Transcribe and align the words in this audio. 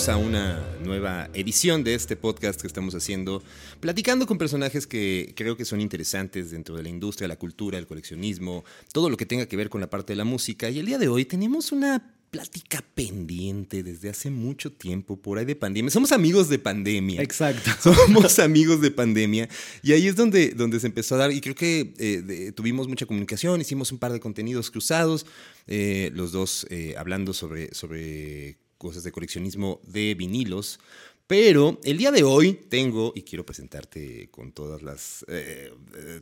bienvenidos 0.00 0.08
a 0.08 0.16
una 0.16 0.78
nueva 0.82 1.28
edición 1.34 1.84
de 1.84 1.94
este 1.94 2.16
podcast 2.16 2.60
que 2.60 2.66
estamos 2.66 2.94
haciendo, 2.94 3.42
platicando 3.80 4.26
con 4.26 4.38
personajes 4.38 4.86
que 4.86 5.34
creo 5.36 5.58
que 5.58 5.66
son 5.66 5.80
interesantes 5.80 6.50
dentro 6.50 6.74
de 6.76 6.82
la 6.82 6.88
industria, 6.88 7.28
la 7.28 7.36
cultura, 7.36 7.76
el 7.76 7.86
coleccionismo, 7.86 8.64
todo 8.92 9.10
lo 9.10 9.18
que 9.18 9.26
tenga 9.26 9.46
que 9.46 9.56
ver 9.56 9.68
con 9.68 9.80
la 9.80 9.90
parte 9.90 10.12
de 10.12 10.16
la 10.16 10.24
música. 10.24 10.70
Y 10.70 10.78
el 10.78 10.86
día 10.86 10.96
de 10.96 11.08
hoy 11.08 11.26
tenemos 11.26 11.70
una 11.70 12.14
plática 12.30 12.82
pendiente 12.94 13.82
desde 13.82 14.08
hace 14.08 14.30
mucho 14.30 14.72
tiempo 14.72 15.16
por 15.16 15.38
ahí 15.38 15.44
de 15.44 15.56
pandemia. 15.56 15.90
Somos 15.90 16.12
amigos 16.12 16.48
de 16.48 16.58
pandemia. 16.58 17.20
Exacto. 17.20 17.70
Somos 17.82 18.38
amigos 18.38 18.80
de 18.80 18.90
pandemia. 18.90 19.48
Y 19.82 19.92
ahí 19.92 20.06
es 20.06 20.16
donde, 20.16 20.50
donde 20.50 20.80
se 20.80 20.86
empezó 20.86 21.16
a 21.16 21.18
dar, 21.18 21.32
y 21.32 21.40
creo 21.40 21.54
que 21.54 21.92
eh, 21.98 22.52
tuvimos 22.54 22.88
mucha 22.88 23.04
comunicación, 23.04 23.60
hicimos 23.60 23.92
un 23.92 23.98
par 23.98 24.12
de 24.12 24.20
contenidos 24.20 24.70
cruzados, 24.70 25.26
eh, 25.66 26.10
los 26.14 26.32
dos 26.32 26.66
eh, 26.70 26.94
hablando 26.96 27.34
sobre, 27.34 27.74
sobre 27.74 28.56
cosas 28.80 29.04
de 29.04 29.12
coleccionismo 29.12 29.78
de 29.86 30.14
vinilos. 30.14 30.80
Pero 31.26 31.78
el 31.84 31.96
día 31.96 32.10
de 32.10 32.24
hoy 32.24 32.54
tengo, 32.54 33.12
y 33.14 33.22
quiero 33.22 33.46
presentarte 33.46 34.28
con 34.32 34.50
todas 34.50 34.82
las 34.82 35.24
eh, 35.28 35.72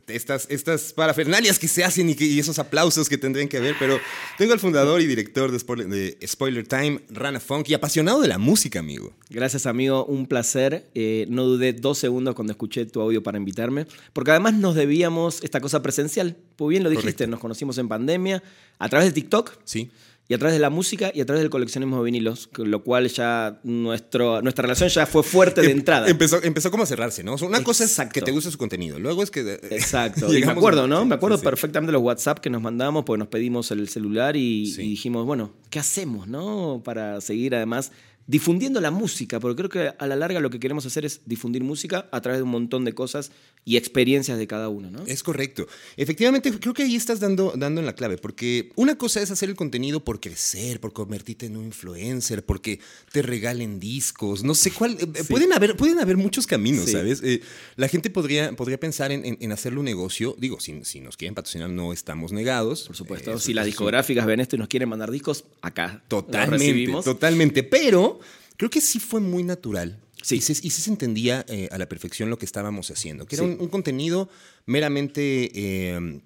estas, 0.05 0.45
estas 0.51 0.93
parafernalias 0.93 1.57
que 1.57 1.67
se 1.67 1.83
hacen 1.83 2.15
y, 2.15 2.39
esos 2.39 2.59
aplausos 2.59 3.09
que 3.09 3.17
tendrían 3.17 3.47
que 3.47 3.59
ver, 3.59 3.75
pero 3.79 3.97
tengo 4.37 4.53
al 4.53 4.59
fundador 4.59 5.01
y 5.01 5.07
director 5.07 5.51
de 5.51 6.27
Spoiler, 6.27 6.67
Time, 6.67 7.01
Rana 7.09 7.39
Funk, 7.39 7.69
y 7.69 7.73
apasionado 7.73 8.21
de 8.21 8.27
la 8.27 8.37
música, 8.37 8.77
amigo. 8.77 9.15
Gracias, 9.31 9.65
amigo, 9.65 10.05
un 10.05 10.27
placer. 10.27 10.87
Eh, 10.93 11.25
no 11.27 11.45
dudé 11.45 11.73
dos 11.73 11.97
segundos 11.97 12.35
cuando 12.35 12.51
escuché 12.51 12.85
tu 12.85 13.01
audio 13.01 13.23
para 13.23 13.39
invitarme, 13.39 13.87
porque 14.13 14.29
además 14.29 14.53
nos 14.53 14.75
debíamos 14.75 15.43
esta 15.43 15.59
cosa 15.59 15.81
presencial. 15.81 16.37
Pues 16.55 16.69
bien 16.69 16.83
lo 16.83 16.89
dijiste, 16.91 17.25
nos 17.25 17.39
conocimos 17.39 17.79
en 17.79 17.87
pandemia 17.87 18.43
a 18.77 18.89
través 18.89 19.07
de 19.07 19.13
TikTok. 19.13 19.57
Sí 19.63 19.89
y 20.29 20.35
a 20.35 20.37
través 20.37 20.53
de 20.53 20.59
la 20.59 20.69
música 20.69 21.11
y 21.11 21.21
a 21.21 21.25
través 21.25 21.41
del 21.41 21.49
coleccionismo 21.49 21.97
de 21.97 22.03
vinilos, 22.03 22.51
lo 22.55 22.83
cual 22.83 23.09
ya 23.09 23.59
nuestro, 23.63 24.43
nuestra 24.43 24.61
relación 24.61 24.87
ya 24.87 25.07
fue 25.07 25.23
fuerte 25.23 25.61
de 25.61 25.71
em, 25.71 25.79
entrada. 25.79 26.07
Empezó, 26.07 26.41
empezó 26.43 26.69
como 26.69 26.83
a 26.83 26.85
cerrarse, 26.85 27.23
¿no? 27.23 27.35
Una 27.41 27.63
cosa 27.63 27.83
es 27.83 27.99
que 28.13 28.21
te 28.21 28.29
guste 28.29 28.51
su 28.51 28.59
contenido, 28.59 28.99
luego 28.99 29.23
es 29.23 29.31
que... 29.31 29.59
Exacto, 29.71 30.31
y 30.37 30.45
me 30.45 30.51
acuerdo, 30.51 30.87
¿no? 30.87 31.03
Me 31.03 31.15
acuerdo 31.15 31.41
perfectamente 31.41 31.89
de 31.89 31.93
los 31.93 32.03
WhatsApp 32.03 32.37
que 32.37 32.51
nos 32.51 32.61
mandamos, 32.61 33.05
porque 33.05 33.17
nos 33.17 33.29
pedimos 33.29 33.71
el 33.71 33.89
celular 33.89 34.35
y, 34.35 34.71
y 34.71 34.89
dijimos, 34.89 35.25
bueno, 35.25 35.51
¿qué 35.71 35.79
hacemos, 35.79 36.27
no? 36.27 36.83
Para 36.85 37.21
seguir 37.21 37.55
además 37.55 37.91
difundiendo 38.29 38.79
la 38.79 38.91
música, 38.91 39.39
porque 39.39 39.55
creo 39.55 39.69
que 39.69 39.91
a 39.97 40.05
la 40.05 40.15
larga 40.15 40.39
lo 40.39 40.51
que 40.51 40.59
queremos 40.59 40.85
hacer 40.85 41.03
es 41.03 41.21
difundir 41.25 41.63
música 41.63 42.07
a 42.11 42.21
través 42.21 42.37
de 42.37 42.43
un 42.43 42.51
montón 42.51 42.85
de 42.85 42.93
cosas 42.93 43.31
y 43.65 43.75
experiencias 43.75 44.37
de 44.37 44.45
cada 44.45 44.69
uno, 44.69 44.91
¿no? 44.91 45.03
Es 45.07 45.23
correcto. 45.23 45.67
Efectivamente, 45.97 46.51
creo 46.59 46.75
que 46.75 46.83
ahí 46.83 46.95
estás 46.95 47.19
dando, 47.19 47.53
dando 47.57 47.81
en 47.81 47.87
la 47.87 47.93
clave, 47.93 48.19
porque 48.19 48.71
una 48.75 48.99
cosa 48.99 49.19
es 49.19 49.31
hacer 49.31 49.49
el 49.49 49.55
contenido 49.55 50.03
por 50.03 50.19
crecer, 50.19 50.79
por 50.79 50.93
convertirte 50.93 51.47
en 51.47 51.57
un 51.57 51.65
influencer, 51.65 52.45
porque 52.45 52.79
te 53.11 53.23
regalen 53.23 53.79
discos, 53.79 54.43
no 54.43 54.53
sé 54.53 54.69
cuál. 54.69 54.95
Eh, 54.99 55.23
pueden, 55.27 55.51
haber, 55.51 55.75
pueden 55.75 55.99
haber 55.99 56.15
muchos 56.15 56.45
caminos, 56.45 56.91
¿sabes? 56.91 57.23
Eh, 57.23 57.41
la 57.77 57.87
gente 57.87 58.11
podría, 58.11 58.51
podría 58.51 58.79
pensar 58.79 59.11
en, 59.11 59.39
en, 59.39 59.51
hacerle 59.51 59.79
un 59.79 59.85
negocio. 59.85 60.35
Digo, 60.37 60.59
si, 60.59 60.85
si, 60.85 60.99
nos 60.99 61.17
quieren 61.17 61.33
patrocinar, 61.33 61.71
no 61.71 61.93
estamos 61.93 62.31
negados. 62.31 62.83
Por 62.83 62.95
supuesto. 62.95 63.33
Eh, 63.33 63.39
si 63.39 63.55
las 63.55 63.65
discográficas 63.65 64.27
ven 64.27 64.39
esto 64.39 64.55
y 64.55 64.59
nos 64.59 64.67
quieren 64.67 64.87
mandar 64.87 65.09
discos, 65.09 65.45
acá. 65.61 66.03
Totalmente. 66.07 66.91
Totalmente. 67.03 67.63
Pero 67.63 68.18
creo 68.59 68.69
que 68.69 68.81
sí 68.81 68.99
fue 68.99 69.21
muy 69.21 69.43
natural. 69.43 69.97
Sí. 70.21 70.35
Y, 70.35 70.41
sí 70.41 70.69
se 70.69 70.89
entendía 70.89 71.45
eh, 71.47 71.69
a 71.71 71.77
la 71.77 71.87
perfección 71.87 72.29
lo 72.29 72.37
que 72.37 72.45
estábamos 72.45 72.91
haciendo, 72.91 73.25
que 73.25 73.37
era 73.37 73.45
un, 73.45 73.69
contenido 73.69 74.29
meramente 74.65 75.93
em, 75.93 76.19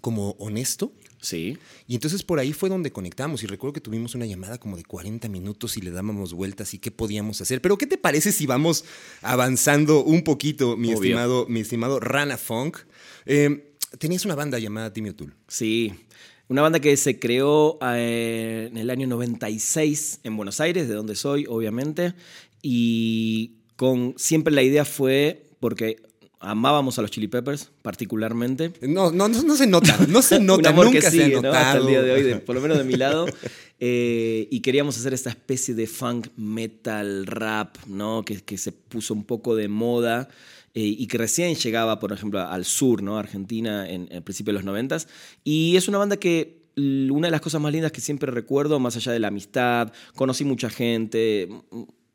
como 0.00 0.30
honesto. 0.38 0.92
Sí. 1.20 1.58
Y 1.88 1.94
entonces 1.96 2.22
por 2.22 2.38
ahí 2.38 2.52
fue 2.52 2.68
donde 2.68 2.92
conectamos 2.92 3.42
y 3.42 3.48
recuerdo 3.48 3.72
que 3.72 3.80
tuvimos 3.80 4.14
una 4.14 4.26
llamada 4.26 4.58
como 4.58 4.76
de 4.76 4.84
40 4.84 5.28
minutos 5.28 5.76
y 5.76 5.80
le 5.80 5.90
dábamos 5.90 6.34
vueltas 6.34 6.72
y 6.72 6.78
qué 6.78 6.92
podíamos 6.92 7.40
hacer. 7.40 7.60
Pero 7.60 7.76
¿qué 7.76 7.88
te 7.88 7.98
parece 7.98 8.30
si 8.30 8.46
vamos 8.46 8.84
avanzando 9.20 10.04
un 10.04 10.22
poquito, 10.22 10.76
mi, 10.76 10.92
estimado, 10.92 11.46
mi 11.48 11.60
estimado 11.60 11.98
Rana 11.98 12.36
Funk? 12.36 12.78
Em, 13.26 13.60
tenías 13.98 14.24
una 14.24 14.36
banda 14.36 14.60
llamada 14.60 14.92
Timmy 14.92 15.08
O'Toole. 15.08 15.34
Sí. 15.48 15.92
Una 16.48 16.62
banda 16.62 16.80
que 16.80 16.96
se 16.96 17.18
creó 17.18 17.78
eh, 17.82 18.68
en 18.70 18.76
el 18.76 18.90
año 18.90 19.06
96 19.06 20.20
en 20.24 20.36
Buenos 20.36 20.60
Aires, 20.60 20.88
de 20.88 20.94
donde 20.94 21.14
soy, 21.14 21.46
obviamente, 21.48 22.14
y 22.60 23.52
con 23.76 24.14
siempre 24.16 24.52
la 24.52 24.62
idea 24.62 24.84
fue 24.84 25.46
porque 25.60 25.96
amábamos 26.42 26.98
a 26.98 27.02
los 27.02 27.10
Chili 27.10 27.28
Peppers 27.28 27.70
particularmente. 27.82 28.72
No, 28.82 29.10
no, 29.12 29.28
no, 29.28 29.56
se 29.56 29.66
nota, 29.66 29.96
no 30.08 30.20
se 30.22 30.40
nota, 30.40 30.72
nunca 30.72 31.10
se 31.10 31.24
ha 31.24 31.28
notado. 31.28 31.54
Hasta 31.54 31.78
el 31.78 31.86
día 31.86 32.02
de 32.02 32.12
hoy, 32.12 32.34
por 32.40 32.54
lo 32.54 32.60
menos 32.60 32.78
de 32.78 32.84
mi 32.84 32.94
lado. 32.94 33.26
Eh, 33.84 34.46
y 34.48 34.60
queríamos 34.60 34.96
hacer 34.96 35.12
esta 35.12 35.30
especie 35.30 35.74
de 35.74 35.88
funk 35.88 36.28
metal 36.36 37.26
rap, 37.26 37.78
¿no? 37.88 38.24
Que, 38.24 38.40
que 38.40 38.56
se 38.56 38.70
puso 38.70 39.12
un 39.12 39.24
poco 39.24 39.56
de 39.56 39.66
moda. 39.66 40.28
Eh, 40.74 40.96
y 40.98 41.06
que 41.06 41.18
recién 41.18 41.54
llegaba, 41.54 41.98
por 41.98 42.12
ejemplo, 42.12 42.40
al 42.40 42.64
sur, 42.64 43.02
¿no? 43.02 43.18
Argentina, 43.18 43.88
en 43.88 44.08
el 44.10 44.22
principio 44.22 44.52
de 44.52 44.58
los 44.58 44.64
noventas. 44.64 45.06
Y 45.44 45.76
es 45.76 45.88
una 45.88 45.98
banda 45.98 46.16
que 46.16 46.62
una 46.76 47.26
de 47.26 47.30
las 47.30 47.42
cosas 47.42 47.60
más 47.60 47.72
lindas 47.72 47.92
que 47.92 48.00
siempre 48.00 48.30
recuerdo, 48.30 48.80
más 48.80 48.96
allá 48.96 49.12
de 49.12 49.18
la 49.18 49.28
amistad, 49.28 49.92
conocí 50.14 50.44
mucha 50.44 50.70
gente, 50.70 51.48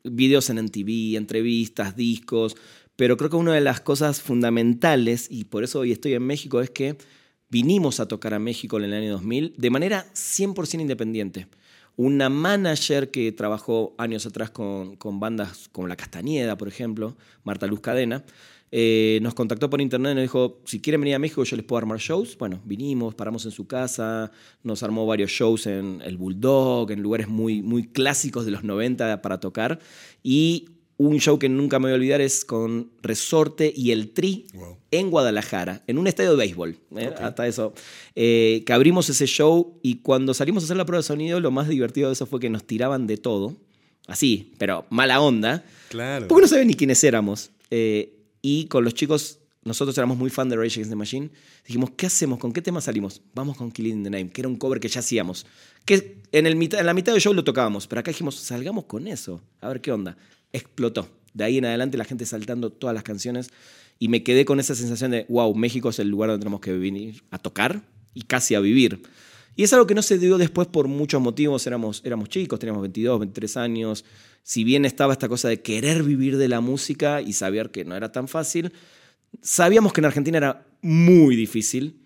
videos 0.03 0.49
en 0.49 0.57
MTV, 0.57 1.15
entrevistas, 1.15 1.95
discos, 1.95 2.55
pero 2.95 3.17
creo 3.17 3.29
que 3.29 3.35
una 3.35 3.53
de 3.53 3.61
las 3.61 3.81
cosas 3.81 4.21
fundamentales, 4.21 5.27
y 5.29 5.43
por 5.43 5.63
eso 5.63 5.79
hoy 5.79 5.91
estoy 5.91 6.13
en 6.13 6.23
México, 6.23 6.59
es 6.61 6.71
que 6.71 6.97
vinimos 7.49 7.99
a 7.99 8.07
tocar 8.07 8.33
a 8.33 8.39
México 8.39 8.77
en 8.77 8.85
el 8.85 8.93
año 8.93 9.11
2000 9.11 9.53
de 9.57 9.69
manera 9.69 10.07
100% 10.13 10.81
independiente 10.81 11.47
una 11.97 12.29
manager 12.29 13.11
que 13.11 13.31
trabajó 13.31 13.95
años 13.97 14.25
atrás 14.25 14.51
con, 14.51 14.97
bandas 15.19 15.67
como 15.71 15.87
La 15.87 15.95
Castañeda, 15.95 16.55
por 16.55 16.67
ejemplo, 16.67 17.17
Marta 17.43 17.67
Luz 17.67 17.81
Cadena, 17.81 18.23
eh, 18.71 19.19
nos 19.21 19.33
contactó 19.33 19.69
por 19.69 19.81
internet 19.81 20.11
y 20.11 20.15
nos 20.15 20.23
dijo, 20.23 20.61
si 20.65 20.79
quieren 20.79 21.01
venir 21.01 21.15
a 21.15 21.19
México 21.19 21.43
yo 21.43 21.55
les 21.55 21.65
puedo 21.65 21.79
armar 21.79 21.97
shows. 21.97 22.37
Bueno, 22.37 22.61
vinimos, 22.65 23.15
paramos 23.15 23.45
en 23.45 23.51
su 23.51 23.65
casa, 23.65 24.31
nos 24.61 24.83
armó 24.83 25.05
varios 25.07 25.31
shows 25.31 25.65
en 25.65 26.01
el 26.05 26.17
Bulldog, 26.17 26.91
en 26.91 27.01
lugares 27.01 27.27
muy, 27.27 27.61
muy 27.63 27.87
clásicos 27.87 28.45
de 28.45 28.51
los 28.51 28.63
90 28.63 29.21
para 29.21 29.39
tocar. 29.39 29.79
Y 30.21 30.76
un 30.97 31.19
show 31.19 31.37
que 31.37 31.47
nunca 31.47 31.79
me 31.79 31.85
voy 31.85 31.91
a 31.91 31.95
olvidar 31.95 32.21
es 32.21 32.43
con 32.43 32.89
Resorte 33.01 33.71
y 33.75 33.91
el 33.91 34.09
Tri 34.09 34.47
en 34.89 35.11
Guadalajara, 35.11 35.83
en 35.85 35.99
un 35.99 36.07
estadio 36.07 36.31
de 36.31 36.37
béisbol. 36.37 36.77
¿eh? 36.95 37.11
Hasta 37.19 37.47
eso. 37.47 37.73
Eh, 38.15 38.63
que 38.65 38.73
abrimos 38.73 39.07
ese 39.09 39.27
show 39.27 39.79
y 39.83 39.97
cuando 39.97 40.33
salimos 40.33 40.63
a 40.63 40.65
hacer 40.65 40.77
la 40.77 40.85
prueba 40.85 40.99
de 40.99 41.07
sonido, 41.07 41.39
lo 41.39 41.51
más 41.51 41.67
divertido 41.67 42.09
de 42.09 42.13
eso 42.13 42.25
fue 42.25 42.39
que 42.39 42.49
nos 42.49 42.65
tiraban 42.65 43.05
de 43.05 43.17
todo. 43.17 43.55
Así, 44.07 44.53
pero 44.57 44.85
mala 44.89 45.21
onda. 45.21 45.63
Claro. 45.89 46.27
Porque 46.27 46.41
no 46.41 46.47
saben 46.47 46.67
ni 46.67 46.73
quiénes 46.73 47.03
éramos. 47.03 47.51
Eh, 47.69 48.13
y 48.41 48.65
con 48.65 48.83
los 48.83 48.95
chicos, 48.95 49.39
nosotros 49.63 49.95
éramos 49.97 50.17
muy 50.17 50.31
fan 50.31 50.49
de 50.49 50.55
Rage 50.55 50.75
Against 50.75 50.89
the 50.89 50.95
Machine. 50.95 51.29
Dijimos, 51.67 51.91
¿qué 51.95 52.07
hacemos? 52.07 52.39
¿Con 52.39 52.53
qué 52.53 52.61
tema 52.61 52.81
salimos? 52.81 53.21
Vamos 53.35 53.55
con 53.57 53.71
Killing 53.71 54.03
the 54.03 54.09
Name, 54.09 54.29
que 54.29 54.41
era 54.41 54.47
un 54.47 54.55
cover 54.55 54.79
que 54.79 54.87
ya 54.87 55.01
hacíamos. 55.01 55.45
Que 55.85 56.21
en, 56.31 56.47
el, 56.47 56.53
en 56.53 56.85
la 56.85 56.93
mitad 56.93 57.11
del 57.11 57.21
show 57.21 57.33
lo 57.33 57.43
tocábamos, 57.43 57.85
pero 57.85 57.99
acá 57.99 58.09
dijimos, 58.09 58.35
salgamos 58.35 58.85
con 58.85 59.07
eso. 59.07 59.41
A 59.61 59.67
ver 59.67 59.81
qué 59.81 59.91
onda 59.91 60.17
explotó. 60.53 61.09
De 61.33 61.43
ahí 61.43 61.57
en 61.57 61.65
adelante 61.65 61.97
la 61.97 62.05
gente 62.05 62.25
saltando 62.25 62.71
todas 62.71 62.93
las 62.93 63.03
canciones 63.03 63.49
y 63.99 64.07
me 64.09 64.23
quedé 64.23 64.45
con 64.45 64.59
esa 64.59 64.75
sensación 64.75 65.11
de, 65.11 65.25
wow, 65.29 65.53
México 65.55 65.89
es 65.89 65.99
el 65.99 66.09
lugar 66.09 66.29
donde 66.29 66.43
tenemos 66.43 66.61
que 66.61 66.73
venir 66.73 67.23
a 67.31 67.37
tocar 67.37 67.83
y 68.13 68.23
casi 68.23 68.55
a 68.55 68.59
vivir. 68.59 69.01
Y 69.55 69.63
es 69.63 69.73
algo 69.73 69.87
que 69.87 69.95
no 69.95 70.03
se 70.03 70.19
dio 70.19 70.37
después 70.37 70.67
por 70.67 70.87
muchos 70.87 71.19
motivos, 71.19 71.65
éramos, 71.65 72.01
éramos 72.05 72.29
chicos, 72.29 72.59
teníamos 72.59 72.81
22, 72.83 73.19
23 73.19 73.57
años, 73.57 74.05
si 74.43 74.63
bien 74.63 74.85
estaba 74.85 75.13
esta 75.13 75.27
cosa 75.27 75.49
de 75.49 75.61
querer 75.61 76.03
vivir 76.03 76.37
de 76.37 76.47
la 76.47 76.61
música 76.61 77.21
y 77.21 77.33
saber 77.33 77.71
que 77.71 77.83
no 77.83 77.95
era 77.95 78.11
tan 78.11 78.27
fácil, 78.27 78.71
sabíamos 79.41 79.93
que 79.93 80.01
en 80.01 80.05
Argentina 80.05 80.37
era 80.37 80.67
muy 80.81 81.35
difícil, 81.35 82.01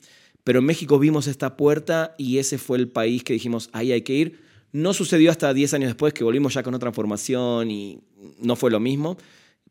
pero 0.45 0.59
en 0.59 0.65
México 0.65 0.97
vimos 0.97 1.27
esta 1.27 1.57
puerta 1.57 2.15
y 2.17 2.37
ese 2.37 2.57
fue 2.57 2.77
el 2.77 2.87
país 2.87 3.23
que 3.23 3.33
dijimos, 3.33 3.69
ahí 3.73 3.91
hay 3.91 4.01
que 4.01 4.13
ir 4.13 4.39
no 4.71 4.93
sucedió 4.93 5.31
hasta 5.31 5.53
10 5.53 5.73
años 5.75 5.89
después 5.89 6.13
que 6.13 6.23
volvimos 6.23 6.53
ya 6.53 6.63
con 6.63 6.73
otra 6.73 6.91
formación 6.91 7.69
y 7.71 7.99
no 8.39 8.55
fue 8.55 8.71
lo 8.71 8.79
mismo, 8.79 9.17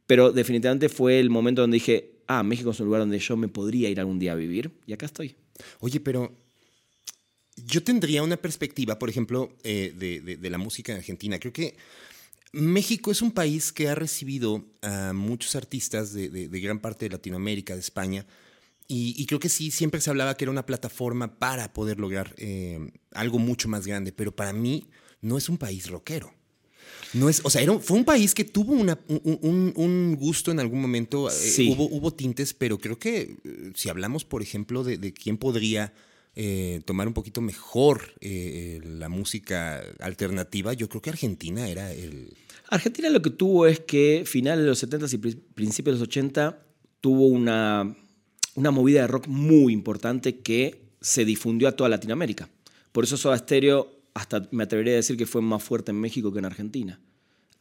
pero 0.06 0.32
definitivamente 0.32 0.88
fue 0.88 1.20
el 1.20 1.30
momento 1.30 1.62
donde 1.62 1.76
dije, 1.76 2.10
ah, 2.26 2.42
México 2.42 2.70
es 2.70 2.80
un 2.80 2.86
lugar 2.86 3.02
donde 3.02 3.18
yo 3.18 3.36
me 3.36 3.48
podría 3.48 3.88
ir 3.88 4.00
algún 4.00 4.18
día 4.18 4.32
a 4.32 4.36
vivir 4.36 4.70
y 4.86 4.92
acá 4.92 5.06
estoy. 5.06 5.34
Oye, 5.80 6.00
pero 6.00 6.32
yo 7.66 7.82
tendría 7.82 8.22
una 8.22 8.36
perspectiva, 8.36 8.98
por 8.98 9.10
ejemplo, 9.10 9.52
eh, 9.64 9.92
de, 9.96 10.50
la 10.50 10.58
música 10.58 10.92
en 10.92 10.98
Argentina. 10.98 11.38
Creo 11.38 11.52
que 11.52 11.76
México 12.52 13.10
es 13.10 13.22
un 13.22 13.32
país 13.32 13.72
que 13.72 13.88
ha 13.88 13.94
recibido 13.94 14.64
a 14.82 15.12
muchos 15.12 15.56
artistas 15.56 16.12
de, 16.12 16.48
gran 16.48 16.80
parte 16.80 17.06
de 17.06 17.10
Latinoamérica, 17.10 17.74
de 17.74 17.80
España, 17.80 18.26
y, 18.92 19.24
creo 19.26 19.38
que 19.38 19.48
sí, 19.48 19.70
siempre 19.70 20.00
se 20.00 20.10
hablaba 20.10 20.36
que 20.36 20.42
era 20.42 20.50
una 20.50 20.66
plataforma 20.66 21.38
para 21.38 21.72
poder 21.72 22.00
lograr 22.00 22.34
eh, 22.38 22.90
algo 23.12 23.38
mucho 23.38 23.68
más 23.68 23.86
grande, 23.86 24.10
pero 24.10 24.34
para 24.34 24.52
mí 24.52 24.88
no 25.20 25.38
es 25.38 25.48
un 25.48 25.58
país 25.58 25.88
rockero. 25.88 26.34
No 27.12 27.28
es, 27.28 27.40
o 27.44 27.50
sea, 27.50 27.64
fue 27.78 27.96
un 27.96 28.04
país 28.04 28.34
que 28.34 28.44
tuvo 28.44 28.72
una, 28.72 28.98
un, 29.06 30.16
gusto 30.18 30.50
en 30.50 30.58
algún 30.58 30.80
momento. 30.80 31.30
Eh, 31.30 31.68
hubo, 31.68 31.84
hubo 31.84 32.12
tintes, 32.12 32.52
pero 32.52 32.78
creo 32.78 32.98
que 32.98 33.36
eh, 33.44 33.72
si 33.76 33.88
hablamos, 33.88 34.24
por 34.24 34.42
ejemplo, 34.42 34.82
de, 34.82 35.12
quién 35.12 35.36
podría 35.38 35.94
tomar 36.84 37.06
un 37.06 37.14
poquito 37.14 37.40
mejor 37.40 38.14
la 38.20 39.08
música 39.08 39.84
alternativa, 40.00 40.72
yo 40.72 40.88
creo 40.88 41.02
que 41.02 41.10
Argentina 41.10 41.68
era 41.68 41.92
el... 41.92 42.34
Argentina 42.70 43.08
lo 43.10 43.22
que 43.22 43.30
tuvo 43.30 43.66
es 43.66 43.78
que 43.78 44.24
finales 44.26 44.64
de 44.64 44.70
los 44.70 44.78
70 44.80 45.06
y 45.12 45.18
principios 45.54 45.96
de 45.96 46.00
los 46.00 46.08
80 46.08 46.66
tuvo 47.00 47.26
una, 47.26 47.94
una 48.54 48.70
movida 48.70 49.02
de 49.02 49.06
rock 49.06 49.26
muy 49.28 49.72
importante 49.72 50.40
que 50.40 50.82
se 51.00 51.24
difundió 51.24 51.68
a 51.68 51.72
toda 51.72 51.88
Latinoamérica. 51.88 52.48
Por 52.92 53.04
eso 53.04 53.16
Soda 53.16 53.38
Stereo, 53.38 53.90
hasta 54.14 54.48
me 54.50 54.64
atrevería 54.64 54.94
a 54.94 54.96
decir 54.96 55.16
que 55.16 55.26
fue 55.26 55.42
más 55.42 55.62
fuerte 55.62 55.92
en 55.92 56.00
México 56.00 56.32
que 56.32 56.40
en 56.40 56.44
Argentina. 56.44 57.00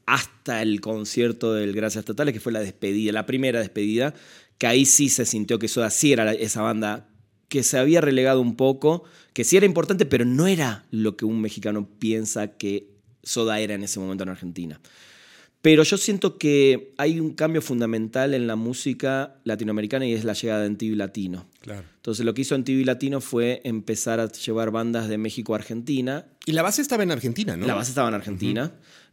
Hasta 0.06 0.62
el 0.62 0.82
concierto 0.82 1.54
del 1.54 1.74
Gracias 1.74 2.06
Totales, 2.06 2.34
que 2.34 2.40
fue 2.40 2.52
la 2.52 2.62
despedida, 2.62 3.12
la 3.12 3.26
primera 3.26 3.60
despedida, 3.60 4.14
que 4.58 4.68
ahí 4.68 4.86
sí 4.86 5.10
se 5.10 5.26
sintió 5.26 5.60
que 5.60 5.68
Soda 5.68 5.90
sí 5.90 6.12
era 6.12 6.34
esa 6.34 6.62
banda 6.62 7.08
que 7.48 7.64
se 7.64 7.78
había 7.78 8.02
relegado 8.02 8.42
un 8.42 8.56
poco, 8.56 9.04
que 9.34 9.44
sí 9.44 9.58
era 9.58 9.66
importante, 9.66 10.06
pero 10.06 10.26
no 10.26 10.48
era 10.48 10.86
lo 10.92 11.16
que 11.16 11.26
un 11.26 11.42
mexicano 11.42 11.88
piensa 12.00 12.58
que 12.58 12.90
Soda 13.24 13.60
era 13.60 13.76
en 13.76 13.84
ese 13.84 14.00
momento 14.00 14.24
en 14.24 14.30
Argentina. 14.30 14.82
Pero 15.62 15.84
yo 15.84 15.98
siento 15.98 16.38
que 16.38 16.94
hay 16.98 17.20
un 17.20 17.34
cambio 17.34 17.62
fundamental 17.62 18.34
en 18.34 18.48
la 18.48 18.56
música 18.56 19.36
latinoamericana 19.44 20.06
y 20.06 20.14
es 20.14 20.24
la 20.24 20.34
llegada 20.34 20.64
de 20.64 20.70
MTV 20.70 20.96
Latino. 20.96 21.48
Claro. 21.62 21.84
Entonces 21.96 22.26
lo 22.26 22.34
que 22.34 22.42
hizo 22.42 22.58
MTV 22.58 22.86
Latino 22.86 23.20
fue 23.20 23.60
empezar 23.66 24.22
a 24.22 24.32
llevar 24.32 24.72
bandas 24.72 25.10
de 25.10 25.18
México 25.18 25.54
a 25.54 25.58
Argentina. 25.58 26.28
Y 26.46 26.54
la 26.54 26.62
base 26.62 26.82
estaba 26.82 27.04
en 27.04 27.12
Argentina, 27.12 27.58
¿no? 27.58 27.68
La 27.68 27.76
base 27.76 27.92
estaba 27.92 28.08
en 28.08 28.14
Argentina. 28.14 28.72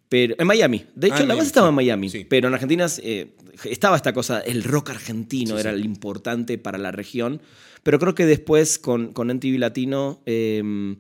Pero, 0.09 0.37
en 0.39 0.47
Miami. 0.47 0.87
De 0.95 1.09
hecho, 1.09 1.17
ah, 1.19 1.27
la 1.27 1.35
base 1.35 1.49
estaba 1.49 1.69
en 1.69 1.75
Miami. 1.75 2.09
Pero 2.29 2.47
en 2.47 2.55
Argentina 2.55 2.87
eh, 3.03 3.35
estaba 3.65 3.97
esta 3.97 4.13
cosa, 4.13 4.39
el 4.41 4.63
rock 4.63 4.91
argentino 4.91 5.59
era 5.59 5.71
el 5.71 5.85
importante 5.85 6.59
para 6.59 6.79
la 6.79 6.93
región. 6.93 7.43
Pero 7.83 7.99
creo 7.99 8.15
que 8.15 8.27
después 8.27 8.79
con, 8.79 9.13
con 9.13 9.29
MTV 9.29 9.59
Latino, 9.59 10.23
em, 10.27 10.97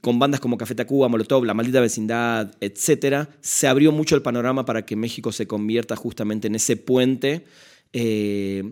con 0.00 0.18
bandas 0.18 0.40
como 0.40 0.56
Café 0.56 0.74
Tacuba, 0.74 1.08
Molotov, 1.08 1.44
La 1.44 1.54
Maldita 1.54 1.80
Vecindad, 1.80 2.54
etc., 2.60 3.28
se 3.40 3.66
abrió 3.66 3.92
mucho 3.92 4.14
el 4.14 4.22
panorama 4.22 4.64
para 4.64 4.86
que 4.86 4.96
México 4.96 5.32
se 5.32 5.46
convierta 5.46 5.96
justamente 5.96 6.46
en 6.48 6.54
ese 6.54 6.76
puente. 6.76 7.44
Eh, 7.92 8.62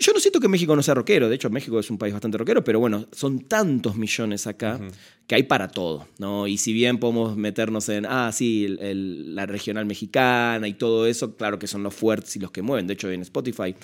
yo 0.00 0.12
no 0.12 0.20
siento 0.20 0.40
que 0.40 0.48
México 0.48 0.74
no 0.76 0.82
sea 0.82 0.94
rockero, 0.94 1.28
de 1.28 1.36
hecho 1.36 1.48
México 1.48 1.78
es 1.78 1.90
un 1.90 1.98
país 1.98 2.12
bastante 2.12 2.36
rockero, 2.36 2.62
pero 2.64 2.80
bueno, 2.80 3.06
son 3.12 3.40
tantos 3.40 3.96
millones 3.96 4.46
acá 4.46 4.78
que 5.26 5.34
hay 5.34 5.44
para 5.44 5.68
todo, 5.68 6.08
¿no? 6.18 6.46
Y 6.46 6.58
si 6.58 6.72
bien 6.72 6.98
podemos 6.98 7.36
meternos 7.36 7.88
en, 7.88 8.04
ah, 8.06 8.30
sí, 8.32 8.66
la 8.68 9.46
regional 9.46 9.86
mexicana 9.86 10.68
y 10.68 10.74
todo 10.74 11.06
eso, 11.06 11.36
claro 11.36 11.58
que 11.58 11.66
son 11.66 11.82
los 11.82 11.94
fuertes 11.94 12.36
y 12.36 12.40
los 12.40 12.50
que 12.50 12.60
mueven, 12.60 12.86
de 12.86 12.94
hecho 12.94 13.10
en 13.10 13.22
Spotify 13.22 13.74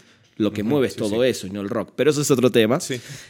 lo 0.42 0.52
que 0.52 0.62
mueve 0.62 0.88
es 0.88 0.96
todo 0.96 1.24
eso 1.24 1.46
y 1.46 1.50
no 1.50 1.60
el 1.60 1.68
rock. 1.68 1.92
Pero 1.96 2.10
eso 2.10 2.20
es 2.20 2.30
otro 2.30 2.50
tema. 2.50 2.78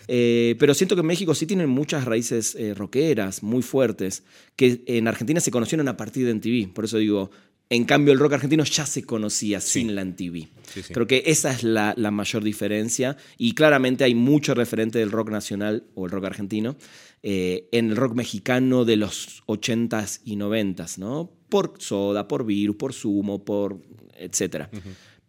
Eh, 0.08 0.56
pero 0.58 0.74
siento 0.74 0.96
que 0.96 1.00
en 1.00 1.06
México 1.06 1.34
sí 1.34 1.46
tienen 1.46 1.68
muchas 1.68 2.04
raíces 2.04 2.54
eh, 2.54 2.74
rockeras 2.74 3.42
muy 3.42 3.62
fuertes 3.62 4.24
que 4.56 4.82
en 4.86 5.08
Argentina 5.08 5.40
se 5.40 5.50
conocieron 5.50 5.88
a 5.88 5.96
partir 5.96 6.26
de 6.26 6.34
MTV. 6.34 6.72
Por 6.72 6.84
eso 6.84 6.98
digo, 6.98 7.30
en 7.72 7.84
cambio 7.84 8.12
el 8.12 8.18
rock 8.18 8.34
argentino 8.34 8.64
ya 8.64 8.84
se 8.84 9.02
conocía 9.02 9.58
sin 9.60 9.94
la 9.94 10.04
MTV. 10.04 10.48
Creo 10.92 11.06
que 11.06 11.22
esa 11.26 11.52
es 11.52 11.62
la, 11.62 11.94
mayor 12.10 12.44
diferencia 12.44 13.16
y 13.38 13.54
claramente 13.54 14.04
hay 14.04 14.14
mucho 14.14 14.54
referente 14.54 14.98
del 14.98 15.10
rock 15.10 15.30
nacional 15.30 15.84
o 15.94 16.04
el 16.04 16.10
rock 16.10 16.26
argentino 16.26 16.76
eh, 17.22 17.68
en 17.72 17.88
el 17.88 17.96
rock 17.96 18.14
mexicano 18.14 18.84
de 18.84 18.96
los 18.96 19.42
80s 19.46 20.20
y 20.24 20.36
90s, 20.36 20.98
¿no? 20.98 21.32
Por 21.48 21.74
Soda, 21.78 22.28
por 22.28 22.44
Virus, 22.44 22.76
por 22.76 22.92
Sumo, 22.92 23.42
por 23.42 23.80
etcétera. 24.18 24.68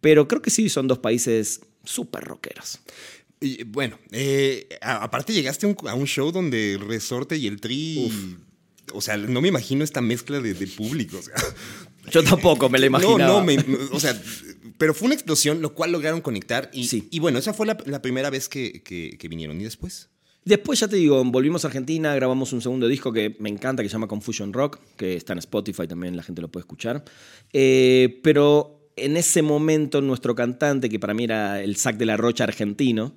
Pero 0.02 0.28
creo 0.28 0.42
que 0.42 0.50
sí 0.50 0.68
son 0.68 0.86
dos 0.86 0.98
países 0.98 1.62
súper 1.84 2.24
rockeros. 2.24 2.80
Y, 3.40 3.64
bueno, 3.64 3.98
eh, 4.10 4.68
aparte 4.80 5.32
llegaste 5.32 5.66
a 5.66 5.94
un 5.94 6.06
show 6.06 6.32
donde 6.32 6.74
el 6.74 6.80
Resorte 6.80 7.36
y 7.36 7.46
el 7.46 7.60
Tri... 7.60 8.10
O 8.92 9.00
sea, 9.00 9.16
no 9.16 9.40
me 9.40 9.48
imagino 9.48 9.82
esta 9.82 10.02
mezcla 10.02 10.40
de, 10.40 10.54
público. 10.66 11.18
Yo 12.10 12.22
tampoco 12.22 12.68
me 12.68 12.78
la 12.78 12.86
imaginaba. 12.86 13.44
No, 13.44 13.56
no, 13.56 13.78
o 13.92 13.98
sea, 13.98 14.20
pero 14.78 14.94
fue 14.94 15.06
una 15.06 15.14
explosión, 15.14 15.62
lo 15.62 15.74
cual 15.74 15.92
lograron 15.92 16.20
conectar. 16.20 16.70
Y, 16.72 16.88
sí. 16.88 17.08
y 17.10 17.18
bueno, 17.18 17.38
esa 17.38 17.54
fue 17.54 17.66
la, 17.66 17.76
primera 18.02 18.30
vez 18.30 18.48
que, 18.48 18.82
que, 18.82 19.28
vinieron. 19.28 19.60
¿Y 19.60 19.64
después? 19.64 20.10
Después, 20.44 20.80
ya 20.80 20.88
te 20.88 20.96
digo, 20.96 21.24
volvimos 21.24 21.64
a 21.64 21.68
Argentina, 21.68 22.14
grabamos 22.14 22.52
un 22.52 22.60
segundo 22.60 22.86
disco 22.86 23.12
que 23.12 23.34
me 23.38 23.48
encanta, 23.48 23.82
que 23.82 23.88
se 23.88 23.94
llama 23.94 24.08
Confusion 24.08 24.52
Rock, 24.52 24.78
que 24.96 25.16
está 25.16 25.32
en 25.32 25.38
Spotify 25.38 25.86
también, 25.86 26.16
la 26.16 26.22
gente 26.22 26.42
lo 26.42 26.48
puede 26.48 26.62
escuchar. 26.62 27.02
Eh, 27.52 28.20
pero 28.22 28.73
en 28.96 29.16
ese 29.16 29.42
momento 29.42 30.00
nuestro 30.00 30.34
cantante, 30.34 30.88
que 30.88 30.98
para 30.98 31.14
mí 31.14 31.24
era 31.24 31.62
el 31.62 31.76
Sac 31.76 31.96
de 31.96 32.06
la 32.06 32.16
Rocha 32.16 32.44
argentino, 32.44 33.14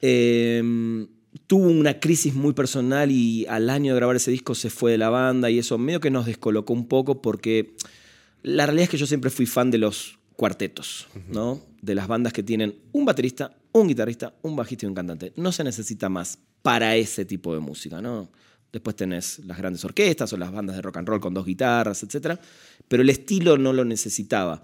em, 0.00 1.06
tuvo 1.46 1.68
una 1.68 2.00
crisis 2.00 2.34
muy 2.34 2.54
personal 2.54 3.10
y 3.10 3.46
al 3.46 3.70
año 3.70 3.92
de 3.92 3.96
grabar 3.96 4.16
ese 4.16 4.30
disco 4.30 4.54
se 4.54 4.70
fue 4.70 4.92
de 4.92 4.98
la 4.98 5.10
banda 5.10 5.50
y 5.50 5.58
eso 5.58 5.78
medio 5.78 6.00
que 6.00 6.10
nos 6.10 6.26
descolocó 6.26 6.72
un 6.72 6.88
poco 6.88 7.22
porque 7.22 7.76
la 8.42 8.66
realidad 8.66 8.84
es 8.84 8.90
que 8.90 8.96
yo 8.96 9.06
siempre 9.06 9.30
fui 9.30 9.46
fan 9.46 9.70
de 9.70 9.78
los 9.78 10.18
cuartetos, 10.34 11.08
¿no? 11.28 11.60
De 11.80 11.94
las 11.94 12.08
bandas 12.08 12.32
que 12.32 12.42
tienen 12.42 12.76
un 12.92 13.04
baterista, 13.04 13.56
un 13.72 13.88
guitarrista, 13.88 14.34
un 14.42 14.54
bajista 14.54 14.86
y 14.86 14.88
un 14.88 14.94
cantante. 14.94 15.32
No 15.36 15.50
se 15.52 15.64
necesita 15.64 16.08
más 16.08 16.38
para 16.62 16.96
ese 16.96 17.24
tipo 17.24 17.54
de 17.54 17.60
música, 17.60 18.00
¿no? 18.00 18.30
Después 18.72 18.96
tenés 18.96 19.38
las 19.40 19.56
grandes 19.56 19.84
orquestas 19.84 20.32
o 20.32 20.36
las 20.36 20.52
bandas 20.52 20.76
de 20.76 20.82
rock 20.82 20.98
and 20.98 21.08
roll 21.08 21.20
con 21.20 21.32
dos 21.32 21.46
guitarras, 21.46 22.02
etc. 22.02 22.38
Pero 22.88 23.02
el 23.02 23.10
estilo 23.10 23.56
no 23.56 23.72
lo 23.72 23.84
necesitaba. 23.84 24.62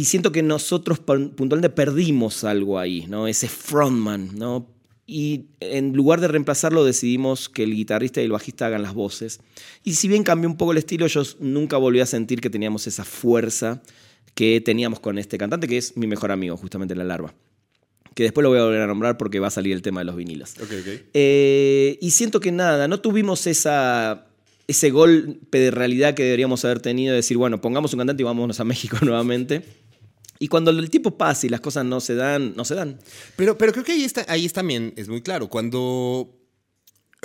Y 0.00 0.06
siento 0.06 0.32
que 0.32 0.42
nosotros 0.42 0.98
puntualmente 0.98 1.68
perdimos 1.68 2.42
algo 2.44 2.78
ahí, 2.78 3.04
¿no? 3.06 3.28
Ese 3.28 3.50
frontman, 3.50 4.30
¿no? 4.34 4.66
Y 5.06 5.48
en 5.60 5.92
lugar 5.92 6.22
de 6.22 6.28
reemplazarlo 6.28 6.86
decidimos 6.86 7.50
que 7.50 7.64
el 7.64 7.74
guitarrista 7.74 8.22
y 8.22 8.24
el 8.24 8.32
bajista 8.32 8.64
hagan 8.64 8.80
las 8.80 8.94
voces. 8.94 9.40
Y 9.84 9.92
si 9.96 10.08
bien 10.08 10.22
cambió 10.22 10.48
un 10.48 10.56
poco 10.56 10.72
el 10.72 10.78
estilo, 10.78 11.06
yo 11.06 11.22
nunca 11.40 11.76
volví 11.76 12.00
a 12.00 12.06
sentir 12.06 12.40
que 12.40 12.48
teníamos 12.48 12.86
esa 12.86 13.04
fuerza 13.04 13.82
que 14.34 14.62
teníamos 14.62 15.00
con 15.00 15.18
este 15.18 15.36
cantante, 15.36 15.68
que 15.68 15.76
es 15.76 15.94
mi 15.98 16.06
mejor 16.06 16.32
amigo, 16.32 16.56
justamente 16.56 16.94
La 16.94 17.04
Larva. 17.04 17.34
Que 18.14 18.22
después 18.22 18.42
lo 18.42 18.48
voy 18.48 18.58
a 18.58 18.64
volver 18.64 18.80
a 18.80 18.86
nombrar 18.86 19.18
porque 19.18 19.38
va 19.38 19.48
a 19.48 19.50
salir 19.50 19.74
el 19.74 19.82
tema 19.82 20.00
de 20.00 20.06
los 20.06 20.16
vinilos. 20.16 20.54
Eh, 21.12 21.98
y 22.00 22.10
siento 22.12 22.40
que 22.40 22.52
nada, 22.52 22.88
no 22.88 23.00
tuvimos 23.00 23.46
esa, 23.46 24.28
ese 24.66 24.88
golpe 24.88 25.58
de 25.58 25.70
realidad 25.70 26.14
que 26.14 26.22
deberíamos 26.22 26.64
haber 26.64 26.80
tenido 26.80 27.10
de 27.10 27.16
decir, 27.16 27.36
bueno, 27.36 27.60
pongamos 27.60 27.92
un 27.92 27.98
cantante 27.98 28.22
y 28.22 28.24
vámonos 28.24 28.60
a 28.60 28.64
México 28.64 28.96
nuevamente. 29.02 29.79
Y 30.42 30.48
cuando 30.48 30.70
el 30.70 30.88
tiempo 30.88 31.18
pasa 31.18 31.46
y 31.46 31.50
las 31.50 31.60
cosas 31.60 31.84
no 31.84 32.00
se 32.00 32.14
dan, 32.14 32.54
no 32.56 32.64
se 32.64 32.74
dan. 32.74 32.98
Pero, 33.36 33.58
pero 33.58 33.72
creo 33.72 33.84
que 33.84 33.92
ahí, 33.92 34.04
está, 34.04 34.24
ahí 34.26 34.48
también 34.48 34.94
es 34.96 35.06
muy 35.06 35.20
claro. 35.20 35.50
Cuando, 35.50 36.34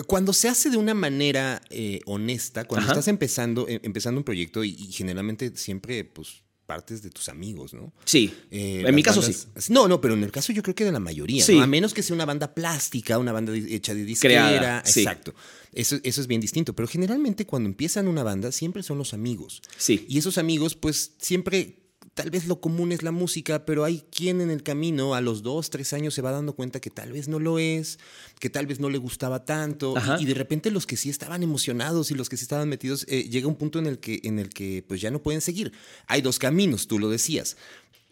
cuando 0.06 0.34
se 0.34 0.50
hace 0.50 0.70
de 0.70 0.76
una 0.76 0.94
manera 0.94 1.62
eh, 1.70 2.02
honesta, 2.08 2.66
cuando 2.66 2.90
estás 2.90 3.08
empezando, 3.08 3.70
eh, 3.70 3.80
empezando 3.84 4.20
un 4.20 4.26
proyecto 4.26 4.66
y, 4.66 4.76
generalmente 4.92 5.56
siempre, 5.56 6.04
pues, 6.04 6.44
partes 6.66 7.02
de 7.04 7.10
tus 7.10 7.30
amigos, 7.30 7.74
¿no? 7.74 7.94
Sí. 8.04 8.34
Eh, 8.52 8.84
en 8.86 8.94
mi 8.94 9.02
caso 9.02 9.22
sí. 9.22 9.34
No, 9.70 9.88
no, 9.88 10.02
pero 10.02 10.16
en 10.16 10.24
el 10.24 10.32
caso 10.32 10.52
yo 10.52 10.62
creo 10.62 10.76
que 10.76 10.84
de 10.84 10.92
la 10.92 11.00
mayoría. 11.00 11.46
Sí. 11.46 11.58
A 11.58 11.68
menos 11.68 11.94
que 11.94 12.04
sea 12.04 12.16
una 12.16 12.26
banda 12.26 12.54
plástica, 12.54 13.18
una 13.18 13.32
banda 13.32 13.56
hecha 13.56 13.94
de 13.94 14.04
disquera. 14.04 14.80
Exacto. 14.80 15.34
Eso, 15.72 16.00
eso 16.04 16.20
es 16.20 16.28
bien 16.28 16.42
distinto. 16.42 16.74
Pero 16.74 16.90
generalmente 16.90 17.46
cuando 17.46 17.70
empiezan 17.70 18.10
una 18.10 18.24
banda, 18.24 18.52
siempre 18.52 18.84
son 18.84 18.98
los 18.98 19.14
amigos. 19.14 19.62
Sí. 19.78 20.06
Y 20.10 20.18
esos 20.18 20.38
amigos, 20.38 20.76
pues, 20.76 21.14
siempre 21.20 21.85
tal 22.16 22.32
vez 22.32 22.48
lo 22.48 22.62
común 22.62 22.94
es 22.94 23.04
la 23.04 23.12
música, 23.12 23.66
pero 23.66 23.84
hay 23.84 24.04
quien 24.10 24.40
en 24.40 24.50
el 24.50 24.64
camino 24.64 25.14
a 25.16 25.22
los 25.22 25.44
dos, 25.44 25.70
tres 25.70 25.92
años 25.92 26.14
se 26.14 26.22
va 26.22 26.32
dando 26.32 26.54
cuenta 26.56 26.80
que 26.80 26.90
tal 26.90 27.12
vez 27.12 27.28
no 27.28 27.40
lo 27.40 27.60
es, 27.60 28.00
que 28.40 28.50
tal 28.50 28.66
vez 28.66 28.80
no 28.80 28.90
le 28.90 28.98
gustaba 28.98 29.44
tanto, 29.44 29.94
y, 30.18 30.26
de 30.26 30.34
repente 30.34 30.72
los 30.72 30.88
que 30.88 30.96
sí 30.96 31.10
estaban 31.10 31.44
emocionados 31.44 32.12
y 32.12 32.16
los 32.16 32.30
que 32.30 32.38
sí 32.38 32.44
estaban 32.44 32.70
metidos, 32.70 33.06
eh, 33.10 33.28
llega 33.30 33.50
un 33.50 33.56
punto 33.56 33.80
en 33.80 33.86
el, 33.86 34.00
que, 34.00 34.22
en 34.24 34.40
el 34.40 34.50
que 34.50 34.84
pues 34.88 35.02
ya 35.02 35.12
no 35.12 35.22
pueden 35.22 35.42
seguir. 35.42 35.74
Hay 36.08 36.22
dos 36.22 36.40
caminos, 36.40 36.88
tú 36.88 37.00
lo 37.00 37.10
decías. 37.10 37.58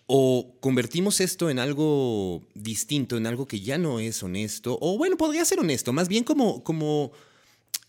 O 0.06 0.58
convertimos 0.60 1.22
esto 1.22 1.50
en 1.50 1.58
algo 1.58 2.44
distinto, 2.56 3.16
en 3.16 3.26
algo 3.26 3.48
que 3.48 3.62
ya 3.62 3.78
no 3.78 4.02
es 4.02 4.22
honesto, 4.22 4.78
o 4.82 4.98
bueno, 4.98 5.16
podría 5.16 5.46
ser 5.46 5.60
honesto, 5.60 5.94
más 5.94 6.10
bien 6.10 6.26
como... 6.26 6.62
como 6.64 7.14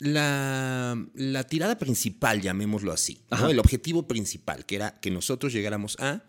la, 0.00 1.46
tirada 1.48 1.78
principal, 1.78 2.40
llamémoslo 2.40 2.92
así, 2.92 3.20
el 3.48 3.58
objetivo 3.58 4.06
principal, 4.06 4.64
que 4.66 4.76
era 4.76 4.98
que 5.00 5.10
nosotros 5.10 5.52
llegáramos 5.52 5.96
a, 6.00 6.22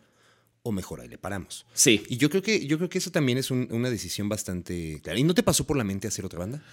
o 0.63 0.71
mejor, 0.71 1.01
ahí 1.01 1.07
le 1.07 1.17
paramos. 1.17 1.65
Sí. 1.73 2.03
Y 2.09 2.17
yo 2.17 2.29
creo 2.29 2.41
que, 2.41 2.65
yo 2.65 2.77
creo 2.77 2.89
que 2.89 2.97
eso 2.97 3.11
también 3.11 3.37
es 3.37 3.51
una 3.51 3.89
decisión 3.89 4.29
bastante 4.29 4.99
clara. 5.03 5.19
¿Y 5.19 5.23
no 5.23 5.35
te 5.35 5.43
pasó 5.43 5.63
por 5.65 5.77
la 5.77 5.83
mente 5.83 6.07
hacer 6.07 6.25
otra 6.25 6.39
banda? 6.39 6.63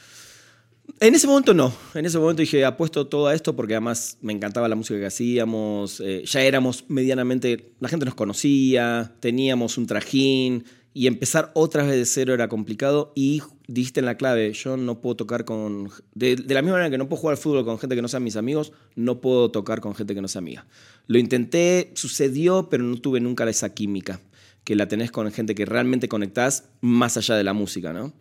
En 0.98 1.14
ese 1.14 1.26
momento 1.26 1.54
no. 1.54 1.72
En 1.94 2.06
ese 2.06 2.18
momento 2.18 2.40
dije, 2.40 2.64
apuesto 2.64 3.06
todo 3.06 3.26
a 3.26 3.34
esto 3.34 3.54
porque 3.54 3.74
además 3.74 4.18
me 4.20 4.32
encantaba 4.32 4.68
la 4.68 4.76
música 4.76 4.98
que 4.98 5.06
hacíamos. 5.06 6.00
Eh, 6.00 6.24
ya 6.24 6.42
éramos 6.42 6.86
medianamente. 6.88 7.72
La 7.80 7.88
gente 7.88 8.04
nos 8.04 8.14
conocía, 8.14 9.14
teníamos 9.20 9.78
un 9.78 9.86
trajín 9.86 10.64
y 10.94 11.06
empezar 11.06 11.50
otra 11.54 11.84
vez 11.84 11.96
de 11.96 12.04
cero 12.04 12.34
era 12.34 12.48
complicado 12.48 13.12
y 13.14 13.42
dijiste 13.66 14.00
en 14.00 14.06
la 14.06 14.16
clave, 14.16 14.52
yo 14.52 14.76
no 14.76 15.00
puedo 15.00 15.16
tocar 15.16 15.44
con... 15.44 15.90
De, 16.14 16.36
la 16.36 16.62
misma 16.62 16.76
manera 16.76 16.90
que 16.90 16.98
no 16.98 17.08
puedo 17.08 17.20
jugar 17.20 17.36
al 17.36 17.42
fútbol 17.42 17.64
con 17.64 17.78
gente 17.78 17.96
que 17.96 18.02
no 18.02 18.08
sean 18.08 18.24
mis 18.24 18.36
amigos, 18.36 18.72
no 18.94 19.20
puedo 19.20 19.50
tocar 19.50 19.80
con 19.80 19.94
gente 19.94 20.14
que 20.14 20.20
no 20.20 20.28
sea 20.28 20.40
amiga. 20.40 20.66
Lo 21.06 21.18
intenté, 21.18 21.92
sucedió, 21.94 22.68
pero 22.68 22.84
no 22.84 22.96
tuve 22.96 23.20
nunca 23.20 23.48
esa 23.48 23.72
química 23.72 24.20
que 24.64 24.76
la 24.76 24.86
tenés 24.86 25.10
con 25.10 25.30
gente 25.32 25.54
que 25.54 25.64
realmente 25.64 26.08
conectás 26.08 26.68
más 26.80 27.16
allá 27.16 27.36
de 27.36 27.44
la 27.44 27.52
música, 27.52 27.92
¿no? 27.92 28.12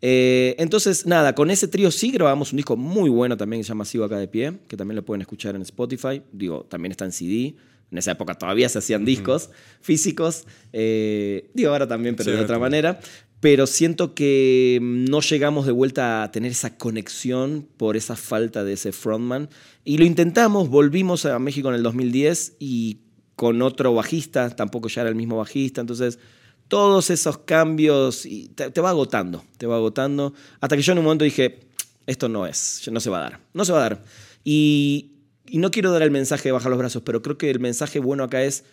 Eh, 0.00 0.56
entonces, 0.58 1.06
nada, 1.06 1.34
con 1.34 1.50
ese 1.50 1.68
trío 1.68 1.90
sí 1.90 2.10
grabamos 2.10 2.52
un 2.52 2.56
disco 2.56 2.76
muy 2.76 3.08
bueno 3.10 3.36
también 3.36 3.60
que 3.60 3.64
se 3.64 3.68
llama 3.68 3.84
Sigo 3.84 4.04
acá 4.04 4.18
de 4.18 4.28
pie, 4.28 4.58
que 4.68 4.76
también 4.76 4.96
lo 4.96 5.04
pueden 5.04 5.22
escuchar 5.22 5.54
en 5.54 5.62
Spotify. 5.62 6.20
Digo, 6.32 6.66
también 6.68 6.90
está 6.92 7.04
en 7.04 7.12
CD. 7.12 7.54
En 7.90 7.98
esa 7.98 8.12
época 8.12 8.34
todavía 8.34 8.68
se 8.68 8.78
hacían 8.78 9.04
discos 9.04 9.50
físicos. 9.80 10.44
Eh, 10.72 11.50
digo, 11.54 11.70
ahora 11.70 11.86
también, 11.86 12.16
pero 12.16 12.30
Sí, 12.30 12.36
de 12.36 12.42
otra 12.42 12.58
manera. 12.58 13.00
Pero 13.40 13.66
siento 13.66 14.14
que 14.14 14.78
no 14.82 15.20
llegamos 15.20 15.66
de 15.66 15.72
vuelta 15.72 16.22
a 16.22 16.32
tener 16.32 16.50
esa 16.50 16.76
conexión 16.76 17.68
por 17.76 17.96
esa 17.96 18.16
falta 18.16 18.64
de 18.64 18.72
ese 18.72 18.92
frontman. 18.92 19.50
Y 19.84 19.98
lo 19.98 20.04
intentamos, 20.04 20.70
volvimos 20.70 21.26
a 21.26 21.38
México 21.38 21.68
en 21.68 21.74
el 21.74 21.82
2010 21.82 22.56
y 22.58 23.00
con 23.36 23.60
otro 23.62 23.92
bajista, 23.94 24.50
tampoco 24.50 24.88
ya 24.88 25.02
era 25.02 25.10
el 25.10 25.16
mismo 25.16 25.36
bajista. 25.36 25.80
Entonces, 25.80 26.18
todos 26.68 27.10
esos 27.10 27.38
cambios 27.38 28.24
y 28.24 28.48
te, 28.48 28.70
te 28.70 28.80
va 28.80 28.90
agotando, 28.90 29.44
te 29.58 29.66
va 29.66 29.76
agotando. 29.76 30.32
Hasta 30.60 30.76
que 30.76 30.82
yo 30.82 30.92
en 30.92 30.98
un 30.98 31.04
momento 31.04 31.24
dije, 31.24 31.60
esto 32.06 32.28
no 32.28 32.46
es, 32.46 32.82
no 32.90 33.00
se 33.00 33.10
va 33.10 33.18
a 33.18 33.30
dar, 33.30 33.40
no 33.52 33.64
se 33.64 33.72
va 33.72 33.78
a 33.78 33.82
dar. 33.82 34.04
Y, 34.44 35.13
y 35.54 35.58
no 35.58 35.70
quiero 35.70 35.92
dar 35.92 36.02
el 36.02 36.10
mensaje 36.10 36.48
de 36.48 36.52
bajar 36.52 36.70
los 36.70 36.78
brazos, 36.78 37.02
pero 37.04 37.22
creo 37.22 37.38
que 37.38 37.48
el 37.50 37.60
mensaje 37.60 38.00
bueno 38.00 38.24
acá 38.24 38.42
es, 38.42 38.64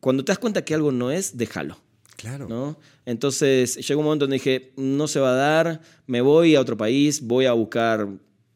cuando 0.00 0.24
te 0.24 0.32
das 0.32 0.38
cuenta 0.38 0.64
que 0.64 0.74
algo 0.74 0.90
no 0.90 1.10
es, 1.12 1.36
déjalo. 1.36 1.76
Claro. 2.16 2.48
¿no? 2.48 2.76
Entonces 3.06 3.76
llegó 3.86 4.00
un 4.00 4.06
momento 4.06 4.24
donde 4.24 4.36
dije, 4.36 4.72
no 4.76 5.06
se 5.06 5.20
va 5.20 5.30
a 5.32 5.36
dar, 5.36 5.80
me 6.06 6.20
voy 6.20 6.54
a 6.56 6.60
otro 6.60 6.76
país, 6.76 7.20
voy 7.22 7.46
a 7.46 7.52
buscar 7.52 8.06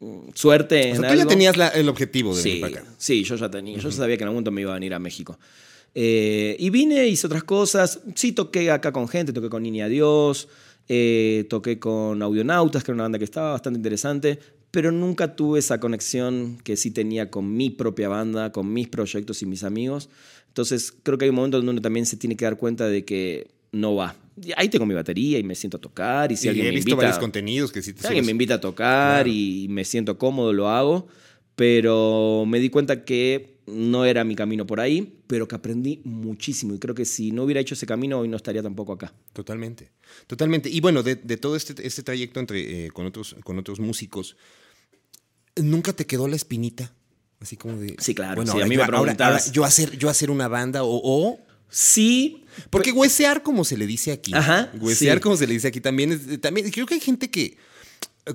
mm, 0.00 0.30
suerte 0.35 0.92
O 0.92 0.94
en 0.97 1.02
tú 1.08 1.14
ya 1.14 1.26
tenías 1.26 1.56
la- 1.56 1.68
el 1.68 1.88
objetivo 1.88 2.35
de 2.37 2.42
venir 2.42 2.56
Sí, 2.56 2.61
para 2.61 2.80
acá. 2.82 2.94
sí, 2.99 3.23
yo 3.25 3.37
ya 3.37 3.50
tenía. 3.50 3.78
Yo 3.78 3.90
sabía 3.92 4.16
que 4.16 4.23
en 4.25 4.28
algún 4.28 4.37
momento 4.37 4.50
me 4.52 4.61
iba 4.62 4.70
a 4.73 4.75
venir 4.75 4.94
a 4.94 4.99
México. 4.99 5.38
Eh, 5.94 6.56
y 6.58 6.70
vine, 6.70 7.06
hice 7.06 7.26
otras 7.26 7.44
cosas. 7.44 8.00
Sí, 8.14 8.32
toqué 8.32 8.70
acá 8.70 8.92
con 8.92 9.08
gente, 9.08 9.32
toqué 9.32 9.49
con 9.49 9.62
Niña 9.62 9.88
Dios, 9.88 10.49
eh, 10.88 11.47
toqué 11.49 11.78
con 11.78 12.23
Audionautas, 12.23 12.82
que 12.85 12.90
era 12.90 12.94
una 12.97 13.04
banda 13.04 13.18
que 13.18 13.25
estaba 13.25 13.52
bastante 13.52 13.78
interesante, 13.78 14.38
pero 14.70 14.92
nunca 14.92 15.34
tuve 15.37 15.58
esa 15.58 15.80
conexión 15.80 16.58
que 16.62 16.76
sí 16.76 16.90
tenía 16.90 17.30
con 17.30 17.56
mi 17.56 17.70
propia 17.70 18.08
banda, 18.08 18.52
con 18.52 18.72
mis 18.72 18.88
proyectos 18.88 19.42
y 19.42 19.46
mis 19.46 19.64
amigos. 19.64 20.08
Entonces, 20.48 20.92
creo 21.02 21.18
que 21.18 21.25
hay 21.25 21.30
un 21.30 21.37
momento 21.37 21.56
donde 21.58 21.72
uno 21.72 21.80
también 21.80 22.06
se 22.06 22.16
tiene 22.16 22.37
que 22.37 22.44
dar 22.44 22.56
cuenta 22.56 22.87
de 22.88 23.04
que 23.04 23.48
no 23.72 23.94
va. 23.94 24.16
Ahí 24.56 24.68
tengo 24.68 24.87
mi 24.87 24.94
batería 24.94 25.38
y 25.38 25.42
me 25.42 25.54
siento 25.54 25.76
a 25.76 25.80
tocar. 25.80 26.30
Y 26.32 26.37
si 26.37 26.46
y 26.46 26.50
alguien 26.50 26.66
he 26.66 26.70
me 26.70 26.75
visto 26.76 26.90
invita, 26.90 27.02
varios 27.06 27.18
contenidos 27.18 27.72
que 27.72 27.82
sí 27.82 27.92
te 27.92 28.00
si 28.02 28.06
alguien 28.06 28.25
me 28.26 28.32
invita 28.32 28.54
a 28.54 28.60
tocar 28.60 29.25
Claro. 29.25 29.28
y 29.30 29.66
me 29.70 29.84
siento 29.84 30.16
cómodo, 30.18 30.52
lo 30.52 30.68
hago. 30.68 31.06
Pero 31.54 32.44
me 32.46 32.60
di 32.60 32.70
cuenta 32.70 33.04
que 33.04 33.57
no 33.70 34.04
era 34.04 34.25
mi 34.25 34.34
camino 34.34 34.66
por 34.66 34.80
ahí, 34.80 35.20
pero 35.26 35.46
que 35.48 35.54
aprendí 35.54 36.00
muchísimo. 36.04 36.75
Y 36.75 36.78
creo 36.78 36.94
que 36.94 37.04
si 37.04 37.30
no 37.32 37.44
hubiera 37.44 37.60
hecho 37.60 37.75
ese 37.75 37.87
camino, 37.87 38.18
hoy 38.18 38.28
no 38.28 38.37
estaría 38.37 38.62
tampoco 38.62 38.92
acá. 38.92 39.12
Totalmente, 39.32 39.90
totalmente. 40.26 40.68
Y 40.70 40.80
bueno, 40.80 41.02
de, 41.02 41.14
de 41.16 41.37
todo 41.37 41.56
este, 41.56 41.87
este 41.87 42.02
trayecto 42.02 42.40
entre, 42.40 42.87
eh, 42.87 42.90
con, 42.90 43.06
otros, 43.06 43.37
con 43.44 43.58
otros 43.58 43.80
músicos, 43.80 44.37
¿nunca 45.56 45.92
te 45.92 46.06
quedó 46.06 46.28
la 46.28 46.37
espinita? 46.37 46.92
Así 47.40 47.56
como 47.56 47.76
de... 47.78 47.94
Sí, 47.98 48.14
claro, 48.14 48.37
Bueno, 48.37 48.52
sí, 48.52 48.60
a 48.60 48.66
mí 48.66 48.75
yo, 48.75 48.78
me 48.80 48.84
ahora- 48.84 48.98
preguntabas- 49.14 49.42
ahora 49.46 49.52
yo, 49.52 49.64
hacer, 49.64 49.96
yo 49.98 50.08
hacer 50.08 50.30
una 50.30 50.48
banda 50.48 50.82
o... 50.84 51.00
o- 51.02 51.38
Sí, 51.70 52.44
porque 52.70 52.92
huesear, 52.92 53.42
como 53.42 53.62
se 53.62 53.76
le 53.76 53.87
dice 53.87 54.10
aquí. 54.10 54.32
Ajá, 54.34 54.72
Huesear, 54.80 55.18
sí. 55.18 55.22
como 55.22 55.37
se 55.37 55.46
le 55.46 55.52
dice 55.52 55.68
aquí, 55.68 55.82
también 55.82 56.12
es... 56.12 56.40
También, 56.40 56.70
creo 56.70 56.87
que 56.87 56.94
hay 56.94 57.00
gente 57.00 57.30
que... 57.30 57.58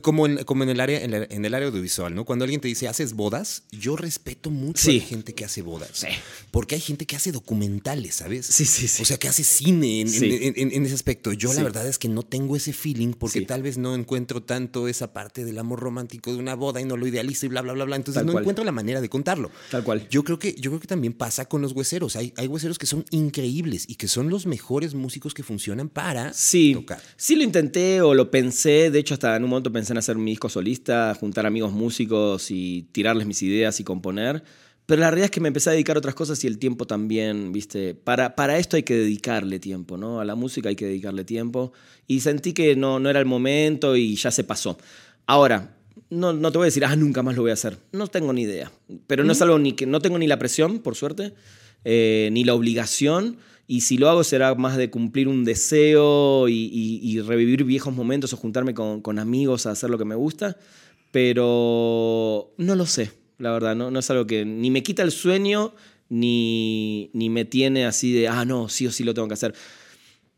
Como 0.01 0.25
en, 0.25 0.43
como 0.43 0.63
en 0.63 0.69
el 0.69 0.79
área 0.79 1.01
en, 1.03 1.11
la- 1.11 1.27
en 1.29 1.45
el 1.45 1.53
área 1.53 1.67
audiovisual, 1.67 2.13
¿no? 2.15 2.25
Cuando 2.25 2.45
alguien 2.45 2.61
te 2.61 2.67
dice, 2.67 2.87
¿haces 2.87 3.13
bodas? 3.13 3.63
Yo 3.71 3.95
respeto 3.95 4.49
mucho 4.49 4.81
Sí. 4.83 4.97
a 4.99 5.01
la 5.03 5.07
gente 5.07 5.33
que 5.33 5.45
hace 5.45 5.61
bodas. 5.61 5.89
Sí. 5.93 6.07
Porque 6.51 6.75
hay 6.75 6.81
gente 6.81 7.05
que 7.05 7.15
hace 7.15 7.31
documentales, 7.31 8.15
¿sabes? 8.15 8.45
Sí, 8.45 8.65
sí, 8.65 8.87
sí. 8.87 9.01
O 9.01 9.05
sea, 9.05 9.17
que 9.17 9.27
hace 9.27 9.43
cine 9.43 10.01
en, 10.01 10.09
Sí. 10.09 10.53
ese 10.55 10.93
aspecto. 10.93 11.33
Yo 11.33 11.53
la 11.53 11.63
verdad 11.63 11.87
es 11.87 11.97
que 11.97 12.07
no 12.09 12.23
tengo 12.23 12.55
ese 12.55 12.73
feeling 12.73 13.13
porque 13.13 13.41
tal 13.41 13.61
vez 13.63 13.77
no 13.77 13.95
encuentro 13.95 14.41
tanto 14.41 14.87
esa 14.87 15.13
parte 15.13 15.43
del 15.45 15.57
amor 15.59 15.79
romántico 15.79 16.31
de 16.31 16.37
una 16.37 16.55
boda 16.55 16.81
y 16.81 16.85
no 16.85 16.97
lo 16.97 17.07
idealizo 17.07 17.45
y 17.45 17.49
bla, 17.49 17.61
bla, 17.61 17.73
bla, 17.73 17.85
bla. 17.85 17.95
Entonces 17.95 18.19
Tal 18.19 18.25
no 18.25 18.31
cual. 18.33 18.43
encuentro 18.43 18.63
la 18.63 18.71
manera 18.71 19.01
de 19.01 19.09
contarlo. 19.09 19.51
Tal 19.71 19.83
cual. 19.83 20.07
Yo 20.09 20.23
creo 20.23 20.39
que, 20.39 20.53
yo 20.55 20.71
creo 20.71 20.79
que 20.79 20.87
también 20.87 21.13
pasa 21.13 21.45
con 21.45 21.61
los 21.61 21.73
hueseros. 21.73 22.15
Hay, 22.15 22.33
hay 22.37 22.47
hueseros 22.47 22.77
que 22.77 22.85
son 22.85 23.03
increíbles 23.11 23.85
y 23.87 23.95
que 23.95 24.07
son 24.07 24.29
los 24.29 24.45
mejores 24.45 24.93
músicos 24.93 25.33
que 25.33 25.43
funcionan 25.43 25.89
para 25.89 26.33
Sí, 26.33 26.73
tocar. 26.73 27.01
sí 27.17 27.35
lo 27.35 27.43
intenté 27.43 28.01
o 28.01 28.13
lo 28.13 28.31
pensé. 28.31 28.89
De 28.91 28.99
hecho, 28.99 29.13
hasta 29.15 29.35
en 29.35 29.43
un 29.43 29.49
momento 29.49 29.71
pensé 29.71 29.82
en 29.89 29.97
hacer 29.97 30.17
mi 30.17 30.31
disco 30.31 30.49
solista, 30.49 31.15
juntar 31.19 31.45
amigos 31.45 31.71
músicos 31.71 32.51
y 32.51 32.87
tirarles 32.91 33.27
mis 33.27 33.41
ideas 33.43 33.79
y 33.79 33.83
componer. 33.83 34.43
Pero 34.85 34.99
la 34.99 35.09
realidad 35.09 35.25
es 35.25 35.31
que 35.31 35.39
me 35.39 35.47
empecé 35.47 35.69
a 35.69 35.73
dedicar 35.73 35.95
a 35.95 35.99
otras 35.99 36.15
cosas 36.15 36.43
y 36.43 36.47
el 36.47 36.57
tiempo 36.57 36.85
también, 36.85 37.53
¿viste? 37.53 37.95
Para, 37.95 38.35
para 38.35 38.57
esto 38.57 38.75
hay 38.75 38.83
que 38.83 38.95
dedicarle 38.95 39.59
tiempo, 39.59 39.97
¿no? 39.97 40.19
A 40.19 40.25
la 40.25 40.35
música 40.35 40.69
hay 40.69 40.75
que 40.75 40.85
dedicarle 40.85 41.23
tiempo. 41.23 41.71
Y 42.05 42.19
sentí 42.19 42.53
que 42.53 42.75
no, 42.75 42.99
no 42.99 43.09
era 43.09 43.19
el 43.19 43.25
momento 43.25 43.95
y 43.95 44.15
ya 44.15 44.29
se 44.29 44.43
pasó. 44.43 44.77
Ahora, 45.25 45.73
no, 46.09 46.33
no 46.33 46.51
te 46.51 46.57
voy 46.57 46.65
a 46.65 46.67
decir, 46.67 46.83
ah, 46.83 46.95
nunca 46.97 47.23
más 47.23 47.35
lo 47.35 47.43
voy 47.43 47.51
a 47.51 47.55
hacer. 47.55 47.77
No 47.93 48.07
tengo 48.07 48.33
ni 48.33 48.41
idea. 48.41 48.71
Pero 49.07 49.23
no 49.23 49.31
es 49.31 49.41
algo 49.41 49.57
ni 49.57 49.71
que. 49.71 49.85
No 49.85 50.01
tengo 50.01 50.17
ni 50.17 50.27
la 50.27 50.37
presión, 50.37 50.79
por 50.79 50.95
suerte, 50.95 51.33
eh, 51.85 52.29
ni 52.33 52.43
la 52.43 52.53
obligación. 52.53 53.37
Y 53.73 53.81
si 53.81 53.97
lo 53.97 54.07
hago 54.09 54.23
será 54.23 54.53
más 54.55 54.77
de 54.77 54.89
cumplir 54.91 55.27
un 55.27 55.43
deseo 55.45 56.47
y, 56.47 56.53
y- 56.71 56.99
y 57.01 57.21
revivir 57.21 57.63
viejos 57.63 57.93
momentos 57.93 58.31
o 58.33 58.37
juntarme 58.37 58.73
con, 58.75 59.01
con 59.01 59.17
amigos 59.17 59.65
a 59.65 59.71
hacer 59.71 59.89
lo 59.89 59.97
que 59.97 60.05
me 60.05 60.15
gusta. 60.15 60.57
Pero 61.11 62.53
no 62.57 62.75
lo 62.75 62.85
sé, 62.85 63.11
la 63.37 63.51
verdad. 63.51 63.75
No, 63.75 63.89
no 63.91 63.99
es 63.99 64.09
algo 64.11 64.27
que 64.27 64.45
ni 64.45 64.69
me 64.71 64.83
quita 64.83 65.01
el 65.03 65.11
sueño 65.11 65.73
ni, 66.09 67.09
ni 67.13 67.29
me 67.29 67.45
tiene 67.45 67.85
así 67.85 68.11
de, 68.13 68.27
ah, 68.27 68.45
no, 68.45 68.69
sí 68.69 68.85
o 68.87 68.91
sí 68.91 69.03
lo 69.03 69.13
tengo 69.13 69.27
que 69.27 69.33
hacer. 69.35 69.53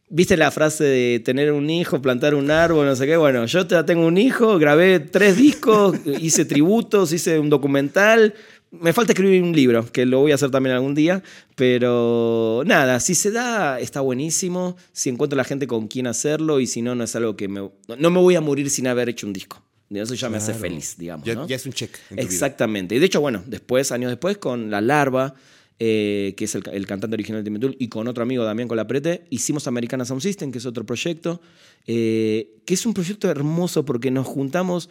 ¿Viste 0.07 0.37
la 0.37 0.51
frase 0.51 0.83
de 0.83 1.19
tener 1.19 1.51
un 1.51 1.69
hijo, 1.69 2.01
plantar 2.01 2.35
un 2.35 2.51
árbol, 2.51 2.85
no 2.85 2.95
sé 2.95 3.07
qué? 3.07 3.17
Bueno, 3.17 3.45
yo 3.47 3.65
te- 3.65 3.83
tengo 3.83 4.05
un 4.05 4.17
hijo, 4.19 4.59
grabé 4.59 4.99
tres 4.99 5.35
discos, 5.35 5.97
hice 6.21 6.45
tributos, 6.45 7.11
hice 7.11 7.39
un 7.39 7.49
documental. 7.49 8.33
Me 8.81 8.93
falta 8.93 9.13
escribir 9.13 9.43
un 9.43 9.55
libro, 9.55 9.91
que 9.91 10.05
lo 10.05 10.19
voy 10.19 10.31
a 10.31 10.35
hacer 10.35 10.51
también 10.51 10.75
algún 10.75 10.95
día. 10.95 11.23
Pero 11.55 12.63
nada, 12.65 12.99
si 12.99 13.15
se 13.15 13.31
da, 13.31 13.79
está 13.79 14.01
buenísimo. 14.01 14.77
Si 14.91 15.09
encuentro 15.09 15.37
la 15.37 15.43
gente 15.43 15.67
con 15.67 15.87
quien 15.87 16.07
hacerlo 16.07 16.59
y 16.59 16.67
si 16.67 16.81
no, 16.81 16.95
no 16.95 17.03
es 17.03 17.15
algo 17.15 17.35
que 17.35 17.47
me... 17.47 17.69
No 17.97 18.09
me 18.09 18.19
voy 18.19 18.35
a 18.35 18.41
morir 18.41 18.69
sin 18.69 18.87
haber 18.87 19.09
hecho 19.09 19.27
un 19.27 19.33
disco. 19.33 19.63
Eso 19.89 20.15
ya 20.15 20.29
me 20.29 20.37
hace 20.37 20.53
feliz, 20.53 20.95
digamos. 20.97 21.25
Ya, 21.25 21.35
¿no? 21.35 21.47
ya 21.47 21.55
es 21.55 21.65
un 21.65 21.73
check. 21.73 21.95
Exactamente. 22.15 22.95
Y 22.95 22.99
de 22.99 23.05
hecho, 23.05 23.21
bueno, 23.21 23.43
después, 23.45 23.91
años 23.91 24.09
después, 24.09 24.37
con 24.37 24.71
La 24.71 24.81
Larva, 24.81 25.35
eh, 25.77 26.33
que 26.35 26.45
es 26.45 26.55
el, 26.55 26.63
el 26.71 26.87
cantante 26.87 27.13
original 27.13 27.43
de 27.43 27.45
Timetul, 27.45 27.75
y 27.79 27.87
con 27.87 28.07
otro 28.07 28.23
amigo, 28.23 28.43
Damián 28.43 28.67
Colaprete, 28.67 29.25
hicimos 29.29 29.67
Americana 29.67 30.05
Sound 30.05 30.21
System, 30.21 30.51
que 30.51 30.57
es 30.57 30.65
otro 30.65 30.85
proyecto, 30.85 31.41
eh, 31.85 32.55
que 32.65 32.73
es 32.73 32.85
un 32.85 32.93
proyecto 32.93 33.29
hermoso 33.29 33.85
porque 33.85 34.09
nos 34.09 34.25
juntamos 34.25 34.89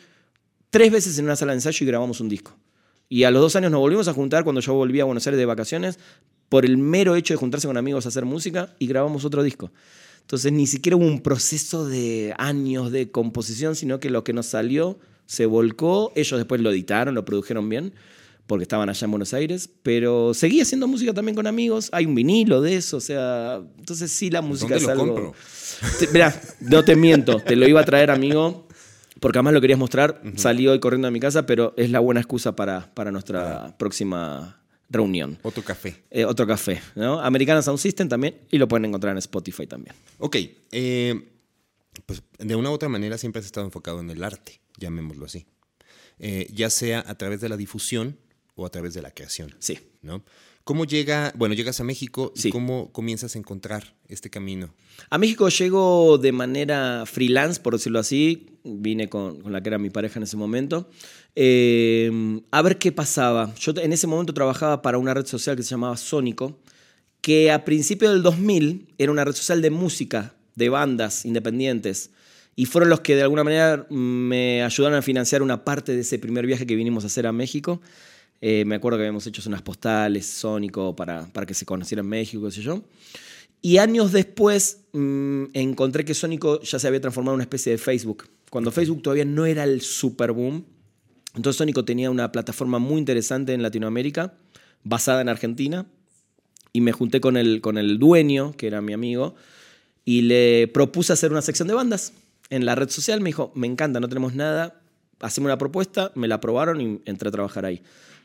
tres 0.70 0.92
veces 0.92 1.18
en 1.18 1.24
una 1.24 1.36
sala 1.36 1.52
de 1.52 1.58
ensayo 1.58 1.84
y 1.84 1.86
grabamos 1.86 2.20
un 2.20 2.28
disco. 2.28 2.56
Y 3.08 3.24
a 3.24 3.30
los 3.30 3.42
dos 3.42 3.56
años 3.56 3.70
nos 3.70 3.80
volvimos 3.80 4.08
a 4.08 4.14
juntar 4.14 4.44
cuando 4.44 4.60
yo 4.60 4.74
volví 4.74 5.00
a 5.00 5.04
Buenos 5.04 5.26
Aires 5.26 5.38
de 5.38 5.46
vacaciones 5.46 5.98
por 6.48 6.64
el 6.64 6.78
mero 6.78 7.16
hecho 7.16 7.34
de 7.34 7.38
juntarse 7.38 7.66
con 7.66 7.76
amigos 7.76 8.06
a 8.06 8.08
hacer 8.08 8.24
música 8.24 8.74
y 8.78 8.86
grabamos 8.86 9.24
otro 9.24 9.42
disco. 9.42 9.70
Entonces 10.20 10.52
ni 10.52 10.66
siquiera 10.66 10.96
hubo 10.96 11.04
un 11.04 11.20
proceso 11.20 11.86
de 11.86 12.34
años 12.38 12.90
de 12.90 13.10
composición, 13.10 13.76
sino 13.76 14.00
que 14.00 14.08
lo 14.08 14.24
que 14.24 14.32
nos 14.32 14.46
salió 14.46 14.98
se 15.26 15.46
volcó, 15.46 16.12
ellos 16.14 16.38
después 16.38 16.60
lo 16.60 16.70
editaron, 16.70 17.14
lo 17.14 17.24
produjeron 17.24 17.68
bien, 17.68 17.94
porque 18.46 18.62
estaban 18.62 18.88
allá 18.88 19.04
en 19.04 19.10
Buenos 19.10 19.32
Aires, 19.34 19.70
pero 19.82 20.34
seguí 20.34 20.60
haciendo 20.60 20.86
música 20.86 21.14
también 21.14 21.34
con 21.34 21.46
amigos, 21.46 21.88
hay 21.92 22.06
un 22.06 22.14
vinilo 22.14 22.60
de 22.60 22.76
eso, 22.76 22.98
o 22.98 23.00
sea, 23.00 23.62
entonces 23.78 24.12
sí 24.12 24.30
la 24.30 24.42
música 24.42 24.74
¿Dónde 24.74 24.92
es 24.92 24.96
lo 24.96 25.02
algo... 25.02 25.14
compro? 25.14 25.34
Mirá, 26.12 26.42
no 26.60 26.84
te 26.84 26.96
miento, 26.96 27.40
te 27.40 27.56
lo 27.56 27.66
iba 27.66 27.80
a 27.80 27.84
traer, 27.84 28.10
amigo, 28.10 28.68
porque 29.20 29.38
además 29.38 29.54
lo 29.54 29.60
querías 29.60 29.78
mostrar. 29.78 30.20
Salí 30.36 30.66
hoy 30.66 30.80
corriendo 30.80 31.06
de 31.06 31.12
mi 31.12 31.20
casa, 31.20 31.46
pero 31.46 31.74
es 31.76 31.90
la 31.90 32.00
buena 32.00 32.20
excusa 32.20 32.56
para, 32.56 32.92
para 32.94 33.10
nuestra 33.10 33.76
próxima 33.78 34.60
reunión. 34.90 35.38
Otro 35.42 35.62
café. 35.62 36.04
Eh, 36.10 36.24
otro 36.24 36.46
café, 36.46 36.80
¿no? 36.94 37.20
American 37.20 37.62
Sound 37.62 37.78
System 37.78 38.08
también, 38.08 38.36
y 38.50 38.58
lo 38.58 38.68
pueden 38.68 38.86
encontrar 38.86 39.12
en 39.12 39.18
Spotify 39.18 39.66
también. 39.66 39.94
Ok, 40.18 40.36
eh, 40.72 41.30
pues 42.06 42.22
de 42.38 42.56
una 42.56 42.70
u 42.70 42.72
otra 42.72 42.88
manera 42.88 43.18
siempre 43.18 43.40
has 43.40 43.46
estado 43.46 43.66
enfocado 43.66 44.00
en 44.00 44.10
el 44.10 44.22
arte, 44.22 44.60
llamémoslo 44.78 45.26
así. 45.26 45.46
Eh, 46.18 46.48
ya 46.52 46.70
sea 46.70 47.04
a 47.06 47.14
través 47.16 47.40
de 47.40 47.48
la 47.48 47.56
difusión 47.56 48.18
o 48.54 48.66
a 48.66 48.70
través 48.70 48.94
de 48.94 49.02
la 49.02 49.10
creación. 49.10 49.54
Sí. 49.58 49.78
¿no? 50.04 50.22
¿Cómo 50.64 50.86
llega, 50.86 51.32
bueno, 51.36 51.54
llegas 51.54 51.78
a 51.80 51.84
México 51.84 52.32
y 52.34 52.40
Sí. 52.40 52.50
cómo 52.50 52.90
comienzas 52.90 53.36
a 53.36 53.38
encontrar 53.38 53.94
este 54.08 54.30
camino? 54.30 54.74
A 55.10 55.18
México 55.18 55.48
llego 55.50 56.16
de 56.16 56.32
manera 56.32 57.04
freelance, 57.06 57.60
por 57.60 57.74
decirlo 57.74 57.98
así. 57.98 58.46
Vine 58.64 59.10
con, 59.10 59.42
con 59.42 59.52
la 59.52 59.60
que 59.62 59.68
era 59.68 59.76
mi 59.78 59.90
pareja 59.90 60.18
en 60.18 60.22
ese 60.22 60.38
momento. 60.38 60.88
Eh, 61.34 62.40
a 62.50 62.62
ver 62.62 62.78
qué 62.78 62.92
pasaba. 62.92 63.54
Yo 63.56 63.72
en 63.76 63.92
ese 63.92 64.06
momento 64.06 64.32
trabajaba 64.32 64.80
para 64.80 64.96
una 64.96 65.12
red 65.12 65.26
social 65.26 65.54
que 65.54 65.62
se 65.62 65.68
llamaba 65.70 65.98
Sónico, 65.98 66.58
que 67.20 67.50
a 67.52 67.64
principios 67.66 68.12
del 68.12 68.22
2000 68.22 68.94
era 68.96 69.12
una 69.12 69.24
red 69.24 69.34
social 69.34 69.60
de 69.60 69.70
música, 69.70 70.34
de 70.54 70.70
bandas 70.70 71.26
independientes. 71.26 72.10
Y 72.56 72.64
fueron 72.66 72.88
los 72.88 73.00
que 73.00 73.16
de 73.16 73.22
alguna 73.22 73.44
manera 73.44 73.86
me 73.90 74.62
ayudaron 74.62 74.96
a 74.96 75.02
financiar 75.02 75.42
una 75.42 75.62
parte 75.64 75.92
de 75.94 76.00
ese 76.00 76.18
primer 76.18 76.46
viaje 76.46 76.64
que 76.66 76.76
vinimos 76.76 77.04
a 77.04 77.08
hacer 77.08 77.26
a 77.26 77.32
México. 77.32 77.82
Eh, 78.46 78.66
me 78.66 78.74
acuerdo 78.74 78.98
que 78.98 79.04
habíamos 79.04 79.26
hecho 79.26 79.40
unas 79.48 79.62
postales, 79.62 80.26
Sónico, 80.26 80.94
para, 80.94 81.24
para 81.32 81.46
que 81.46 81.54
se 81.54 81.64
conociera 81.64 82.02
en 82.02 82.08
México, 82.08 82.44
qué 82.44 82.50
sé 82.50 82.60
yo. 82.60 82.82
Y 83.62 83.78
años 83.78 84.12
después 84.12 84.80
mm, 84.92 85.44
encontré 85.54 86.04
que 86.04 86.12
Sónico 86.12 86.60
ya 86.60 86.78
se 86.78 86.86
había 86.86 87.00
transformado 87.00 87.32
en 87.32 87.36
una 87.36 87.44
especie 87.44 87.72
de 87.72 87.78
Facebook, 87.78 88.28
cuando 88.50 88.70
Facebook 88.70 89.00
todavía 89.00 89.24
no 89.24 89.46
era 89.46 89.64
el 89.64 89.80
super 89.80 90.32
boom. 90.32 90.66
Entonces 91.34 91.56
Sónico 91.56 91.86
tenía 91.86 92.10
una 92.10 92.32
plataforma 92.32 92.78
muy 92.78 92.98
interesante 92.98 93.54
en 93.54 93.62
Latinoamérica, 93.62 94.34
basada 94.82 95.22
en 95.22 95.30
Argentina, 95.30 95.86
y 96.74 96.82
me 96.82 96.92
junté 96.92 97.22
con 97.22 97.38
el, 97.38 97.62
con 97.62 97.78
el 97.78 97.98
dueño, 97.98 98.52
que 98.58 98.66
era 98.66 98.82
mi 98.82 98.92
amigo, 98.92 99.36
y 100.04 100.20
le 100.20 100.68
propuse 100.68 101.14
hacer 101.14 101.30
una 101.30 101.40
sección 101.40 101.66
de 101.66 101.72
bandas 101.72 102.12
en 102.50 102.66
la 102.66 102.74
red 102.74 102.90
social. 102.90 103.22
Me 103.22 103.30
dijo, 103.30 103.52
me 103.54 103.66
encanta, 103.66 104.00
no 104.00 104.08
tenemos 104.10 104.34
nada, 104.34 104.82
hacemos 105.20 105.46
una 105.46 105.58
propuesta, 105.58 106.12
me 106.14 106.28
la 106.28 106.36
aprobaron 106.36 106.80
y 106.80 107.00
entré 107.04 107.28
a 107.28 107.32
trabajar 107.32 107.64
ahí. 107.64 107.82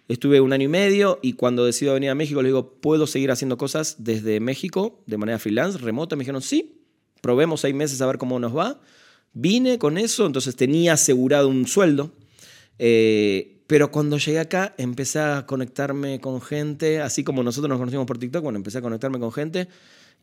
Estuve 0.08 0.42
un 0.42 0.54
año 0.54 0.66
y 0.66 0.70
medio 0.70 1.20
y 1.22 1.34
cuando 1.34 1.66
decido 1.66 1.94
venir 1.94 2.10
a 2.10 2.16
México 2.16 2.42
le 2.42 2.50
digo, 2.50 2.74
¿puedo 2.82 3.06
seguir 3.06 3.30
haciendo 3.30 3.58
cosas 3.58 3.98
desde 4.00 4.40
México 4.40 5.04
de 5.06 5.18
manera 5.18 5.38
freelance, 5.38 5.78
remota? 5.78 6.16
Me 6.16 6.22
dijeron, 6.22 6.42
sí, 6.42 6.82
probemos 7.22 7.62
seis 7.62 7.76
meses 7.76 8.02
a 8.02 8.08
ver 8.08 8.18
cómo 8.18 8.40
nos 8.40 8.58
va. 8.58 8.82
Vine 9.34 9.78
con 9.78 9.98
eso, 10.00 10.26
entonces 10.26 10.56
tenía 10.56 10.94
asegurado 10.94 11.48
un 11.48 11.68
sueldo. 11.68 12.12
Eh, 12.80 13.62
pero 13.68 13.92
cuando 13.92 14.18
llegué 14.18 14.40
acá 14.40 14.74
empecé 14.80 15.20
a 15.20 15.46
conectarme 15.46 16.20
con 16.20 16.42
gente, 16.42 17.02
así 17.02 17.24
como 17.24 17.44
nosotros 17.44 17.70
nos 17.70 17.78
conocimos 17.78 18.08
por 18.08 18.18
TikTok, 18.18 18.42
bueno, 18.42 18.58
empecé 18.58 18.80
a 18.80 18.82
conectarme 18.82 19.20
con 19.20 19.32
gente 19.32 19.68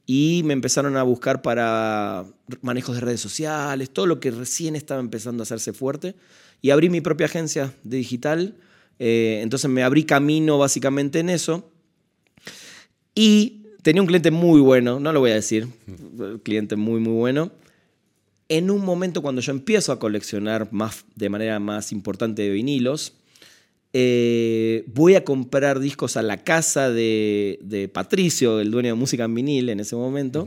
y 0.06 0.42
me 0.44 0.52
empezaron 0.52 0.96
a 0.96 1.02
buscar 1.02 1.42
para 1.42 2.24
manejos 2.62 2.94
de 2.94 3.00
redes 3.00 3.20
sociales, 3.20 3.90
todo 3.90 4.06
lo 4.06 4.20
que 4.20 4.30
recién 4.30 4.76
estaba 4.76 5.00
empezando 5.00 5.42
a 5.42 5.44
hacerse 5.44 5.72
fuerte. 5.72 6.14
Y 6.62 6.70
abrí 6.70 6.88
mi 6.88 7.00
propia 7.00 7.26
agencia 7.26 7.74
de 7.84 7.98
digital 7.98 8.54
eh, 8.98 9.40
entonces 9.42 9.70
me 9.70 9.82
abrí 9.82 10.04
camino 10.04 10.58
básicamente 10.58 11.20
en 11.20 11.30
eso. 11.30 11.70
Y 13.14 13.62
tenía 13.82 14.02
un 14.02 14.06
cliente 14.06 14.30
muy 14.30 14.60
bueno, 14.60 15.00
no 15.00 15.12
lo 15.12 15.20
voy 15.20 15.30
a 15.30 15.34
decir, 15.34 15.68
cliente 16.42 16.76
muy, 16.76 17.00
muy 17.00 17.14
bueno. 17.14 17.52
En 18.48 18.70
un 18.70 18.84
momento 18.84 19.22
cuando 19.22 19.40
yo 19.40 19.52
empiezo 19.52 19.92
a 19.92 19.98
coleccionar 19.98 20.72
más, 20.72 21.04
de 21.14 21.28
manera 21.28 21.58
más 21.58 21.92
importante 21.92 22.42
de 22.42 22.50
vinilos, 22.50 23.14
eh, 23.98 24.84
voy 24.88 25.14
a 25.14 25.24
comprar 25.24 25.80
discos 25.80 26.18
a 26.18 26.22
la 26.22 26.44
casa 26.44 26.90
de, 26.90 27.90
Patricio, 27.94 28.60
el 28.60 28.70
dueño 28.70 28.90
de 28.90 28.94
música 28.94 29.24
en 29.24 29.34
vinil 29.34 29.70
en 29.70 29.80
ese 29.80 29.96
momento, 29.96 30.46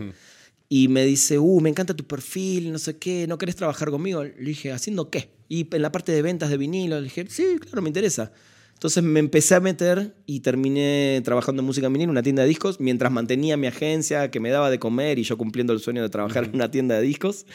y 0.70 0.88
me 0.88 1.03
dice, 1.03 1.39
uh, 1.39 1.60
me 1.60 1.72
encanta 1.72 1.96
tu 1.96 2.06
perfil, 2.06 2.72
no 2.72 2.77
sé 2.77 3.00
qué, 3.00 3.25
¿no 3.25 3.39
querés 3.39 3.56
trabajar 3.56 3.89
conmigo? 3.89 4.24
Le 4.24 4.34
dije, 4.36 4.72
¿haciendo 4.72 5.10
qué? 5.10 5.32
Y 5.48 5.68
en 5.75 5.82
la 5.82 5.91
parte 5.91 6.12
de 6.12 6.22
ventas 6.22 6.51
de 6.51 6.58
vinilo, 6.58 6.98
le 6.98 7.06
dije, 7.06 7.25
sí, 7.27 7.58
claro, 7.60 7.82
me 7.82 7.89
interesa. 7.89 8.32
Entonces 8.75 9.01
me 9.01 9.20
empecé 9.20 9.56
a 9.56 9.60
meter 9.62 10.13
y 10.27 10.41
terminé 10.41 11.20
trabajando 11.25 11.63
en 11.63 11.65
música 11.65 11.88
en 11.88 11.94
vinilo, 11.94 12.12
una 12.12 12.22
tienda 12.22 12.44
de 12.44 12.50
discos, 12.50 12.79
mientras 12.79 13.12
mantenía 13.12 13.58
mi 13.58 13.65
agencia 13.65 14.29
que 14.29 14.39
me 14.39 14.51
daba 14.51 14.70
de 14.70 14.77
comer 14.77 15.18
y 15.18 15.24
yo 15.24 15.39
cumpliendo 15.39 15.74
el 15.74 15.79
sueño 15.79 16.03
de 16.03 16.10
trabajar 16.10 16.44
en 16.44 16.53
una 16.53 16.70
tienda 16.70 16.98
de 16.98 17.01
discos. 17.01 17.48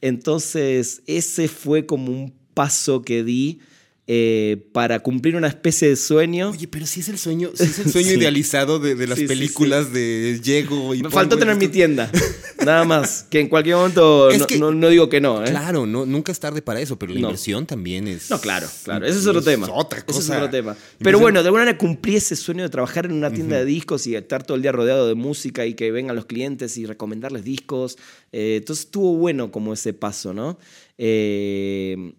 Entonces 0.00 1.02
ese 1.06 1.48
fue 1.48 1.84
como 1.84 2.10
un 2.10 2.32
paso 2.54 3.02
que 3.02 3.22
di 3.22 3.60
eh, 4.08 4.66
para 4.72 4.98
cumplir 4.98 5.36
una 5.36 5.46
especie 5.46 5.88
de 5.88 5.94
sueño. 5.94 6.50
Oye, 6.50 6.66
pero 6.66 6.86
si 6.86 7.00
es 7.00 7.08
el 7.08 7.18
sueño, 7.18 7.50
si 7.54 7.62
es 7.62 7.78
el 7.78 7.92
sueño 7.92 8.12
idealizado 8.18 8.80
de, 8.80 9.06
las 9.06 9.20
películas 9.20 9.92
de 9.92 10.40
llego 10.42 10.92
y 10.96 11.04
Me 11.04 11.10
faltó 11.10 11.38
tener 11.38 11.54
mi 11.54 11.68
tienda, 11.68 12.10
nada 12.66 12.84
más. 12.84 13.24
Que 13.30 13.38
en 13.38 13.48
cualquier 13.48 13.76
momento 13.76 14.28
no, 14.58 14.88
digo 14.88 15.08
que 15.08 15.20
no. 15.20 15.44
¿eh? 15.44 15.50
Claro, 15.50 15.86
no, 15.86 16.04
nunca 16.04 16.32
es 16.32 16.40
tarde 16.40 16.62
para 16.62 16.80
eso, 16.80 16.98
pero 16.98 17.12
la 17.14 17.20
inversión 17.20 17.64
también 17.64 18.08
es. 18.08 18.28
No, 18.28 18.40
claro, 18.40 18.66
claro. 18.82 19.06
Ese 19.06 19.20
es 19.20 19.26
otro 19.28 19.40
tema. 19.40 19.68
Otra 19.72 20.04
cosa. 20.04 20.18
Ese 20.18 20.32
es 20.32 20.36
otro 20.36 20.50
tema. 20.50 20.76
Pero 20.98 21.20
bueno, 21.20 21.40
de 21.40 21.46
alguna 21.46 21.62
manera 21.62 21.78
cumplí 21.78 22.16
ese 22.16 22.34
sueño 22.34 22.64
de 22.64 22.70
trabajar 22.70 23.06
en 23.06 23.12
una 23.12 23.30
tienda 23.30 23.58
de 23.58 23.64
discos 23.64 24.08
y 24.08 24.16
estar 24.16 24.42
todo 24.42 24.56
el 24.56 24.62
día 24.62 24.72
rodeado 24.72 25.06
de 25.06 25.14
música 25.14 25.64
y 25.64 25.74
que 25.74 25.92
vengan 25.92 26.16
los 26.16 26.24
clientes 26.24 26.76
y 26.76 26.86
recomendarles 26.86 27.44
discos. 27.44 27.96
Eh, 28.32 28.56
entonces 28.58 28.86
estuvo 28.86 29.14
bueno 29.14 29.52
como 29.52 29.72
ese 29.72 29.92
paso, 29.92 30.34
¿no? 30.34 30.58
Eh 30.98 32.14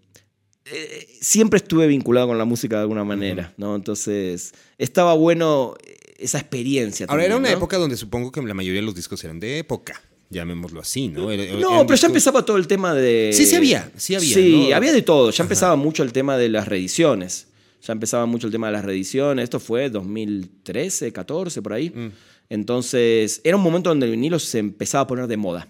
eh, 0.66 1.08
siempre 1.22 1.58
estuve 1.58 1.88
vinculado 1.88 2.28
con 2.28 2.38
la 2.38 2.46
música 2.46 2.78
de 2.78 2.84
alguna 2.84 3.04
manera, 3.04 3.54
¿no? 3.58 3.76
Entonces, 3.76 4.54
estaba 4.78 5.14
bueno 5.14 5.76
esa 6.18 6.40
experiencia. 6.40 7.06
Ahora, 7.10 7.26
era 7.26 7.38
una 7.38 7.52
época 7.52 7.78
donde 7.78 7.98
supongo 7.98 8.32
que 8.32 8.42
la 8.42 8.54
mayoría 8.54 8.82
de 8.82 8.86
los 8.86 8.96
discos 8.96 9.24
eran 9.24 9.40
de 9.40 9.60
época 9.60 10.02
llamémoslo 10.34 10.82
así, 10.82 11.08
¿no? 11.10 11.30
no, 11.60 11.86
pero 11.86 11.96
ya 11.96 12.08
empezaba 12.08 12.44
todo 12.44 12.58
el 12.58 12.68
tema 12.68 12.94
de... 12.94 13.32
Sí, 13.34 13.46
sí 13.46 13.56
había, 13.56 13.92
sí 13.96 14.16
había. 14.16 14.34
Sí, 14.34 14.72
había 14.74 14.92
de 14.92 15.04
todo, 15.04 15.30
ya 15.30 15.44
empezaba 15.44 15.76
mucho 15.76 16.04
el 16.04 16.12
tema 16.12 16.38
de 16.38 16.50
las 16.50 16.68
reediciones, 16.68 17.48
ya 17.82 17.94
empezaba 17.94 18.26
mucho 18.26 18.48
el 18.48 18.52
tema 18.52 18.68
de 18.68 18.74
las 18.74 18.84
reediciones, 18.84 19.44
esto 19.44 19.60
fue 19.60 19.90
2013, 19.90 21.14
14, 21.14 21.62
por 21.62 21.74
ahí. 21.74 21.92
Mm. 21.92 22.12
Entonces, 22.50 23.42
era 23.44 23.56
un 23.56 23.64
momento 23.64 23.90
donde 23.90 24.08
el 24.08 24.12
vinilo 24.12 24.40
se 24.40 24.60
empezaba 24.60 25.04
a 25.04 25.08
poner 25.08 25.28
de 25.28 25.38
moda, 25.38 25.68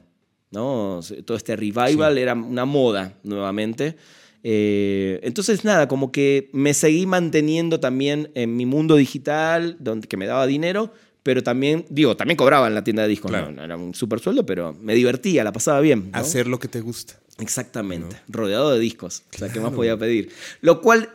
¿no? 0.52 1.02
Todo 1.26 1.38
este 1.38 1.56
revival 1.56 2.18
era 2.18 2.34
una 2.34 2.66
moda 2.66 3.18
nuevamente. 3.24 3.96
Eh, 4.44 5.22
entonces, 5.24 5.64
nada, 5.64 5.88
como 5.88 6.12
que 6.12 6.50
me 6.52 6.74
seguí 6.74 7.06
manteniendo 7.06 7.80
también 7.80 8.30
en 8.36 8.56
mi 8.56 8.66
mundo 8.66 8.96
digital, 8.96 9.78
donde, 9.80 10.08
que 10.08 10.18
me 10.18 10.26
daba 10.26 10.46
dinero, 10.46 10.94
pero 11.24 11.42
también, 11.42 11.86
digo, 11.90 12.18
también 12.18 12.36
cobraba 12.36 12.68
en 12.68 12.76
la 12.76 12.84
tienda 12.84 13.04
de 13.04 13.10
discos. 13.10 13.32
No, 13.32 13.64
era 13.64 13.78
un 13.78 13.96
super 13.96 14.20
sueldo, 14.20 14.46
pero 14.46 14.74
me 14.74 14.94
divertía, 14.94 15.44
la 15.44 15.54
pasaba 15.54 15.80
bien. 15.80 16.10
Hacer 16.12 16.48
lo 16.48 16.60
que 16.60 16.68
te 16.68 16.82
gusta. 16.82 17.20
Exactamente, 17.40 18.18
rodeado 18.28 18.72
de 18.72 18.80
discos. 18.80 19.24
O 19.34 19.38
sea, 19.38 19.50
¿qué 19.50 19.60
más 19.60 19.74
podía 19.74 19.98
pedir? 19.98 20.32
Lo 20.62 20.82
cual 20.82 21.10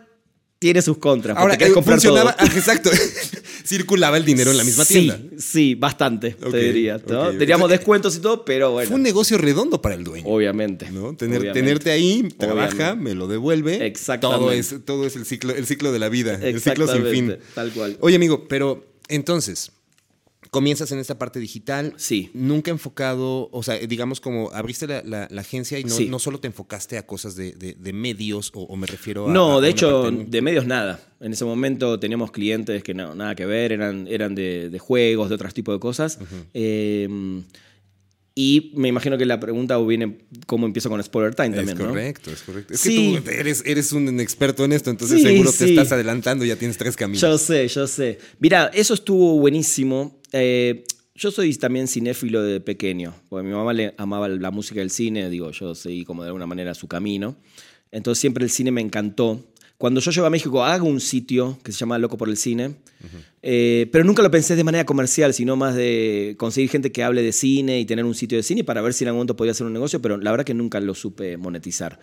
tiene 0.59 0.83
sus 0.83 0.99
contras. 0.99 1.37
Ahora, 1.37 1.55
eh, 1.55 1.73
comprar 1.73 2.01
todo. 2.01 2.31
exacto. 2.41 2.91
Circulaba 3.65 4.17
el 4.17 4.25
dinero 4.25 4.51
en 4.51 4.57
la 4.57 4.65
misma 4.65 4.85
tienda. 4.85 5.19
Sí, 5.19 5.37
sí, 5.39 5.75
bastante, 5.75 6.33
te 6.33 6.57
diría. 6.59 6.99
Teníamos 6.99 7.71
descuentos 7.71 8.17
y 8.17 8.21
todo, 8.21 8.45
pero 8.45 8.73
bueno. 8.73 8.89
Fue 8.89 8.97
un 8.97 9.03
negocio 9.03 9.39
redondo 9.39 9.81
para 9.81 9.95
el 9.95 10.05
dueño. 10.05 10.27
Obviamente. 10.27 10.91
¿no? 10.91 11.15
Tenerte 11.15 11.91
ahí, 11.91 12.29
trabaja, 12.37 12.95
me 12.95 13.15
lo 13.15 13.29
devuelve. 13.29 13.87
Exactamente. 13.87 14.41
Todo 14.41 14.53
es, 14.53 14.75
todo 14.85 15.07
es 15.07 15.17
el, 15.17 15.27
ciclo, 15.27 15.55
el 15.55 15.67
ciclo 15.67 15.93
de 15.93 15.99
la 15.99 16.09
vida, 16.09 16.39
el 16.43 16.61
ciclo 16.61 16.93
sin 16.93 17.07
fin. 17.07 17.37
Tal 17.55 17.71
cual. 17.73 17.97
Oye, 18.01 18.17
amigo, 18.17 18.49
pero 18.49 18.85
entonces, 19.09 19.73
comienzas 20.51 20.93
en 20.93 20.99
esta 20.99 21.19
parte 21.19 21.41
digital. 21.41 21.95
Sí. 21.97 22.31
Nunca 22.35 22.71
enfocado, 22.71 23.49
o 23.53 23.63
sea, 23.63 23.79
digamos 23.79 24.21
como 24.21 24.51
abriste 24.53 24.87
la, 24.87 25.29
agencia 25.39 25.79
y 25.79 25.85
no, 25.85 25.99
no, 26.09 26.19
solo 26.19 26.41
te 26.41 26.49
enfocaste 26.49 26.99
a 26.99 27.07
cosas 27.07 27.37
de, 27.37 27.93
medios 27.93 28.51
o, 28.55 28.77
me 28.77 28.87
refiero 28.87 29.29
a... 29.29 29.33
No, 29.33 29.61
de 29.61 29.71
hecho, 29.71 30.11
de 30.11 30.43
medios 30.43 30.67
nada. 30.67 31.01
En 31.21 31.33
ese 31.33 31.45
momento 31.45 31.99
teníamos 31.99 32.31
clientes 32.31 32.83
que 32.83 32.95
no, 32.95 33.15
nada 33.15 33.35
que 33.35 33.47
ver, 33.47 33.73
eran, 33.73 34.07
eran 34.09 34.35
de, 34.35 34.79
juegos, 34.79 35.29
de 35.29 35.35
otros 35.35 35.55
tipos 35.55 35.75
de 35.75 35.81
cosas. 35.81 36.19
Y 38.41 38.71
me 38.77 38.87
imagino 38.87 39.19
que 39.19 39.27
la 39.27 39.41
pregunta 39.41 39.77
viene 39.79 40.19
cómo 40.47 40.65
empiezo 40.65 40.89
con 40.89 41.03
Spoiler 41.03 41.35
Time 41.35 41.57
también, 41.57 41.77
es 41.77 41.85
correcto, 41.85 42.31
Es 42.31 42.43
correcto, 42.43 42.73
es 42.73 42.83
que 42.83 43.21
tú 43.21 43.31
eres, 43.33 43.65
eres 43.67 43.91
un 43.91 44.21
experto 44.21 44.65
en 44.65 44.71
esto, 44.75 44.91
entonces 44.91 45.21
seguro 45.21 45.51
te 45.51 45.65
estás 45.65 45.91
adelantando, 45.91 46.45
ya 46.45 46.55
tienes 46.55 46.79
tres 46.79 46.95
caminos. 46.95 47.21
Yo 47.21 47.37
sé, 47.37 47.67
yo 47.67 47.89
sé. 47.89 48.21
Mira, 48.39 48.71
eso 48.73 48.95
estuvo 48.95 49.41
buenísimo. 49.41 50.18
Eh, 50.33 50.85
yo 51.15 51.31
soy 51.31 51.55
también 51.57 51.89
cinéfilo 51.89 52.43
de 52.43 52.61
pequeño, 52.61 53.15
porque 53.29 53.47
mi 53.47 53.53
mamá 53.53 53.73
le 53.73 53.95
amaba 53.97 54.29
la 54.29 54.51
música 54.51 54.81
del 54.81 54.91
cine, 54.91 55.29
digo, 55.31 55.51
yo 55.51 55.75
seguí 55.75 56.05
como 56.05 56.23
de 56.23 56.29
alguna 56.29 56.47
manera 56.47 56.75
su 56.75 56.87
camino. 56.87 57.37
Entonces 57.91 58.21
siempre 58.21 58.45
el 58.45 58.51
cine 58.51 58.71
me 58.71 58.81
encantó. 58.81 59.45
Cuando 59.79 60.01
yo 60.01 60.11
llego 60.11 60.27
a 60.27 60.31
México, 60.31 60.65
hago 60.65 60.87
un 60.87 61.01
sitio 61.01 61.59
que 61.63 61.73
se 61.73 61.79
llama 61.79 61.99
Loco 61.99 62.17
por 62.17 62.29
el 62.29 62.37
Cine, 62.37 62.75
eh, 63.43 63.89
pero 63.93 64.05
nunca 64.05 64.23
lo 64.23 64.31
pensé 64.31 64.57
de 64.57 64.65
manera 64.65 64.85
comercial, 64.85 65.33
sino 65.33 65.57
más 65.57 65.77
de 65.77 66.35
conseguir 66.37 66.69
gente 66.69 66.91
que 66.91 67.05
hable 67.05 67.23
de 67.23 67.33
cine 67.33 67.79
y 67.79 67.85
tener 67.85 68.05
un 68.05 68.15
sitio 68.15 68.39
de 68.39 68.43
cine 68.43 68.65
para 68.65 68.83
ver 68.83 68.93
si 68.93 69.05
en 69.05 69.09
algún 69.09 69.19
momento 69.19 69.37
podía 69.37 69.53
hacer 69.53 69.67
un 69.67 69.73
negocio, 69.73 70.03
pero 70.03 70.17
la 70.17 70.33
verdad 70.33 70.45
que 70.45 70.55
nunca 70.55 70.81
lo 70.81 70.95
supe 70.95 71.37
monetizar. 71.37 72.01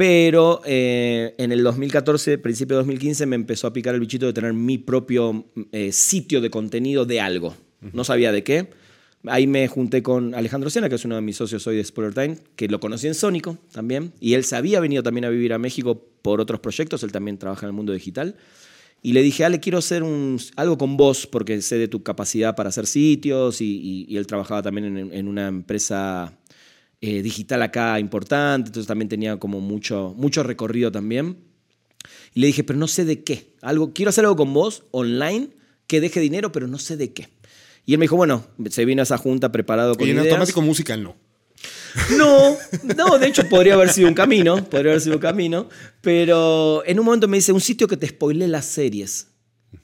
Pero 0.00 0.62
eh, 0.64 1.34
en 1.36 1.52
el 1.52 1.62
2014, 1.62 2.38
principio 2.38 2.76
de 2.76 2.78
2015, 2.78 3.26
me 3.26 3.36
empezó 3.36 3.66
a 3.66 3.74
picar 3.74 3.92
el 3.94 4.00
bichito 4.00 4.24
de 4.24 4.32
tener 4.32 4.54
mi 4.54 4.78
propio 4.78 5.44
eh, 5.72 5.92
sitio 5.92 6.40
de 6.40 6.48
contenido 6.48 7.04
de 7.04 7.20
algo. 7.20 7.54
No 7.92 8.02
sabía 8.02 8.32
de 8.32 8.42
qué. 8.42 8.70
Ahí 9.26 9.46
me 9.46 9.68
junté 9.68 10.02
con 10.02 10.34
Alejandro 10.34 10.70
Sena, 10.70 10.88
que 10.88 10.94
es 10.94 11.04
uno 11.04 11.16
de 11.16 11.20
mis 11.20 11.36
socios 11.36 11.66
hoy 11.66 11.76
de 11.76 11.84
Spoiler 11.84 12.14
Time, 12.14 12.38
que 12.56 12.66
lo 12.68 12.80
conocí 12.80 13.08
en 13.08 13.14
Sónico 13.14 13.58
también. 13.72 14.14
Y 14.20 14.32
él 14.32 14.44
se 14.44 14.56
había 14.56 14.80
venido 14.80 15.02
también 15.02 15.26
a 15.26 15.28
vivir 15.28 15.52
a 15.52 15.58
México 15.58 16.02
por 16.22 16.40
otros 16.40 16.60
proyectos. 16.60 17.02
Él 17.02 17.12
también 17.12 17.36
trabaja 17.36 17.66
en 17.66 17.68
el 17.68 17.74
mundo 17.74 17.92
digital. 17.92 18.36
Y 19.02 19.12
le 19.12 19.20
dije, 19.20 19.44
Ale, 19.44 19.60
quiero 19.60 19.76
hacer 19.76 20.02
un, 20.02 20.40
algo 20.56 20.78
con 20.78 20.96
vos 20.96 21.26
porque 21.26 21.60
sé 21.60 21.76
de 21.76 21.88
tu 21.88 22.02
capacidad 22.02 22.56
para 22.56 22.70
hacer 22.70 22.86
sitios. 22.86 23.60
Y, 23.60 24.16
él 24.16 24.26
trabajaba 24.26 24.62
también 24.62 25.12
en, 25.12 25.28
una 25.28 25.48
empresa 25.48 26.39
eh, 27.00 27.22
digital 27.22 27.62
acá 27.62 27.98
importante. 27.98 28.68
Entonces 28.68 28.86
también 28.86 29.08
tenía 29.08 29.38
como 29.38 29.60
mucho, 29.60 30.14
mucho 30.16 30.42
recorrido 30.42 30.92
también. 30.92 31.38
Y 32.34 32.40
le 32.40 32.46
dije, 32.46 32.64
pero 32.64 32.78
no 32.78 32.86
sé 32.86 33.04
de 33.04 33.22
qué. 33.22 33.54
Algo, 33.62 33.92
quiero 33.92 34.10
hacer 34.10 34.24
algo 34.24 34.36
con 34.36 34.52
vos 34.52 34.84
online 34.90 35.50
que 35.86 36.00
deje 36.00 36.20
dinero, 36.20 36.52
pero 36.52 36.68
no 36.68 36.78
sé 36.78 36.96
de 36.96 37.12
qué. 37.12 37.28
Y 37.84 37.94
él 37.94 37.98
me 37.98 38.04
dijo, 38.04 38.16
bueno, 38.16 38.46
se 38.70 38.84
vino 38.84 39.02
a 39.02 39.04
esa 39.04 39.18
junta 39.18 39.50
preparado 39.50 39.94
con 39.96 40.06
Y 40.06 40.10
en 40.10 40.18
automático 40.18 40.62
musical 40.62 41.02
no. 41.02 41.16
No, 42.16 42.56
no, 42.96 43.18
de 43.18 43.26
hecho 43.26 43.48
podría 43.48 43.74
haber 43.74 43.90
sido 43.90 44.08
un 44.08 44.14
camino, 44.14 44.64
podría 44.64 44.92
haber 44.92 45.00
sido 45.00 45.16
un 45.16 45.20
camino, 45.20 45.68
pero 46.00 46.84
en 46.86 46.98
un 47.00 47.04
momento 47.04 47.26
me 47.26 47.38
dice, 47.38 47.52
un 47.52 47.60
sitio 47.60 47.88
que 47.88 47.96
te 47.96 48.06
spoile 48.06 48.46
las 48.46 48.64
series. 48.66 49.28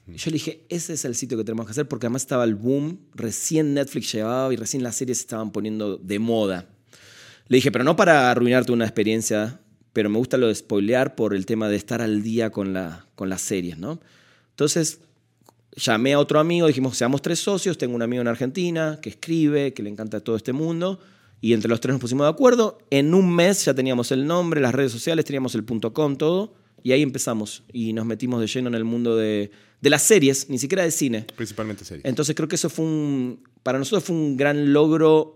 Y 0.06 0.16
yo 0.16 0.30
le 0.30 0.34
dije, 0.34 0.64
ese 0.68 0.92
es 0.92 1.04
el 1.04 1.16
sitio 1.16 1.36
que 1.36 1.44
tenemos 1.44 1.66
que 1.66 1.72
hacer 1.72 1.88
porque 1.88 2.06
además 2.06 2.22
estaba 2.22 2.44
el 2.44 2.54
boom, 2.54 3.00
recién 3.14 3.74
Netflix 3.74 4.12
llevaba 4.12 4.52
y 4.52 4.56
recién 4.56 4.82
las 4.82 4.94
series 4.96 5.18
se 5.18 5.22
estaban 5.22 5.50
poniendo 5.50 5.96
de 5.96 6.18
moda. 6.18 6.68
Le 7.48 7.56
dije, 7.56 7.70
pero 7.70 7.84
no 7.84 7.96
para 7.96 8.30
arruinarte 8.30 8.72
una 8.72 8.84
experiencia 8.84 9.60
pero 9.96 10.10
me 10.10 10.18
gusta 10.18 10.36
lo 10.36 10.48
de 10.48 10.54
spoilear 10.54 11.14
por 11.14 11.32
el 11.32 11.46
tema 11.46 11.70
de 11.70 11.76
estar 11.76 12.02
al 12.02 12.22
día 12.22 12.50
con, 12.50 12.74
la, 12.74 13.06
con 13.14 13.30
las 13.30 13.40
series, 13.40 13.78
¿no? 13.78 13.98
Entonces, 14.50 15.00
llamé 15.74 16.12
a 16.12 16.18
otro 16.18 16.38
amigo, 16.38 16.66
dijimos, 16.66 16.98
seamos 16.98 17.22
tres 17.22 17.38
socios, 17.38 17.78
tengo 17.78 17.94
un 17.94 18.02
amigo 18.02 18.20
en 18.20 18.28
Argentina 18.28 18.98
que 19.00 19.08
escribe, 19.08 19.72
que 19.72 19.82
le 19.82 19.88
encanta 19.88 20.20
todo 20.20 20.36
este 20.36 20.52
mundo, 20.52 21.00
y 21.40 21.54
entre 21.54 21.70
los 21.70 21.80
tres 21.80 21.94
nos 21.94 22.00
pusimos 22.02 22.26
de 22.26 22.30
acuerdo. 22.30 22.76
En 22.90 23.14
un 23.14 23.34
mes 23.34 23.64
ya 23.64 23.72
teníamos 23.72 24.12
el 24.12 24.26
nombre, 24.26 24.60
las 24.60 24.74
redes 24.74 24.92
sociales, 24.92 25.24
teníamos 25.24 25.54
el 25.54 25.64
.com, 25.64 26.16
todo, 26.16 26.52
y 26.82 26.92
ahí 26.92 27.00
empezamos 27.00 27.62
y 27.72 27.94
nos 27.94 28.04
metimos 28.04 28.42
de 28.42 28.48
lleno 28.48 28.68
en 28.68 28.74
el 28.74 28.84
mundo 28.84 29.16
de, 29.16 29.50
de 29.80 29.88
las 29.88 30.02
series, 30.02 30.50
ni 30.50 30.58
siquiera 30.58 30.82
de 30.82 30.90
cine. 30.90 31.26
Principalmente 31.34 31.86
series. 31.86 32.04
Entonces 32.04 32.36
creo 32.36 32.48
que 32.48 32.56
eso 32.56 32.68
fue 32.68 32.84
un, 32.84 33.40
para 33.62 33.78
nosotros 33.78 34.04
fue 34.04 34.14
un 34.14 34.36
gran 34.36 34.74
logro 34.74 35.35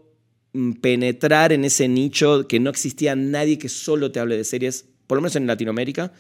penetrar 0.80 1.52
en 1.52 1.64
ese 1.64 1.88
nicho 1.88 2.46
que 2.48 2.60
no 2.60 2.70
existía 2.70 3.16
nadie 3.16 3.58
que 3.58 3.68
solo 3.68 4.12
te 4.12 4.20
hable 4.20 4.36
de 4.36 4.44
series, 4.44 4.86
por 5.06 5.16
lo 5.16 5.22
menos 5.22 5.36
en 5.36 5.46
Latinoamérica. 5.46 6.12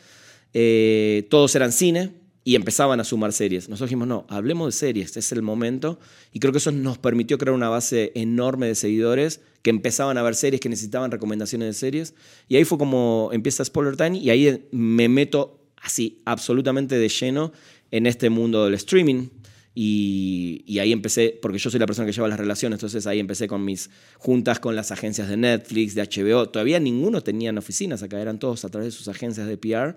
Eh, 0.52 1.26
todos 1.30 1.54
eran 1.54 1.72
cine, 1.72 2.12
y 2.42 2.54
empezaban 2.54 3.00
a 3.00 3.04
sumar 3.04 3.32
series. 3.32 3.68
Nosotros 3.68 3.90
dijimos, 3.90 4.08
no, 4.08 4.26
hablemos 4.28 4.68
de 4.68 4.72
series, 4.72 5.16
es 5.16 5.32
el 5.32 5.42
momento. 5.42 5.98
Y 6.32 6.40
creo 6.40 6.52
que 6.52 6.58
eso 6.58 6.72
nos 6.72 6.98
permitió 6.98 7.38
crear 7.38 7.54
una 7.54 7.68
base 7.68 8.12
enorme 8.14 8.66
de 8.66 8.74
seguidores 8.74 9.40
que 9.62 9.70
empezaban 9.70 10.16
a 10.16 10.22
ver 10.22 10.34
series, 10.34 10.60
que 10.60 10.68
necesitaban 10.68 11.10
recomendaciones 11.10 11.68
de 11.68 11.74
series. 11.74 12.14
Y 12.48 12.56
ahí 12.56 12.64
fue 12.64 12.78
como 12.78 13.28
empieza 13.32 13.64
Spoiler 13.64 13.96
Time 13.96 14.18
y 14.18 14.30
ahí 14.30 14.66
me 14.70 15.08
meto 15.08 15.60
así, 15.76 16.22
absolutamente 16.24 16.98
de 16.98 17.08
lleno 17.08 17.52
en 17.90 18.06
este 18.06 18.30
mundo 18.30 18.64
del 18.64 18.74
streaming. 18.74 19.28
Y, 19.74 20.64
y, 20.66 20.80
ahí 20.80 20.90
empecé, 20.92 21.38
porque 21.40 21.58
yo 21.58 21.70
soy 21.70 21.78
la 21.78 21.86
persona 21.86 22.04
que 22.04 22.12
lleva 22.12 22.26
las 22.26 22.40
relaciones, 22.40 22.78
entonces 22.78 23.06
ahí 23.06 23.20
empecé 23.20 23.46
con 23.46 23.64
mis 23.64 23.90
juntas 24.18 24.58
con 24.58 24.74
las 24.74 24.90
agencias 24.90 25.28
de 25.28 25.36
Netflix, 25.36 25.94
de 25.94 26.02
HBO. 26.02 26.48
Todavía 26.48 26.80
ninguno 26.80 27.22
tenían 27.22 27.56
oficinas 27.56 28.02
acá, 28.02 28.20
eran 28.20 28.40
todos 28.40 28.64
a 28.64 28.68
través 28.68 28.88
de 28.88 28.90
sus 28.92 29.06
agencias 29.06 29.46
de 29.46 29.56
PR. 29.56 29.96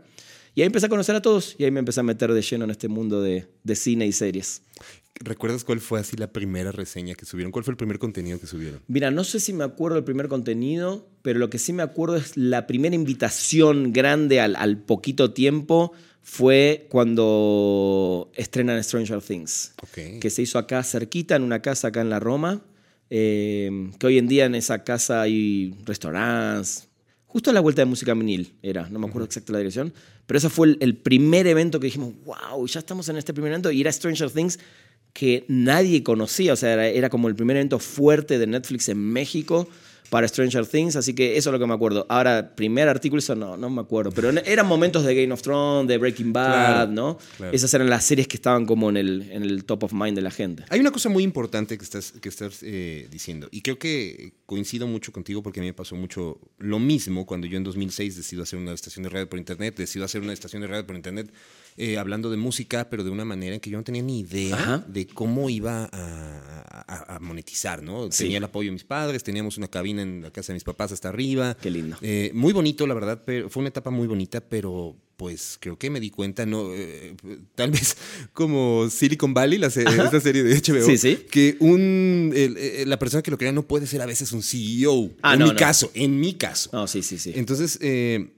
Y 0.55 0.61
ahí 0.61 0.67
empecé 0.67 0.85
a 0.85 0.89
conocer 0.89 1.15
a 1.15 1.21
todos 1.21 1.55
y 1.57 1.63
ahí 1.63 1.71
me 1.71 1.79
empecé 1.79 2.01
a 2.01 2.03
meter 2.03 2.31
de 2.31 2.41
lleno 2.41 2.65
en 2.65 2.71
este 2.71 2.87
mundo 2.87 3.21
de, 3.21 3.47
de 3.63 3.75
cine 3.75 4.05
y 4.05 4.11
series. 4.11 4.61
¿Recuerdas 5.19 5.63
cuál 5.63 5.79
fue 5.79 5.99
así 5.99 6.17
la 6.17 6.31
primera 6.31 6.71
reseña 6.71 7.15
que 7.15 7.25
subieron? 7.25 7.51
¿Cuál 7.51 7.63
fue 7.63 7.71
el 7.71 7.77
primer 7.77 7.97
contenido 7.97 8.39
que 8.39 8.47
subieron? 8.47 8.81
Mira, 8.87 9.09
no 9.09 9.23
sé 9.23 9.39
si 9.39 9.53
me 9.53 9.63
acuerdo 9.63 9.95
del 9.95 10.03
primer 10.03 10.27
contenido, 10.27 11.07
pero 11.21 11.39
lo 11.39 11.49
que 11.49 11.59
sí 11.59 11.71
me 11.71 11.83
acuerdo 11.83 12.17
es 12.17 12.35
la 12.35 12.67
primera 12.67 12.95
invitación 12.95 13.93
grande 13.93 14.41
al, 14.41 14.55
al 14.55 14.77
poquito 14.77 15.31
tiempo 15.31 15.93
fue 16.23 16.87
cuando 16.89 18.31
estrenan 18.35 18.81
Stranger 18.81 19.21
Things, 19.21 19.73
que 19.93 20.29
se 20.29 20.41
hizo 20.41 20.57
acá 20.57 20.81
cerquita, 20.83 21.35
en 21.35 21.43
una 21.43 21.61
casa 21.61 21.89
acá 21.89 22.01
en 22.01 22.09
la 22.09 22.19
Roma, 22.19 22.61
eh, 23.09 23.91
que 23.99 24.07
hoy 24.07 24.17
en 24.17 24.27
día 24.27 24.45
en 24.45 24.55
esa 24.55 24.83
casa 24.85 25.21
hay 25.21 25.75
restaurantes, 25.85 26.87
justo 27.25 27.49
a 27.49 27.53
la 27.53 27.59
vuelta 27.59 27.81
de 27.81 27.85
música 27.85 28.13
vinil 28.13 28.55
era, 28.63 28.89
no 28.89 28.99
me 28.99 29.07
acuerdo 29.07 29.25
exacto 29.25 29.51
la 29.51 29.59
dirección, 29.59 29.93
pero 30.25 30.37
ese 30.37 30.49
fue 30.49 30.67
el, 30.67 30.77
el 30.79 30.95
primer 30.95 31.45
evento 31.45 31.79
que 31.79 31.87
dijimos, 31.87 32.13
wow, 32.23 32.65
ya 32.67 32.79
estamos 32.79 33.09
en 33.09 33.17
este 33.17 33.33
primer 33.33 33.51
evento, 33.51 33.69
y 33.69 33.81
era 33.81 33.91
Stranger 33.91 34.31
Things 34.31 34.59
que 35.11 35.43
nadie 35.49 36.03
conocía, 36.03 36.53
o 36.53 36.55
sea, 36.55 36.73
era, 36.73 36.87
era 36.87 37.09
como 37.09 37.27
el 37.27 37.35
primer 37.35 37.57
evento 37.57 37.79
fuerte 37.79 38.39
de 38.39 38.47
Netflix 38.47 38.87
en 38.87 38.97
México 38.97 39.67
para 40.13 40.27
Stranger 40.27 40.67
Things, 40.67 40.95
así 40.95 41.15
que 41.15 41.37
eso 41.37 41.49
es 41.49 41.53
lo 41.53 41.57
que 41.57 41.65
me 41.65 41.73
acuerdo. 41.73 42.05
Ahora, 42.07 42.53
primer 42.55 42.87
artículo, 42.87 43.17
eso 43.17 43.33
no, 43.33 43.57
no 43.57 43.71
me 43.71 43.81
acuerdo, 43.81 44.11
pero 44.11 44.29
eran 44.29 44.67
momentos 44.67 45.03
de 45.03 45.15
Game 45.15 45.33
of 45.33 45.41
Thrones, 45.41 45.87
de 45.87 45.97
Breaking 45.97 46.31
Bad, 46.31 46.43
Claro, 46.53 46.91
¿no? 46.91 47.17
claro. 47.35 47.51
Esas 47.51 47.73
eran 47.73 47.89
las 47.89 48.05
series 48.05 48.27
que 48.27 48.37
estaban 48.37 48.67
como 48.67 48.91
en 48.91 48.97
el, 48.97 49.31
en 49.31 49.41
el 49.41 49.65
top 49.65 49.85
of 49.85 49.93
mind 49.93 50.15
de 50.15 50.21
la 50.21 50.29
gente. 50.29 50.65
Hay 50.69 50.79
una 50.79 50.91
cosa 50.91 51.09
muy 51.09 51.23
importante 51.23 51.79
que 51.79 51.83
estás, 51.83 52.11
que 52.11 52.29
estás 52.29 52.59
eh, 52.61 53.07
diciendo, 53.09 53.47
y 53.49 53.63
creo 53.63 53.79
que 53.79 54.33
coincido 54.45 54.85
mucho 54.85 55.11
contigo 55.11 55.41
porque 55.41 55.61
a 55.61 55.63
mí 55.63 55.69
me 55.69 55.73
pasó 55.73 55.95
mucho 55.95 56.39
lo 56.59 56.77
mismo 56.77 57.25
cuando 57.25 57.47
yo 57.47 57.57
en 57.57 57.63
2006 57.63 58.15
decido 58.15 58.43
hacer 58.43 58.59
una 58.59 58.73
estación 58.73 59.01
de 59.01 59.09
radio 59.09 59.27
por 59.27 59.39
internet, 59.39 59.75
decido 59.75 60.05
hacer 60.05 60.21
una 60.21 60.33
estación 60.33 60.61
de 60.61 60.67
radio 60.67 60.85
por 60.85 60.95
internet 60.95 61.33
eh, 61.77 61.97
hablando 61.97 62.29
de 62.29 62.37
música, 62.37 62.89
pero 62.89 63.03
de 63.03 63.09
una 63.09 63.25
manera 63.25 63.55
en 63.55 63.61
que 63.61 63.69
yo 63.69 63.77
no 63.77 63.83
tenía 63.83 64.01
ni 64.01 64.19
idea 64.19 64.55
Ajá. 64.55 64.85
de 64.87 65.07
cómo 65.07 65.49
iba 65.49 65.89
a, 65.91 66.83
a- 66.87 67.15
a 67.15 67.19
monetizar, 67.19 67.81
¿no? 67.81 68.11
Sí. 68.11 68.23
Tenía 68.25 68.37
el 68.39 68.43
apoyo 68.43 68.67
de 68.69 68.73
mis 68.73 68.83
padres, 68.83 69.23
teníamos 69.23 69.57
una 69.57 69.67
cabina 69.67 70.01
en 70.01 70.21
la 70.21 70.31
casa 70.31 70.53
de 70.53 70.55
mis 70.55 70.63
papás 70.63 70.91
hasta 70.91 71.09
arriba. 71.09 71.55
Qué 71.61 71.71
lindo. 71.71 71.97
Eh, 72.01 72.31
muy 72.33 72.53
bonito, 72.53 72.85
la 72.87 72.93
verdad, 72.93 73.23
pero 73.25 73.49
fue 73.49 73.61
una 73.61 73.69
etapa 73.69 73.89
muy 73.89 74.07
bonita, 74.07 74.41
pero 74.41 74.95
pues 75.17 75.57
creo 75.59 75.77
que 75.77 75.89
me 75.89 75.99
di 75.99 76.09
cuenta, 76.09 76.45
no, 76.45 76.73
eh, 76.73 77.15
tal 77.55 77.71
vez 77.71 77.95
como 78.33 78.89
Silicon 78.89 79.33
Valley, 79.33 79.57
la 79.59 79.69
se- 79.69 79.83
esta 79.83 80.19
serie 80.19 80.43
de 80.43 80.55
HBO, 80.55 80.85
Sí, 80.85 80.97
sí. 80.97 81.25
que 81.31 81.55
un, 81.59 82.31
el- 82.35 82.89
la 82.89 82.97
persona 82.99 83.21
que 83.21 83.31
lo 83.31 83.37
crea 83.37 83.51
no 83.51 83.63
puede 83.67 83.87
ser 83.87 84.01
a 84.01 84.05
veces 84.05 84.31
un 84.31 84.41
CEO. 84.43 85.11
Ah, 85.21 85.33
en 85.33 85.39
no, 85.39 85.45
mi 85.45 85.51
no. 85.51 85.57
caso, 85.57 85.91
en 85.93 86.19
mi 86.19 86.33
caso. 86.33 86.69
No, 86.73 86.87
sí, 86.87 87.03
sí, 87.03 87.17
sí. 87.19 87.31
Entonces, 87.35 87.77
eh, 87.81 88.33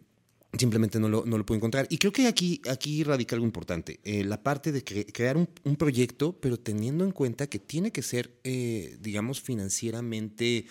simplemente 0.57 0.99
no 0.99 1.09
lo, 1.09 1.25
no 1.25 1.37
lo 1.37 1.45
puedo 1.45 1.57
encontrar. 1.57 1.87
Y 1.89 1.97
creo 1.97 2.11
que 2.13 2.27
aquí, 2.27 2.61
aquí 2.69 3.03
radica 3.03 3.35
algo 3.35 3.45
importante. 3.45 3.99
eh, 4.03 4.23
la 4.23 4.41
parte 4.43 4.71
de 4.71 4.83
cre- 4.83 5.11
crear 5.11 5.37
un, 5.37 5.47
un 5.63 5.75
proyecto, 5.75 6.33
pero 6.39 6.57
teniendo 6.57 7.03
en 7.05 7.11
cuenta 7.11 7.47
que 7.47 7.59
tiene 7.59 7.91
que 7.91 8.01
ser, 8.01 8.39
eh, 8.43 8.97
digamos, 9.01 9.41
financieramente 9.41 10.65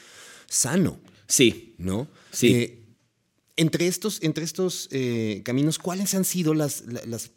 sano, 0.48 1.00
Sí, 1.26 1.74
¿no? 1.78 2.08
Sí. 2.32 2.48
Eh, 2.52 2.80
entre 3.56 3.86
estos, 3.86 4.22
entre 4.22 4.44
estos 4.44 4.88
caminos, 5.44 5.78
¿cuáles 5.78 6.14
han 6.14 6.24
sido 6.24 6.54
las, 6.54 6.82
la- 6.86 7.04
las 7.06 7.30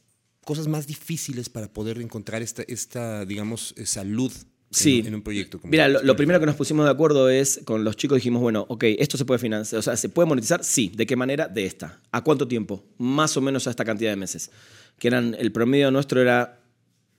cosas 0.43 0.67
más 0.67 0.87
difíciles 0.87 1.49
para 1.49 1.71
poder 1.71 1.99
encontrar 2.01 2.41
esta, 2.41 2.63
esta 2.67 3.25
digamos, 3.25 3.75
salud 3.85 4.31
Sí. 4.69 5.03
en, 5.05 5.15
un 5.15 5.21
proyecto? 5.21 5.59
Como 5.59 5.71
Mira, 5.71 5.87
lo, 5.87 6.01
lo 6.03 6.15
primero 6.15 6.39
que 6.39 6.45
nos 6.45 6.55
pusimos 6.55 6.85
de 6.85 6.91
acuerdo 6.91 7.29
es, 7.29 7.61
con 7.65 7.83
los 7.83 7.95
chicos 7.95 8.17
dijimos, 8.17 8.41
bueno, 8.41 8.65
ok, 8.67 8.83
esto 8.99 9.17
se 9.17 9.25
puede 9.25 9.39
financiar, 9.39 9.79
o 9.79 9.81
sea, 9.81 9.95
¿se 9.95 10.09
puede 10.09 10.27
monetizar? 10.27 10.63
Sí. 10.63 10.91
¿De 10.95 11.05
qué 11.05 11.15
manera? 11.15 11.47
De 11.47 11.65
esta. 11.65 12.01
¿A 12.11 12.23
cuánto 12.23 12.47
tiempo? 12.47 12.83
Más 12.97 13.37
o 13.37 13.41
menos 13.41 13.67
a 13.67 13.69
esta 13.69 13.85
cantidad 13.85 14.09
de 14.09 14.17
meses. 14.17 14.51
Que 14.99 15.07
eran, 15.07 15.35
el 15.39 15.51
promedio 15.51 15.89
nuestro 15.91 16.21
era, 16.21 16.59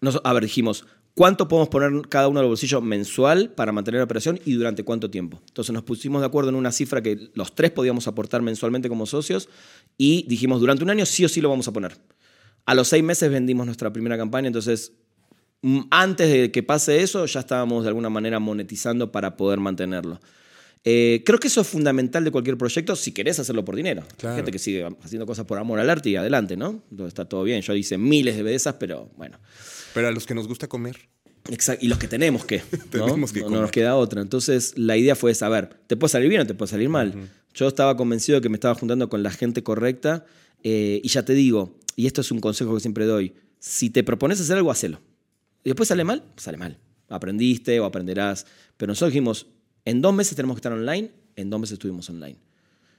nos- 0.01 0.21
a 0.23 0.33
ver, 0.35 0.43
dijimos, 0.43 0.85
¿cuánto 1.15 1.49
podemos 1.49 1.69
poner 1.71 2.09
cada 2.09 2.29
uno 2.29 2.41
del 2.41 2.49
bolsillo 2.49 2.81
mensual 2.83 3.51
para 3.51 3.73
mantener 3.73 4.01
la 4.01 4.05
operación 4.05 4.39
y 4.45 4.53
durante 4.53 4.85
cuánto 4.85 5.11
tiempo? 5.11 5.41
Entonces 5.49 5.73
nos 5.73 5.85
pusimos 5.85 6.21
de 6.21 6.27
acuerdo 6.27 6.51
en 6.51 6.57
una 6.57 6.71
cifra 6.71 7.03
que 7.03 7.31
los 7.35 7.55
tres 7.55 7.71
podíamos 7.71 8.07
aportar 8.09 8.43
mensualmente 8.43 8.89
como 8.91 9.07
socios 9.07 9.49
y 9.97 10.27
dijimos, 10.29 10.61
durante 10.61 10.85
un 10.85 10.91
año 10.91 11.07
sí 11.07 11.25
o 11.25 11.29
sí 11.29 11.41
lo 11.41 11.49
vamos 11.49 11.67
a 11.67 11.73
poner. 11.73 11.97
A 12.67 12.75
los 12.75 12.89
seis 12.89 13.03
meses 13.03 13.31
vendimos 13.31 13.65
nuestra 13.65 13.91
primera 13.93 14.19
campaña, 14.19 14.49
entonces 14.49 14.93
antes 15.91 16.31
de 16.31 16.51
que 16.53 16.63
pase 16.63 17.03
eso, 17.03 17.27
ya 17.27 17.41
estábamos 17.41 17.83
de 17.85 17.89
alguna 17.89 18.11
manera 18.11 18.39
monetizando 18.39 19.11
para 19.13 19.37
poder 19.37 19.59
mantenerlo. 19.61 20.21
Eh, 20.85 21.23
creo 21.27 21.39
que 21.41 21.49
eso 21.49 21.61
es 21.61 21.67
fundamental 21.67 22.25
de 22.25 22.31
cualquier 22.31 22.57
proyecto 22.57 22.95
si 22.97 23.13
querés 23.13 23.39
hacerlo 23.41 23.65
por 23.65 23.75
dinero. 23.77 24.03
Hay 24.03 24.17
Claro. 24.17 24.37
gente 24.37 24.53
que 24.53 24.59
sigue 24.59 24.87
haciendo 25.03 25.27
cosas 25.27 25.45
por 25.45 25.59
amor 25.59 25.81
al 25.81 25.91
arte 25.91 26.09
y 26.11 26.17
adelante, 26.17 26.57
¿no? 26.57 26.83
Entonces, 26.91 27.09
Está 27.09 27.25
todo 27.25 27.43
bien. 27.43 27.61
Yo 27.63 27.75
hice 27.75 27.99
miles 27.99 28.43
de 28.43 28.55
esas, 28.55 28.75
pero 28.75 29.11
bueno. 29.17 29.39
Pero 29.93 30.09
a 30.09 30.13
los 30.13 30.25
que 30.27 30.35
nos 30.35 30.47
gusta 30.47 30.69
comer. 30.69 30.97
Exacto. 31.51 31.85
Y 31.85 31.89
los 31.89 31.99
que 31.99 32.07
tenemos 32.09 32.45
que. 32.45 32.59
¿no? 32.73 32.79
Tenemos 32.91 33.33
que 33.33 33.41
no, 33.41 33.47
no 33.47 33.49
comer. 33.51 33.63
nos 33.63 33.71
queda 33.73 33.97
otra. 33.97 34.23
Entonces, 34.23 34.75
la 34.77 34.97
idea 34.97 35.17
fue 35.17 35.35
saber, 35.35 35.69
¿te 35.89 35.97
puede 35.97 36.11
salir 36.13 36.29
bien 36.29 36.43
o 36.43 36.47
te 36.47 36.55
puede 36.55 36.71
salir 36.71 36.89
mal? 36.89 37.15
Yo 37.55 37.67
estaba 37.67 37.97
convencido 37.97 38.37
de 38.39 38.43
que 38.43 38.49
me 38.49 38.55
estaba 38.57 38.75
juntando 38.77 39.09
con 39.09 39.23
la 39.23 39.31
gente 39.31 39.63
correcta. 39.65 40.25
eh, 40.63 41.01
y 41.03 41.09
ya 41.09 41.25
te 41.25 41.35
digo, 41.35 41.77
y 41.97 42.07
esto 42.07 42.21
es 42.21 42.31
un 42.31 42.41
consejo 42.41 42.73
que 42.75 42.81
siempre 42.81 43.05
doy: 43.05 43.35
si 43.59 43.91
te 43.91 44.05
propones 44.05 44.41
hacer 44.41 44.57
algo, 44.57 44.71
hacelo. 44.71 45.01
Y 45.69 45.71
después 45.71 45.87
sale 45.87 46.03
mal, 46.03 46.23
sale 46.39 46.57
mal. 46.57 46.79
Aprendiste 47.11 47.79
o 47.79 47.85
aprenderás. 47.85 48.47
Pero 48.79 48.91
nosotros 48.91 49.13
dijimos: 49.13 49.47
en 49.85 50.01
dos 50.01 50.15
meses 50.15 50.35
tenemos 50.35 50.57
que 50.57 50.61
estar 50.61 50.73
online, 50.73 51.11
en 51.37 51.51
dos 51.51 51.61
meses 51.61 51.75
estuvimos 51.75 52.09
online. 52.09 52.39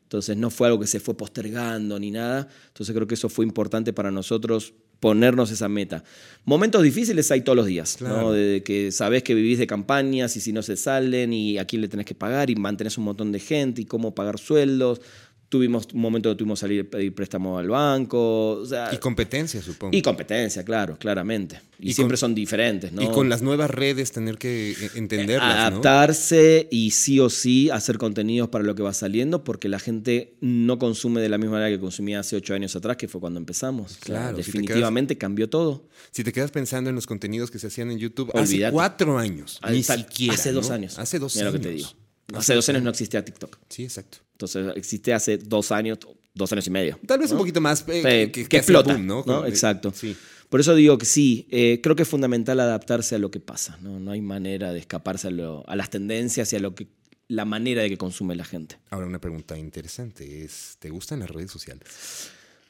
Entonces 0.03 0.37
no 0.37 0.51
fue 0.51 0.67
algo 0.67 0.79
que 0.79 0.85
se 0.85 0.99
fue 0.99 1.17
postergando 1.17 1.97
ni 1.97 2.11
nada. 2.11 2.47
Entonces 2.67 2.95
creo 2.95 3.07
que 3.07 3.15
eso 3.15 3.27
fue 3.27 3.43
importante 3.43 3.91
para 3.91 4.11
nosotros 4.11 4.75
ponernos 4.99 5.49
esa 5.49 5.67
meta. 5.67 6.03
Momentos 6.45 6.83
difíciles 6.83 7.31
hay 7.31 7.41
todos 7.41 7.55
los 7.55 7.65
días, 7.65 7.95
Claro. 7.97 8.21
¿no? 8.21 8.31
De 8.33 8.61
que 8.63 8.91
sabés 8.91 9.23
que 9.23 9.33
vivís 9.33 9.57
de 9.57 9.65
campañas 9.65 10.35
y 10.37 10.39
si 10.39 10.53
no 10.53 10.61
se 10.61 10.75
salen 10.77 11.33
y 11.33 11.57
a 11.57 11.65
quién 11.65 11.81
le 11.81 11.87
tenés 11.87 12.05
que 12.05 12.13
pagar 12.13 12.51
y 12.51 12.55
mantenés 12.55 12.99
un 12.99 13.05
montón 13.05 13.31
de 13.31 13.39
gente 13.39 13.81
y 13.81 13.85
cómo 13.85 14.13
pagar 14.13 14.37
sueldos. 14.37 15.01
Tuvimos 15.49 15.87
un 15.93 16.01
momento 16.01 16.29
que 16.29 16.35
tuvimos 16.35 16.59
que 16.59 16.61
salir 16.61 16.81
a 16.81 16.83
pedir 16.83 17.11
préstamo 17.15 17.57
al 17.57 17.67
banco. 17.69 18.51
O 18.51 18.65
sea, 18.67 18.93
Y 18.93 18.97
competencia, 18.99 19.61
supongo. 19.63 19.97
y 19.97 20.01
competencia, 20.03 20.63
claro, 20.63 20.95
claramente. 20.99 21.59
Y, 21.79 21.89
Y 21.89 21.93
siempre 21.93 22.13
con- 22.13 22.19
son 22.19 22.35
diferentes, 22.35 22.91
¿no? 22.91 23.01
Y 23.01 23.07
con 23.07 23.29
las 23.29 23.41
nuevas 23.41 23.71
redes 23.71 24.11
tener 24.11 24.37
que 24.37 24.71
eh, 24.71 24.75
entenderlas, 24.95 25.55
¿no? 25.55 25.61
adaptarse 25.79 26.67
y 26.69 26.91
sí 26.91 27.19
o 27.19 27.29
sí 27.31 27.69
hacer 27.71 27.97
contenidos 27.97 28.49
para 28.49 28.63
lo 28.63 28.75
que 28.75 28.83
va 28.83 28.93
saliendo, 28.93 29.43
porque 29.43 29.69
la 29.69 29.79
gente 29.79 30.35
no 30.39 30.77
consume 30.77 31.19
de 31.21 31.29
la 31.29 31.37
misma 31.39 31.53
manera 31.53 31.75
que 31.75 31.79
consumía 31.79 32.19
hace 32.19 32.35
ocho 32.35 32.53
años 32.53 32.75
atrás, 32.75 32.97
que 32.97 33.07
fue 33.07 33.19
cuando 33.19 33.39
empezamos. 33.39 33.91
O 33.91 33.95
sea, 33.95 33.99
Claro, 34.01 34.37
si 34.37 34.43
te 34.43 34.51
definitivamente 34.51 35.17
cambió 35.17 35.49
todo. 35.49 35.87
Si 36.11 36.23
te 36.23 36.31
quedas 36.31 36.51
pensando 36.51 36.89
en 36.91 36.95
los 36.95 37.07
contenidos 37.07 37.49
que 37.49 37.57
se 37.57 37.67
hacían 37.67 37.89
en 37.89 37.97
YouTube 37.97 38.29
hace 38.35 38.69
cuatro 38.71 39.17
años, 39.17 39.59
ni 39.67 39.81
siquiera. 39.81 40.35
Hace 40.35 40.51
dos 40.51 40.69
años. 40.69 40.99
Hace 40.99 41.17
dos 41.17 41.35
Mira 41.35 41.47
años. 41.49 41.53
lo 41.55 41.59
que 41.61 41.67
te 41.69 41.73
digo. 41.73 41.89
Hace 42.33 42.53
dos 42.55 42.67
años 42.69 42.83
no 42.83 42.89
existía 42.91 43.23
TikTok. 43.23 43.57
Sí, 43.69 43.83
exacto. 43.83 44.19
Entonces 44.33 44.67
existe 44.75 45.13
hace 45.13 45.37
dos 45.37 45.71
años, 45.71 45.99
dos 46.33 46.51
años 46.51 46.67
y 46.67 46.69
medio. 46.71 46.99
Tal 47.07 47.19
vez 47.19 47.31
un 47.31 47.37
poquito 47.37 47.59
más 47.61 47.83
eh, 47.87 48.29
que, 48.31 48.47
que, 48.47 48.57
explota, 48.57 48.93
boom, 48.93 49.05
¿no? 49.05 49.45
Exacto. 49.45 49.91
Sí. 49.95 50.15
Por 50.49 50.59
eso 50.59 50.73
digo 50.75 50.97
que 50.97 51.05
sí, 51.05 51.47
eh, 51.51 51.79
creo 51.83 51.95
que 51.95 52.03
es 52.03 52.09
fundamental 52.09 52.59
adaptarse 52.59 53.15
a 53.15 53.19
lo 53.19 53.29
que 53.29 53.39
pasa. 53.39 53.77
No, 53.81 53.99
no 53.99 54.11
hay 54.11 54.21
manera 54.21 54.71
de 54.73 54.79
escaparse 54.79 55.27
a, 55.27 55.31
lo- 55.31 55.63
a 55.67 55.75
las 55.75 55.89
tendencias 55.89 56.51
y 56.53 56.55
a 56.55 56.59
lo 56.59 56.73
que 56.73 56.87
la 57.27 57.45
manera 57.45 57.83
de 57.83 57.89
que 57.89 57.97
consume 57.97 58.35
la 58.35 58.43
gente. 58.45 58.79
Ahora 58.89 59.05
una 59.05 59.21
pregunta 59.21 59.55
interesante 59.57 60.43
es, 60.43 60.77
¿te 60.79 60.89
gustan 60.89 61.19
las 61.19 61.29
redes 61.29 61.51
sociales? 61.51 61.87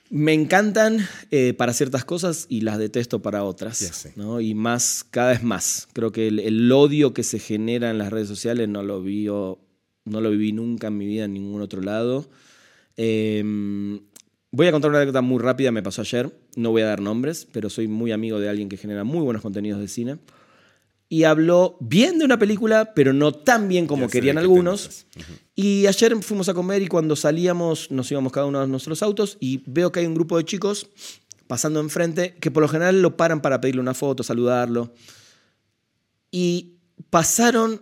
Me 0.10 0.34
encantan 0.34 1.00
eh, 1.30 1.54
para 1.54 1.74
ciertas 1.74 2.04
cosas 2.04 2.48
y 2.50 2.62
las 2.62 2.80
detesto 2.80 3.22
para 3.22 3.44
otras. 3.44 3.80
¿no? 4.16 4.42
Y 4.42 4.56
más, 4.56 5.06
cada 5.10 5.32
vez 5.32 5.44
más. 5.44 5.88
Creo 5.94 6.12
que 6.12 6.28
el, 6.28 6.40
el 6.40 6.72
odio 6.72 7.14
que 7.14 7.24
se 7.24 7.40
genera 7.40 7.92
en 7.92 8.00
las 8.00 8.12
redes 8.12 8.28
sociales 8.28 8.68
no 8.68 8.82
lo, 8.82 9.02
vivo, 9.04 9.60
no 10.06 10.22
lo 10.22 10.32
viví 10.32 10.52
nunca 10.52 10.88
en 10.88 10.98
mi 10.98 11.06
vida 11.06 11.26
en 11.26 11.34
ningún 11.34 11.62
otro 11.62 11.82
lado. 11.82 12.28
Eh, 12.98 13.44
voy 14.52 14.68
a 14.68 14.72
contar 14.72 14.90
una 14.90 15.00
anécdota 15.00 15.22
muy 15.22 15.40
rápida, 15.40 15.72
me 15.72 15.84
pasó 15.84 16.02
ayer. 16.02 16.30
No 16.56 16.72
voy 16.72 16.82
a 16.82 16.88
dar 16.88 17.02
nombres, 17.02 17.48
pero 17.52 17.70
soy 17.70 17.88
muy 17.88 18.12
amigo 18.12 18.40
de 18.40 18.50
alguien 18.50 18.68
que 18.68 18.78
genera 18.78 19.04
muy 19.04 19.22
buenos 19.22 19.42
contenidos 19.42 19.80
de 19.80 19.88
cine. 19.88 20.18
Y 21.12 21.24
habló 21.24 21.76
bien 21.80 22.20
de 22.20 22.26
una 22.26 22.38
película, 22.38 22.94
pero 22.94 23.14
no 23.14 23.32
tan 23.32 23.68
bien 23.68 23.88
como 23.88 24.06
Ya 24.06 24.12
querían 24.12 24.38
algunos. 24.38 25.08
Y 25.56 25.88
ayer 25.88 26.16
fuimos 26.22 26.48
a 26.50 26.54
comer 26.54 26.84
y 26.84 26.88
cuando 26.88 27.16
salíamos 27.16 27.90
nos 27.90 28.12
íbamos 28.12 28.32
cada 28.32 28.46
uno 28.46 28.62
a 28.62 28.68
nuestros 28.68 29.02
autos 29.02 29.38
y 29.40 29.64
veo 29.66 29.92
que 29.92 30.02
hay 30.02 30.06
un 30.06 30.14
grupo 30.14 30.38
de 30.38 30.46
chicos 30.46 30.88
pasando 31.48 31.80
enfrente 31.80 32.36
que 32.36 32.52
por 32.52 32.62
lo 32.62 32.70
general 32.70 33.02
lo 33.02 33.18
paran 33.18 33.42
para 33.42 33.60
pedirle 33.60 33.82
una 33.82 33.96
foto, 33.96 34.22
saludarlo. 34.22 34.94
Y 36.30 36.76
pasaron 37.10 37.82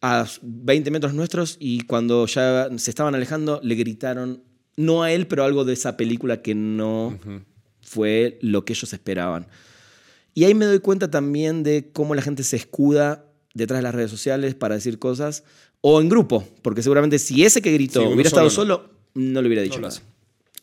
a 0.00 0.24
20 0.40 0.90
metros 0.92 1.14
nuestros 1.14 1.56
y 1.58 1.80
cuando 1.82 2.26
ya 2.26 2.68
se 2.76 2.90
estaban 2.90 3.16
alejando 3.16 3.60
le 3.62 3.74
gritaron, 3.74 4.44
no 4.76 5.02
a 5.02 5.10
él, 5.10 5.26
pero 5.26 5.42
algo 5.42 5.64
de 5.64 5.72
esa 5.72 5.96
película 5.96 6.42
que 6.42 6.54
no 6.54 7.18
fue 7.82 8.38
lo 8.40 8.64
que 8.64 8.74
ellos 8.74 8.92
esperaban. 8.92 9.48
Y 10.36 10.44
ahí 10.44 10.54
me 10.54 10.66
doy 10.66 10.80
cuenta 10.80 11.10
también 11.10 11.62
de 11.62 11.88
cómo 11.94 12.14
la 12.14 12.20
gente 12.20 12.44
se 12.44 12.56
escuda 12.56 13.24
detrás 13.54 13.78
de 13.78 13.82
las 13.82 13.94
redes 13.94 14.10
sociales 14.10 14.54
para 14.54 14.74
decir 14.74 14.98
cosas, 14.98 15.44
o 15.80 15.98
en 15.98 16.10
grupo, 16.10 16.46
porque 16.60 16.82
seguramente 16.82 17.18
si 17.18 17.42
ese 17.42 17.62
que 17.62 17.72
gritó 17.72 18.02
Sí, 18.02 18.06
hubiera 18.06 18.28
estado 18.28 18.50
solo 18.50 18.90
no 19.14 19.40
le 19.40 19.48
hubiera 19.48 19.62
dicho 19.62 19.80
No 19.80 19.88
nada. 19.88 19.98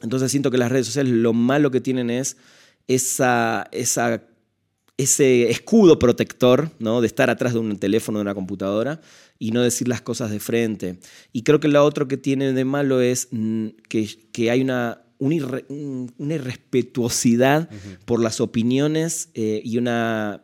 Entonces 0.03 0.29
siento 0.29 0.51
que 0.51 0.59
las 0.59 0.71
redes 0.71 0.85
sociales 0.85 1.11
lo 1.11 1.33
malo 1.33 1.71
que 1.71 1.81
tienen 1.81 2.11
es 2.11 2.37
esa, 2.87 3.67
esa, 3.71 4.21
ese 4.97 5.49
escudo 5.49 5.97
protector 5.97 6.69
¿no? 6.77 7.01
de 7.01 7.07
estar 7.07 7.31
atrás 7.31 7.53
de 7.53 7.59
un 7.59 7.75
teléfono, 7.79 8.19
de 8.19 8.23
una 8.23 8.35
computadora 8.35 9.01
y 9.39 9.49
no 9.49 9.63
decir 9.63 9.87
las 9.87 10.01
cosas 10.01 10.29
de 10.29 10.39
frente. 10.39 10.99
Y 11.31 11.41
creo 11.41 11.59
que 11.59 11.67
lo 11.67 11.83
otro 11.83 12.07
que 12.07 12.17
tiene 12.17 12.53
de 12.53 12.63
malo 12.63 13.01
es 13.01 13.29
mm, 13.31 13.69
que, 13.89 14.07
que 14.31 14.51
hay 14.51 14.61
una, 14.61 15.02
una, 15.25 15.35
irre- 15.35 15.65
un- 15.69 16.11
una 16.17 16.35
irrespetuosidad 16.35 17.69
por 18.05 18.19
las 18.21 18.39
opiniones 18.41 19.29
eh, 19.33 19.61
y 19.63 19.77
una 19.77 20.43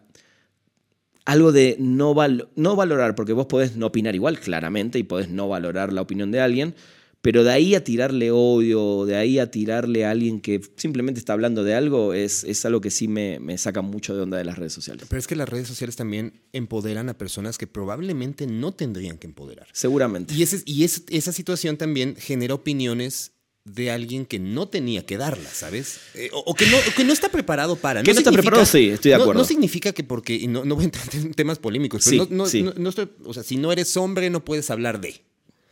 algo 1.25 1.51
de 1.51 1.75
no, 1.79 2.13
val- 2.13 2.49
no 2.55 2.75
valorar, 2.75 3.13
porque 3.15 3.33
vos 3.33 3.45
podés 3.45 3.75
no 3.75 3.87
opinar 3.87 4.15
igual, 4.15 4.39
claramente, 4.39 4.97
y 4.97 5.03
podés 5.03 5.29
no 5.29 5.47
valorar 5.47 5.93
la 5.93 6.01
opinión 6.01 6.31
de 6.31 6.39
alguien, 6.39 6.73
pero 7.21 7.43
de 7.43 7.51
ahí 7.51 7.75
a 7.75 7.83
tirarle 7.83 8.31
odio, 8.31 9.05
de 9.05 9.15
ahí 9.17 9.37
a 9.39 9.51
tirarle 9.51 10.05
a 10.05 10.11
alguien 10.11 10.39
que 10.39 10.61
simplemente 10.77 11.19
está 11.19 11.33
hablando 11.33 11.63
de 11.63 11.75
algo, 11.75 12.13
es, 12.13 12.45
es 12.45 12.65
algo 12.65 12.79
que 12.81 12.89
sí 12.89 13.07
me, 13.07 13.39
me 13.39 13.57
saca 13.57 13.81
mucho 13.81 14.15
de 14.15 14.21
onda 14.21 14.37
de 14.37 14.45
las 14.45 14.57
redes 14.57 14.73
sociales. 14.73 15.05
Pero 15.09 15.19
es 15.19 15.27
que 15.27 15.35
las 15.35 15.49
redes 15.49 15.67
sociales 15.67 15.95
también 15.97 16.41
empoderan 16.53 17.09
a 17.09 17.17
personas 17.17 17.57
que 17.57 17.67
probablemente 17.67 18.47
no 18.47 18.71
tendrían 18.71 19.17
que 19.17 19.27
empoderar. 19.27 19.67
Seguramente. 19.73 20.33
Y, 20.33 20.41
ese, 20.43 20.63
y 20.65 20.83
es- 20.85 21.03
esa 21.09 21.33
situación 21.33 21.75
también 21.77 22.15
genera 22.15 22.53
opiniones 22.55 23.33
de 23.73 23.91
alguien 23.91 24.25
que 24.25 24.39
no 24.39 24.67
tenía 24.67 25.05
que 25.05 25.17
darlas, 25.17 25.53
¿sabes? 25.53 25.99
Eh, 26.15 26.29
o, 26.33 26.39
o 26.39 26.53
que 26.55 26.65
no, 26.67 26.77
o 26.77 26.95
que 26.95 27.03
no 27.03 27.13
está 27.13 27.29
preparado 27.29 27.75
para. 27.75 28.03
Que 28.03 28.13
no 28.13 28.19
está 28.19 28.31
preparado, 28.31 28.65
sí, 28.65 28.89
estoy 28.89 29.09
de 29.09 29.15
acuerdo. 29.15 29.41
No, 29.41 29.45
significa 29.45 29.91
que 29.93 30.03
porque, 30.03 30.33
y 30.35 30.47
no, 30.47 30.65
no 30.65 30.75
voy 30.75 30.83
a 30.83 30.85
entrar 30.85 31.05
en 31.13 31.33
temas 31.33 31.59
polémicos, 31.59 32.03
Sí, 32.03 32.11
pero 32.17 32.27
no, 32.31 32.43
no- 32.43 32.49
sí. 32.49 32.63
no- 32.63 32.73
no 32.75 32.89
estoy, 32.89 33.09
o 33.25 33.33
sea, 33.33 33.43
si 33.43 33.57
no 33.57 33.71
eres 33.71 33.95
hombre 33.97 34.29
no 34.29 34.43
puedes 34.43 34.69
hablar 34.69 34.99
de, 35.01 35.21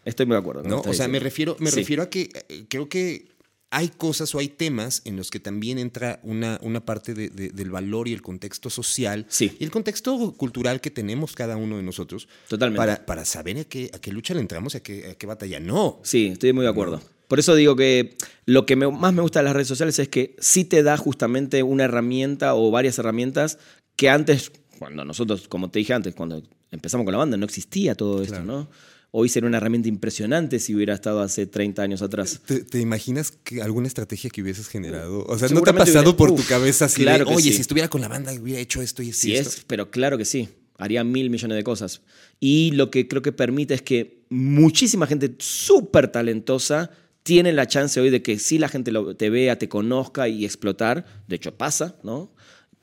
Estoy 0.05 0.25
muy 0.25 0.35
de 0.35 0.39
acuerdo. 0.39 0.63
¿no? 0.63 0.81
O 0.85 0.93
sea, 0.93 1.07
me 1.09 1.19
refiero, 1.19 1.57
me 1.59 1.69
Sí. 1.69 1.77
refiero 1.77 2.01
a 2.03 2.09
que 2.09 2.29
eh, 2.49 2.65
creo 2.69 2.87
que 2.87 3.27
hay 3.69 3.89
cosas 3.89 4.33
o 4.33 4.39
hay 4.39 4.47
temas 4.47 5.01
en 5.03 5.17
los 5.17 5.29
que 5.29 5.41
también 5.41 5.77
entra 5.77 6.21
una, 6.23 6.57
una 6.63 6.85
parte 6.85 7.13
de- 7.13 7.27
de- 7.27 7.49
del 7.49 7.69
valor 7.69 8.07
y 8.07 8.13
el 8.13 8.21
contexto 8.21 8.69
social 8.69 9.25
Sí. 9.27 9.57
y 9.59 9.65
el 9.65 9.71
contexto 9.71 10.33
cultural 10.37 10.79
que 10.79 10.89
tenemos 10.91 11.33
cada 11.33 11.57
uno 11.57 11.75
de 11.75 11.83
nosotros 11.83 12.29
Totalmente. 12.47 12.77
para, 12.77 13.05
para 13.05 13.25
saber 13.25 13.57
a 13.57 13.63
qué, 13.65 13.91
a 13.93 13.99
qué 13.99 14.13
lucha 14.13 14.33
le 14.33 14.39
entramos 14.39 14.75
y 14.75 14.77
a 14.77 14.79
qué, 14.79 15.07
a 15.11 15.15
qué 15.15 15.27
batalla 15.27 15.59
no. 15.59 15.99
Sí, 16.03 16.27
estoy 16.27 16.53
muy 16.53 16.63
de 16.63 16.69
acuerdo. 16.69 17.01
Por 17.27 17.39
eso 17.39 17.55
digo 17.55 17.75
que 17.75 18.15
lo 18.45 18.65
que 18.65 18.75
me- 18.75 18.89
más 18.91 19.13
me 19.13 19.21
gusta 19.21 19.39
de 19.39 19.45
las 19.45 19.53
redes 19.53 19.67
sociales 19.67 19.99
es 19.99 20.07
que 20.09 20.35
sí 20.39 20.63
te 20.63 20.83
da 20.83 20.97
justamente 20.97 21.63
una 21.63 21.83
herramienta 21.85 22.55
o 22.55 22.71
varias 22.71 22.97
herramientas 22.99 23.57
que 23.95 24.09
antes, 24.09 24.51
cuando 24.79 25.03
nosotros, 25.05 25.47
como 25.47 25.69
te 25.69 25.79
dije 25.79 25.93
antes, 25.93 26.15
cuando 26.15 26.41
empezamos 26.71 27.03
con 27.05 27.11
la 27.11 27.17
banda, 27.17 27.35
no 27.37 27.45
existía 27.45 27.95
todo 27.95 28.21
esto, 28.21 28.35
Claro. 28.35 28.45
¿no? 28.45 28.69
Hoy 29.11 29.29
sería 29.29 29.47
una 29.47 29.57
herramienta 29.57 29.87
impresionante 29.87 30.59
si 30.59 30.75
hubiera 30.75 30.93
estado 30.93 31.21
hace 31.21 31.47
30 31.47 31.81
años 31.81 32.01
atrás. 32.01 32.41
¿Te, 32.45 32.63
te 32.63 32.79
imaginas 32.79 33.31
que 33.31 33.61
alguna 33.61 33.87
estrategia 33.87 34.29
que 34.29 34.41
hubieses 34.41 34.67
generado? 34.67 35.23
O 35.25 35.37
sea, 35.39 35.47
¿no 35.47 35.61
te 35.61 35.69
ha 35.69 35.73
pasado 35.73 36.01
hubiera- 36.11 36.17
por 36.17 36.31
Uf, 36.31 36.41
tu 36.41 36.47
cabeza 36.47 36.85
así 36.85 37.01
claro 37.03 37.25
de, 37.25 37.33
oye, 37.33 37.49
sí. 37.49 37.53
si 37.53 37.61
estuviera 37.61 37.87
con 37.87 38.01
la 38.01 38.09
banda 38.09 38.33
hubiera 38.33 38.59
hecho 38.59 38.81
esto 38.81 39.01
y 39.01 39.09
esto 39.09 39.21
Sí 39.21 39.33
esto"? 39.35 39.49
es, 39.59 39.63
pero 39.65 39.89
claro 39.91 40.17
que 40.17 40.25
sí. 40.25 40.49
Haría 40.77 41.03
mil 41.03 41.29
millones 41.31 41.55
de 41.55 41.63
cosas. 41.63 42.01
Y 42.39 42.71
lo 42.71 42.91
que 42.91 43.07
creo 43.07 43.21
que 43.23 43.31
permite 43.31 43.73
es 43.73 43.81
que 43.81 44.25
muchísima 44.29 45.07
gente 45.07 45.33
súper 45.39 46.09
talentosa 46.09 46.91
tiene 47.27 47.51
la 47.51 47.67
chance 47.67 47.99
hoy 47.99 48.09
de 48.09 48.21
que 48.21 48.39
sí 48.39 48.57
la 48.57 48.69
gente 48.69 48.89
lo- 48.93 49.13
te 49.13 49.29
vea, 49.29 49.57
te 49.59 49.67
conozca 49.67 50.29
y 50.29 50.45
explotar. 50.45 51.03
De 51.27 51.35
hecho, 51.35 51.53
pasa, 51.57 51.97
¿no? 52.03 52.31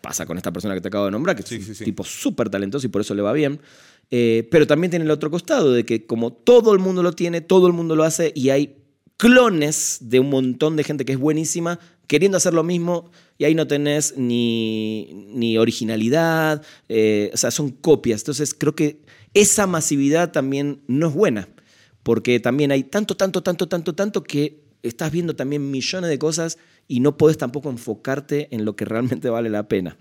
Pasa 0.03 0.27
con 0.27 0.37
esta 0.37 0.53
persona 0.53 0.75
que 0.75 0.83
te 0.83 0.89
acabo 0.89 1.07
de 1.07 1.13
nombrar, 1.13 1.35
que 1.35 1.43
Sí, 1.43 1.55
es 1.55 1.69
un 1.69 1.75
sí. 1.75 1.85
tipo 1.85 2.05
súper 2.05 2.51
talentoso 2.51 2.87
y 2.87 2.91
por 2.91 3.01
eso 3.01 3.15
le 3.15 3.23
va 3.23 3.33
bien. 3.33 3.59
Eh, 4.11 4.47
pero 4.51 4.67
también 4.67 4.91
tiene 4.91 5.07
el 5.07 5.11
otro 5.11 5.31
costado 5.31 5.73
de 5.73 5.87
que 5.87 6.05
como 6.07 6.31
todo 6.35 6.75
el 6.75 6.79
mundo 6.79 7.03
lo 7.03 7.13
tiene, 7.15 7.41
todo 7.41 7.67
el 7.69 7.73
mundo 7.73 7.97
lo 7.97 8.05
hace 8.05 8.33
y 8.37 8.51
hay 8.51 8.77
clones 9.17 9.99
de 10.03 10.21
un 10.21 10.29
montón 10.29 10.77
de 10.77 10.85
gente 10.85 11.07
que 11.07 11.13
es 11.13 11.19
buenísima 11.19 11.79
queriendo 12.07 12.37
hacer 12.37 12.53
lo 12.53 12.65
mismo 12.65 13.11
y 13.39 13.45
ahí 13.45 13.55
no 13.55 13.67
tenés 13.67 14.15
ni, 14.19 15.09
ni 15.35 15.57
originalidad, 15.57 16.63
eh, 16.91 17.31
o 17.33 17.37
sea, 17.39 17.51
son 17.51 17.71
copias. 17.71 18.21
Entonces 18.21 18.53
creo 18.53 18.75
que 18.75 19.01
esa 19.33 19.67
masividad 19.67 20.33
también 20.33 20.83
no 20.87 21.09
es 21.09 21.15
buena, 21.15 21.49
porque 22.05 22.39
también 22.39 22.71
hay 22.71 22.85
tanto, 22.85 23.17
tanto, 23.17 23.43
tanto, 23.43 23.67
tanto, 23.67 23.95
tanto 23.97 24.23
que 24.23 24.63
estás 24.85 25.11
viendo 25.11 25.35
también 25.35 25.69
millones 25.71 26.09
de 26.09 26.19
cosas 26.21 26.59
y 26.87 27.01
no 27.01 27.17
podés 27.17 27.37
tampoco 27.39 27.71
enfocarte 27.71 28.55
en 28.55 28.65
lo 28.65 28.77
que 28.77 28.85
realmente 28.85 29.29
vale 29.31 29.51
la 29.51 29.67
pena. 29.67 29.97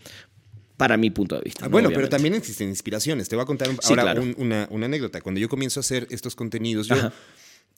Para 0.77 0.97
mi 0.97 1.11
punto 1.11 1.35
de 1.35 1.41
vista. 1.43 1.65
Ah, 1.65 1.67
¿no? 1.69 1.71
bueno, 1.71 1.89
pero 1.93 2.09
también 2.09 2.33
existen 2.33 2.67
inspiraciones. 2.67 3.29
Te 3.29 3.35
voy 3.35 3.43
a 3.43 3.45
contar 3.45 3.69
Sí, 3.69 3.75
ahora 3.89 4.01
claro. 4.03 4.21
un- 4.23 4.35
una, 4.37 4.67
una 4.71 4.85
anécdota. 4.87 5.21
Cuando 5.21 5.39
yo 5.39 5.47
comienzo 5.47 5.79
a 5.79 5.81
hacer 5.81 6.07
estos 6.09 6.35
contenidos, 6.35 6.87
yo, 6.87 6.95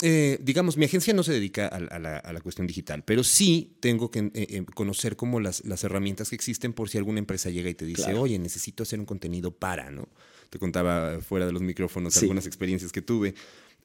eh, 0.02 0.40
digamos, 0.42 0.76
mi 0.78 0.86
agencia 0.86 1.14
no 1.14 1.22
se 1.22 1.34
dedica 1.34 1.68
a, 1.68 1.76
a 1.76 2.00
la, 2.00 2.18
a 2.18 2.34
la 2.34 2.42
cuestión 2.42 2.66
digital, 2.68 3.04
pero 3.04 3.24
sí 3.24 3.76
tengo 3.82 4.10
que 4.10 4.20
eh, 4.20 4.32
eh, 4.34 4.66
conocer 4.74 5.16
como 5.18 5.40
las, 5.40 5.64
las 5.66 5.84
herramientas 5.84 6.30
que 6.30 6.36
existen 6.36 6.74
por 6.74 6.90
si 6.90 6.98
alguna 6.98 7.20
empresa 7.20 7.50
llega 7.50 7.70
y 7.70 7.76
te 7.76 7.86
dice, 7.86 8.04
Claro. 8.04 8.22
oye, 8.22 8.40
necesito 8.40 8.84
hacer 8.84 9.00
un 9.00 9.06
contenido 9.06 9.52
para, 9.52 9.92
¿no? 9.92 10.08
Te 10.50 10.58
contaba 10.58 11.20
fuera 11.22 11.46
de 11.46 11.52
los 11.52 11.62
micrófonos 11.62 12.14
Sí. 12.14 12.22
algunas 12.22 12.48
experiencias 12.48 12.92
que 12.92 13.02
tuve. 13.02 13.36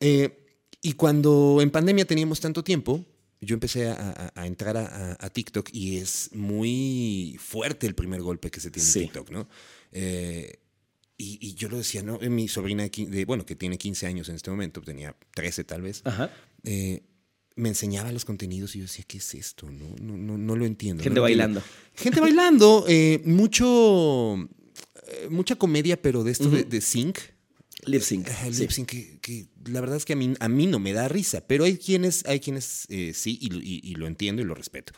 Eh, 0.00 0.36
y 0.82 0.94
cuando 0.94 1.58
en 1.60 1.70
pandemia 1.70 2.04
teníamos 2.06 2.40
tanto 2.40 2.64
tiempo, 2.64 3.04
yo 3.42 3.54
empecé 3.54 3.88
a, 3.88 3.94
a- 4.34 4.40
a 4.42 4.46
entrar 4.46 4.76
a, 4.76 5.30
TikTok 5.30 5.70
y 5.72 5.96
es 5.98 6.30
muy 6.32 7.36
fuerte 7.38 7.86
el 7.86 7.94
primer 7.94 8.20
golpe 8.22 8.50
que 8.50 8.60
se 8.60 8.70
tiene 8.70 8.88
Sí. 8.88 8.98
en 9.00 9.04
TikTok, 9.06 9.30
¿no? 9.30 9.48
Eh, 9.92 10.58
y, 11.16 11.38
y 11.46 11.54
yo 11.54 11.68
lo 11.68 11.76
decía, 11.78 12.02
¿no? 12.02 12.18
Mi 12.18 12.48
sobrina, 12.48 12.88
de, 12.88 13.24
bueno, 13.26 13.44
que 13.44 13.54
tiene 13.56 13.76
15 13.76 14.06
años 14.06 14.28
en 14.30 14.36
este 14.36 14.50
momento, 14.50 14.80
tenía 14.80 15.14
13 15.34 15.64
tal 15.64 15.82
vez, 15.82 16.00
Ajá. 16.04 16.30
eh, 16.64 17.02
me 17.56 17.68
enseñaba 17.68 18.10
los 18.12 18.24
contenidos 18.24 18.74
y 18.74 18.78
yo 18.78 18.84
decía, 18.84 19.04
¿qué 19.06 19.18
es 19.18 19.34
esto? 19.34 19.70
No, 19.70 19.94
no, 20.00 20.16
no, 20.16 20.38
no 20.38 20.56
lo 20.56 20.64
entiendo. 20.64 21.02
Gente 21.02 21.20
no 21.20 21.26
lo 21.26 21.28
entiendo". 21.28 21.60
bailando. 21.60 21.62
Gente 21.94 22.20
bailando, 22.20 22.84
eh, 22.88 23.20
mucho, 23.26 24.36
eh, 25.08 25.28
mucha 25.30 25.56
comedia, 25.56 26.00
pero 26.00 26.24
de 26.24 26.32
esto 26.32 26.48
de, 26.48 26.64
de 26.64 26.80
sync. 26.80 27.18
Lip 27.86 28.02
sync. 28.02 28.28
Sí. 28.28 28.50
lip 28.60 28.70
sync 28.70 28.88
que, 28.88 29.18
que 29.20 29.46
la 29.66 29.80
verdad 29.80 29.96
es 29.96 30.04
que 30.04 30.12
a 30.14 30.16
mí, 30.16 30.34
a 30.38 30.48
mí 30.48 30.66
no 30.66 30.78
me 30.78 30.92
da 30.92 31.08
risa, 31.08 31.46
pero 31.46 31.64
hay 31.64 31.76
quienes, 31.78 32.24
hay 32.26 32.40
quienes 32.40 32.86
eh, 32.88 33.12
sí 33.14 33.38
y, 33.40 33.54
y- 33.56 33.80
y 33.82 33.94
lo 33.94 34.06
entiendo 34.06 34.42
y 34.42 34.44
lo 34.44 34.54
respeto. 34.54 34.92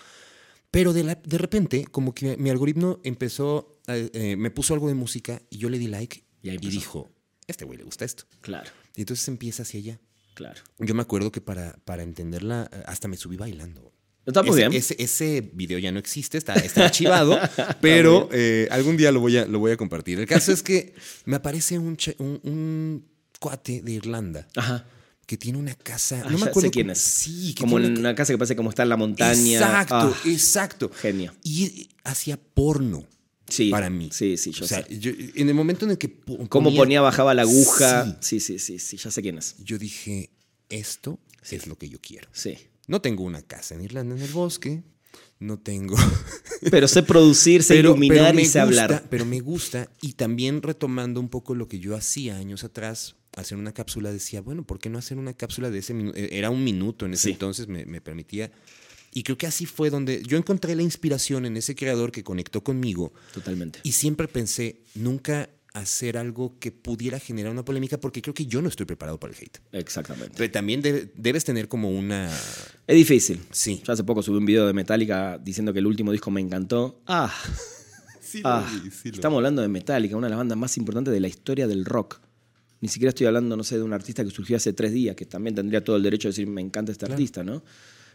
Pero 0.70 0.92
de, 0.92 1.04
la- 1.04 1.14
de 1.16 1.38
repente, 1.38 1.84
como 1.84 2.14
que 2.14 2.36
mi 2.38 2.48
algoritmo 2.50 3.00
empezó, 3.04 3.80
a- 3.86 3.96
eh, 3.96 4.36
me 4.36 4.50
puso 4.50 4.74
algo 4.74 4.88
de 4.88 4.94
música 4.94 5.42
y 5.50 5.58
yo 5.58 5.68
le 5.68 5.78
di 5.78 5.88
like 5.88 6.24
Y 6.42 6.50
y, 6.50 6.56
dijo, 6.58 7.10
este 7.46 7.64
güey 7.64 7.78
le 7.78 7.84
gusta 7.84 8.04
esto. 8.04 8.24
Claro, 8.40 8.70
Y 8.96 9.02
entonces 9.02 9.26
empieza 9.28 9.62
hacia 9.64 9.80
allá. 9.80 10.00
claro. 10.34 10.60
Yo 10.78 10.94
me 10.94 11.02
acuerdo 11.02 11.30
que 11.30 11.40
para, 11.40 11.74
para 11.84 12.02
entenderla, 12.02 12.68
eh, 12.72 12.82
hasta 12.86 13.06
me 13.08 13.16
subí 13.16 13.36
bailando. 13.36 13.92
Está 14.24 14.42
muy 14.42 14.50
ese, 14.50 14.58
bien. 14.68 14.72
Ese, 14.72 14.96
ese 14.98 15.50
video 15.52 15.78
ya 15.78 15.90
no 15.90 15.98
existe, 15.98 16.38
está, 16.38 16.54
está 16.54 16.84
archivado, 16.84 17.38
pero 17.80 18.28
eh, 18.32 18.68
algún 18.70 18.96
día 18.96 19.10
lo 19.10 19.20
voy, 19.20 19.36
a, 19.36 19.46
lo 19.46 19.58
voy 19.58 19.72
a 19.72 19.76
compartir. 19.76 20.18
El 20.20 20.26
caso 20.26 20.52
es 20.52 20.62
que 20.62 20.94
me 21.24 21.36
aparece 21.36 21.78
un, 21.78 21.96
un, 22.18 22.40
un 22.44 23.04
cuate 23.40 23.82
de 23.82 23.92
Irlanda 23.92 24.46
Ajá. 24.54 24.86
que 25.26 25.36
tiene 25.36 25.58
una 25.58 25.74
casa. 25.74 26.22
Ah, 26.24 26.30
no 26.30 26.38
me 26.38 26.44
acuerdo 26.46 26.68
sé 26.68 26.70
quién 26.70 26.90
es. 26.90 26.98
Sí, 26.98 27.52
que 27.54 27.62
Como 27.62 27.78
tiene 27.78 27.92
una 27.92 28.00
una 28.00 28.14
casa 28.14 28.32
que 28.32 28.38
parece 28.38 28.54
como 28.54 28.70
está 28.70 28.84
en 28.84 28.90
la 28.90 28.96
montaña. 28.96 29.52
Exacto, 29.58 29.94
Ah, 29.96 30.16
exacto. 30.26 30.90
Genio. 30.94 31.34
Y 31.42 31.88
hacía 32.04 32.36
porno. 32.36 33.04
Sí. 33.48 33.70
Para 33.70 33.90
mí. 33.90 34.08
Sí, 34.12 34.36
sí, 34.36 34.52
yo 34.52 34.64
o 34.64 34.68
sea, 34.68 34.84
sé. 34.86 34.98
yo- 35.00 35.10
en 35.34 35.48
el 35.48 35.54
momento 35.54 35.84
en 35.84 35.90
el 35.90 35.98
que. 35.98 36.08
po- 36.08 36.48
Cómo 36.48 36.72
ponía, 36.74 37.00
bajaba 37.00 37.34
la 37.34 37.42
aguja. 37.42 38.06
Sí. 38.20 38.38
Sí, 38.40 38.58
sí, 38.58 38.58
sí, 38.60 38.78
sí, 38.78 38.96
ya 38.98 39.10
sé 39.10 39.20
quién 39.20 39.36
es. 39.36 39.56
Yo 39.64 39.78
dije, 39.78 40.30
esto 40.70 41.18
es 41.50 41.66
lo 41.66 41.76
que 41.76 41.88
yo 41.88 41.98
quiero. 42.00 42.28
Sí. 42.32 42.56
No 42.86 43.00
tengo 43.00 43.24
una 43.24 43.42
casa 43.42 43.74
en 43.74 43.82
Irlanda, 43.82 44.14
en 44.16 44.22
el 44.22 44.30
bosque. 44.30 44.82
No 45.38 45.58
tengo. 45.58 45.96
Pero 46.70 46.86
sé 46.86 47.02
producir, 47.02 47.62
sé 47.62 47.76
iluminar 47.76 48.34
y 48.34 48.44
sé 48.44 48.44
gusta, 48.44 48.62
hablar. 48.62 49.06
Pero 49.10 49.24
me 49.24 49.40
gusta. 49.40 49.90
Y 50.00 50.12
también 50.12 50.62
retomando 50.62 51.20
un 51.20 51.28
poco 51.28 51.54
lo 51.54 51.66
que 51.68 51.80
yo 51.80 51.96
hacía 51.96 52.36
años 52.36 52.62
atrás, 52.64 53.16
hacer 53.36 53.58
una 53.58 53.72
cápsula, 53.72 54.12
decía, 54.12 54.40
bueno, 54.40 54.64
¿por 54.64 54.78
qué 54.78 54.88
no 54.88 54.98
hacer 54.98 55.18
una 55.18 55.32
cápsula 55.34 55.70
de 55.70 55.78
ese 55.78 55.94
minuto? 55.94 56.16
Era 56.16 56.50
un 56.50 56.62
minuto 56.62 57.06
en 57.06 57.14
ese 57.14 57.24
Sí. 57.24 57.30
entonces, 57.32 57.66
me, 57.66 57.84
me 57.86 58.00
permitía. 58.00 58.52
Y 59.14 59.24
creo 59.24 59.36
que 59.36 59.46
así 59.46 59.66
fue 59.66 59.90
donde 59.90 60.22
yo 60.22 60.38
encontré 60.38 60.74
la 60.74 60.82
inspiración 60.82 61.44
en 61.44 61.56
ese 61.56 61.74
creador 61.74 62.12
que 62.12 62.24
conectó 62.24 62.62
conmigo. 62.62 63.12
Totalmente. 63.34 63.80
Y 63.82 63.92
siempre 63.92 64.28
pensé, 64.28 64.80
nunca 64.94 65.50
hacer 65.74 66.18
algo 66.18 66.58
que 66.58 66.70
pudiera 66.72 67.18
generar 67.18 67.50
una 67.50 67.64
polémica, 67.64 67.98
porque 67.98 68.20
creo 68.20 68.34
que 68.34 68.46
yo 68.46 68.60
no 68.60 68.68
estoy 68.68 68.84
preparado 68.86 69.18
para 69.18 69.32
el 69.32 69.38
hate. 69.40 69.58
Exactamente. 69.72 70.34
Pero 70.36 70.50
también 70.52 70.82
debe- 70.82 71.10
debes 71.16 71.44
tener 71.44 71.66
como 71.68 71.90
una... 71.90 72.30
Es 72.86 72.96
difícil. 72.96 73.40
Sí. 73.50 73.80
Yo 73.86 73.92
hace 73.92 74.04
poco 74.04 74.22
subí 74.22 74.36
un 74.36 74.44
video 74.46 74.66
de 74.66 74.72
Metallica 74.74 75.38
diciendo 75.38 75.72
que 75.72 75.78
el 75.78 75.86
último 75.86 76.12
disco 76.12 76.30
me 76.30 76.40
encantó. 76.40 77.00
Ah, 77.06 77.32
Sí, 78.20 78.40
ah. 78.44 78.66
Estamos 79.04 79.36
hablando 79.38 79.60
de 79.60 79.68
Metallica, 79.68 80.16
una 80.16 80.26
de 80.26 80.30
las 80.30 80.38
bandas 80.38 80.56
más 80.56 80.78
importantes 80.78 81.12
de 81.12 81.20
la 81.20 81.28
historia 81.28 81.66
del 81.66 81.84
rock. 81.84 82.18
Ni 82.80 82.88
siquiera 82.88 83.10
estoy 83.10 83.26
hablando, 83.26 83.56
no 83.58 83.62
sé, 83.62 83.76
de 83.76 83.82
un 83.82 83.92
artista 83.92 84.24
que 84.24 84.30
surgió 84.30 84.56
hace 84.56 84.72
tres 84.72 84.90
días, 84.92 85.14
que 85.16 85.26
también 85.26 85.54
tendría 85.54 85.84
todo 85.84 85.96
el 85.96 86.02
derecho 86.02 86.28
de 86.28 86.30
decir 86.32 86.46
me 86.46 86.62
encanta 86.62 86.92
este 86.92 87.04
artista, 87.04 87.44
¿no? 87.44 87.62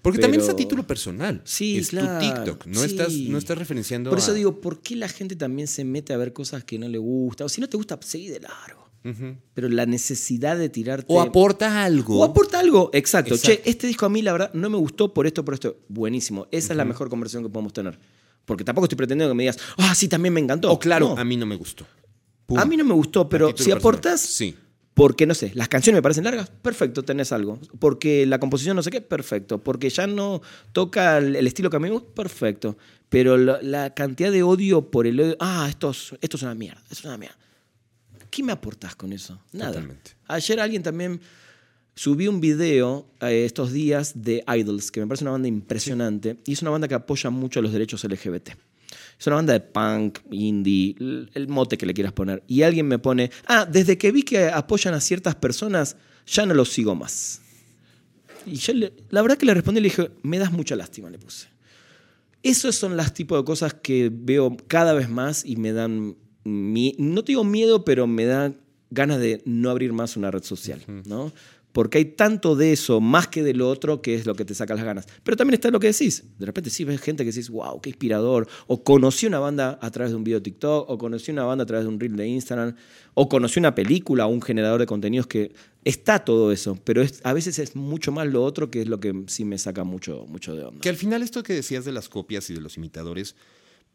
Porque 0.02 0.20
también 0.20 0.42
es 0.42 0.50
a 0.50 0.56
título 0.56 0.86
personal. 0.86 1.42
Sí, 1.44 1.78
es 1.78 1.90
claro. 1.90 2.20
tu 2.20 2.34
TikTok. 2.34 2.66
No, 2.68 2.80
sí. 2.80 2.86
estás, 2.86 3.14
no 3.14 3.38
estás 3.38 3.58
referenciando 3.58 4.10
Por 4.10 4.20
eso 4.20 4.32
a- 4.32 4.36
digo, 4.36 4.62
¿por 4.62 4.82
qué 4.82 4.96
la 4.96 5.10
gente 5.10 5.36
también 5.36 5.68
se 5.68 5.84
mete 5.84 6.14
a 6.14 6.18
ver 6.18 6.34
cosas 6.34 6.64
que 6.64 6.78
no 6.80 6.88
le 6.88 6.98
gusta? 6.98 7.46
O 7.46 7.50
si 7.50 7.60
no 7.62 7.68
te 7.68 7.78
gusta, 7.78 7.98
seguí 8.02 8.28
de 8.30 8.40
largo. 8.40 8.86
Pero 9.54 9.70
la 9.70 9.86
necesidad 9.86 10.58
de 10.58 10.68
tirarte. 10.68 11.06
O 11.08 11.22
aporta 11.22 11.84
algo. 11.86 12.20
O 12.20 12.24
aporta 12.26 12.60
algo, 12.60 12.90
exacto. 12.94 13.36
Exacto. 13.36 13.62
Che, 13.64 13.70
este 13.70 13.88
disco 13.88 14.06
a 14.06 14.10
mí 14.10 14.22
la 14.22 14.34
verdad 14.34 14.52
no 14.54 14.70
me 14.70 14.76
gustó 14.78 15.14
por 15.14 15.26
esto, 15.26 15.46
por 15.46 15.54
esto. 15.54 15.78
Buenísimo. 15.88 16.48
Esa 16.52 16.74
es 16.74 16.78
la 16.78 16.84
mejor 16.84 17.08
conversación 17.10 17.44
que 17.44 17.50
podemos 17.50 17.72
tener. 17.72 17.98
Porque 18.44 18.66
tampoco 18.66 18.84
estoy 18.86 18.98
pretendiendo 18.98 19.32
que 19.32 19.38
me 19.38 19.44
digas, 19.44 19.60
ah, 19.78 19.96
sí, 19.96 20.10
también 20.10 20.34
me 20.34 20.42
encantó. 20.42 20.70
O 20.72 20.78
claro, 20.80 21.16
No. 21.16 21.22
a 21.22 21.24
mí 21.24 21.38
no 21.38 21.46
me 21.46 21.56
gustó. 21.56 21.86
a 22.58 22.66
mí 22.66 22.76
no 22.78 22.84
me 22.84 22.94
gustó, 22.94 23.30
pero 23.30 23.48
si 23.50 23.54
personal. 23.56 23.78
aportas, 23.80 24.22
Sí. 24.22 24.56
Porque 24.98 25.28
no 25.28 25.36
sé, 25.36 25.52
las 25.54 25.68
canciones 25.68 26.00
me 26.00 26.02
parecen 26.02 26.24
largas, 26.24 26.50
perfecto, 26.50 27.04
tenés 27.04 27.32
algo. 27.32 27.60
Porque 27.78 28.26
la 28.26 28.40
composición 28.40 28.76
no 28.76 28.82
sé 28.82 28.90
qué, 28.90 29.00
perfecto. 29.00 29.64
Porque 29.64 29.92
ya 29.92 30.08
no 30.08 30.42
toca 30.72 31.20
el, 31.20 31.36
estilo 31.46 31.70
que 31.70 31.76
a 31.76 31.80
mí 31.80 31.84
me 31.84 31.92
gusta, 31.92 32.16
perfecto. 32.16 32.80
Pero 33.08 33.38
la, 33.38 33.60
la 33.62 33.94
cantidad 33.94 34.32
de 34.32 34.42
odio 34.42 34.90
por 34.90 35.06
el 35.06 35.20
odio, 35.20 35.38
ah, 35.40 35.68
esto 35.70 35.92
es, 35.92 36.16
esto 36.20 36.38
es 36.38 36.42
una 36.42 36.56
mierda, 36.56 36.82
esto 36.90 36.96
es 36.96 37.06
una 37.06 37.18
mierda. 37.18 37.38
¿Qué 38.32 38.42
me 38.42 38.52
aportás 38.52 38.96
con 38.96 39.14
eso? 39.14 39.40
Nada. 39.54 39.74
Totalmente. 39.74 40.16
Ayer 40.28 40.60
alguien 40.60 40.82
también 40.82 41.22
subí 41.94 42.28
un 42.28 42.42
video 42.42 43.06
eh, 43.22 43.46
estos 43.46 43.72
días 43.72 44.24
de 44.24 44.44
Idols, 44.48 44.90
que 44.90 45.02
me 45.02 45.06
parece 45.06 45.26
una 45.26 45.32
banda 45.32 45.48
impresionante, 45.48 46.38
y 46.44 46.54
es 46.54 46.62
una 46.64 46.72
banda 46.72 46.88
que 46.88 46.96
apoya 46.96 47.30
mucho 47.30 47.62
los 47.62 47.72
derechos 47.72 48.04
LGBT. 48.04 48.50
Es 49.20 49.26
una 49.28 49.38
banda 49.38 49.54
de 49.54 49.62
punk, 49.62 50.20
indie, 50.32 50.96
el, 51.00 51.48
mote 51.48 51.78
que 51.78 51.86
le 51.86 51.94
quieras 51.94 52.14
poner. 52.14 52.44
Y 52.48 52.62
alguien 52.62 52.88
me 52.88 53.00
pone, 53.00 53.32
ah, 53.48 53.66
desde 53.66 53.98
que 53.98 54.12
vi 54.12 54.22
que 54.24 54.46
apoyan 54.50 54.94
a 54.94 55.02
ciertas 55.02 55.36
personas, 55.36 55.98
ya 56.28 56.46
no 56.46 56.54
los 56.54 56.70
sigo 56.70 56.94
más. 56.94 57.42
Y 58.46 58.56
yo 58.56 58.74
le- 58.74 58.94
la 59.10 59.22
verdad 59.22 59.38
que 59.38 59.46
le 59.46 59.54
respondí 59.54 59.80
y 59.80 59.84
le 59.84 59.90
dije, 59.90 60.12
me 60.22 60.38
das 60.38 60.52
mucha 60.52 60.76
lástima, 60.76 61.10
le 61.10 61.18
puse. 61.18 61.48
Esos 62.44 62.76
son 62.76 62.96
las 62.96 63.14
tipos 63.14 63.40
de 63.40 63.46
cosas 63.46 63.74
que 63.74 64.12
veo 64.14 64.56
cada 64.68 64.94
vez 64.94 65.10
más 65.10 65.44
y 65.44 65.56
me 65.58 65.74
dan, 65.74 66.16
no 66.46 67.24
te 67.24 67.32
digo 67.32 67.44
miedo, 67.44 67.84
pero 67.84 68.06
me 68.08 68.26
da 68.26 68.54
ganas 68.90 69.20
de 69.20 69.42
no 69.46 69.70
abrir 69.70 69.92
más 69.92 70.16
una 70.16 70.32
red 70.32 70.44
social, 70.44 70.82
¿no? 71.06 71.34
Porque 71.78 72.00
hay 72.00 72.06
tanto 72.06 72.56
de 72.56 72.74
eso, 72.74 73.00
más 73.00 73.28
que 73.28 73.44
de 73.44 73.54
lo 73.54 73.70
otro, 73.70 74.02
que 74.02 74.16
es 74.16 74.26
lo 74.26 74.34
que 74.34 74.46
te 74.46 74.56
saca 74.56 74.74
las 74.74 74.84
ganas. 74.84 75.06
Pero 75.24 75.38
también 75.38 75.54
está 75.54 75.70
lo 75.70 75.80
que 75.80 75.86
decís. 75.86 76.24
De 76.40 76.48
repente 76.48 76.72
sí 76.72 76.84
ves 76.84 77.00
gente 77.00 77.24
que 77.24 77.30
decís, 77.30 77.52
wow, 77.52 77.80
qué 77.80 77.92
inspirador. 77.92 78.48
O 78.66 78.84
conocí 78.84 79.28
una 79.28 79.38
banda 79.38 79.78
a 79.80 79.92
través 79.92 80.10
de 80.10 80.18
un 80.18 80.24
video 80.24 80.40
de 80.40 80.46
TikTok, 80.46 80.90
o 80.90 80.98
conocí 80.98 81.30
una 81.30 81.44
banda 81.44 81.66
a 81.66 81.68
través 81.68 81.86
de 81.86 81.90
un 81.90 82.00
reel 82.00 82.16
de 82.16 82.28
Instagram, 82.30 82.76
o 83.14 83.30
conocí 83.30 83.60
una 83.60 83.76
película 83.76 84.26
o 84.26 84.30
un 84.30 84.42
generador 84.42 84.80
de 84.80 84.88
contenidos 84.88 85.28
que 85.28 85.54
está 85.84 86.26
todo 86.26 86.52
eso. 86.52 86.80
Pero 86.84 87.04
a 87.24 87.34
veces 87.34 87.60
es 87.60 87.76
mucho 87.76 88.12
más 88.12 88.26
lo 88.26 88.44
otro 88.44 88.72
que 88.72 88.82
es 88.82 88.88
lo 88.88 89.00
que 89.00 89.14
sí 89.28 89.46
me 89.46 89.60
saca 89.60 89.84
mucho, 89.84 90.26
mucho 90.28 90.56
de 90.56 90.64
onda. 90.64 90.82
Que 90.82 90.90
al 90.90 90.98
final 90.98 91.22
esto 91.22 91.44
que 91.44 91.54
decías 91.54 91.86
de 91.86 91.92
las 91.92 92.10
copias 92.10 92.50
y 92.50 92.56
de 92.56 92.62
los 92.62 92.76
imitadores, 92.78 93.36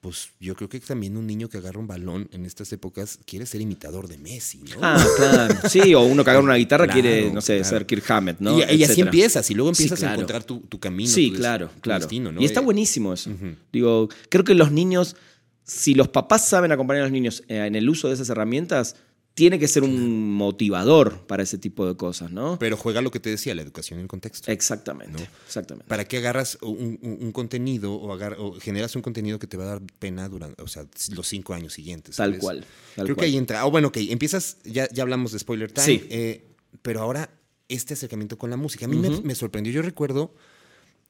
pues 0.03 0.31
yo 0.41 0.57
creo 0.57 0.69
que 0.69 0.81
también 0.81 1.17
un 1.17 1.27
niño 1.29 1.49
que 1.49 1.59
agarra 1.59 1.79
un 1.79 1.87
balón 1.87 2.29
en 2.33 2.45
estas 2.45 2.73
épocas 2.73 3.21
quiere 3.25 3.47
ser 3.47 3.61
imitador 3.61 4.09
de 4.09 4.19
Messi, 4.19 4.59
¿no? 4.59 4.81
Ah, 4.83 5.07
claro. 5.17 5.55
Sí, 5.71 5.95
o 5.95 6.01
uno 6.01 6.25
que 6.25 6.31
agarra 6.31 6.45
una 6.45 6.57
guitarra 6.57 6.87
Claro, 6.87 7.01
quiere, 7.01 7.31
no 7.31 7.41
sé, 7.41 7.59
claro. 7.61 7.69
ser 7.71 7.87
Kirk 7.87 8.11
Hammett, 8.11 8.41
¿no? 8.41 8.59
y, 8.59 8.63
y 8.75 8.83
así 8.85 9.01
empiezas, 9.01 9.49
y 9.51 9.55
luego 9.55 9.73
Sí, 9.75 9.85
empiezas 9.85 10.03
a 10.09 10.13
encontrar 10.15 10.43
tu, 10.43 10.59
tu 10.63 10.81
camino. 10.81 11.09
Sí, 11.09 11.31
tu 11.31 11.37
claro, 11.37 11.69
tu 11.77 11.81
claro. 11.83 12.01
destino, 12.01 12.33
¿no? 12.33 12.43
Y 12.43 12.45
está 12.45 12.59
Eh, 12.61 12.65
buenísimo 12.65 13.13
eso. 13.13 13.31
Digo, 13.73 14.09
creo 14.29 14.43
que 14.43 14.55
los 14.57 14.73
niños, 14.73 15.15
si 15.63 15.95
los 15.95 16.09
papás 16.09 16.49
saben 16.49 16.73
acompañar 16.73 17.03
a 17.03 17.05
los 17.07 17.13
niños 17.13 17.45
eh, 17.47 17.65
en 17.65 17.77
el 17.77 17.89
uso 17.89 18.09
de 18.09 18.15
esas 18.15 18.29
herramientas, 18.29 18.97
tiene 19.35 19.59
que 19.59 19.67
ser 19.67 19.83
un 19.83 20.31
motivador 20.35 21.27
para 21.27 21.43
ese 21.43 21.57
tipo 21.57 21.87
de 21.87 21.97
cosas, 21.97 22.31
¿no? 22.31 22.59
Pero 22.59 22.77
juega 22.77 23.01
lo 23.01 23.11
que 23.11 23.19
te 23.19 23.31
decía, 23.31 23.55
la 23.55 23.63
educación 23.63 23.99
en 23.99 24.07
contexto. 24.07 24.51
Exactamente, 24.53 25.27
exactamente. 25.47 25.89
¿Para 25.89 26.05
qué 26.07 26.19
agarras 26.19 26.59
un, 26.61 26.99
un- 27.01 27.19
un 27.21 27.33
contenido 27.33 27.95
o, 27.95 28.13
agar- 28.13 28.37
o 28.39 28.53
generas 28.61 28.95
un 28.95 29.01
contenido 29.03 29.39
que 29.39 29.47
te 29.47 29.57
va 29.57 29.65
a 29.65 29.67
dar 29.69 29.83
pena 29.99 30.29
durante 30.29 30.63
o 30.63 30.69
sea, 30.69 30.85
los 31.15 31.27
cinco 31.29 31.55
años 31.55 31.73
siguientes? 31.73 32.17
Tal 32.17 32.37
cual, 32.39 32.65
tal 32.95 33.07
Creo 33.07 33.17
cual. 33.17 33.25
que 33.25 33.31
ahí 33.33 33.37
entra. 33.39 33.63
Ah, 33.63 33.65
bueno, 33.65 33.89
ok, 33.89 33.97
empiezas, 34.11 34.59
ya, 34.65 34.87
ya 34.93 35.03
hablamos 35.03 35.33
de 35.33 35.39
Spoiler 35.39 35.73
Time, 35.73 35.87
Sí. 35.87 36.07
eh, 36.11 36.45
pero 36.83 37.01
ahora 37.01 37.31
este 37.69 37.95
acercamiento 37.95 38.37
con 38.37 38.51
la 38.51 38.57
música. 38.59 38.85
A 38.85 38.89
mí 38.89 38.97
me, 39.25 39.35
sorprendió. 39.35 39.73
Yo 39.73 39.81
recuerdo, 39.81 40.35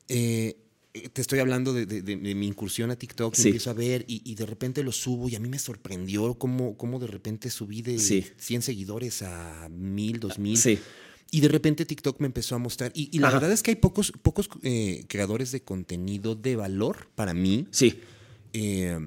eh, 0.09 0.57
te 0.93 1.21
estoy 1.23 1.39
hablando 1.39 1.73
de, 1.73 1.87
de- 1.87 2.03
de- 2.03 2.17
de 2.17 2.35
mi 2.35 2.47
incursión 2.47 2.91
a 2.91 2.97
TikTok, 2.97 3.35
Sí. 3.35 3.49
empiezo 3.49 3.71
a 3.71 3.75
ver 3.75 4.05
y, 4.07 4.21
y 4.31 4.35
de 4.35 4.45
repente 4.47 4.83
lo 4.83 4.93
subo 4.93 5.29
y 5.29 5.35
a 5.37 5.41
mí 5.41 5.49
me 5.49 5.59
sorprendió 5.59 6.35
cómo, 6.35 6.77
cómo 6.77 6.99
de 6.99 7.07
repente 7.07 7.49
subí 7.51 7.81
de 7.83 7.99
Sí. 7.99 8.27
100 8.37 8.61
seguidores 8.63 9.23
a 9.23 9.69
1000, 9.71 10.21
2000. 10.21 10.57
Sí. 10.59 10.79
Y 11.31 11.41
de 11.41 11.49
repente 11.49 11.87
TikTok 11.87 12.21
me 12.21 12.27
empezó 12.27 12.57
a 12.57 12.59
mostrar. 12.59 12.93
Y, 12.95 13.09
y 13.11 13.19
la 13.21 13.29
Ajá. 13.29 13.39
verdad 13.39 13.53
es 13.53 13.63
que 13.63 13.71
hay 13.71 13.77
pocos, 13.77 14.13
pocos 14.21 14.51
eh, 14.63 15.07
creadores 15.09 15.51
de 15.51 15.63
contenido 15.63 16.35
de 16.35 16.57
valor 16.57 17.09
para 17.15 17.33
mí. 17.33 17.67
Sí, 17.71 17.99
Eh, 18.53 18.99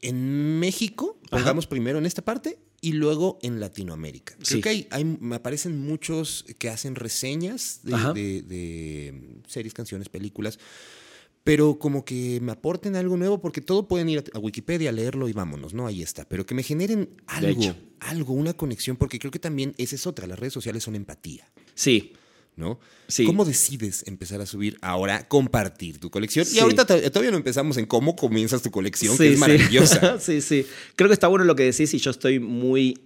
en 0.00 0.60
México, 0.60 1.18
pongamos 1.28 1.66
primero 1.66 1.98
en 1.98 2.06
esta 2.06 2.22
parte, 2.24 2.60
y 2.80 2.92
luego 2.92 3.38
en 3.42 3.58
Latinoamérica. 3.60 4.34
Creo 4.34 4.46
Sí. 4.46 4.60
que 4.60 4.68
hay, 4.68 4.86
hay- 4.90 5.04
me 5.04 5.36
aparecen 5.36 5.78
muchos 5.80 6.44
que 6.58 6.68
hacen 6.68 6.94
reseñas 6.94 7.80
de, 7.82 7.92
de- 8.14 8.42
de 8.42 9.40
series, 9.46 9.74
canciones, 9.74 10.08
películas. 10.08 10.58
Pero 11.44 11.78
como 11.78 12.04
que 12.04 12.40
me 12.42 12.52
aporten 12.52 12.94
algo 12.94 13.16
nuevo, 13.16 13.40
porque 13.40 13.60
todo 13.62 13.88
pueden 13.88 14.08
ir 14.10 14.18
a 14.18 14.36
a 14.36 14.38
Wikipedia, 14.38 14.92
leerlo 14.92 15.28
y 15.28 15.32
vámonos, 15.32 15.72
¿no? 15.72 15.86
Ahí 15.86 16.02
está. 16.02 16.28
Pero 16.28 16.44
que 16.44 16.54
me 16.54 16.62
generen 16.62 17.08
algo, 17.26 17.74
algo, 18.00 18.34
una 18.34 18.52
conexión, 18.52 18.96
porque 18.98 19.18
creo 19.18 19.30
que 19.30 19.38
también 19.38 19.74
esa 19.78 19.94
es 19.94 20.06
otra. 20.06 20.26
Las 20.26 20.38
redes 20.38 20.52
sociales 20.52 20.82
son 20.82 20.94
empatía. 20.94 21.50
sí. 21.74 22.12
¿No? 22.58 22.78
Sí. 23.06 23.24
¿Cómo 23.24 23.44
decides 23.44 24.04
empezar 24.06 24.40
a 24.40 24.46
subir 24.46 24.76
ahora, 24.82 25.26
compartir 25.28 25.98
tu 25.98 26.10
colección? 26.10 26.44
Sí. 26.44 26.56
Y 26.56 26.58
ahorita 26.58 26.84
to- 26.84 27.00
todavía 27.10 27.30
no 27.30 27.36
empezamos 27.38 27.76
en 27.78 27.86
cómo 27.86 28.16
comienzas 28.16 28.60
tu 28.62 28.70
colección, 28.70 29.16
Sí, 29.16 29.22
que 29.24 29.32
es 29.34 29.38
maravillosa. 29.38 30.18
sí, 30.20 30.40
sí. 30.42 30.66
Creo 30.96 31.08
que 31.08 31.14
está 31.14 31.28
bueno 31.28 31.44
lo 31.44 31.56
que 31.56 31.62
decís 31.62 31.94
y 31.94 31.98
yo 31.98 32.10
estoy 32.10 32.40
muy. 32.40 32.98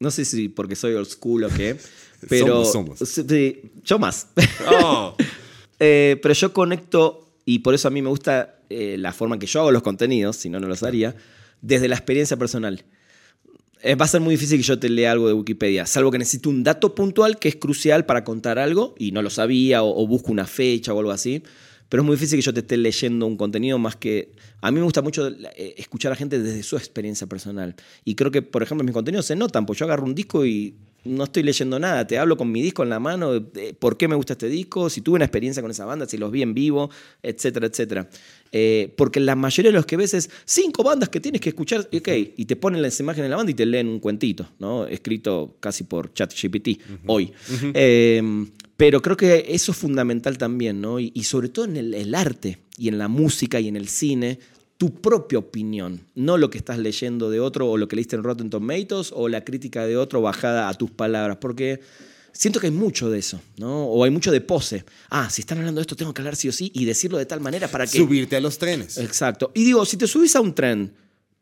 No 0.00 0.10
sé 0.10 0.24
si 0.24 0.48
porque 0.48 0.76
soy 0.76 0.94
old 0.94 1.08
school 1.08 1.44
o 1.44 1.48
qué, 1.50 1.76
pero. 2.28 2.64
Somos, 2.64 2.98
somos. 2.98 3.26
Sí, 3.28 3.60
yo 3.84 3.98
más. 3.98 4.28
Oh. 4.80 5.14
Eh, 5.80 6.20
pero 6.22 6.32
yo 6.34 6.52
conecto, 6.52 7.36
y 7.44 7.58
por 7.58 7.74
eso 7.74 7.88
a 7.88 7.90
mí 7.90 8.00
me 8.00 8.08
gusta 8.08 8.60
eh, 8.70 8.94
la 8.96 9.12
forma 9.12 9.34
en 9.34 9.40
que 9.40 9.46
yo 9.48 9.58
hago 9.60 9.72
los 9.72 9.82
contenidos, 9.82 10.36
si 10.36 10.48
no, 10.48 10.60
no 10.60 10.68
los 10.68 10.84
haría, 10.84 11.16
desde 11.62 11.88
la 11.88 11.96
experiencia 11.96 12.36
personal. 12.36 12.84
Eh, 13.86 13.96
va 13.96 14.06
a 14.06 14.08
ser 14.08 14.22
muy 14.22 14.32
difícil 14.32 14.56
que 14.56 14.62
yo 14.62 14.78
te 14.78 14.88
lea 14.88 15.12
algo 15.12 15.28
de 15.28 15.34
Wikipedia, 15.34 15.84
salvo 15.84 16.10
que 16.10 16.16
necesite 16.16 16.48
un 16.48 16.64
dato 16.64 16.94
puntual 16.94 17.38
que 17.38 17.48
es 17.48 17.56
crucial 17.56 18.06
para 18.06 18.24
contar 18.24 18.58
algo 18.58 18.94
y 18.98 19.12
no 19.12 19.20
lo 19.20 19.28
sabía 19.28 19.82
o, 19.82 20.02
o 20.02 20.06
busco 20.06 20.32
una 20.32 20.46
fecha 20.46 20.94
o 20.94 20.98
algo 20.98 21.10
así. 21.10 21.42
Pero 21.90 22.02
es 22.02 22.06
muy 22.06 22.16
difícil 22.16 22.38
que 22.38 22.42
yo 22.42 22.54
te 22.54 22.60
esté 22.60 22.78
leyendo 22.78 23.26
un 23.26 23.36
contenido 23.36 23.78
más 23.78 23.96
que... 23.96 24.32
A 24.62 24.70
mí 24.70 24.78
me 24.78 24.84
gusta 24.84 25.02
mucho 25.02 25.28
eh, 25.28 25.74
escuchar 25.76 26.12
a 26.12 26.16
gente 26.16 26.38
desde 26.38 26.62
su 26.62 26.78
experiencia 26.78 27.26
personal. 27.26 27.74
Y 28.06 28.14
creo 28.14 28.30
que, 28.30 28.40
por 28.40 28.62
ejemplo, 28.62 28.84
mis 28.84 28.94
contenidos 28.94 29.26
se 29.26 29.36
notan, 29.36 29.66
pues 29.66 29.78
yo 29.78 29.84
agarro 29.84 30.04
un 30.06 30.14
disco 30.14 30.46
y 30.46 30.74
no 31.04 31.24
estoy 31.24 31.42
leyendo 31.42 31.78
nada, 31.78 32.06
te 32.06 32.18
hablo 32.18 32.36
con 32.36 32.50
mi 32.50 32.62
disco 32.62 32.82
en 32.82 32.88
la 32.88 32.98
mano, 32.98 33.40
de 33.40 33.74
por 33.74 33.96
qué 33.96 34.08
me 34.08 34.14
gusta 34.14 34.32
este 34.34 34.48
disco, 34.48 34.88
si 34.88 35.00
tuve 35.00 35.16
una 35.16 35.26
experiencia 35.26 35.62
con 35.62 35.70
esa 35.70 35.84
banda, 35.84 36.06
si 36.06 36.16
los 36.16 36.30
vi 36.30 36.42
en 36.42 36.54
vivo, 36.54 36.90
etcétera, 37.22 37.66
etcétera. 37.66 38.08
Eh, 38.52 38.94
porque 38.96 39.20
la 39.20 39.34
mayoría 39.34 39.70
de 39.70 39.76
los 39.76 39.86
que 39.86 39.96
ves 39.96 40.14
es 40.14 40.30
cinco 40.44 40.82
bandas 40.82 41.08
que 41.08 41.20
tienes 41.20 41.40
que 41.40 41.50
escuchar, 41.50 41.88
ok, 41.92 42.08
y 42.36 42.44
te 42.44 42.56
ponen 42.56 42.82
las 42.82 42.98
imágenes 43.00 43.26
de 43.26 43.30
la 43.30 43.36
banda 43.36 43.50
y 43.52 43.54
te 43.54 43.66
leen 43.66 43.88
un 43.88 44.00
cuentito, 44.00 44.48
¿no? 44.58 44.86
Escrito 44.86 45.56
casi 45.60 45.84
por 45.84 46.12
ChatGPT 46.12 46.80
hoy. 47.06 47.32
Eh, 47.74 48.22
pero 48.76 49.00
creo 49.02 49.16
que 49.16 49.46
eso 49.48 49.72
es 49.72 49.78
fundamental 49.78 50.36
también, 50.38 50.80
¿no? 50.80 50.98
Y, 50.98 51.12
y 51.14 51.24
sobre 51.24 51.48
todo 51.48 51.64
en 51.66 51.76
el, 51.76 51.94
el 51.94 52.14
arte 52.14 52.58
y 52.76 52.88
en 52.88 52.98
la 52.98 53.08
música 53.08 53.60
y 53.60 53.68
en 53.68 53.76
el 53.76 53.88
cine, 53.88 54.38
tu 54.76 54.94
propia 54.94 55.38
opinión, 55.38 56.00
no 56.14 56.36
lo 56.36 56.50
que 56.50 56.58
estás 56.58 56.78
leyendo 56.78 57.30
de 57.30 57.40
otro 57.40 57.70
o 57.70 57.76
lo 57.76 57.88
que 57.88 57.96
leíste 57.96 58.16
en 58.16 58.22
Rotten 58.22 58.50
Tomatoes 58.50 59.12
o 59.14 59.28
la 59.28 59.44
crítica 59.44 59.86
de 59.86 59.96
otro 59.96 60.20
bajada 60.20 60.68
a 60.68 60.74
tus 60.74 60.90
palabras, 60.90 61.38
porque 61.40 61.80
siento 62.32 62.60
que 62.60 62.66
hay 62.66 62.72
mucho 62.72 63.08
de 63.08 63.20
eso, 63.20 63.40
¿no? 63.56 63.86
O 63.86 64.04
hay 64.04 64.10
mucho 64.10 64.32
de 64.32 64.40
pose. 64.40 64.84
Ah, 65.10 65.30
si 65.30 65.42
están 65.42 65.58
hablando 65.58 65.78
de 65.78 65.82
esto, 65.82 65.96
tengo 65.96 66.12
que 66.12 66.20
hablar 66.20 66.36
sí 66.36 66.48
o 66.48 66.52
sí 66.52 66.70
y 66.74 66.84
decirlo 66.84 67.18
de 67.18 67.26
tal 67.26 67.40
manera 67.40 67.68
para 67.68 67.86
que... 67.86 67.98
Subirte 67.98 68.36
a 68.36 68.40
los 68.40 68.58
trenes. 68.58 68.98
Exacto. 68.98 69.52
Y 69.54 69.64
digo, 69.64 69.84
si 69.86 69.96
te 69.96 70.06
subís 70.06 70.34
a 70.36 70.40
un 70.40 70.54
tren 70.54 70.94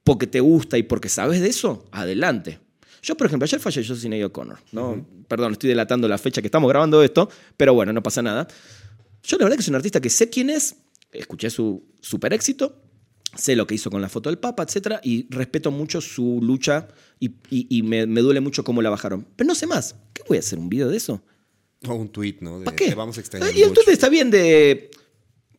porque 0.04 0.26
te 0.26 0.40
gusta 0.40 0.76
y 0.78 0.82
porque 0.82 1.08
sabes 1.08 1.40
de 1.40 1.48
eso, 1.48 1.86
adelante. 1.90 2.58
Yo, 3.02 3.16
por 3.16 3.26
ejemplo, 3.26 3.44
ayer 3.44 3.58
falleció 3.58 3.96
Sinead 3.96 4.26
O'Connor, 4.26 4.58
¿no? 4.72 5.04
Perdón, 5.26 5.52
estoy 5.52 5.70
delatando 5.70 6.06
la 6.06 6.18
fecha 6.18 6.40
que 6.40 6.46
estamos 6.46 6.68
grabando 6.68 7.02
esto, 7.02 7.28
pero 7.56 7.74
bueno, 7.74 7.92
no 7.92 8.02
pasa 8.02 8.22
nada. 8.22 8.46
Yo 9.24 9.38
la 9.38 9.44
verdad 9.44 9.56
que 9.56 9.62
soy 9.62 9.72
un 9.72 9.76
artista 9.76 10.00
que 10.00 10.10
sé 10.10 10.28
quién 10.28 10.50
es, 10.50 10.76
escuché 11.10 11.50
su 11.50 11.84
super 12.00 12.32
éxito, 12.32 12.81
sé 13.36 13.56
lo 13.56 13.66
que 13.66 13.74
hizo 13.74 13.90
con 13.90 14.02
la 14.02 14.08
foto 14.08 14.30
del 14.30 14.38
Papa, 14.38 14.64
etc. 14.64 14.98
Y 15.02 15.26
respeto 15.30 15.70
mucho 15.70 16.00
su 16.00 16.40
lucha 16.42 16.88
y, 17.18 17.82
me, 17.82 18.06
duele 18.06 18.40
mucho 18.40 18.64
cómo 18.64 18.82
la 18.82 18.90
bajaron. 18.90 19.26
Pero 19.36 19.48
no 19.48 19.54
sé 19.54 19.66
más. 19.66 19.94
¿Qué 20.12 20.22
voy 20.28 20.36
a 20.36 20.40
hacer? 20.40 20.58
¿Un 20.58 20.68
video 20.68 20.88
de 20.88 20.96
eso? 20.96 21.22
O 21.86 21.94
un 21.94 22.08
tweet, 22.08 22.36
¿no? 22.40 22.62
¿Para 22.62 22.76
qué? 22.76 22.94
vamos 22.94 23.16
a 23.16 23.20
extrañar 23.20 23.50
y 23.56 23.62
tweet 23.62 23.92
está 23.92 24.08
bien 24.08 24.30
de... 24.30 24.90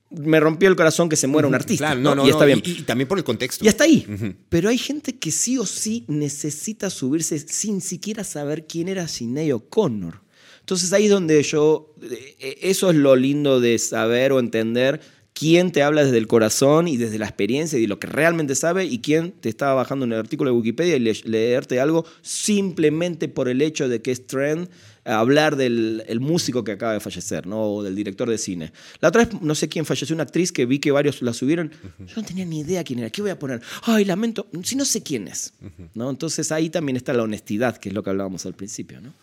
Me 0.10 0.40
rompió 0.40 0.70
el 0.70 0.76
corazón 0.76 1.10
que 1.10 1.16
se 1.16 1.26
muera 1.26 1.48
un 1.48 1.56
artista. 1.56 1.86
Claro, 1.86 2.00
no, 2.00 2.14
no, 2.14 2.28
y 2.28 2.30
está 2.30 2.46
bien. 2.46 2.62
Y, 2.64 2.84
también 2.84 3.08
por 3.08 3.18
el 3.18 3.24
contexto. 3.24 3.66
Y 3.66 3.68
está 3.68 3.86
ahí. 3.86 4.06
Pero 4.48 4.70
hay 4.70 4.78
gente 4.78 5.18
que 5.18 5.32
sí 5.32 5.58
o 5.58 5.66
sí 5.66 6.06
necesita 6.08 6.92
subirse 6.92 7.40
sin 7.40 7.82
siquiera 7.82 8.24
saber 8.24 8.68
quién 8.68 8.90
era 8.90 9.08
Sinead 9.08 9.56
O'Connor. 9.56 10.22
Entonces 10.60 10.94
ahí 10.94 11.06
es 11.06 11.10
donde 11.10 11.42
yo, 11.42 11.96
eh, 12.02 12.60
eso 12.62 12.92
es 12.92 12.96
lo 12.96 13.16
lindo 13.16 13.60
de 13.60 13.80
saber 13.80 14.32
o 14.32 14.40
entender 14.40 15.02
quién 15.34 15.72
te 15.72 15.84
habla 15.84 16.04
desde 16.04 16.18
el 16.18 16.28
corazón 16.28 16.88
y 16.88 16.98
desde 16.98 17.18
la 17.18 17.26
experiencia 17.26 17.78
y 17.78 17.84
de 17.84 17.88
lo 17.88 18.00
que 18.00 18.08
realmente 18.08 18.56
sabe 18.56 18.86
y 18.86 19.00
quién 19.00 19.32
te 19.32 19.50
está 19.50 19.74
bajando 19.74 20.06
en 20.06 20.14
el 20.14 20.20
artículo 20.20 20.52
de 20.52 20.58
Wikipedia 20.58 20.96
y 20.96 21.00
leerte 21.00 21.80
algo 21.80 22.06
simplemente 22.22 23.28
por 23.28 23.50
el 23.50 23.62
hecho 23.62 23.90
de 23.90 24.02
que 24.02 24.12
es 24.12 24.28
trend 24.28 24.70
hablar 25.06 25.56
del 25.56 26.20
músico 26.22 26.64
que 26.64 26.72
acaba 26.72 26.94
de 26.94 27.00
fallecer, 27.00 27.46
¿no? 27.46 27.62
O 27.62 27.84
del 27.84 27.96
director 27.96 28.30
de 28.30 28.38
cine. 28.38 28.72
La 29.02 29.10
otra 29.10 29.26
vez, 29.26 29.42
no 29.42 29.54
sé 29.56 29.68
quién 29.68 29.86
falleció, 29.86 30.14
una 30.14 30.24
actriz 30.24 30.52
que 30.52 30.66
vi 30.66 30.80
que 30.80 30.92
varios 30.92 31.22
la 31.22 31.34
subieron. 31.34 31.72
Yo 32.00 32.16
no 32.16 32.24
tenía 32.24 32.46
ni 32.46 32.62
idea 32.62 32.84
quién 32.84 33.00
era. 33.00 33.10
¿Qué 33.10 33.22
voy 33.22 33.32
a 33.32 33.40
poner? 33.40 33.62
Ay, 33.84 34.06
lamento. 34.06 34.48
Si 34.64 34.76
no 34.76 34.86
sé 34.86 35.04
quién 35.04 35.28
es, 35.28 35.54
¿no? 35.94 36.10
Entonces 36.10 36.52
ahí 36.52 36.70
también 36.70 36.96
está 36.96 37.14
la 37.14 37.24
honestidad, 37.24 37.78
que 37.78 37.90
es 37.90 37.96
lo 37.96 38.04
que 38.04 38.12
hablábamos 38.12 38.46
al 38.46 38.54
principio, 38.54 39.02
¿no? 39.02 39.14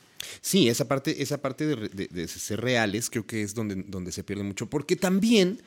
Sí, 0.42 0.68
esa 0.68 0.86
parte, 0.86 1.22
esa 1.22 1.38
parte 1.38 1.66
de, 1.66 2.28
ser 2.28 2.61
reales 2.61 3.11
creo 3.11 3.26
que 3.26 3.42
es 3.42 3.54
donde, 3.54 3.76
donde 3.86 4.12
se 4.12 4.22
pierde 4.22 4.42
mucho. 4.42 4.66
Porque 4.66 4.96
también 4.96 5.61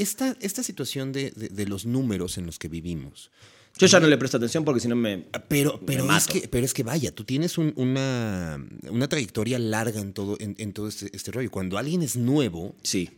esta, 0.00 0.36
esta 0.40 0.62
situación 0.62 1.12
de, 1.12 1.30
de, 1.30 1.66
los 1.66 1.86
números 1.86 2.38
en 2.38 2.46
los 2.46 2.58
que 2.58 2.68
vivimos. 2.68 3.30
Yo 3.78 3.86
ya 3.86 4.00
no 4.00 4.08
le 4.08 4.18
presto 4.18 4.36
atención 4.36 4.64
porque 4.64 4.80
si 4.80 4.88
no 4.88 4.96
me. 4.96 5.26
Pero, 5.48 5.80
pero, 5.86 6.10
es 6.14 6.26
que, 6.26 6.48
pero 6.48 6.64
es 6.64 6.74
que 6.74 6.82
vaya, 6.82 7.14
tú 7.14 7.24
tienes 7.24 7.56
una, 7.56 8.58
una 8.90 9.08
trayectoria 9.08 9.58
larga 9.58 10.00
en 10.00 10.12
todo, 10.12 10.36
en, 10.40 10.54
en 10.58 10.72
todo 10.72 10.88
este, 10.88 11.14
este 11.14 11.30
rollo. 11.30 11.50
Cuando 11.50 11.78
alguien 11.78 12.02
es 12.02 12.16
nuevo. 12.16 12.74
Sí 12.82 13.10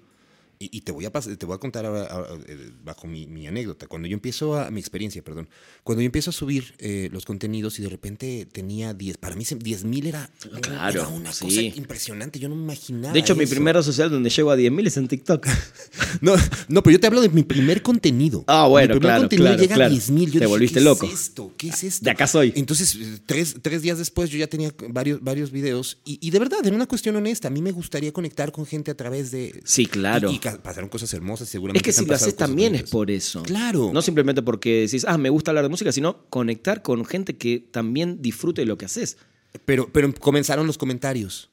y, 0.71 0.81
te, 0.83 0.93
voy 0.93 1.07
a 1.07 1.11
te 1.11 1.47
voy 1.47 1.55
a 1.55 1.59
contar 1.59 1.85
eh, 1.87 2.71
bajo 2.85 3.07
mi, 3.07 3.47
anécdota. 3.47 3.87
Cuando 3.87 4.09
yo 4.09 4.15
empiezo 4.15 4.59
a, 4.59 4.71
mi 4.71 4.81
experiencia, 4.81 5.23
perdón, 5.23 5.49
cuando 5.83 6.03
yo 6.03 6.07
empiezo 6.07 6.31
a 6.31 6.33
subir 6.33 6.75
eh, 6.79 7.09
los 7.13 7.25
contenidos 7.25 7.79
y 7.79 7.83
de 7.83 7.89
repente 7.89 8.47
tenía 8.51 8.95
10, 8.95 9.19
para 9.19 9.35
mí 9.37 9.45
10 9.45 9.85
mil 9.85 10.07
era, 10.07 10.31
claro, 10.61 11.11
una 11.11 11.31
cosa 11.31 11.61
impresionante, 11.61 12.39
yo 12.39 12.49
no 12.49 12.57
me 12.57 12.63
imaginaba. 12.63 13.13
De 13.13 13.21
hecho, 13.21 13.35
mi 13.35 13.47
primer 13.47 13.75
red 13.77 13.83
social 13.83 14.11
donde 14.11 14.31
llego 14.31 14.51
a 14.51 14.57
10 14.57 14.73
mil 14.73 14.87
es 14.87 14.97
en 14.97 15.09
TikTok. 15.09 15.47
no, 16.21 16.35
no, 16.69 16.83
pero 16.83 16.93
yo 16.93 17.01
te 17.01 17.07
hablo 17.07 17.21
de 17.21 17.29
mi 17.29 17.43
primer 17.43 17.83
contenido. 17.83 18.45
Ah, 18.47 18.67
bueno, 18.67 18.95
mi 18.95 19.01
primer 19.01 19.19
contenido 19.21 19.57
llega 19.57 19.85
a 19.85 19.89
10 19.89 20.11
mil. 20.11 20.33
Te 20.33 20.47
volviste 20.47 20.81
loco. 20.81 21.07
¿Qué 21.07 21.15
es 21.15 21.21
esto? 21.21 21.55
¿Qué 21.57 21.69
es 21.69 21.85
esto? 21.85 22.05
De 22.05 22.11
acá 22.11 22.27
soy. 22.27 22.53
Entonces, 22.57 22.99
tres, 23.27 23.57
tres 23.61 23.83
días 23.83 23.99
después 23.99 24.31
yo 24.31 24.39
ya 24.39 24.47
tenía 24.47 24.73
varios, 24.89 25.23
varios 25.23 25.51
videos 25.51 25.99
y, 26.05 26.19
y, 26.21 26.31
de 26.31 26.39
verdad, 26.39 26.67
en 26.67 26.75
una 26.75 26.87
cuestión 26.87 27.17
honesta, 27.17 27.49
a 27.49 27.51
mí 27.51 27.63
me 27.63 27.73
gustaría 27.73 28.13
conectar 28.13 28.53
con 28.53 28.67
gente 28.67 28.91
a 28.91 28.97
través 28.97 29.31
de... 29.31 29.61
Sí, 29.65 29.87
claro. 29.87 30.31
y 30.31 30.41
pasaron 30.59 30.89
cosas 30.89 31.13
hermosas 31.15 31.49
seguramente. 31.49 31.89
Es 31.89 31.97
que 31.97 32.03
si 32.03 32.07
lo 32.07 32.15
haces 32.15 32.37
también 32.37 32.75
es 32.75 32.91
por 32.91 33.11
eso. 33.11 33.43
Claro. 33.43 33.91
No 33.93 34.03
simplemente 34.03 34.43
porque 34.43 34.83
decís, 34.83 35.05
ah, 35.09 35.19
me 35.19 35.31
gusta 35.31 35.51
hablar 35.51 35.65
de 35.65 35.71
música, 35.71 35.93
sino 35.93 36.29
conectar 36.29 36.83
con 36.83 37.05
gente 37.05 37.37
que 37.37 37.59
también 37.61 38.21
disfrute 38.23 38.63
de 38.63 38.67
lo 38.67 38.79
que 38.79 38.87
haces. 38.87 39.19
Pero, 39.65 39.91
pero 39.93 40.13
comenzaron 40.15 40.67
los 40.67 40.79
comentarios. 40.79 41.51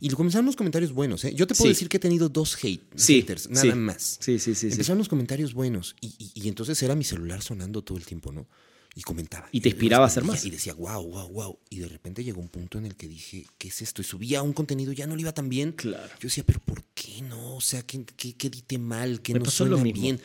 Y 0.00 0.08
comenzaron 0.10 0.46
los 0.46 0.56
comentarios 0.56 0.92
buenos. 0.92 1.24
¿eh? 1.24 1.34
Yo 1.34 1.46
te 1.46 1.54
puedo 1.54 1.68
decir 1.68 1.88
que 1.88 1.98
he 1.98 2.00
tenido 2.00 2.28
dos 2.28 2.56
hate, 2.62 2.82
haters, 2.96 3.48
nada 3.50 3.74
más. 3.74 4.18
Sí, 4.20 4.38
sí, 4.38 4.54
sí. 4.54 4.68
Empezaron 4.68 4.98
los 4.98 5.08
comentarios 5.08 5.54
buenos. 5.54 5.94
Y, 6.00 6.32
y, 6.34 6.48
entonces 6.48 6.82
era 6.82 6.94
mi 6.94 7.04
celular 7.04 7.42
sonando 7.42 7.82
todo 7.82 7.98
el 7.98 8.04
tiempo, 8.04 8.32
¿no? 8.32 8.48
Y 8.94 9.02
comentaba. 9.02 9.48
Y 9.52 9.60
te 9.60 9.70
inspiraba 9.70 10.04
a 10.04 10.08
hacer 10.08 10.24
más. 10.24 10.44
Y 10.44 10.50
decía, 10.50 10.74
wow, 10.74 11.02
wow, 11.02 11.28
wow. 11.28 11.58
Y 11.70 11.78
de 11.78 11.88
repente 11.88 12.22
llegó 12.22 12.40
un 12.40 12.48
punto 12.48 12.78
en 12.78 12.86
el 12.86 12.94
que 12.94 13.08
dije, 13.08 13.46
¿qué 13.58 13.68
es 13.68 13.82
esto? 13.82 14.02
Y 14.02 14.04
subía 14.04 14.42
un 14.42 14.52
contenido, 14.52 14.92
ya 14.92 15.06
no 15.06 15.16
le 15.16 15.22
iba 15.22 15.32
tan 15.32 15.48
bien. 15.48 15.72
Claro. 15.72 16.12
Yo 16.20 16.28
decía, 16.28 16.44
¿pero 16.44 16.60
por 16.60 16.84
qué 16.94 17.22
no? 17.22 17.56
O 17.56 17.60
sea, 17.60 17.82
¿qué, 17.86 18.04
qué, 18.04 18.34
qué 18.34 18.78
mal? 18.78 19.22
¿Qué 19.22 19.34
no 19.34 19.44
suena 19.46 19.82
bien? 19.82 20.20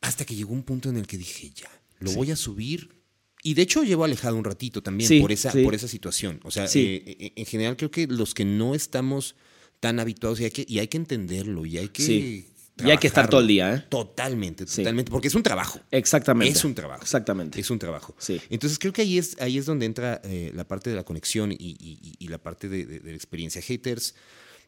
Hasta 0.00 0.24
que 0.24 0.34
llegó 0.34 0.52
un 0.52 0.62
punto 0.62 0.88
en 0.88 0.96
el 0.96 1.06
que 1.06 1.18
dije, 1.18 1.50
ya, 1.54 1.70
lo 2.00 2.12
voy 2.12 2.30
a 2.30 2.36
subir. 2.36 3.02
Y 3.42 3.54
de 3.54 3.62
hecho 3.62 3.84
llevo 3.84 4.04
alejado 4.04 4.36
un 4.36 4.44
ratito 4.44 4.82
también 4.82 5.20
por, 5.20 5.30
esa, 5.30 5.52
por 5.52 5.74
esa 5.74 5.88
situación. 5.88 6.40
O 6.42 6.50
sea, 6.50 6.64
eh, 6.64 6.70
eh, 6.74 7.32
en 7.36 7.46
general 7.46 7.76
creo 7.76 7.90
que 7.90 8.06
los 8.06 8.34
que 8.34 8.44
no 8.44 8.74
estamos 8.74 9.36
tan 9.78 10.00
habituados 10.00 10.40
y 10.40 10.44
hay 10.44 10.50
que, 10.50 10.64
y 10.66 10.78
hay 10.78 10.88
que 10.88 10.96
entenderlo 10.96 11.66
y 11.66 11.78
hay 11.78 11.88
que 11.88 12.46
y 12.84 12.90
hay 12.90 12.98
que 12.98 13.06
estar 13.06 13.28
todo 13.28 13.40
el 13.40 13.46
día, 13.46 13.74
¿eh? 13.74 13.84
Totalmente, 13.88 14.66
totalmente, 14.66 15.10
porque 15.10 15.28
es 15.28 15.34
un 15.34 15.42
trabajo. 15.42 15.80
Exactamente. 15.90 16.58
Es 16.58 16.64
un 16.64 16.74
trabajo. 16.74 17.02
Exactamente. 17.02 17.60
Es 17.60 17.70
un 17.70 17.78
trabajo. 17.78 18.14
Sí. 18.18 18.40
Entonces 18.50 18.78
creo 18.78 18.92
que 18.92 19.02
ahí 19.02 19.18
es, 19.18 19.36
ahí 19.40 19.56
es 19.56 19.64
donde 19.66 19.86
entra 19.86 20.20
eh, 20.24 20.52
la 20.54 20.68
parte 20.68 20.90
de 20.90 20.96
la 20.96 21.04
conexión 21.04 21.54
y, 21.58 22.28
la 22.28 22.38
parte 22.38 22.68
de, 22.68 23.00
la 23.02 23.12
experiencia. 23.12 23.62
Haters, 23.62 24.14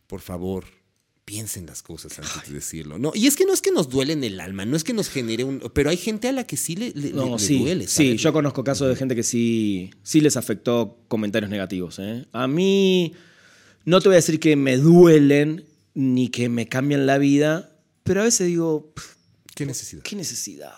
por 0.06 0.20
favor, 0.20 0.64
piensen 1.26 1.66
las 1.66 1.82
cosas 1.82 2.18
antes 2.18 2.48
de 2.48 2.54
decirlo. 2.54 2.98
No, 2.98 3.12
y 3.14 3.26
es 3.26 3.36
que 3.36 3.44
no 3.44 3.52
es 3.52 3.60
que 3.60 3.72
nos 3.72 3.90
duele 3.90 4.14
en 4.14 4.24
el 4.24 4.40
alma, 4.40 4.64
no 4.64 4.76
es 4.76 4.84
que 4.84 4.94
nos 4.94 5.10
genere 5.10 5.44
un... 5.44 5.60
Pero 5.74 5.90
hay 5.90 5.98
gente 5.98 6.28
a 6.28 6.32
la 6.32 6.44
que 6.44 6.56
sí 6.56 6.76
le, 6.76 6.92
duele. 6.92 7.86
Sí, 7.86 8.16
yo 8.16 8.32
conozco 8.32 8.64
casos 8.64 8.88
de 8.88 8.96
gente 8.96 9.14
que 9.14 9.22
sí, 9.22 9.90
sí 10.02 10.22
les 10.22 10.38
afectó 10.38 10.96
comentarios 11.08 11.50
negativos. 11.50 11.98
¿eh? 11.98 12.24
A 12.32 12.48
mí 12.48 13.12
no 13.84 14.00
te 14.00 14.08
voy 14.08 14.14
a 14.14 14.16
decir 14.16 14.40
que 14.40 14.56
me 14.56 14.78
duelen 14.78 15.66
ni 15.92 16.28
que 16.28 16.48
me 16.48 16.68
cambian 16.68 17.06
la 17.06 17.18
vida, 17.18 17.67
pero 18.08 18.22
a 18.22 18.24
veces 18.24 18.46
digo, 18.46 18.92
¿qué 19.54 19.66
necesidad? 19.66 20.02
¿Qué 20.02 20.16
necesidad? 20.16 20.72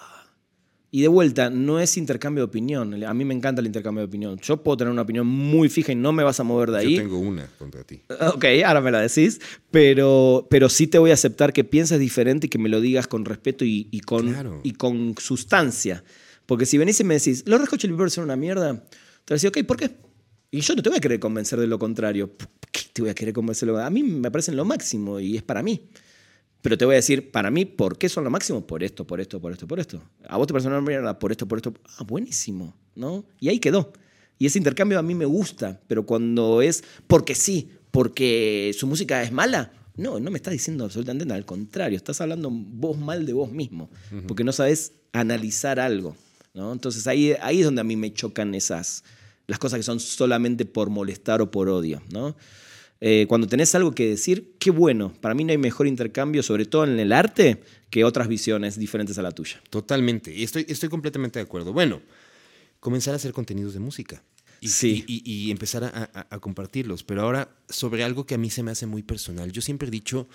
Y 0.90 1.02
de 1.02 1.08
vuelta, 1.08 1.48
no 1.48 1.78
es 1.78 1.96
intercambio 1.96 2.42
de 2.42 2.46
opinión. 2.46 3.04
A 3.04 3.14
mí 3.14 3.24
me 3.24 3.32
encanta 3.32 3.60
el 3.60 3.66
intercambio 3.66 4.00
de 4.00 4.06
opinión. 4.06 4.40
Yo 4.40 4.60
puedo 4.60 4.78
tener 4.78 4.90
una 4.90 5.02
opinión 5.02 5.24
muy 5.24 5.68
fija 5.68 5.92
y 5.92 5.94
no 5.94 6.12
me 6.12 6.24
vas 6.24 6.40
a 6.40 6.42
mover 6.42 6.72
de 6.72 6.78
ahí. 6.78 6.96
Yo 6.96 7.02
tengo 7.02 7.20
una 7.20 7.46
contra 7.56 7.84
ti. 7.84 8.02
Ok, 8.34 8.44
ahora 8.66 8.80
me 8.80 8.90
la 8.90 9.00
decís. 9.00 9.40
Pero, 9.70 10.48
pero 10.50 10.68
sí 10.68 10.88
te 10.88 10.98
voy 10.98 11.12
a 11.12 11.14
aceptar 11.14 11.52
que 11.52 11.62
pienses 11.62 12.00
diferente 12.00 12.48
y 12.48 12.50
que 12.50 12.58
me 12.58 12.68
lo 12.68 12.80
digas 12.80 13.06
con 13.06 13.24
respeto 13.24 13.64
y, 13.64 14.00
con, 14.04 14.34
y 14.64 14.72
con 14.72 15.14
sustancia. 15.16 16.02
Porque 16.46 16.66
si 16.66 16.76
venís 16.76 16.98
y 16.98 17.04
me 17.04 17.14
decís, 17.14 17.44
los 17.46 17.60
Red 17.60 17.68
Hot 17.68 17.78
Chili 17.78 17.92
Peppers 17.92 18.14
son 18.14 18.24
una 18.24 18.34
mierda, 18.34 18.84
te 19.24 19.34
voy 19.34 19.40
a 19.44 19.48
ok, 19.48 19.64
¿por 19.64 19.76
qué? 19.76 19.90
Y 20.50 20.62
yo 20.62 20.74
no 20.74 20.82
te 20.82 20.88
voy 20.88 20.98
a 20.98 21.00
querer 21.00 21.20
convencer 21.20 21.60
de 21.60 21.68
lo 21.68 21.78
contrario. 21.78 22.32
¿Qué 22.72 22.80
te 22.92 23.02
voy 23.02 23.12
a 23.12 23.14
querer 23.14 23.32
convencer 23.32 23.68
de 23.68 23.74
lo 23.74 23.78
A 23.78 23.90
mí 23.90 24.02
me 24.02 24.32
parecen 24.32 24.56
lo 24.56 24.64
máximo 24.64 25.20
y 25.20 25.36
es 25.36 25.44
para 25.44 25.62
mí. 25.62 25.88
Pero 26.62 26.76
te 26.76 26.84
voy 26.84 26.94
a 26.94 26.96
decir, 26.96 27.30
para 27.30 27.50
mí, 27.50 27.64
¿por 27.64 27.96
qué 27.96 28.08
son 28.08 28.24
lo 28.24 28.30
máximo? 28.30 28.66
Por 28.66 28.82
esto, 28.82 29.06
por 29.06 29.20
esto, 29.20 29.40
por 29.40 29.52
esto, 29.52 29.66
por 29.66 29.80
esto. 29.80 30.02
A 30.28 30.36
vos 30.36 30.46
te 30.46 30.52
parece 30.52 30.68
una 30.68 30.80
mierda, 30.80 31.18
por 31.18 31.30
esto, 31.30 31.48
por 31.48 31.58
esto. 31.58 31.72
Ah, 31.98 32.04
buenísimo, 32.04 32.76
¿no? 32.94 33.24
Y 33.38 33.48
ahí 33.48 33.58
quedó. 33.58 33.92
Y 34.38 34.46
ese 34.46 34.58
intercambio 34.58 34.98
a 34.98 35.02
mí 35.02 35.14
me 35.14 35.26
gusta, 35.26 35.80
pero 35.86 36.06
cuando 36.06 36.62
es 36.62 36.82
porque 37.06 37.34
sí, 37.34 37.70
porque 37.90 38.74
su 38.76 38.86
música 38.86 39.22
es 39.22 39.32
mala, 39.32 39.72
no, 39.96 40.18
no 40.18 40.30
me 40.30 40.38
estás 40.38 40.52
diciendo 40.52 40.84
absolutamente 40.84 41.26
nada, 41.26 41.36
al 41.36 41.44
contrario, 41.44 41.96
estás 41.96 42.22
hablando 42.22 42.48
vos 42.50 42.96
mal 42.96 43.26
de 43.26 43.34
vos 43.34 43.52
mismo, 43.52 43.90
porque 44.26 44.42
no 44.42 44.52
sabes 44.52 44.94
analizar 45.12 45.78
algo, 45.78 46.16
¿no? 46.54 46.72
Entonces 46.72 47.06
ahí, 47.06 47.34
ahí 47.42 47.58
es 47.58 47.66
donde 47.66 47.82
a 47.82 47.84
mí 47.84 47.96
me 47.96 48.14
chocan 48.14 48.54
esas, 48.54 49.04
las 49.46 49.58
cosas 49.58 49.78
que 49.78 49.82
son 49.82 50.00
solamente 50.00 50.64
por 50.64 50.88
molestar 50.88 51.42
o 51.42 51.50
por 51.50 51.68
odio, 51.68 52.00
¿no? 52.10 52.34
Eh, 53.00 53.26
cuando 53.28 53.46
tenés 53.46 53.74
algo 53.74 53.92
que 53.92 54.08
decir, 54.08 54.54
qué 54.58 54.70
bueno. 54.70 55.12
Para 55.20 55.34
mí 55.34 55.44
no 55.44 55.52
hay 55.52 55.58
mejor 55.58 55.86
intercambio, 55.86 56.42
sobre 56.42 56.66
todo 56.66 56.84
en 56.84 57.00
el 57.00 57.12
arte, 57.12 57.60
que 57.88 58.04
otras 58.04 58.28
visiones 58.28 58.78
diferentes 58.78 59.18
a 59.18 59.22
la 59.22 59.32
tuya. 59.32 59.62
Totalmente. 59.70 60.34
Y 60.34 60.42
estoy, 60.42 60.66
estoy 60.68 60.88
completamente 60.88 61.38
de 61.38 61.44
acuerdo. 61.44 61.72
Bueno, 61.72 62.02
comenzar 62.78 63.14
a 63.14 63.16
hacer 63.16 63.32
contenidos 63.32 63.72
de 63.72 63.80
música. 63.80 64.22
Y, 64.60 64.68
sí. 64.68 65.04
y, 65.06 65.50
empezar 65.50 65.84
a, 65.84 66.38
compartirlos. 66.40 67.02
Pero 67.02 67.22
ahora, 67.22 67.56
sobre 67.70 68.04
algo 68.04 68.26
que 68.26 68.34
a 68.34 68.38
mí 68.38 68.50
se 68.50 68.62
me 68.62 68.70
hace 68.70 68.84
muy 68.84 69.02
personal. 69.02 69.50
Yo 69.52 69.62
siempre 69.62 69.88
he 69.88 69.90
dicho 69.90 70.28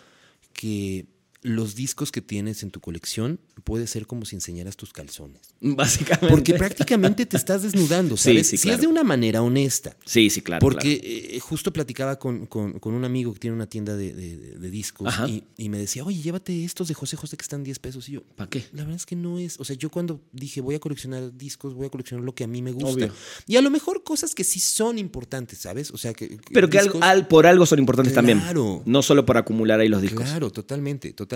que 0.51 1.05
los 1.45 1.75
discos 1.75 2.11
que 2.11 2.21
tienes 2.21 2.63
en 2.63 2.71
tu 2.71 2.79
colección 2.79 3.39
puede 3.63 3.85
ser 3.87 4.07
como 4.07 4.25
si 4.25 4.35
enseñaras 4.35 4.75
tus 4.77 4.91
calzones. 4.93 5.41
Básicamente. 5.61 6.27
Porque 6.27 6.53
prácticamente 6.55 7.25
te 7.25 7.37
estás 7.37 7.61
desnudando, 7.61 8.17
Sí, 8.17 8.23
¿sabes? 8.31 8.47
sí, 8.47 8.57
Si 8.57 8.63
claro. 8.63 8.75
es 8.75 8.81
de 8.81 8.87
una 8.87 9.03
manera 9.03 9.41
honesta. 9.43 9.95
Sí, 10.05 10.29
sí, 10.29 10.41
claro. 10.41 10.59
Porque 10.61 10.99
claro. 10.99 11.35
eh, 11.35 11.39
justo 11.39 11.71
platicaba 11.71 12.17
con, 12.17 12.47
con- 12.47 12.79
con 12.79 12.93
un 12.95 13.05
amigo 13.05 13.31
que 13.33 13.39
tiene 13.39 13.55
una 13.55 13.67
tienda 13.67 13.95
de, 13.95 14.13
de- 14.13 14.37
de 14.57 14.69
discos 14.71 15.13
y, 15.27 15.43
y 15.57 15.69
me 15.69 15.77
decía, 15.77 16.03
oye, 16.03 16.19
llévate 16.21 16.63
estos 16.65 16.87
de 16.87 16.93
José 16.95 17.15
José 17.15 17.37
que 17.37 17.43
están 17.43 17.63
10 17.63 17.77
pesos. 17.79 18.09
Y 18.09 18.13
yo, 18.13 18.23
¿Para 18.23 18.49
qué? 18.49 18.65
la 18.73 18.81
verdad 18.83 18.95
es 18.95 19.05
que 19.05 19.15
no 19.15 19.37
es. 19.37 19.59
O 19.59 19.65
sea, 19.65 19.75
yo 19.75 19.89
cuando 19.91 20.21
dije 20.31 20.61
voy 20.61 20.75
a 20.75 20.79
coleccionar 20.79 21.37
discos, 21.37 21.73
voy 21.75 21.85
a 21.87 21.89
coleccionar 21.89 22.25
lo 22.25 22.33
que 22.33 22.43
a 22.43 22.47
mí 22.47 22.61
me 22.63 22.71
gusta. 22.71 22.89
Obvio. 23.05 23.13
Y 23.47 23.55
a 23.57 23.61
lo 23.61 23.69
mejor 23.69 24.03
cosas 24.03 24.33
que 24.33 24.43
sí 24.43 24.59
son 24.59 24.97
importantes, 24.97 25.59
¿sabes? 25.59 25.91
O 25.91 25.97
sea, 25.97 26.13
que. 26.13 26.39
Pero 26.51 26.69
que 26.69 26.79
al- 26.79 26.91
al- 27.01 27.27
por 27.27 27.45
algo 27.45 27.65
son 27.67 27.77
importantes 27.79 28.13
también. 28.13 28.39
Claro. 28.39 28.81
No 28.85 29.01
solo 29.03 29.25
por 29.25 29.37
acumular 29.37 29.79
ahí 29.79 29.89
los 29.89 30.01
discos. 30.01 30.23
Claro, 30.25 30.49
totalmente, 30.49 31.13
totalmente. 31.13 31.34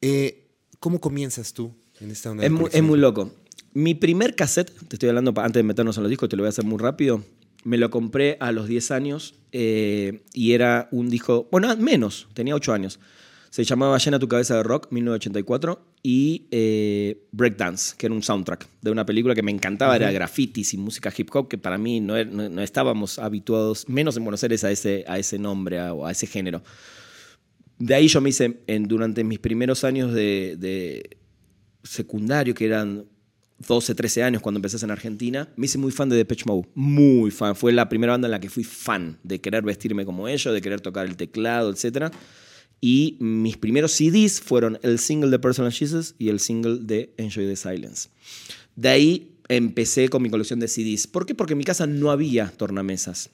Eh, 0.00 0.46
¿Cómo 0.80 1.00
comienzas 1.00 1.52
tú 1.52 1.74
en 2.00 2.10
esta 2.10 2.30
onda? 2.30 2.44
Es 2.44 2.50
muy, 2.50 2.70
es 2.72 2.82
muy 2.82 2.98
loco. 2.98 3.32
Mi 3.74 3.94
primer 3.94 4.34
cassette, 4.34 4.72
te 4.88 4.96
estoy 4.96 5.08
hablando 5.08 5.32
antes 5.36 5.54
de 5.60 5.62
meternos 5.64 5.96
en 5.96 6.04
los 6.04 6.10
discos, 6.10 6.28
te 6.28 6.36
lo 6.36 6.42
voy 6.42 6.46
a 6.48 6.50
hacer 6.50 6.64
muy 6.64 6.78
rápido. 6.78 7.22
Me 7.64 7.76
lo 7.76 7.90
compré 7.90 8.36
a 8.40 8.52
los 8.52 8.68
10 8.68 8.90
años 8.92 9.34
eh, 9.52 10.22
y 10.32 10.52
era 10.52 10.88
un 10.92 11.10
disco, 11.10 11.48
bueno, 11.50 11.76
menos, 11.76 12.28
tenía 12.32 12.54
8 12.54 12.72
años. 12.72 13.00
Se 13.50 13.64
llamaba 13.64 13.98
Llena 13.98 14.18
tu 14.18 14.28
cabeza 14.28 14.56
de 14.56 14.62
rock, 14.62 14.88
1984, 14.90 15.82
y 16.02 16.46
eh, 16.50 17.26
Breakdance, 17.32 17.94
que 17.96 18.06
era 18.06 18.14
un 18.14 18.22
soundtrack 18.22 18.68
de 18.82 18.90
una 18.90 19.04
película 19.06 19.34
que 19.34 19.42
me 19.42 19.50
encantaba, 19.50 19.96
era 19.96 20.12
grafitis 20.12 20.74
y 20.74 20.76
música 20.78 21.12
hip 21.16 21.34
hop, 21.34 21.48
que 21.48 21.56
para 21.58 21.78
mí 21.78 21.98
no, 22.00 22.22
no- 22.26 22.48
no 22.48 22.62
estábamos 22.62 23.18
habituados, 23.18 23.88
menos 23.88 24.16
en 24.16 24.24
Buenos 24.24 24.42
Aires, 24.44 24.64
a 24.64 24.70
ese, 24.70 25.04
a 25.08 25.18
ese 25.18 25.38
nombre 25.38 25.78
a- 25.80 25.94
o 25.94 26.06
a 26.06 26.12
ese 26.12 26.26
género. 26.26 26.62
De 27.78 27.94
ahí 27.94 28.08
yo 28.08 28.20
me 28.20 28.30
hice, 28.30 28.60
en, 28.66 28.84
durante 28.84 29.22
mis 29.24 29.38
primeros 29.38 29.84
años 29.84 30.12
de, 30.12 31.16
secundario, 31.82 32.54
que 32.54 32.66
eran 32.66 33.06
12, 33.66 33.94
13 33.94 34.22
años 34.22 34.42
cuando 34.42 34.58
empecé 34.58 34.84
en 34.84 34.90
Argentina, 34.90 35.48
me 35.56 35.66
hice 35.66 35.78
muy 35.78 35.92
fan 35.92 36.08
de 36.08 36.16
Depeche 36.16 36.44
Mode. 36.46 36.68
Muy 36.74 37.30
fan. 37.30 37.54
Fue 37.56 37.72
la 37.72 37.88
primera 37.88 38.12
banda 38.12 38.26
en 38.26 38.32
la 38.32 38.40
que 38.40 38.50
fui 38.50 38.64
fan, 38.64 39.18
de 39.22 39.40
querer 39.40 39.64
vestirme 39.64 40.04
como 40.04 40.28
ellos, 40.28 40.52
de 40.52 40.60
querer 40.60 40.80
tocar 40.80 41.06
el 41.06 41.16
teclado, 41.16 41.70
etc. 41.70 42.12
Y 42.80 43.16
mis 43.20 43.56
primeros 43.56 43.92
CDs 43.92 44.40
fueron 44.40 44.78
el 44.82 44.98
single 44.98 45.30
de 45.30 45.38
Personal 45.38 45.72
Jesus 45.72 46.14
y 46.18 46.28
el 46.28 46.40
single 46.40 46.78
de 46.82 47.14
Enjoy 47.16 47.46
the 47.46 47.56
Silence. 47.56 48.08
De 48.76 48.88
ahí 48.88 49.38
empecé 49.48 50.08
con 50.08 50.22
mi 50.22 50.30
colección 50.30 50.60
de 50.60 50.68
CDs. 50.68 51.06
¿Por 51.06 51.26
qué? 51.26 51.34
Porque 51.34 51.54
en 51.54 51.58
mi 51.58 51.64
casa 51.64 51.86
no 51.86 52.10
había 52.10 52.48
tornamesas. 52.48 53.30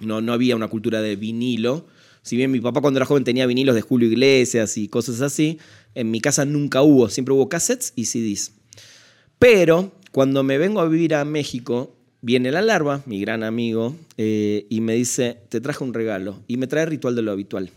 No, 0.00 0.20
no 0.20 0.32
había 0.32 0.56
una 0.56 0.68
cultura 0.68 1.00
de 1.00 1.14
vinilo. 1.16 1.86
Si 2.22 2.36
bien 2.36 2.50
mi 2.50 2.60
papá 2.60 2.80
cuando 2.80 2.98
era 2.98 3.06
joven 3.06 3.24
tenía 3.24 3.46
vinilos 3.46 3.74
de 3.74 3.82
Julio 3.82 4.08
Iglesias 4.08 4.78
y 4.78 4.88
cosas 4.88 5.20
así, 5.20 5.58
en 5.94 6.10
mi 6.10 6.20
casa 6.20 6.44
nunca 6.44 6.82
hubo. 6.82 7.08
Siempre 7.08 7.34
hubo 7.34 7.48
cassettes 7.48 7.92
y 7.96 8.04
CDs. 8.04 8.52
Pero 9.38 9.92
cuando 10.12 10.42
me 10.44 10.56
vengo 10.56 10.80
a 10.80 10.88
vivir 10.88 11.14
a 11.14 11.24
México, 11.24 11.96
viene 12.20 12.52
la 12.52 12.62
larva, 12.62 13.02
mi 13.06 13.20
gran 13.20 13.42
amigo, 13.42 13.96
eh, 14.16 14.66
y 14.70 14.80
me 14.80 14.94
dice, 14.94 15.38
te 15.48 15.60
traje 15.60 15.82
un 15.82 15.92
regalo. 15.92 16.40
Y 16.46 16.56
me 16.56 16.68
trae 16.68 16.86
Ritual 16.86 17.16
de 17.16 17.22
lo 17.22 17.32
Habitual. 17.32 17.70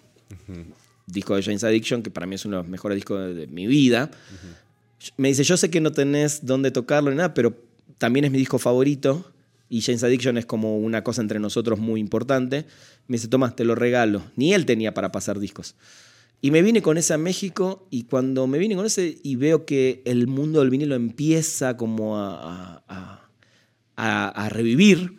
Disco 1.07 1.35
de 1.35 1.43
James 1.43 1.63
Addiction, 1.63 2.03
que 2.03 2.11
para 2.11 2.27
mí 2.27 2.35
es 2.35 2.45
uno 2.45 2.57
de 2.57 2.63
los 2.63 2.69
mejores 2.69 2.95
discos 2.95 3.19
de, 3.19 3.33
de 3.33 3.47
mi 3.47 3.65
vida. 3.65 4.11
Me 5.17 5.29
dice, 5.29 5.43
yo 5.43 5.57
sé 5.57 5.69
que 5.69 5.81
no 5.81 5.91
tenés 5.91 6.45
dónde 6.45 6.71
tocarlo 6.71 7.09
ni 7.09 7.17
nada, 7.17 7.33
pero 7.33 7.55
también 7.97 8.25
es 8.25 8.31
mi 8.31 8.37
disco 8.37 8.59
favorito. 8.59 9.31
Y 9.69 9.81
James 9.81 10.03
Addiction 10.03 10.37
es 10.37 10.45
como 10.45 10.77
una 10.77 11.03
cosa 11.03 11.21
entre 11.21 11.39
nosotros 11.39 11.79
muy 11.79 11.99
importante. 11.99 12.65
Me 13.07 13.17
dice, 13.17 13.27
Tomás, 13.27 13.55
te 13.55 13.65
lo 13.65 13.75
regalo. 13.75 14.23
Ni 14.35 14.53
él 14.53 14.65
tenía 14.65 14.93
para 14.93 15.11
pasar 15.11 15.39
discos. 15.39 15.75
Y 16.41 16.51
me 16.51 16.61
vine 16.61 16.81
con 16.81 16.97
ese 16.97 17.13
a 17.13 17.17
México 17.17 17.87
y 17.89 18.03
cuando 18.03 18.45
me 18.45 18.59
vine 18.59 18.75
con 18.75 18.85
ese 18.85 19.17
y 19.23 19.35
veo 19.35 19.65
que 19.65 20.03
el 20.05 20.27
mundo 20.27 20.59
del 20.59 20.69
vinilo 20.69 20.93
empieza 20.95 21.75
como 21.75 22.17
a, 22.17 22.81
revivir, 24.49 25.17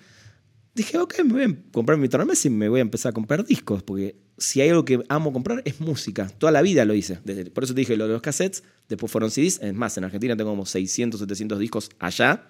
dije, 0.74 0.98
ok, 0.98 1.14
me 1.24 1.32
voy 1.32 1.42
a 1.42 1.72
comprar 1.72 1.98
mi 1.98 2.08
tornamesa 2.08 2.46
y 2.46 2.50
me 2.52 2.68
voy 2.68 2.78
a 2.78 2.82
empezar 2.82 3.10
a 3.10 3.12
comprar 3.12 3.44
discos, 3.44 3.82
porque 3.82 4.16
si 4.38 4.60
hay 4.60 4.68
algo 4.68 4.84
que 4.84 5.02
amo 5.08 5.32
comprar 5.32 5.62
es 5.64 5.80
música. 5.80 6.28
Toda 6.38 6.52
la 6.52 6.62
vida 6.62 6.84
lo 6.84 6.94
hice. 6.94 7.16
Por 7.52 7.64
eso 7.64 7.74
te 7.74 7.80
dije 7.80 7.96
lo 7.96 8.06
de 8.06 8.12
los 8.12 8.22
cassettes, 8.22 8.62
después 8.88 9.10
fueron 9.10 9.30
CDs. 9.30 9.60
Es 9.62 9.74
más, 9.74 9.96
en 9.98 10.04
Argentina 10.04 10.36
tengo 10.36 10.50
como 10.50 10.66
600, 10.66 11.18
700 11.18 11.58
discos 11.58 11.90
allá, 11.98 12.46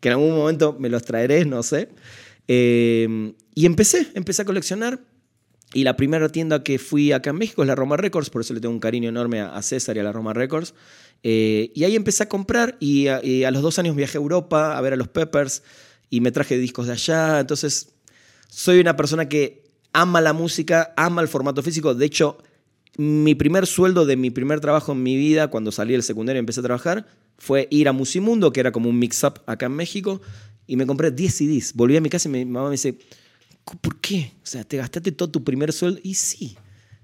que 0.00 0.08
en 0.08 0.14
algún 0.14 0.36
momento 0.36 0.76
me 0.78 0.88
los 0.88 1.02
traeré, 1.04 1.44
no 1.44 1.62
sé. 1.62 1.88
Eh, 2.46 3.34
y 3.54 3.66
empecé, 3.66 4.08
empecé 4.14 4.42
a 4.42 4.44
coleccionar. 4.44 5.00
Y 5.74 5.84
la 5.84 5.96
primera 5.96 6.28
tienda 6.30 6.62
que 6.62 6.78
fui 6.78 7.12
acá 7.12 7.30
en 7.30 7.36
México 7.36 7.62
es 7.62 7.68
la 7.68 7.74
Roma 7.74 7.98
Records, 7.98 8.30
por 8.30 8.40
eso 8.40 8.54
le 8.54 8.60
tengo 8.60 8.72
un 8.72 8.80
cariño 8.80 9.10
enorme 9.10 9.40
a 9.40 9.60
César 9.60 9.96
y 9.96 10.00
a 10.00 10.02
la 10.02 10.12
Roma 10.12 10.32
Records. 10.32 10.72
Eh, 11.22 11.72
y 11.74 11.84
ahí 11.84 11.94
empecé 11.94 12.22
a 12.22 12.28
comprar 12.28 12.76
y 12.80 13.08
a, 13.08 13.22
y 13.22 13.44
a 13.44 13.50
los 13.50 13.60
dos 13.60 13.78
años 13.78 13.94
viajé 13.94 14.16
a 14.16 14.20
Europa 14.20 14.78
a 14.78 14.80
ver 14.80 14.94
a 14.94 14.96
los 14.96 15.08
Peppers 15.08 15.62
y 16.08 16.20
me 16.22 16.32
traje 16.32 16.56
discos 16.56 16.86
de 16.86 16.94
allá. 16.94 17.40
Entonces, 17.40 17.90
soy 18.48 18.80
una 18.80 18.96
persona 18.96 19.28
que 19.28 19.64
ama 19.92 20.20
la 20.20 20.32
música, 20.32 20.94
ama 20.96 21.20
el 21.20 21.28
formato 21.28 21.62
físico. 21.62 21.94
De 21.94 22.06
hecho, 22.06 22.38
mi 22.96 23.34
primer 23.34 23.66
sueldo 23.66 24.06
de 24.06 24.16
mi 24.16 24.30
primer 24.30 24.60
trabajo 24.60 24.92
en 24.92 25.02
mi 25.02 25.16
vida, 25.16 25.48
cuando 25.48 25.70
salí 25.70 25.92
del 25.92 26.02
secundario 26.02 26.38
y 26.38 26.40
empecé 26.40 26.60
a 26.60 26.64
trabajar, 26.64 27.06
fue 27.38 27.68
ir 27.70 27.88
a 27.88 27.92
Musimundo, 27.92 28.52
que 28.52 28.60
era 28.60 28.72
como 28.72 28.90
un 28.90 28.98
mix-up 28.98 29.40
acá 29.46 29.66
en 29.66 29.72
México, 29.72 30.20
y 30.66 30.76
me 30.76 30.86
compré 30.86 31.10
10 31.10 31.34
CDs. 31.34 31.72
Volví 31.74 31.96
a 31.96 32.00
mi 32.00 32.10
casa 32.10 32.28
y 32.28 32.32
mi 32.32 32.44
mamá 32.44 32.66
me 32.66 32.72
dice, 32.72 32.98
¿por 33.80 34.00
qué? 34.00 34.32
O 34.42 34.46
sea, 34.46 34.64
te 34.64 34.76
gastaste 34.76 35.12
todo 35.12 35.30
tu 35.30 35.42
primer 35.44 35.72
sueldo. 35.72 36.00
Y 36.02 36.14
sí. 36.14 36.56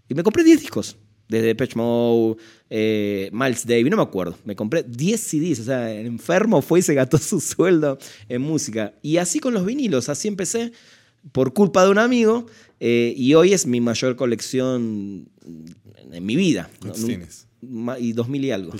Y 0.08 0.14
me 0.14 0.22
compré 0.22 0.44
10 0.44 0.60
discos. 0.60 0.96
Desde 1.28 1.46
Depeche 1.46 1.74
Mode, 1.76 2.36
eh, 2.68 3.30
Miles 3.32 3.66
Davis, 3.66 3.90
no 3.90 3.96
me 3.96 4.02
acuerdo. 4.02 4.36
Me 4.44 4.54
compré 4.54 4.82
10 4.82 5.18
CDs. 5.20 5.60
O 5.60 5.64
sea, 5.64 5.90
el 5.90 6.06
enfermo 6.06 6.60
fue 6.60 6.80
y 6.80 6.82
se 6.82 6.92
gastó 6.92 7.16
su 7.16 7.40
sueldo 7.40 7.98
en 8.28 8.42
música. 8.42 8.92
Y 9.00 9.16
así 9.16 9.38
con 9.40 9.54
los 9.54 9.64
vinilos. 9.64 10.10
Así 10.10 10.28
empecé 10.28 10.72
por 11.32 11.54
culpa 11.54 11.84
de 11.84 11.90
un 11.90 11.98
amigo. 11.98 12.46
eh, 12.80 13.14
y 13.16 13.32
hoy 13.32 13.54
es 13.54 13.66
mi 13.66 13.80
mayor 13.80 14.16
colección 14.16 15.30
en 16.12 16.26
mi 16.26 16.36
vida. 16.36 16.68
¿Cuántos 16.80 17.00
No, 17.00 17.06
tienes? 17.06 17.46
Y 17.98 18.12
2000 18.12 18.44
y 18.44 18.50
algo. 18.50 18.72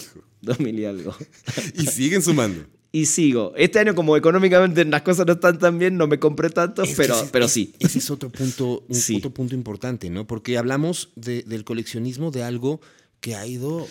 2000 0.45 0.79
y 0.81 0.85
algo. 0.85 1.15
Y 1.75 1.87
siguen 1.87 2.23
sumando. 2.23 2.65
Y 2.93 3.07
sigo. 3.07 3.53
Este 3.57 3.81
año, 3.81 3.95
como 3.97 4.17
económicamente 4.17 4.85
las 4.85 5.03
cosas 5.03 5.27
no 5.27 5.33
están 5.33 5.59
tan 5.59 5.79
bien, 5.81 5.97
no 5.97 6.07
me 6.07 6.21
compré 6.21 6.49
tantos, 6.51 6.89
Es 6.89 6.95
que 6.95 7.03
pero, 7.03 7.15
ese- 7.21 7.29
pero 7.33 7.45
es- 7.47 7.51
sí. 7.53 7.75
Ese 7.81 7.99
es 7.99 8.09
otro 8.11 8.31
punto, 8.31 8.85
un 8.89 8.95
Sí. 8.95 9.17
otro 9.17 9.31
punto 9.35 9.55
importante, 9.57 10.11
¿no? 10.11 10.27
Porque 10.29 10.57
hablamos 10.59 11.11
de- 11.17 11.43
del 11.43 11.65
coleccionismo 11.65 12.31
de 12.31 12.45
algo 12.45 12.81
que 13.21 13.35
ha 13.35 13.47
ido 13.49 13.89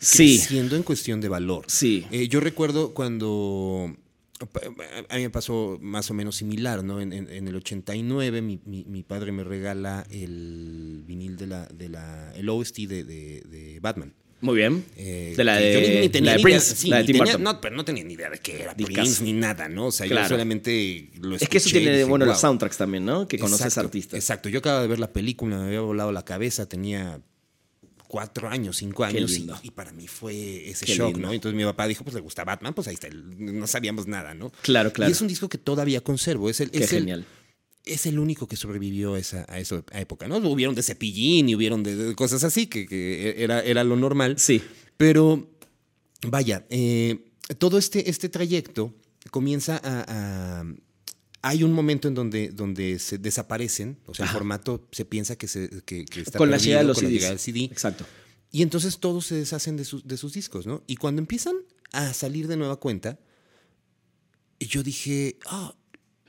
Sí. 0.00 0.38
creciendo 0.38 0.74
en 0.74 0.82
cuestión 0.82 1.20
de 1.20 1.28
valor. 1.28 1.64
Sí. 1.68 2.04
Eh, 2.10 2.26
yo 2.26 2.40
recuerdo 2.40 2.94
cuando 2.94 3.94
a 5.08 5.16
mí 5.16 5.22
me 5.22 5.30
pasó 5.30 5.78
más 5.80 6.10
o 6.10 6.14
menos 6.14 6.34
similar, 6.34 6.82
¿no? 6.82 7.00
En, 7.00 7.12
en- 7.12 7.30
en 7.30 7.46
el 7.46 7.54
89 7.54 8.42
mi, 8.42 8.58
mi- 8.64 8.84
mi 8.88 9.04
padre 9.04 9.30
me 9.30 9.44
regala 9.44 10.04
el 10.10 11.04
vinil 11.06 11.36
de 11.36 11.46
la, 11.46 11.66
de 11.66 11.88
la 11.88 12.32
el 12.34 12.48
OST 12.48 12.88
de, 12.88 13.04
de- 13.04 13.42
de 13.48 13.78
Batman. 13.78 14.14
Muy 14.42 14.56
bien. 14.56 14.84
Eh, 14.96 15.32
de 15.36 15.44
la 15.44 15.58
yo 15.58 15.80
de, 15.80 15.88
ni- 15.94 16.00
ni 16.00 16.08
tenía 16.10 16.32
la 16.32 16.36
de 16.36 16.42
ni 16.44 16.50
idea- 16.50 16.58
Prince, 16.60 16.76
sí, 16.76 16.88
la 16.88 16.96
de 16.98 17.04
Tim 17.04 17.12
tenía- 17.16 17.32
Burton. 17.32 17.42
No, 17.44 17.60
pero 17.60 17.76
no 17.76 17.84
tenía 17.84 18.04
ni 18.04 18.12
idea 18.14 18.28
de 18.28 18.38
qué 18.38 18.60
era. 18.62 18.74
Prince 18.76 19.22
ni 19.24 19.32
nada, 19.32 19.68
¿no? 19.68 19.86
O 19.86 19.92
sea, 19.92 20.06
Claro. 20.06 20.22
yo 20.24 20.28
solamente 20.34 21.10
lo 21.20 21.36
es 21.36 21.48
que 21.48 21.58
eso 21.58 21.68
escuché 21.68 21.78
tiene 21.78 21.92
dije, 21.98 22.04
bueno 22.10 22.26
los 22.26 22.40
soundtracks 22.40 22.76
también, 22.76 23.04
¿no? 23.06 23.26
Que 23.26 23.38
conoces 23.38 23.78
artistas. 23.78 24.18
Exacto. 24.18 24.48
Yo 24.50 24.58
acababa 24.58 24.82
de 24.82 24.88
ver 24.88 24.98
la 24.98 25.12
película, 25.12 25.56
me 25.58 25.66
había 25.66 25.80
volado 25.80 26.12
la 26.12 26.24
cabeza, 26.24 26.66
tenía 26.68 27.20
cuatro 28.08 28.48
años, 28.50 28.76
cinco 28.76 29.04
años, 29.04 29.32
y, 29.62 29.70
para 29.70 29.90
mí 29.92 30.06
fue 30.06 30.68
ese 30.68 30.84
Qué 30.84 30.94
shock, 30.94 31.12
lindo. 31.14 31.28
¿no? 31.28 31.32
Entonces 31.32 31.56
mi 31.56 31.64
papá 31.64 31.86
dijo, 31.86 32.04
pues 32.04 32.14
le 32.14 32.20
gusta 32.20 32.44
Batman, 32.44 32.74
pues 32.74 32.86
ahí 32.88 32.94
está, 32.94 33.06
el- 33.06 33.24
no 33.58 33.66
sabíamos 33.66 34.06
nada, 34.06 34.34
¿no? 34.34 34.52
Claro, 34.60 34.92
claro. 34.92 35.08
Y 35.08 35.12
es 35.12 35.20
un 35.22 35.28
disco 35.28 35.48
que 35.48 35.56
todavía 35.56 36.02
conservo, 36.02 36.50
es 36.50 36.60
el, 36.60 36.70
Qué 36.70 36.84
es 36.84 36.92
el- 36.92 36.98
genial. 36.98 37.24
Es 37.84 38.06
el 38.06 38.18
único 38.18 38.46
que 38.46 38.56
sobrevivió 38.56 39.14
a 39.14 39.18
esa, 39.18 39.44
a 39.48 39.58
esa 39.58 39.82
época, 39.92 40.28
¿no? 40.28 40.36
Hubieron 40.38 40.74
de 40.74 40.82
cepillín 40.82 41.48
y 41.48 41.54
hubieron 41.56 41.82
de, 41.82 41.96
de 41.96 42.14
cosas 42.14 42.44
así, 42.44 42.66
que, 42.66 42.86
que 42.86 43.42
era, 43.42 43.60
era 43.62 43.82
lo 43.84 43.96
normal. 43.96 44.38
Sí. 44.38 44.62
Pero, 44.96 45.50
vaya, 46.28 46.64
eh, 46.70 47.24
todo 47.58 47.78
este, 47.78 48.08
este 48.08 48.28
trayecto 48.28 48.94
comienza 49.30 49.80
a, 49.82 50.60
a- 50.60 50.64
Hay 51.42 51.64
un 51.64 51.72
momento 51.72 52.06
en 52.06 52.14
donde, 52.14 52.50
donde 52.50 53.00
se 53.00 53.18
desaparecen, 53.18 53.98
o 54.06 54.14
sea, 54.14 54.24
el 54.26 54.28
Ajá. 54.28 54.38
formato 54.38 54.86
se 54.92 55.04
piensa 55.04 55.34
que, 55.36 55.48
se, 55.48 55.68
que, 55.84 56.04
que 56.04 56.20
está 56.20 56.38
Con 56.38 56.50
la 56.50 56.58
llegada 56.58 56.82
de 56.82 56.88
los 56.88 56.96
con 56.98 57.04
la 57.04 57.08
CDs. 57.10 57.14
llegada 57.14 57.30
del 57.32 57.40
CD. 57.40 57.64
Exacto. 57.64 58.06
Y 58.52 58.62
entonces 58.62 58.98
todos 59.00 59.26
se 59.26 59.34
deshacen 59.34 59.76
de 59.76 59.84
sus, 59.84 60.06
de 60.06 60.16
sus 60.16 60.34
discos, 60.34 60.66
¿no? 60.66 60.84
Y 60.86 60.96
cuando 60.96 61.20
empiezan 61.20 61.56
a 61.92 62.12
salir 62.14 62.46
de 62.46 62.56
nueva 62.56 62.76
cuenta, 62.76 63.18
yo 64.60 64.82
dije, 64.84 65.38
ah, 65.46 65.74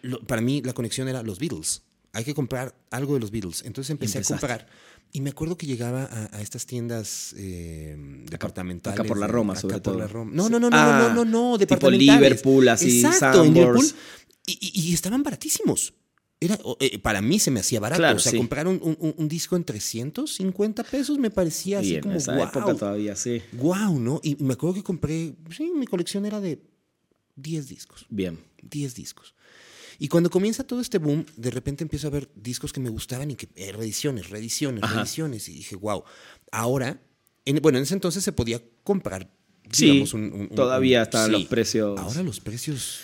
lo- 0.03 0.21
para 0.21 0.41
mí 0.41 0.61
la 0.63 0.73
conexión 0.73 1.07
era 1.07 1.23
los 1.23 1.39
Beatles. 1.39 1.81
Hay 2.13 2.23
que 2.23 2.35
comprar 2.35 2.75
algo 2.91 3.15
de 3.15 3.19
los 3.21 3.31
Beatles. 3.31 3.63
Entonces 3.65 3.89
empecé 3.89 4.19
a 4.19 4.23
comprar. 4.23 4.67
Y 5.11 5.21
me 5.21 5.31
acuerdo 5.31 5.57
que 5.57 5.65
llegaba 5.65 6.03
a, 6.05 6.37
a 6.37 6.41
estas 6.41 6.65
tiendas 6.67 7.33
eh, 7.37 7.95
departamentales. 8.29 8.99
acá 8.99 9.07
por 9.07 9.17
la 9.17 9.25
Roma, 9.27 9.53
acá 9.53 9.61
sobre 9.61 9.73
por 9.75 9.81
todo. 9.81 9.97
la 9.99 10.07
Roma. 10.07 10.31
No, 10.33 10.47
no, 10.49 10.59
no, 10.59 10.69
no, 10.69 10.77
Ah, 10.77 11.09
no, 11.15 11.23
no, 11.23 11.25
no, 11.25 11.57
tipo 11.57 11.75
departamentales. 11.75 12.21
Liverpool, 12.21 12.67
así, 12.69 13.03
Exacto, 13.03 13.43
en. 13.43 13.53
Liverpool. 13.53 13.85
Y, 14.45 14.57
y- 14.61 14.89
y 14.89 14.93
estaban 14.93 15.23
baratísimos. 15.23 15.93
Era, 16.39 16.59
eh, 16.81 16.99
para 16.99 17.21
mí 17.21 17.39
se 17.39 17.51
me 17.51 17.61
hacía 17.61 17.79
barato. 17.79 17.99
Claro, 18.01 18.17
o 18.17 18.19
sea, 18.19 18.31
sí. 18.31 18.37
comprar 18.37 18.67
un, 18.67 18.79
un- 18.83 19.15
un 19.17 19.27
disco 19.29 19.55
en 19.55 19.63
350 19.63 20.83
pesos 20.83 21.17
me 21.17 21.29
parecía 21.31 21.77
y 21.77 21.85
así 21.85 21.95
en 21.95 22.01
como 22.01 22.15
esa 22.15 22.35
wow. 22.35 22.43
época 22.45 22.75
todavía, 22.75 23.15
sí. 23.15 23.41
Wow, 23.53 23.99
¿no? 23.99 24.19
Y 24.23 24.35
me 24.43 24.53
acuerdo 24.53 24.75
que 24.75 24.83
compré, 24.83 25.33
sí, 25.55 25.71
mi 25.75 25.85
colección 25.87 26.25
era 26.25 26.41
de 26.41 26.59
10 27.35 27.69
discos. 27.69 28.05
Bien. 28.09 28.37
10 28.61 28.93
discos. 28.95 29.33
Y 30.03 30.09
cuando 30.09 30.29
comienza 30.29 30.65
todo 30.65 30.81
este 30.81 30.97
boom, 30.97 31.25
de 31.37 31.49
repente 31.49 31.81
empiezo 31.85 32.07
a 32.07 32.09
ver 32.09 32.27
discos 32.35 32.73
que 32.73 32.81
me 32.81 32.89
gustaban 32.89 33.31
y 33.31 33.35
que 33.35 33.47
eh, 33.55 33.71
reediciones, 33.71 34.29
reediciones, 34.29 34.83
Ajá. 34.83 34.95
reediciones. 34.95 35.47
Y 35.47 35.53
dije, 35.53 35.77
wow. 35.77 36.03
Ahora, 36.51 36.99
en- 37.45 37.61
bueno, 37.61 37.77
en 37.77 37.85
ese 37.85 37.93
entonces 37.93 38.21
se 38.21 38.33
podía 38.33 38.61
comprar, 38.83 39.31
Sí, 39.71 39.85
digamos, 39.85 40.13
un, 40.13 40.23
un- 40.33 40.49
todavía 40.49 40.97
un- 40.99 41.03
están 41.03 41.25
sí. 41.27 41.31
los 41.31 41.45
precios. 41.45 41.97
Ahora 41.97 42.21
los 42.21 42.41
precios 42.41 42.99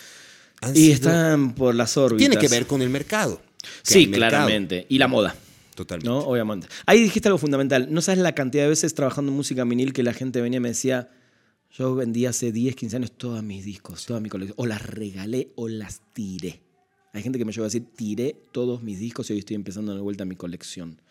han 0.59 0.75
y 0.75 0.79
sido- 0.81 0.93
están 0.95 1.55
por 1.55 1.73
las 1.73 1.95
órbitas. 1.95 2.19
Tiene 2.19 2.37
que 2.37 2.49
ver 2.49 2.67
con 2.67 2.81
el 2.81 2.89
mercado. 2.89 3.41
Sí, 3.81 4.05
mercado. 4.07 4.31
claramente. 4.31 4.85
Y 4.89 4.97
la 4.97 5.07
moda. 5.07 5.33
Totalmente. 5.75 6.09
¿no? 6.09 6.19
Obviamente. 6.19 6.67
Ahí 6.85 7.01
dijiste 7.01 7.29
algo 7.29 7.37
fundamental. 7.37 7.87
No 7.89 8.01
sabes 8.01 8.19
la 8.19 8.35
cantidad 8.35 8.63
de 8.63 8.69
veces 8.71 8.93
trabajando 8.93 9.31
en 9.31 9.37
música 9.37 9.63
vinil 9.63 9.93
que 9.93 10.03
la 10.03 10.11
gente 10.11 10.41
venía 10.41 10.57
y 10.57 10.59
me 10.59 10.67
decía, 10.67 11.09
yo 11.71 11.95
vendí 11.95 12.25
hace 12.25 12.51
10, 12.51 12.75
15 12.75 12.97
años 12.97 13.13
todos 13.13 13.41
mis 13.41 13.63
discos, 13.63 14.05
toda 14.05 14.19
mi 14.19 14.27
colección. 14.27 14.55
O 14.57 14.65
las 14.65 14.85
regalé 14.85 15.53
o 15.55 15.69
las 15.69 16.01
tiré. 16.11 16.59
Hay 17.14 17.24
gente 17.24 17.39
que 17.39 17.45
me 17.45 17.51
llegó 17.51 17.64
a 17.64 17.68
decir, 17.68 17.86
tiré 17.95 18.36
todos 18.51 18.84
mis 18.84 18.99
discos 18.99 19.30
y 19.30 19.34
hoy 19.34 19.39
estoy 19.39 19.55
empezando 19.55 19.95
de 19.95 20.01
vuelta 20.01 20.26
mi 20.26 20.36
colección. 20.36 21.01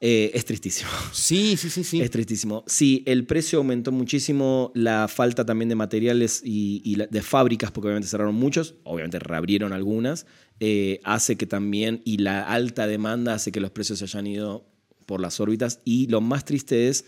Eh, 0.00 0.30
es 0.32 0.44
tristísimo. 0.44 0.90
Sí, 1.12 1.56
sí, 1.56 1.70
sí, 1.70 1.82
sí. 1.82 2.00
Es 2.00 2.10
tristísimo. 2.10 2.62
Sí, 2.66 3.02
el 3.06 3.26
precio 3.26 3.58
aumentó 3.58 3.90
muchísimo, 3.90 4.70
la 4.74 5.08
falta 5.08 5.44
también 5.44 5.68
de 5.68 5.74
materiales 5.74 6.40
y, 6.44 6.80
y 6.84 6.96
de 6.96 7.22
fábricas, 7.22 7.72
porque 7.72 7.88
obviamente 7.88 8.08
cerraron 8.08 8.36
muchos, 8.36 8.76
obviamente 8.84 9.18
reabrieron 9.18 9.72
algunas, 9.72 10.26
eh, 10.60 11.00
hace 11.02 11.36
que 11.36 11.46
también, 11.46 12.00
y 12.04 12.18
la 12.18 12.42
alta 12.42 12.86
demanda 12.86 13.34
hace 13.34 13.50
que 13.50 13.60
los 13.60 13.72
precios 13.72 13.98
se 13.98 14.04
hayan 14.04 14.26
ido 14.28 14.64
por 15.04 15.20
las 15.20 15.40
órbitas. 15.40 15.80
Y 15.84 16.06
lo 16.06 16.20
más 16.20 16.44
triste 16.44 16.88
es 16.88 17.04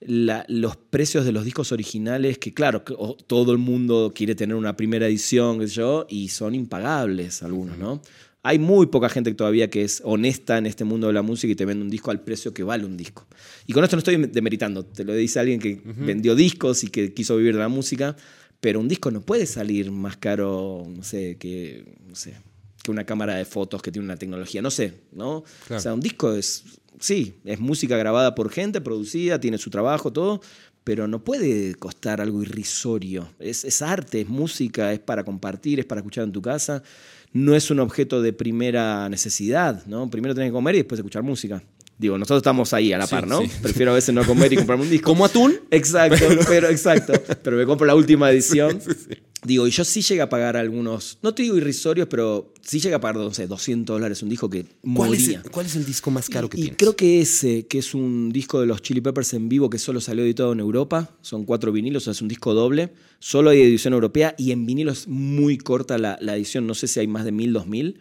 la- 0.00 0.44
los 0.48 0.76
precios 0.76 1.24
de 1.24 1.32
los 1.32 1.44
discos 1.44 1.72
originales, 1.72 2.38
que 2.38 2.54
claro, 2.54 2.84
que, 2.84 2.94
o- 2.96 3.16
todo 3.16 3.52
el 3.52 3.58
mundo 3.58 4.12
quiere 4.14 4.34
tener 4.34 4.54
una 4.56 4.76
primera 4.76 5.06
edición, 5.06 5.58
qué 5.58 5.68
sé 5.68 5.74
yo, 5.74 6.06
y 6.08 6.28
son 6.28 6.54
impagables 6.54 7.42
algunos, 7.42 7.78
¿no? 7.78 8.00
Hay 8.44 8.60
muy 8.60 8.86
poca 8.86 9.08
gente 9.08 9.34
todavía 9.34 9.68
que 9.68 9.82
es 9.82 10.00
honesta 10.04 10.56
en 10.58 10.66
este 10.66 10.84
mundo 10.84 11.08
de 11.08 11.12
la 11.12 11.22
música 11.22 11.52
y 11.52 11.56
te 11.56 11.64
vende 11.64 11.82
un 11.84 11.90
disco 11.90 12.12
al 12.12 12.20
precio 12.20 12.54
que 12.54 12.62
vale 12.62 12.84
un 12.86 12.96
disco. 12.96 13.26
Y 13.66 13.72
con 13.72 13.82
esto 13.82 13.96
no 13.96 13.98
estoy 13.98 14.16
demeritando, 14.16 14.84
te 14.86 15.04
lo 15.04 15.12
dice 15.14 15.40
alguien 15.40 15.58
que 15.58 15.82
vendió 15.84 16.34
discos 16.36 16.84
y 16.84 16.88
que 16.88 17.12
quiso 17.12 17.36
vivir 17.36 17.54
de 17.54 17.60
la 17.60 17.68
música, 17.68 18.16
pero 18.60 18.78
un 18.80 18.86
disco 18.88 19.10
no 19.10 19.20
puede 19.22 19.44
salir 19.46 19.90
más 19.90 20.16
caro, 20.16 20.84
no 20.88 21.02
sé, 21.02 21.36
que, 21.38 21.96
no 22.06 22.14
sé, 22.14 22.36
que 22.82 22.90
una 22.92 23.04
cámara 23.04 23.34
de 23.34 23.44
fotos 23.44 23.82
que 23.82 23.90
tiene 23.90 24.04
una 24.06 24.16
tecnología, 24.16 24.62
no 24.62 24.70
sé, 24.70 24.94
¿no? 25.12 25.42
Claro. 25.66 25.78
O 25.78 25.82
sea, 25.82 25.92
un 25.94 26.00
disco 26.00 26.32
es, 26.32 26.62
sí, 27.00 27.34
es 27.44 27.60
música 27.60 27.96
grabada 27.96 28.34
por 28.34 28.50
gente, 28.50 28.80
producida, 28.80 29.40
tiene 29.40 29.58
su 29.58 29.70
trabajo, 29.70 30.12
todo, 30.12 30.40
pero 30.84 31.06
no 31.06 31.22
puede 31.22 31.74
costar 31.74 32.20
algo 32.20 32.42
irrisorio. 32.42 33.28
Es, 33.38 33.64
es 33.64 33.82
arte, 33.82 34.22
es 34.22 34.28
música, 34.28 34.92
es 34.92 34.98
para 34.98 35.24
compartir, 35.24 35.80
es 35.80 35.86
para 35.86 36.00
escuchar 36.00 36.24
en 36.24 36.32
tu 36.32 36.40
casa. 36.40 36.82
No 37.32 37.54
es 37.54 37.70
un 37.70 37.80
objeto 37.80 38.22
de 38.22 38.32
primera 38.32 39.08
necesidad, 39.08 39.84
¿no? 39.86 40.08
Primero 40.08 40.34
tenés 40.34 40.48
que 40.48 40.54
comer 40.54 40.76
y 40.76 40.78
después 40.78 40.98
escuchar 40.98 41.22
música. 41.22 41.62
Digo, 41.98 42.16
nosotros 42.16 42.38
estamos 42.38 42.72
ahí 42.72 42.92
a 42.92 42.98
la 42.98 43.06
Sí, 43.06 43.10
par, 43.10 43.26
¿no? 43.26 43.42
sí. 43.42 43.50
Prefiero 43.60 43.90
a 43.90 43.94
veces 43.94 44.14
no 44.14 44.24
comer 44.24 44.52
y 44.52 44.56
comprarme 44.56 44.84
un 44.84 44.90
disco. 44.90 45.06
¿Como 45.10 45.24
atún? 45.24 45.56
Exacto, 45.70 46.24
pero, 46.48 46.68
exacto. 46.68 47.12
Pero 47.42 47.56
me 47.56 47.66
compro 47.66 47.86
la 47.86 47.96
última 47.96 48.30
edición. 48.32 48.80
Digo, 49.44 49.66
y 49.66 49.70
yo 49.70 49.84
sí 49.84 50.02
llegué 50.02 50.20
a 50.20 50.28
pagar 50.28 50.56
algunos, 50.56 51.18
no 51.22 51.32
te 51.32 51.42
digo 51.44 51.56
irrisorios, 51.56 52.08
pero 52.08 52.52
sí 52.60 52.80
llegué 52.80 52.96
a 52.96 53.00
pagar, 53.00 53.16
no 53.16 53.32
sé, 53.32 53.46
200 53.46 53.94
dólares 53.94 54.20
un 54.22 54.28
disco 54.28 54.50
que 54.50 54.66
¿Cuál 54.94 55.14
es, 55.14 55.28
el, 55.28 55.42
cuál 55.42 55.66
es 55.66 55.76
el 55.76 55.86
disco 55.86 56.10
más 56.10 56.28
caro 56.28 56.48
que 56.48 56.56
y 56.56 56.62
tienes? 56.62 56.76
creo 56.76 56.96
que 56.96 57.20
ese, 57.20 57.66
que 57.66 57.78
es 57.78 57.94
un 57.94 58.30
disco 58.32 58.60
de 58.60 58.66
los 58.66 58.82
Chili 58.82 59.00
Peppers 59.00 59.34
en 59.34 59.48
vivo 59.48 59.70
que 59.70 59.78
solo 59.78 60.00
salió 60.00 60.24
editado 60.24 60.52
en 60.52 60.58
Europa, 60.58 61.16
son 61.20 61.44
cuatro 61.44 61.70
vinilos, 61.70 62.02
o 62.02 62.04
sea, 62.06 62.10
es 62.12 62.22
un 62.22 62.26
disco 62.26 62.52
doble, 62.52 62.92
solo 63.20 63.50
hay 63.50 63.62
edición 63.62 63.94
europea 63.94 64.34
y 64.38 64.50
en 64.50 64.66
vinilo 64.66 64.90
es 64.90 65.06
muy 65.06 65.56
corta 65.56 65.98
la, 65.98 66.18
la 66.20 66.34
edición, 66.34 66.66
no 66.66 66.74
sé 66.74 66.88
si 66.88 66.98
hay 66.98 67.06
más 67.06 67.24
de 67.24 67.30
1000, 67.30 67.52
2000. 67.52 68.00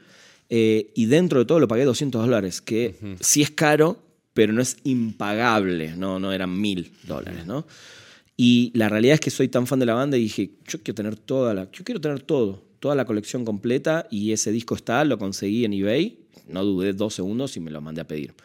Eh, 0.50 0.92
y 0.96 1.06
dentro 1.08 1.40
de 1.40 1.46
todo 1.46 1.60
lo 1.60 1.68
pagué 1.68 1.84
200 1.84 2.22
dólares, 2.22 2.62
que 2.62 2.96
sí 3.20 3.42
es 3.42 3.52
caro, 3.52 3.98
pero 4.34 4.54
no 4.54 4.62
es 4.62 4.78
impagable, 4.84 5.96
no, 5.98 6.20
no 6.20 6.32
eran 6.32 6.60
1000 6.60 6.92
dólares, 7.04 7.46
¿no? 7.46 7.66
Y 8.38 8.72
la 8.76 8.88
realidad 8.88 9.16
es 9.16 9.20
que 9.20 9.32
soy 9.32 9.48
tan 9.48 9.66
fan 9.66 9.80
de 9.80 9.88
la 9.88 9.96
banda 9.96 10.16
y 10.16 10.22
dije, 10.22 10.52
yo 10.68 10.80
quiero 10.84 10.96
tener 10.96 11.16
toda 11.16 11.54
la, 11.56 11.72
yo 11.72 11.84
quiero 11.84 12.00
tener 12.00 12.22
todo, 12.22 12.64
toda 12.80 12.94
la 12.94 13.06
colección 13.06 13.44
completa 13.44 14.08
y 14.12 14.32
ese 14.32 14.52
disco 14.52 14.76
está, 14.76 15.04
lo 15.06 15.18
conseguí 15.18 15.66
en 15.66 15.74
eBay, 15.74 16.20
no 16.48 16.64
dudé 16.64 16.94
dos 16.94 17.16
segundos 17.16 17.58
y 17.58 17.60
me 17.60 17.72
lo 17.72 17.82
mandé 17.82 18.02
a 18.02 18.08
pedir. 18.08 18.36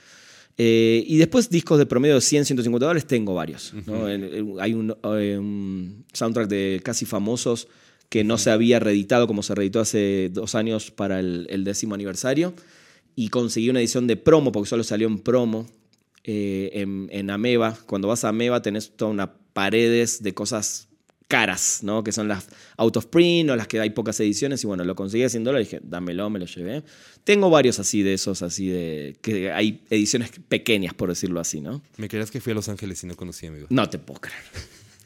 Eh, 0.58 1.04
y 1.06 1.16
después 1.18 1.48
discos 1.50 1.78
de 1.78 1.86
promedio 1.86 2.16
de 2.16 2.20
100, 2.20 2.46
150 2.46 2.86
dólares, 2.86 3.06
tengo 3.06 3.34
varios. 3.34 3.72
hay 4.60 4.74
un, 4.74 4.94
eh, 5.04 5.36
un 5.38 6.04
soundtrack 6.12 6.48
de 6.48 6.80
casi 6.82 7.04
famosos 7.04 7.68
que 8.12 8.24
no 8.24 8.36
se 8.36 8.50
había 8.50 8.78
reeditado 8.78 9.26
como 9.26 9.42
se 9.42 9.54
reeditó 9.54 9.80
hace 9.80 10.28
dos 10.30 10.54
años 10.54 10.90
para 10.90 11.18
el, 11.18 11.46
el 11.48 11.64
décimo 11.64 11.94
aniversario. 11.94 12.52
Y 13.16 13.30
conseguí 13.30 13.70
una 13.70 13.80
edición 13.80 14.06
de 14.06 14.18
promo, 14.18 14.52
porque 14.52 14.68
solo 14.68 14.84
salió 14.84 15.06
en 15.08 15.18
promo, 15.18 15.66
eh, 16.22 16.68
en, 16.74 17.08
en 17.10 17.30
Ameba. 17.30 17.78
Cuando 17.86 18.08
vas 18.08 18.24
a 18.24 18.28
Ameba 18.28 18.60
tenés 18.60 18.94
toda 18.98 19.10
una 19.10 19.32
paredes 19.54 20.22
de 20.22 20.34
cosas 20.34 20.90
caras, 21.26 21.80
¿no? 21.84 22.04
Que 22.04 22.12
son 22.12 22.28
las 22.28 22.48
out 22.76 22.94
of 22.98 23.06
print 23.06 23.48
o 23.48 23.56
las 23.56 23.66
que 23.66 23.80
hay 23.80 23.88
pocas 23.88 24.20
ediciones. 24.20 24.62
Y 24.62 24.66
bueno, 24.66 24.84
lo 24.84 24.94
conseguí 24.94 25.24
a 25.24 25.30
100 25.30 25.44
dólares 25.44 25.68
dije, 25.68 25.80
dámelo, 25.82 26.28
me 26.28 26.38
lo 26.38 26.44
llevé. 26.44 26.82
Tengo 27.24 27.48
varios 27.48 27.78
así 27.78 28.02
de 28.02 28.12
esos, 28.12 28.42
así 28.42 28.68
de... 28.68 29.16
que 29.22 29.52
hay 29.52 29.80
ediciones 29.88 30.32
pequeñas, 30.50 30.92
por 30.92 31.08
decirlo 31.08 31.40
así, 31.40 31.62
¿no? 31.62 31.80
Me 31.96 32.08
creerás 32.08 32.30
que 32.30 32.42
fui 32.42 32.52
a 32.52 32.56
Los 32.56 32.68
Ángeles 32.68 33.02
y 33.04 33.06
no 33.06 33.16
conocí, 33.16 33.46
amigo. 33.46 33.68
No 33.70 33.88
te 33.88 33.98
puedo 33.98 34.20
creer. 34.20 34.42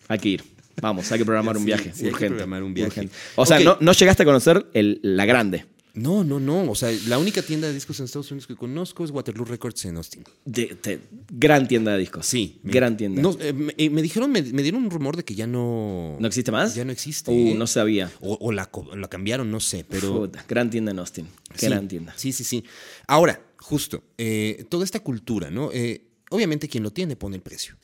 Hay 0.09 0.19
que 0.19 0.29
ir. 0.31 0.56
Vamos, 0.81 1.11
hay 1.13 1.19
que 1.19 1.25
programar 1.25 1.57
un 1.57 1.65
viaje. 1.65 1.93
sí, 1.95 2.01
hay 2.05 2.09
que 2.09 2.15
urgente. 2.15 2.29
programar 2.29 2.63
un 2.63 2.75
viaje. 2.75 2.89
urgente. 3.01 3.15
O 3.37 3.47
sea, 3.47 3.59
no, 3.61 3.77
no 3.81 3.93
llegaste 3.93 4.23
a 4.23 4.27
conocer 4.27 4.67
el- 4.75 5.01
la 5.03 5.25
grande. 5.25 5.67
No, 5.95 6.25
no, 6.25 6.39
no. 6.39 6.71
O 6.71 6.75
sea, 6.75 6.91
la 7.09 7.17
única 7.17 7.41
tienda 7.41 7.69
de 7.69 7.73
discos 7.73 7.99
en 8.01 8.05
Estados 8.05 8.31
Unidos 8.31 8.47
que 8.47 8.55
conozco 8.55 9.03
es 9.03 9.11
Waterloo 9.11 9.47
Records 9.47 9.83
en 9.87 9.97
Austin. 9.97 10.25
De- 10.45 10.77
de- 10.83 11.01
gran 11.31 11.67
tienda 11.67 11.93
de 11.93 11.99
discos. 12.01 12.27
Sí. 12.27 12.61
me- 12.63 12.71
Gran 12.75 12.99
tienda. 12.99 13.23
No, 13.23 13.35
eh, 13.41 13.55
me, 13.55 13.73
eh, 13.79 13.89
me 13.89 14.03
dijeron, 14.03 14.31
me, 14.31 14.43
me 14.43 14.63
dieron 14.63 14.85
un 14.85 14.91
rumor 14.91 15.17
de 15.17 15.25
que 15.25 15.35
ya 15.35 15.47
no. 15.47 16.19
¿No 16.21 16.27
existe 16.27 16.53
más? 16.53 16.75
Ya 16.75 16.85
no 16.85 16.93
existe. 16.93 17.31
Uh, 17.31 17.53
¿eh? 17.53 17.55
no 17.57 17.67
sabía. 17.67 18.13
O, 18.21 18.37
o 18.39 18.53
la, 18.53 18.71
cambiaron, 19.09 19.51
no 19.51 19.59
sé, 19.61 19.87
pero. 19.89 20.31
Gran 20.47 20.69
tienda 20.69 20.91
en 20.91 20.99
Austin. 20.99 21.27
Sí, 21.55 21.67
Gran 21.67 21.89
tienda. 21.89 22.13
Sí, 22.19 22.31
sí, 22.33 22.45
sí. 22.45 22.63
Ahora, 23.07 23.41
justo, 23.57 24.05
eh, 24.19 24.67
toda 24.69 24.85
esta 24.85 25.01
cultura, 25.01 25.51
¿no? 25.51 25.71
Eh, 25.73 26.03
obviamente 26.29 26.69
quien 26.69 26.83
lo 26.83 26.91
tiene 26.93 27.17
pone 27.17 27.37
el 27.37 27.43
precio. 27.43 27.75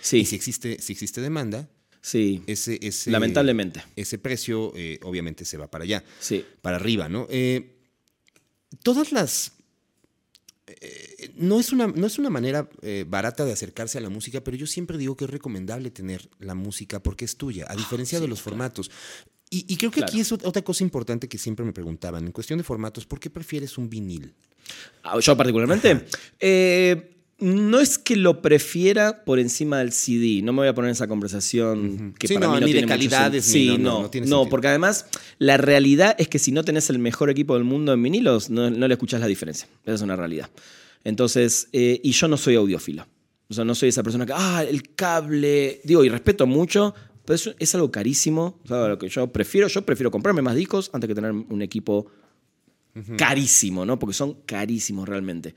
Sí, 0.00 0.18
Y 0.18 0.24
si 0.26 0.34
existe, 0.34 0.82
si 0.82 0.92
existe 0.92 1.20
demanda, 1.20 1.68
sí. 2.00 2.42
ese, 2.46 2.78
ese, 2.82 3.10
Lamentablemente. 3.10 3.82
ese 3.96 4.18
precio 4.18 4.72
eh, 4.76 4.98
obviamente 5.02 5.44
se 5.44 5.56
va 5.56 5.70
para 5.70 5.84
allá, 5.84 6.04
Sí. 6.20 6.44
para 6.62 6.76
arriba, 6.76 7.08
¿no? 7.08 7.26
Eh, 7.30 7.76
todas 8.82 9.12
las... 9.12 9.52
eh, 10.66 11.32
no, 11.36 11.58
es 11.60 11.72
una, 11.72 11.86
no 11.88 12.06
es 12.06 12.18
una 12.18 12.30
manera 12.30 12.68
barata 13.06 13.44
de 13.44 13.52
acercarse 13.52 13.98
a 13.98 14.00
la 14.00 14.08
música, 14.10 14.42
pero 14.42 14.56
yo 14.56 14.66
siempre 14.66 14.98
digo 14.98 15.16
que 15.16 15.24
es 15.24 15.30
recomendable 15.30 15.90
tener 15.90 16.28
la 16.38 16.54
música 16.54 17.02
porque 17.02 17.24
es 17.24 17.36
tuya, 17.36 17.66
a 17.68 17.74
diferencia 17.76 18.20
de 18.20 18.28
los 18.28 18.40
formatos. 18.40 18.90
Y, 19.52 19.64
y 19.72 19.76
creo 19.78 19.90
que 19.90 20.04
aquí 20.04 20.20
es 20.20 20.30
ot- 20.32 20.44
otra 20.46 20.62
cosa 20.62 20.84
importante 20.84 21.28
que 21.28 21.36
siempre 21.36 21.64
me 21.64 21.72
preguntaban, 21.72 22.24
en 22.24 22.30
cuestión 22.32 22.58
de 22.58 22.62
formatos, 22.62 23.04
¿por 23.04 23.18
qué 23.18 23.30
prefieres 23.30 23.78
un 23.78 23.90
vinil? 23.90 24.32
Ah, 25.02 25.18
Yo 25.18 25.36
particularmente. 25.36 26.06
eh, 26.38 27.09
no 27.40 27.80
es 27.80 27.98
que 27.98 28.16
lo 28.16 28.42
prefiera 28.42 29.24
por 29.24 29.38
encima 29.38 29.78
del 29.78 29.92
CD. 29.92 30.42
No 30.42 30.52
me 30.52 30.58
voy 30.60 30.68
a 30.68 30.74
poner 30.74 30.88
en 30.90 30.92
esa 30.92 31.06
conversación 31.08 32.14
que 32.18 32.28
Sí, 32.28 32.34
para 32.34 32.46
no, 32.46 32.54
mí 32.54 32.60
no 32.60 32.66
ni 32.66 32.72
de 32.72 32.78
tiene 32.80 32.96
mucho 32.96 33.08
sen- 33.16 33.30
ni- 33.32 33.40
Sí, 33.40 33.66
no, 33.66 33.78
no, 33.78 33.78
no, 33.78 34.02
no 34.02 34.10
tiene 34.10 34.26
no, 34.26 34.36
sentido. 34.38 34.50
porque 34.50 34.68
además 34.68 35.06
la 35.38 35.56
realidad 35.56 36.14
es 36.18 36.28
que 36.28 36.38
si 36.38 36.52
no 36.52 36.64
tenés 36.64 36.90
el 36.90 36.98
mejor 36.98 37.30
equipo 37.30 37.54
del 37.54 37.64
mundo 37.64 37.92
en 37.92 38.02
vinilos, 38.02 38.50
no, 38.50 38.70
no 38.70 38.86
le 38.88 38.94
escuchás 38.94 39.20
la 39.20 39.26
diferencia. 39.26 39.68
Esa 39.84 39.94
es 39.94 40.00
una 40.02 40.16
realidad. 40.16 40.50
Entonces, 41.04 41.68
eh, 41.72 42.00
y 42.02 42.12
yo 42.12 42.28
no 42.28 42.36
soy 42.36 42.56
audiófilo. 42.56 43.06
O 43.48 43.54
sea, 43.54 43.64
no 43.64 43.74
soy 43.74 43.88
esa 43.88 44.02
persona 44.02 44.26
que, 44.26 44.32
ah, 44.36 44.62
el 44.68 44.94
cable. 44.94 45.80
Digo, 45.84 46.04
y 46.04 46.08
respeto 46.08 46.46
mucho, 46.46 46.94
pero 47.24 47.34
es, 47.36 47.50
es 47.58 47.74
algo 47.74 47.90
carísimo. 47.90 48.60
O 48.64 48.68
sea, 48.68 48.86
lo 48.86 48.98
que 48.98 49.08
yo 49.08 49.26
prefiero, 49.32 49.66
yo 49.68 49.82
prefiero 49.82 50.10
comprarme 50.10 50.42
más 50.42 50.54
discos 50.54 50.90
antes 50.92 51.08
que 51.08 51.14
tener 51.14 51.32
un 51.32 51.62
equipo 51.62 52.06
carísimo, 53.16 53.86
¿no? 53.86 53.98
Porque 53.98 54.14
son 54.14 54.34
carísimos 54.46 55.08
realmente. 55.08 55.54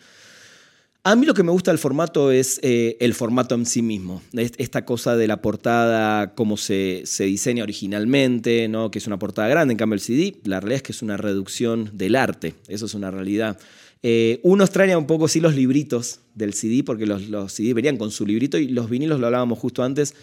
A 1.05 1.17
mí 1.17 1.25
lo 1.25 1.33
que 1.33 1.43
me 1.43 1.51
gusta 1.51 1.69
del 1.71 1.79
formato 1.79 2.31
es 2.31 2.61
eh, 2.63 2.95
el 3.01 3.13
formato 3.13 3.55
en 3.55 3.65
sí 3.65 3.81
mismo. 3.81 4.21
Es- 4.31 4.53
Esta 4.57 4.85
cosa 4.85 5.17
de 5.17 5.27
la 5.27 5.41
portada, 5.41 6.33
cómo 6.33 6.55
se, 6.55 7.01
se 7.05 7.25
diseña 7.25 7.63
originalmente, 7.63 8.69
¿no? 8.69 8.89
que 8.89 8.99
es 8.99 9.07
una 9.07 9.19
portada 9.19 9.49
grande. 9.49 9.73
En 9.73 9.77
cambio, 9.77 9.95
el 9.95 9.99
CD, 9.99 10.35
la 10.45 10.61
realidad 10.61 10.77
es 10.77 10.83
que 10.83 10.91
es 10.93 11.01
una 11.01 11.17
reducción 11.17 11.89
del 11.93 12.15
arte. 12.15 12.55
Eso 12.69 12.85
es 12.85 12.93
una 12.93 13.11
realidad. 13.11 13.59
Eh, 14.01 14.39
uno 14.43 14.63
extraña 14.63 14.97
un 14.97 15.05
poco, 15.05 15.27
sí, 15.27 15.41
los 15.41 15.55
libritos 15.55 16.21
del 16.35 16.53
CD, 16.53 16.83
porque 16.85 17.05
los, 17.05 17.27
los 17.27 17.51
CD 17.51 17.73
venían 17.73 17.97
con 17.97 18.09
su 18.11 18.25
librito 18.25 18.57
y 18.57 18.69
los 18.69 18.89
vinilos, 18.89 19.19
lo 19.19 19.25
hablábamos 19.25 19.59
justo 19.59 19.83
antes, 19.83 20.13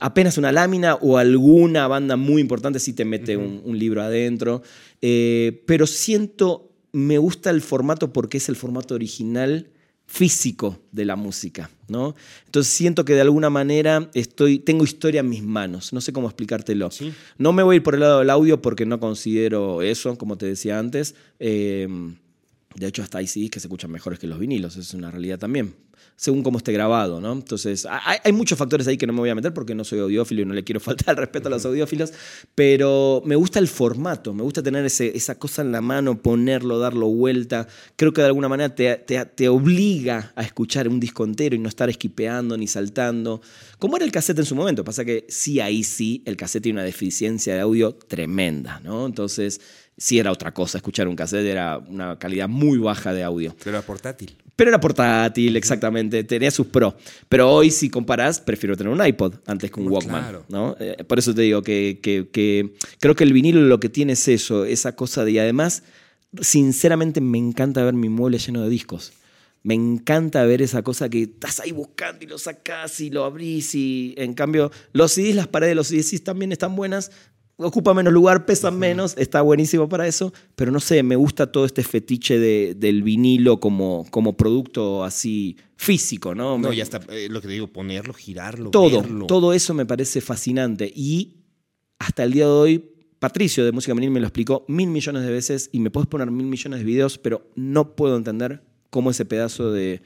apenas 0.00 0.36
una 0.36 0.50
lámina 0.50 0.96
o 0.96 1.16
alguna 1.18 1.86
banda 1.86 2.16
muy 2.16 2.40
importante 2.40 2.80
sí 2.80 2.92
te 2.92 3.04
mete 3.04 3.36
un, 3.36 3.60
un 3.64 3.78
libro 3.78 4.02
adentro. 4.02 4.62
Eh, 5.00 5.62
pero 5.66 5.86
siento 5.86 6.72
me 6.90 7.18
gusta 7.18 7.50
el 7.50 7.60
formato 7.60 8.12
porque 8.12 8.38
es 8.38 8.48
el 8.48 8.56
formato 8.56 8.94
original 8.96 9.68
físico 10.06 10.78
de 10.92 11.04
la 11.04 11.16
música, 11.16 11.70
¿no? 11.88 12.14
Entonces 12.46 12.72
siento 12.72 13.04
que 13.04 13.14
de 13.14 13.22
alguna 13.22 13.50
manera 13.50 14.10
estoy, 14.14 14.58
tengo 14.58 14.84
historia 14.84 15.20
en 15.20 15.28
mis 15.28 15.42
manos, 15.42 15.92
no 15.92 16.00
sé 16.00 16.12
cómo 16.12 16.28
explicártelo. 16.28 16.90
No 17.38 17.52
me 17.52 17.62
voy 17.62 17.74
a 17.74 17.76
ir 17.76 17.82
por 17.82 17.94
el 17.94 18.00
lado 18.00 18.20
del 18.20 18.30
audio 18.30 18.62
porque 18.62 18.86
no 18.86 19.00
considero 19.00 19.82
eso, 19.82 20.16
como 20.16 20.36
te 20.36 20.46
decía 20.46 20.78
antes. 20.78 21.14
Eh, 21.40 21.88
de 22.76 22.86
hecho, 22.86 23.02
hasta 23.02 23.18
hay 23.18 23.26
CDs 23.26 23.50
que 23.50 23.60
se 23.60 23.68
escuchan 23.68 23.90
mejores 23.90 24.18
que 24.18 24.26
los 24.26 24.38
vinilos, 24.38 24.76
es 24.76 24.94
una 24.94 25.10
realidad 25.10 25.38
también 25.38 25.74
según 26.16 26.42
cómo 26.42 26.58
esté 26.58 26.72
grabado, 26.72 27.20
¿no? 27.20 27.32
Entonces, 27.32 27.86
hay, 27.90 28.32
muchos 28.32 28.56
factores 28.56 28.86
ahí 28.86 28.96
que 28.96 29.06
no 29.06 29.12
me 29.12 29.18
voy 29.18 29.30
a 29.30 29.34
meter 29.34 29.52
porque 29.52 29.74
no 29.74 29.84
soy 29.84 29.98
audiófilo 29.98 30.42
y 30.42 30.44
no 30.44 30.54
le 30.54 30.62
quiero 30.62 30.80
faltar 30.80 31.10
el 31.10 31.16
respeto 31.16 31.48
a 31.48 31.50
los 31.50 31.64
audiófilos, 31.66 32.12
pero 32.54 33.22
me 33.24 33.36
gusta 33.36 33.58
el 33.58 33.68
formato, 33.68 34.32
me 34.32 34.42
gusta 34.42 34.62
tener 34.62 34.84
ese, 34.84 35.16
esa 35.16 35.38
cosa 35.38 35.62
en 35.62 35.72
la 35.72 35.80
mano, 35.80 36.22
ponerlo, 36.22 36.78
darlo 36.78 37.08
vuelta. 37.08 37.66
Creo 37.96 38.12
que 38.12 38.20
de 38.20 38.28
alguna 38.28 38.48
manera 38.48 38.74
te, 38.74 38.96
te, 38.96 39.48
obliga 39.48 40.32
a 40.36 40.42
escuchar 40.42 40.88
un 40.88 41.00
disco 41.00 41.24
entero 41.24 41.56
y 41.56 41.58
no 41.58 41.68
estar 41.68 41.90
esquipeando 41.90 42.56
ni 42.56 42.66
saltando, 42.66 43.40
como 43.78 43.96
era 43.96 44.04
el 44.04 44.12
cassette 44.12 44.38
en 44.38 44.46
su 44.46 44.54
momento. 44.54 44.84
Pasa 44.84 45.04
que 45.04 45.26
sí, 45.28 45.60
ahí 45.60 45.82
sí, 45.82 46.22
el 46.26 46.36
cassette 46.36 46.62
tiene 46.62 46.78
una 46.78 46.86
deficiencia 46.86 47.54
de 47.54 47.60
audio 47.60 47.94
tremenda, 47.94 48.80
¿no? 48.84 49.06
Entonces 49.06 49.60
sí 49.96 50.18
era 50.18 50.30
otra 50.30 50.54
cosa. 50.54 50.78
Escuchar 50.78 51.08
un 51.08 51.16
cassette 51.16 51.46
era 51.46 51.78
una 51.78 52.18
calidad 52.18 52.48
muy 52.48 52.78
baja 52.78 53.12
de 53.12 53.24
audio. 53.24 53.54
Pero 53.58 53.76
era 53.76 53.82
portátil. 53.82 54.36
Pero 54.56 54.70
era 54.70 54.80
portátil, 54.80 55.56
exactamente. 55.56 56.22
Tenía 56.24 56.50
sus 56.50 56.66
pros. 56.66 56.94
Pero 57.28 57.50
hoy, 57.50 57.70
si 57.70 57.90
comparás, 57.90 58.40
prefiero 58.40 58.76
tener 58.76 58.92
un 58.92 59.04
iPod 59.04 59.34
antes 59.46 59.70
que 59.70 59.80
un 59.80 59.88
Walkman. 59.88 60.38
¿no? 60.48 60.76
Eh, 60.78 61.02
por 61.06 61.18
eso 61.18 61.34
te 61.34 61.42
digo 61.42 61.62
que, 61.62 61.98
creo 63.00 63.14
que 63.16 63.24
el 63.24 63.32
vinilo 63.32 63.60
lo 63.62 63.80
que 63.80 63.88
tiene 63.88 64.12
es 64.12 64.28
eso, 64.28 64.64
esa 64.64 64.94
cosa 64.94 65.24
de. 65.24 65.32
Y 65.32 65.38
además, 65.38 65.82
sinceramente, 66.40 67.20
me 67.20 67.38
encanta 67.38 67.82
ver 67.82 67.94
mi 67.94 68.08
mueble 68.08 68.38
lleno 68.38 68.62
de 68.62 68.68
discos. 68.68 69.12
Me 69.64 69.74
encanta 69.74 70.44
ver 70.44 70.60
esa 70.60 70.82
cosa 70.82 71.08
que 71.08 71.22
estás 71.22 71.58
ahí 71.58 71.72
buscando 71.72 72.22
y 72.22 72.28
lo 72.28 72.36
sacás 72.36 73.00
y 73.00 73.08
lo 73.10 73.24
abrís. 73.24 73.74
Y 73.74 74.14
en 74.18 74.34
cambio, 74.34 74.70
los 74.92 75.12
CDs, 75.12 75.34
las 75.34 75.48
paredes 75.48 75.70
de 75.70 75.74
los 75.74 75.88
CDs 75.88 76.22
también 76.22 76.52
están 76.52 76.76
buenas, 76.76 77.10
ocupa 77.56 77.94
menos 77.94 78.12
lugar, 78.12 78.46
pesan 78.46 78.78
menos, 78.78 79.14
está 79.16 79.42
buenísimo 79.42 79.88
para 79.88 80.06
eso, 80.06 80.32
pero 80.56 80.72
no 80.72 80.80
sé, 80.80 81.02
me 81.02 81.16
gusta 81.16 81.50
todo 81.50 81.64
este 81.64 81.82
fetiche 81.82 82.38
de, 82.38 82.74
del 82.74 83.02
vinilo 83.02 83.60
como, 83.60 84.06
como 84.10 84.36
producto 84.36 85.04
así 85.04 85.56
físico, 85.76 86.34
¿no? 86.34 86.58
No, 86.58 86.72
y 86.72 86.80
hasta 86.80 87.00
eh, 87.10 87.28
lo 87.30 87.40
que 87.40 87.48
digo, 87.48 87.68
ponerlo, 87.68 88.12
girarlo, 88.14 88.70
todo, 88.70 89.02
todo 89.26 89.52
eso 89.52 89.74
me 89.74 89.86
parece 89.86 90.20
fascinante. 90.20 90.92
Y 90.94 91.36
hasta 91.98 92.24
el 92.24 92.32
día 92.32 92.46
de 92.46 92.50
hoy 92.50 92.90
Patricio 93.18 93.64
de 93.64 93.72
Música 93.72 93.94
Menil 93.94 94.10
me 94.10 94.20
lo 94.20 94.26
explicó 94.26 94.64
mil 94.68 94.88
millones 94.88 95.22
de 95.22 95.30
veces 95.30 95.70
y 95.72 95.80
me 95.80 95.90
puedes 95.90 96.08
poner 96.08 96.30
mil 96.30 96.46
millones 96.46 96.80
de 96.80 96.84
videos, 96.84 97.18
pero 97.18 97.48
no 97.54 97.94
puedo 97.94 98.16
entender 98.16 98.62
cómo 98.90 99.10
ese 99.10 99.24
pedazo 99.24 99.72
de, 99.72 100.02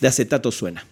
de 0.00 0.08
acetato 0.08 0.50
suena 0.50 0.86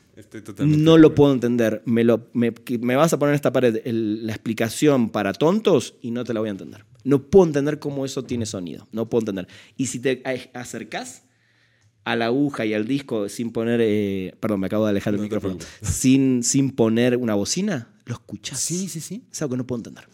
no 0.59 0.99
lo 0.99 1.15
puedo 1.15 1.33
entender. 1.33 1.83
Me, 1.87 2.05
lo, 2.05 2.29
me, 2.33 2.51
vas 2.97 3.13
a 3.13 3.19
poner 3.19 3.33
en 3.33 3.37
esta 3.37 3.53
pared 3.53 3.81
la 3.85 4.33
explicación 4.33 5.11
para 5.11 5.33
tontos 5.33 5.95
y 6.01 6.11
no 6.11 6.25
te 6.25 6.35
la 6.35 6.41
voy 6.41 6.49
a 6.49 6.53
entender. 6.53 6.85
No 7.05 7.23
puedo 7.23 7.47
entender 7.47 7.79
cómo 7.79 8.05
eso 8.05 8.25
tiene 8.25 8.47
sonido. 8.47 8.87
No 8.93 9.09
puedo 9.09 9.21
entender. 9.21 9.49
Y 9.77 9.87
si 9.87 10.01
te 10.01 10.23
acercas 10.55 11.25
a 12.05 12.17
la 12.17 12.27
aguja 12.27 12.65
y 12.67 12.75
al 12.75 12.87
disco 12.87 13.29
sin 13.29 13.51
poner. 13.51 13.81
Eh, 13.83 14.35
perdón, 14.41 14.61
me 14.61 14.67
acabo 14.67 14.85
de 14.85 14.91
alejar 14.91 15.15
el 15.15 15.21
micrófono. 15.21 15.59
Sin, 15.83 16.43
sin 16.43 16.71
poner 16.71 17.17
una 17.17 17.35
bocina, 17.35 17.95
lo 18.05 18.15
escuchas. 18.15 18.61
Sí, 18.61 18.89
sí, 18.89 19.01
sí. 19.01 19.25
Es 19.33 19.43
algo 19.43 19.53
que 19.53 19.59
no 19.59 19.67
puedo 19.67 19.81
entender. 19.81 20.09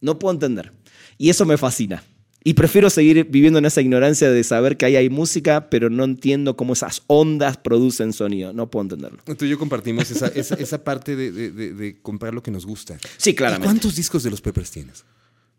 No 0.00 0.18
puedo 0.18 0.32
entender. 0.32 0.72
Y 1.18 1.28
eso 1.28 1.44
me 1.44 1.56
fascina. 1.56 2.02
Y 2.46 2.52
prefiero 2.52 2.90
seguir 2.90 3.24
viviendo 3.30 3.58
en 3.58 3.64
esa 3.64 3.80
ignorancia 3.80 4.30
de 4.30 4.44
saber 4.44 4.76
que 4.76 4.84
ahí 4.84 4.96
hay 4.96 5.08
música, 5.08 5.70
pero 5.70 5.88
no 5.88 6.04
entiendo 6.04 6.56
cómo 6.56 6.74
esas 6.74 7.02
ondas 7.06 7.56
producen 7.56 8.12
sonido. 8.12 8.52
No 8.52 8.70
puedo 8.70 8.82
entenderlo. 8.82 9.22
Tú 9.24 9.46
y 9.46 9.48
yo 9.48 9.58
compartimos 9.58 10.10
esa, 10.10 10.26
esa, 10.28 10.84
parte 10.84 11.16
de, 11.16 11.32
de, 11.32 12.02
comprar 12.02 12.34
lo 12.34 12.42
que 12.42 12.50
nos 12.50 12.66
gusta. 12.66 12.98
Sí, 13.16 13.34
claramente. 13.34 13.66
¿Cuántos 13.66 13.96
discos 13.96 14.22
de 14.22 14.30
los 14.30 14.42
Peppers 14.42 14.70
tienes? 14.70 15.04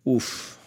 Uf. 0.03 0.57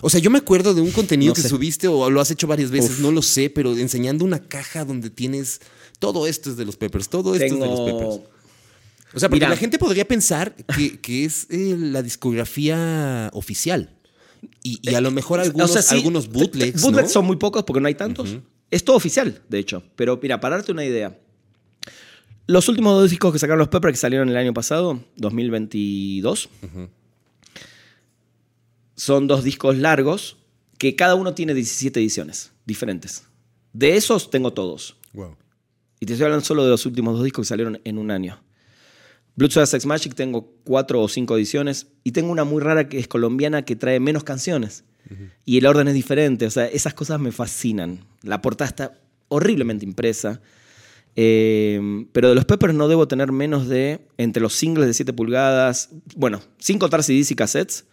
O 0.00 0.08
sea, 0.08 0.20
yo 0.20 0.30
me 0.30 0.38
acuerdo 0.38 0.72
de 0.72 0.80
un 0.80 0.90
contenido 0.90 1.34
que 1.34 1.42
subiste 1.42 1.86
o 1.86 2.08
lo 2.08 2.22
has 2.22 2.30
hecho 2.30 2.46
varias 2.46 2.70
veces, 2.70 2.98
no 3.00 3.12
lo 3.12 3.20
sé, 3.20 3.50
pero 3.50 3.76
enseñando 3.76 4.24
una 4.24 4.40
caja 4.40 4.86
donde 4.86 5.10
tienes 5.10 5.60
todo 5.98 6.26
esto 6.26 6.50
es 6.50 6.56
de 6.56 6.64
los 6.64 6.76
Peppers, 6.76 7.10
todo 7.10 7.34
esto 7.34 7.44
es 7.44 7.60
de 7.60 7.66
los 7.66 7.80
Peppers. 7.80 8.20
O 9.12 9.20
sea, 9.20 9.28
porque 9.28 9.46
la 9.46 9.56
gente 9.56 9.78
podría 9.78 10.08
pensar 10.08 10.56
que, 10.74 10.98
que 10.98 11.26
es 11.26 11.46
eh, 11.50 11.76
la 11.78 12.02
discografía 12.02 13.30
oficial. 13.34 13.93
Y, 14.62 14.94
a 14.94 15.00
lo 15.00 15.10
mejor 15.10 15.40
algunos, 15.40 15.92
algunos 15.92 16.28
bootlegs. 16.28 16.82
Bootlegs 16.82 17.12
son 17.12 17.26
muy 17.26 17.36
pocos 17.36 17.64
porque 17.64 17.80
no 17.80 17.88
hay 17.88 17.94
tantos. 17.94 18.38
Es 18.70 18.84
todo 18.84 18.96
oficial, 18.96 19.42
de 19.48 19.58
hecho. 19.58 19.82
Pero 19.96 20.18
mira, 20.22 20.40
para 20.40 20.56
darte 20.56 20.72
una 20.72 20.84
idea. 20.84 21.18
Los 22.46 22.68
últimos 22.68 23.00
dos 23.00 23.10
discos 23.10 23.32
que 23.32 23.38
sacaron 23.38 23.58
los 23.58 23.68
Pepper 23.68 23.92
que 23.92 23.96
salieron 23.96 24.28
el 24.28 24.36
año 24.36 24.52
pasado, 24.52 25.00
2022, 25.16 26.48
son 28.96 29.26
dos 29.26 29.44
discos 29.44 29.78
largos 29.78 30.36
que 30.78 30.94
cada 30.94 31.14
uno 31.14 31.34
tiene 31.34 31.54
17 31.54 31.98
ediciones 32.00 32.52
diferentes. 32.66 33.24
De 33.72 33.96
esos 33.96 34.30
tengo 34.30 34.52
todos. 34.52 34.96
Y 36.00 36.06
te 36.06 36.12
estoy 36.12 36.24
hablando 36.24 36.44
solo 36.44 36.64
de 36.64 36.70
los 36.70 36.84
últimos 36.84 37.14
dos 37.14 37.24
discos 37.24 37.46
que 37.46 37.48
salieron 37.48 37.80
en 37.84 37.98
un 37.98 38.10
año. 38.10 38.43
Blood 39.36 39.50
Sex 39.50 39.86
Magic 39.86 40.14
tengo 40.14 40.48
cuatro 40.64 41.00
o 41.00 41.08
cinco 41.08 41.36
ediciones 41.36 41.88
y 42.04 42.12
tengo 42.12 42.30
una 42.30 42.44
muy 42.44 42.62
rara 42.62 42.88
que 42.88 42.98
es 42.98 43.08
colombiana 43.08 43.64
que 43.64 43.76
trae 43.76 44.00
menos 44.00 44.24
canciones. 44.24 44.84
Y 45.44 45.58
el 45.58 45.66
orden 45.66 45.88
es 45.88 45.94
diferente, 45.94 46.46
o 46.46 46.50
sea, 46.50 46.66
esas 46.66 46.94
cosas 46.94 47.20
me 47.20 47.30
fascinan. 47.30 48.06
La 48.22 48.40
portada 48.40 48.68
está 48.68 48.98
horriblemente 49.28 49.84
impresa. 49.84 50.40
Eh, 51.16 52.06
pero 52.12 52.30
de 52.30 52.34
los 52.34 52.44
Peppers 52.44 52.74
no 52.74 52.88
debo 52.88 53.06
tener 53.06 53.30
menos 53.30 53.68
de, 53.68 54.00
entre 54.16 54.42
los 54.42 54.54
singles 54.54 54.86
de 54.86 54.94
7 54.94 55.12
pulgadas, 55.12 55.90
bueno, 56.16 56.40
sin 56.58 56.78
contar 56.78 57.02
CDs 57.02 57.30
y 57.30 57.36
cassettes, 57.36 57.84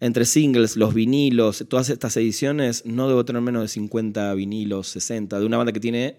entre 0.00 0.24
singles, 0.24 0.76
los 0.76 0.94
vinilos, 0.94 1.64
todas 1.68 1.88
estas 1.88 2.16
ediciones, 2.16 2.84
no 2.84 3.08
debo 3.08 3.24
tener 3.24 3.42
menos 3.42 3.62
de 3.62 3.68
50 3.68 4.34
vinilos, 4.34 4.88
60, 4.88 5.40
de 5.40 5.46
una 5.46 5.56
banda 5.56 5.72
que 5.72 5.80
tiene 5.80 6.18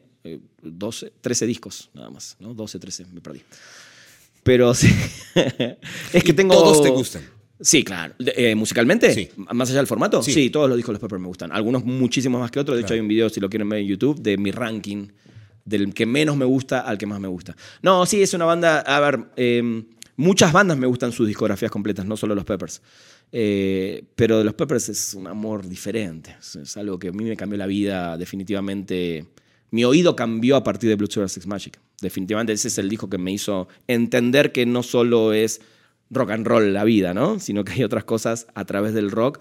12, 0.62 1.06
eh, 1.06 1.14
13 1.22 1.46
discos, 1.46 1.90
nada 1.94 2.10
más, 2.10 2.36
¿no? 2.40 2.54
12, 2.54 2.80
13, 2.80 3.06
me 3.14 3.22
perdí. 3.22 3.42
Pero 4.46 4.76
sí. 4.76 4.88
es 6.14 6.24
que 6.24 6.32
tengo. 6.32 6.54
¿Todos 6.54 6.84
te 6.84 6.90
gustan? 6.90 7.24
Sí, 7.60 7.84
claro. 7.84 8.14
Eh, 8.20 8.54
¿Musicalmente? 8.54 9.12
Sí. 9.12 9.28
¿Más 9.38 9.72
allá 9.72 9.80
del 9.80 9.88
formato? 9.88 10.22
Sí. 10.22 10.52
todos 10.52 10.70
los 10.70 10.78
discos 10.78 10.92
de 10.92 10.94
los 10.94 11.02
Peppers 11.02 11.20
me 11.20 11.28
gustan. 11.28 11.52
Algunos 11.52 11.84
muchísimos 11.84 12.40
más 12.40 12.52
que 12.52 12.60
otros. 12.60 12.78
De 12.78 12.84
hecho, 12.84 12.94
hay 12.94 13.00
un 13.00 13.08
video, 13.08 13.28
si 13.28 13.40
lo 13.40 13.50
quieren 13.50 13.68
ver 13.68 13.80
en 13.80 13.88
YouTube, 13.88 14.22
de 14.22 14.38
mi 14.38 14.52
ranking. 14.52 15.08
Del 15.64 15.96
que 15.96 16.06
menos 16.06 16.38
me 16.38 16.46
gusta 16.46 16.82
al 16.82 17.00
que 17.00 17.08
más 17.08 17.20
me 17.20 17.28
gusta. 17.28 17.56
No, 17.82 18.06
sí, 18.06 18.22
es 18.22 18.36
una 18.36 18.46
banda. 18.46 18.82
A 18.82 19.00
ver, 19.00 19.20
em, 19.36 19.84
muchas 20.16 20.54
bandas 20.54 20.78
me 20.78 20.86
gustan 20.86 21.12
sus 21.12 21.28
discografías 21.28 21.72
completas, 21.72 22.06
no 22.06 22.16
solo 22.16 22.36
los 22.36 22.46
Peppers. 22.46 22.84
Eh, 23.32 24.04
pero 24.16 24.38
de 24.38 24.44
los 24.44 24.54
Peppers 24.54 24.90
es 24.90 25.16
un 25.16 25.26
amor 25.26 25.68
diferente. 25.68 26.36
Es, 26.40 26.78
algo 26.78 27.00
que 27.00 27.08
a 27.08 27.12
mí 27.12 27.24
me 27.24 27.36
cambió 27.36 27.58
la 27.58 27.66
vida 27.66 28.16
definitivamente. 28.16 29.26
Mi 29.72 29.84
oído 29.84 30.16
cambió 30.16 30.56
a 30.56 30.64
partir 30.64 30.90
de 30.90 30.96
Blue 30.96 31.08
Sugar 31.10 31.30
Six 31.30 31.48
Magic. 31.48 31.80
Definitivamente 32.02 32.54
ese 32.54 32.68
es 32.68 32.78
el 32.78 32.90
disco 32.90 33.10
que 33.10 33.18
me 33.18 33.32
hizo 33.32 33.68
entender 33.88 34.52
que 34.52 34.66
no 34.66 34.84
solo 34.84 35.34
es 35.34 35.62
rock 36.10 36.32
and 36.32 36.46
roll 36.46 36.74
la 36.74 36.84
vida, 36.84 37.14
¿no? 37.14 37.40
Sino 37.40 37.64
que 37.64 37.74
hay 37.74 37.84
otras 37.84 38.04
cosas 38.04 38.48
a 38.54 38.66
través 38.66 38.94
del 38.94 39.12
rock 39.12 39.40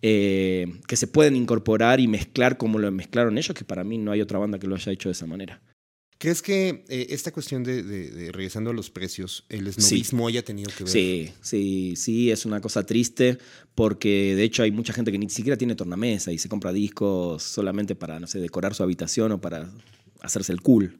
eh, 0.00 0.66
que 0.86 0.96
se 0.96 1.06
pueden 1.06 1.34
incorporar 1.34 2.00
y 2.00 2.06
mezclar 2.06 2.56
como 2.56 2.78
lo 2.78 2.90
mezclaron 2.92 3.36
ellos, 3.36 3.56
que 3.56 3.64
para 3.64 3.84
mí 3.84 3.98
no 3.98 4.12
hay 4.12 4.20
otra 4.20 4.38
banda 4.38 4.58
que 4.58 4.66
lo 4.66 4.76
haya 4.76 4.92
hecho 4.92 5.08
de 5.08 5.12
esa 5.12 5.26
manera. 5.26 5.60
¿Crees 6.18 6.42
que 6.42 6.84
eh, 6.88 7.06
esta 7.10 7.30
cuestión 7.30 7.62
de, 7.62 8.30
regresando 8.32 8.70
a 8.70 8.72
los 8.72 8.90
precios, 8.90 9.44
el 9.48 9.72
snobismo 9.72 10.26
haya 10.26 10.42
tenido 10.42 10.68
que 10.76 10.82
ver? 10.82 10.92
Sí, 10.92 11.32
sí, 11.40 11.94
sí, 11.96 12.32
es 12.32 12.44
una 12.44 12.60
cosa 12.60 12.84
triste 12.84 13.38
porque 13.76 14.34
de 14.34 14.42
hecho 14.42 14.64
hay 14.64 14.72
mucha 14.72 14.92
gente 14.92 15.12
que 15.12 15.18
ni 15.18 15.30
siquiera 15.30 15.56
tiene 15.56 15.76
tornamesa 15.76 16.32
y 16.32 16.38
se 16.38 16.48
compra 16.48 16.72
discos 16.72 17.44
solamente 17.44 17.94
para, 17.94 18.18
no 18.18 18.26
sé, 18.26 18.40
decorar 18.40 18.74
su 18.74 18.82
habitación 18.82 19.30
o 19.30 19.40
para 19.40 19.70
hacerse 20.20 20.50
el 20.50 20.60
cool. 20.60 20.98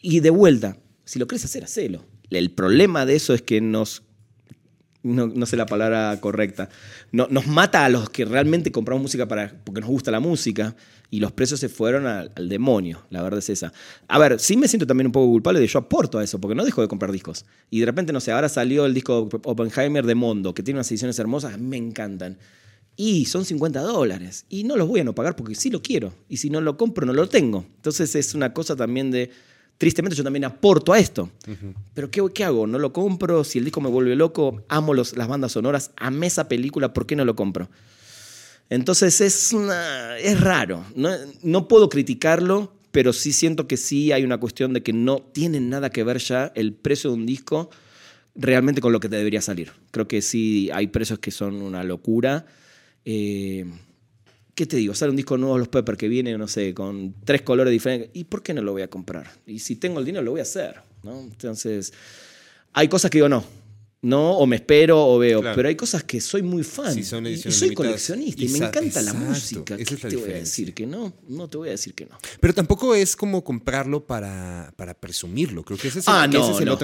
Y 0.00 0.20
de 0.20 0.30
vuelta, 0.30 0.76
si 1.04 1.18
lo 1.18 1.26
querés 1.26 1.44
hacer, 1.44 1.64
hacelo. 1.64 2.06
El 2.30 2.52
problema 2.52 3.04
de 3.06 3.16
eso 3.16 3.34
es 3.34 3.42
que 3.42 3.60
nos 3.60 4.04
no, 5.02 5.46
sé 5.46 5.56
la 5.56 5.66
palabra 5.66 6.16
correcta, 6.20 6.68
no, 7.10 7.26
nos 7.30 7.46
mata 7.46 7.84
a 7.84 7.88
los 7.88 8.10
que 8.10 8.24
realmente 8.24 8.70
compramos 8.70 9.02
música 9.02 9.26
para, 9.26 9.52
porque 9.64 9.80
nos 9.80 9.88
gusta 9.88 10.10
la 10.10 10.20
música 10.20 10.76
y 11.10 11.18
los 11.18 11.32
precios 11.32 11.58
se 11.58 11.68
fueron 11.68 12.06
al, 12.06 12.48
demonio, 12.48 13.02
la 13.10 13.22
verdad 13.22 13.40
es 13.40 13.50
esa. 13.50 13.72
A 14.06 14.18
ver, 14.18 14.38
sí 14.38 14.56
me 14.56 14.68
siento 14.68 14.86
también 14.86 15.06
un 15.06 15.12
poco 15.12 15.26
culpable 15.26 15.58
de 15.58 15.66
yo 15.66 15.80
aporto 15.80 16.18
a 16.18 16.24
eso, 16.24 16.40
porque 16.40 16.54
no 16.54 16.64
dejo 16.64 16.82
de 16.82 16.88
comprar 16.88 17.10
discos. 17.10 17.44
Y 17.68 17.80
de 17.80 17.86
repente, 17.86 18.12
no 18.12 18.20
sé, 18.20 18.30
ahora 18.30 18.48
salió 18.48 18.86
el 18.86 18.94
disco 18.94 19.28
Oppenheimer 19.44 20.06
de 20.06 20.14
Mondo, 20.14 20.54
que 20.54 20.62
tiene 20.62 20.78
unas 20.78 20.90
ediciones 20.90 21.18
hermosas, 21.18 21.58
me 21.58 21.76
encantan. 21.76 22.38
Y 22.96 23.24
son 23.24 23.44
50 23.44 23.80
dólares. 23.80 24.44
Y 24.48 24.64
no 24.64 24.76
los 24.76 24.86
voy 24.86 25.00
a 25.00 25.04
no 25.04 25.14
pagar 25.14 25.34
porque 25.34 25.54
sí 25.54 25.70
lo 25.70 25.82
quiero. 25.82 26.12
Y 26.28 26.36
si 26.36 26.50
no 26.50 26.60
lo 26.60 26.76
compro, 26.76 27.06
no 27.06 27.12
lo 27.12 27.28
tengo. 27.28 27.64
Entonces 27.76 28.14
es 28.14 28.34
una 28.34 28.52
cosa 28.52 28.76
también 28.76 29.10
de. 29.10 29.30
Tristemente 29.78 30.14
yo 30.14 30.22
también 30.22 30.44
aporto 30.44 30.92
a 30.92 30.98
esto. 30.98 31.30
Pero 31.94 32.10
¿qué, 32.10 32.22
¿qué, 32.34 32.44
hago? 32.44 32.66
¿No 32.66 32.78
lo 32.78 32.92
compro? 32.92 33.42
Si 33.44 33.58
el 33.58 33.64
disco 33.64 33.80
me 33.80 33.88
vuelve 33.88 34.14
loco, 34.14 34.62
amo 34.68 34.92
los, 34.92 35.16
las 35.16 35.26
bandas 35.26 35.52
sonoras, 35.52 35.92
amé 35.96 36.26
esa 36.26 36.48
película, 36.48 36.92
¿por 36.92 37.06
qué 37.06 37.16
no 37.16 37.24
lo 37.24 37.34
compro? 37.34 37.70
Entonces 38.70 39.20
es, 39.20 39.54
es 40.22 40.40
raro. 40.40 40.86
No, 40.94 41.10
no 41.42 41.68
puedo 41.68 41.88
criticarlo, 41.88 42.72
pero 42.92 43.12
sí 43.12 43.32
siento 43.32 43.68
que 43.68 43.76
sí 43.76 44.12
hay 44.12 44.24
una 44.24 44.38
cuestión 44.38 44.72
de 44.72 44.82
que 44.82 44.92
no 44.92 45.18
tiene 45.20 45.60
nada 45.60 45.90
que 45.90 46.04
ver 46.04 46.18
ya 46.18 46.52
el 46.54 46.72
precio 46.72 47.10
de 47.10 47.16
un 47.16 47.26
disco 47.26 47.70
realmente 48.34 48.80
con 48.80 48.92
lo 48.92 49.00
que 49.00 49.08
te 49.08 49.16
debería 49.16 49.42
salir. 49.42 49.72
Creo 49.90 50.08
que 50.08 50.22
sí 50.22 50.70
hay 50.72 50.86
precios 50.86 51.18
que 51.18 51.30
son 51.30 51.62
una 51.62 51.84
locura. 51.84 52.46
Eh, 53.04 53.66
¿Qué 54.54 54.66
te 54.66 54.76
digo? 54.76 54.94
Sale 54.94 55.10
un 55.10 55.16
disco 55.16 55.36
nuevo 55.36 55.58
Los 55.58 55.68
Pepper 55.68 55.96
que 55.96 56.08
viene, 56.08 56.36
no 56.38 56.46
sé, 56.46 56.72
con 56.72 57.14
tres 57.24 57.42
colores 57.42 57.72
diferentes. 57.72 58.10
¿Y 58.14 58.24
por 58.24 58.42
qué 58.42 58.54
no 58.54 58.62
lo 58.62 58.72
voy 58.72 58.82
a 58.82 58.88
comprar? 58.88 59.30
Y 59.46 59.58
si 59.58 59.76
tengo 59.76 59.98
el 59.98 60.04
dinero, 60.04 60.24
lo 60.24 60.32
voy 60.32 60.40
a 60.40 60.44
hacer. 60.44 60.76
¿no? 61.02 61.18
Entonces, 61.20 61.92
hay 62.72 62.88
cosas 62.88 63.10
que 63.10 63.18
digo, 63.18 63.28
no, 63.28 63.44
no, 64.02 64.32
o 64.38 64.46
me 64.46 64.56
espero 64.56 65.06
o 65.06 65.18
veo. 65.18 65.42
Pero 65.42 65.68
hay 65.68 65.76
cosas 65.76 66.04
que 66.04 66.20
soy 66.22 66.42
muy 66.42 66.64
fan. 66.64 66.98
y 66.98 67.02
soy 67.04 67.74
coleccionista 67.74 68.42
y, 68.42 68.48
me 68.48 68.58
encanta 68.58 69.02
la 69.02 69.12
música. 69.12 69.76
¿Qué 69.76 69.84
te 69.84 70.16
voy 70.16 70.30
a 70.30 70.34
decir 70.36 70.72
que 70.72 70.86
no? 70.86 71.12
No 71.28 71.48
te 71.48 71.58
voy 71.58 71.68
a 71.68 71.72
decir 71.72 71.94
que 71.94 72.06
no. 72.06 72.18
Pero 72.40 72.54
tampoco 72.54 72.94
es 72.94 73.14
como 73.14 73.44
comprarlo 73.44 74.06
para, 74.06 74.72
para 74.76 74.94
presumirlo. 74.94 75.62
Creo 75.64 75.78
que 75.78 75.88
esa 75.88 75.98
es, 75.98 76.08
ah, 76.08 76.26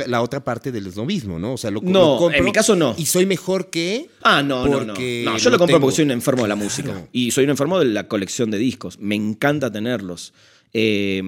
la 0.07 0.21
otra 0.21 0.45
parte 0.45 0.71
del 0.71 0.93
snobismo, 0.93 1.39
¿no? 1.39 1.55
O 1.55 1.57
sea, 1.57 1.71
lo, 1.71 1.81
no, 1.81 2.31
en 2.31 2.45
mi 2.45 2.53
caso 2.53 2.77
no. 2.77 2.95
Y 2.99 3.07
soy 3.07 3.25
mejor 3.25 3.71
que. 3.71 4.11
Ah, 4.23 4.43
no, 4.43 4.67
no, 4.67 4.85
no. 4.85 4.95
no. 4.95 5.39
yo 5.39 5.51
lo, 5.51 5.59
compro 5.59 5.81
porque 5.81 5.97
soy 5.97 6.05
un 6.05 6.11
enfermo 6.11 6.43
de 6.43 6.49
la 6.49 6.57
música. 6.57 7.09
Y 7.13 7.31
soy 7.31 7.45
un 7.45 7.51
enfermo 7.51 7.79
de 7.79 7.87
la 7.87 8.09
colección 8.09 8.51
de 8.51 8.59
discos. 8.59 8.99
Me 8.99 9.15
encanta 9.15 9.73
tenerlos. 9.73 10.35
Eh, 10.75 11.23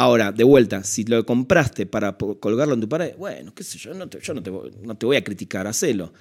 Ahora, 0.00 0.32
de 0.32 0.44
vuelta, 0.44 0.82
si 0.82 1.04
lo 1.04 1.26
compraste 1.26 1.84
para 1.84 2.16
colgarlo 2.16 2.72
en 2.72 2.80
tu 2.80 2.88
pared, 2.88 3.14
bueno, 3.18 3.52
qué 3.54 3.62
sé 3.62 3.76
yo, 3.76 3.92
no 3.92 4.08
te, 4.08 4.18
yo 4.18 4.32
no 4.32 4.42
te, 4.42 5.04
voy 5.04 5.16
a 5.18 5.22
criticar, 5.22 5.66
hacelo. 5.66 6.14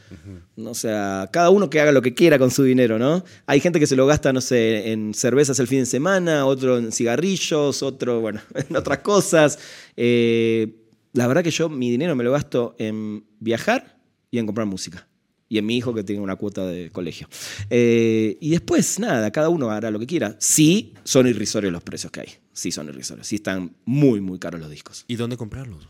O 0.58 0.74
sea, 0.74 1.30
cada 1.32 1.50
uno 1.50 1.70
que 1.70 1.80
haga 1.80 1.94
lo 1.94 2.02
que 2.02 2.14
quiera 2.14 2.38
con 2.38 2.52
su 2.52 2.64
dinero, 2.64 3.00
¿no? 3.00 3.24
Hay 3.46 3.62
gente 3.62 3.80
que 3.80 3.88
se 3.88 3.96
lo 3.96 4.06
gasta, 4.06 4.34
no 4.34 4.42
sé, 4.42 4.92
en 4.92 5.14
cervezas 5.14 5.62
el 5.62 5.68
fin 5.68 5.80
de 5.80 5.86
semana, 5.86 6.46
otro 6.46 6.78
en 6.78 6.92
cigarrillos, 6.92 7.82
otro, 7.82 8.20
bueno, 8.20 8.42
en 8.70 8.76
otras 8.76 8.98
cosas. 8.98 9.58
Eh, 9.96 10.76
la 11.14 11.28
verdad 11.28 11.42
que 11.42 11.52
yo 11.52 11.70
mi 11.70 11.90
dinero 11.90 12.18
me 12.18 12.26
lo 12.26 12.34
gasto 12.34 12.76
en 12.80 13.24
viajar 13.40 13.98
y 14.30 14.40
en 14.40 14.46
comprar 14.46 14.68
música 14.68 15.09
y 15.50 15.58
en 15.58 15.66
mi 15.66 15.76
hijo 15.76 15.94
que 15.94 16.04
tiene 16.04 16.22
una 16.22 16.36
cuota 16.38 16.66
de 16.66 16.92
colegio. 16.92 17.28
Eh, 17.70 18.38
y 18.40 18.52
después, 18.52 19.00
nada, 19.00 19.32
cada 19.32 19.50
uno 19.50 19.70
hará 19.72 19.92
lo 19.92 20.00
que 20.00 20.08
quiera. 20.08 20.38
Sí, 20.40 20.94
son 21.04 21.28
irrisorios 21.28 21.74
los 21.74 21.84
precios 21.84 22.12
que 22.12 22.22
hay 22.22 22.30
sí 22.60 22.72
son 22.72 22.90
irrisorios. 22.90 23.28
Sí 23.28 23.36
están 23.36 23.76
muy, 23.86 24.22
muy 24.22 24.38
caros 24.38 24.60
los 24.60 24.70
discos. 24.70 25.06
¿Y 25.08 25.16
dónde 25.16 25.38
comprarlos? 25.38 25.88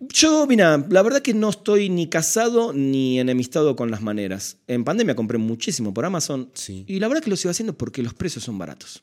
Yo, 0.00 0.46
mira, 0.46 0.84
la 0.90 1.02
verdad 1.02 1.22
que 1.22 1.32
no 1.32 1.48
estoy 1.48 1.88
ni 1.88 2.08
casado 2.08 2.72
ni 2.72 3.20
enemistado 3.20 3.76
con 3.76 3.90
las 3.90 4.02
maneras. 4.02 4.58
En 4.66 4.84
pandemia 4.84 5.14
compré 5.14 5.38
muchísimo 5.38 5.94
por 5.94 6.04
Amazon 6.04 6.50
sí. 6.52 6.84
y 6.86 6.98
la 6.98 7.08
verdad 7.08 7.22
que 7.22 7.30
lo 7.30 7.36
sigo 7.36 7.50
haciendo 7.50 7.78
porque 7.78 8.02
los 8.02 8.12
precios 8.12 8.44
son 8.44 8.58
baratos. 8.58 9.02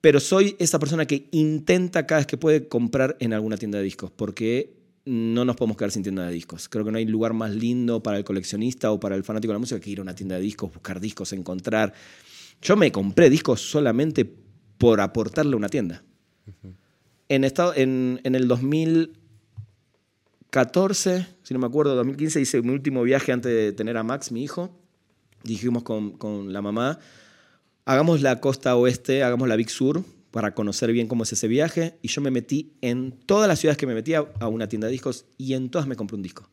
Pero 0.00 0.20
soy 0.20 0.54
esa 0.60 0.78
persona 0.78 1.06
que 1.06 1.28
intenta 1.32 2.06
cada 2.06 2.20
vez 2.20 2.26
que 2.26 2.36
puede 2.36 2.68
comprar 2.68 3.16
en 3.18 3.32
alguna 3.32 3.56
tienda 3.56 3.78
de 3.78 3.84
discos 3.84 4.12
porque 4.14 4.76
no 5.06 5.44
nos 5.44 5.56
podemos 5.56 5.76
quedar 5.76 5.92
sin 5.92 6.02
tienda 6.02 6.26
de 6.26 6.32
discos. 6.32 6.68
Creo 6.68 6.84
que 6.84 6.90
no 6.90 6.98
hay 6.98 7.06
lugar 7.06 7.32
más 7.32 7.52
lindo 7.52 8.02
para 8.02 8.18
el 8.18 8.24
coleccionista 8.24 8.90
o 8.90 8.98
para 8.98 9.14
el 9.14 9.22
fanático 9.22 9.52
de 9.52 9.54
la 9.54 9.60
música 9.60 9.78
que 9.80 9.90
ir 9.90 10.00
a 10.00 10.02
una 10.02 10.16
tienda 10.16 10.34
de 10.34 10.42
discos, 10.42 10.72
buscar 10.72 10.98
discos, 11.00 11.32
encontrar. 11.32 11.94
Yo 12.60 12.76
me 12.76 12.90
compré 12.90 13.30
discos 13.30 13.60
solamente 13.60 14.28
por 14.78 15.00
aportarle 15.00 15.54
una 15.54 15.68
tienda. 15.68 16.02
en, 17.28 17.44
estado, 17.44 17.72
en, 17.76 18.20
en, 18.24 18.34
el 18.34 18.48
2014, 18.48 21.26
si 21.42 21.54
no 21.54 21.60
me 21.60 21.66
acuerdo, 21.66 21.94
2015, 21.94 22.40
hice 22.40 22.60
mi 22.62 22.70
último 22.70 23.04
viaje 23.04 23.30
antes 23.30 23.52
de 23.52 23.72
tener 23.72 23.96
a 23.96 24.02
Max, 24.02 24.32
mi 24.32 24.42
hijo. 24.42 24.76
Dijimos 25.44 25.84
con, 25.84 26.18
con 26.18 26.52
la 26.52 26.62
mamá, 26.62 26.98
hagamos 27.84 28.22
la 28.22 28.40
costa 28.40 28.74
oeste, 28.74 29.22
hagamos 29.22 29.46
la 29.46 29.54
Big 29.54 29.70
Sur 29.70 30.02
para 30.36 30.54
conocer 30.54 30.92
bien 30.92 31.06
cómo 31.06 31.22
es 31.22 31.32
ese 31.32 31.48
viaje. 31.48 31.96
Y 32.02 32.08
yo 32.08 32.20
me 32.20 32.30
metí 32.30 32.74
en 32.82 33.12
todas 33.24 33.48
las 33.48 33.58
ciudades 33.58 33.78
que 33.78 33.86
me 33.86 33.94
metía 33.94 34.22
a 34.38 34.48
una 34.48 34.68
tienda 34.68 34.86
de 34.86 34.92
discos 34.92 35.24
y 35.38 35.54
en 35.54 35.70
todas 35.70 35.88
me 35.88 35.96
compré 35.96 36.16
un 36.16 36.22
disco 36.22 36.50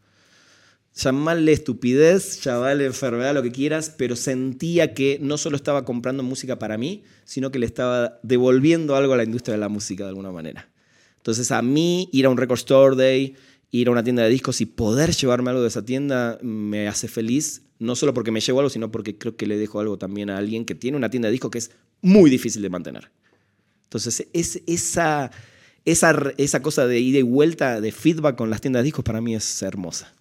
llamarle 0.96 1.52
estupidez, 1.52 2.42
llamarle 2.42 2.86
enfermedad, 2.86 3.34
lo 3.34 3.44
que 3.44 3.52
quieras, 3.52 3.94
pero 3.98 4.16
sentía 4.16 4.94
que 4.94 5.18
no 5.22 5.38
solo 5.38 5.58
estaba 5.58 5.84
comprando 5.84 6.24
música 6.24 6.60
para 6.60 6.78
mí, 6.78 7.04
sino 7.26 7.52
que 7.52 7.60
le 7.60 7.66
estaba 7.66 8.20
devolviendo 8.24 8.96
algo 8.96 9.14
a 9.14 9.18
la 9.18 9.26
industria 9.26 9.56
de 9.56 9.60
la 9.60 9.68
música 9.68 10.04
de 10.04 10.10
alguna 10.10 10.32
manera. 10.32 10.70
Entonces 11.18 11.52
a 11.52 11.62
mí 11.62 12.08
ir 12.14 12.26
a 12.26 12.30
un 12.30 12.38
record 12.38 12.60
store 12.60 12.96
day, 12.96 13.36
ir 13.72 13.90
a 13.90 13.92
una 13.92 14.04
tienda 14.06 14.24
de 14.24 14.30
discos 14.30 14.62
y 14.62 14.66
poder 14.66 15.12
llevarme 15.12 15.50
algo 15.50 15.62
de 15.62 15.68
esa 15.68 15.84
tienda 15.84 16.38
me 16.42 16.88
hace 16.88 17.10
feliz, 17.10 17.64
no 17.80 17.98
solo 17.98 18.14
porque 18.14 18.32
me 18.32 18.40
llevo 18.40 18.60
algo, 18.60 18.70
sino 18.70 18.92
porque 18.92 19.18
creo 19.18 19.36
que 19.36 19.46
le 19.46 19.58
dejo 19.58 19.82
algo 19.82 19.98
también 19.98 20.30
a 20.30 20.38
alguien 20.38 20.64
que 20.64 20.74
tiene 20.74 20.96
una 20.96 21.10
tienda 21.10 21.28
de 21.28 21.34
discos 21.34 21.52
que 21.52 21.58
es 21.58 21.72
muy 22.02 22.30
difícil 22.30 22.62
de 22.62 22.70
mantener. 22.70 23.12
Entonces 23.94 24.28
es, 24.34 24.62
esa, 24.66 25.30
esa, 25.86 26.34
esa 26.38 26.62
cosa 26.64 26.88
de 26.88 27.00
ida 27.00 27.20
y 27.20 27.24
vuelta, 27.24 27.80
de 27.80 27.92
feedback 27.92 28.36
con 28.36 28.50
las 28.50 28.60
tiendas 28.60 28.82
de 28.82 28.86
discos 28.86 29.06
para 29.06 29.22
mí 29.22 29.36
es 29.36 29.62
hermosa. 29.62 30.12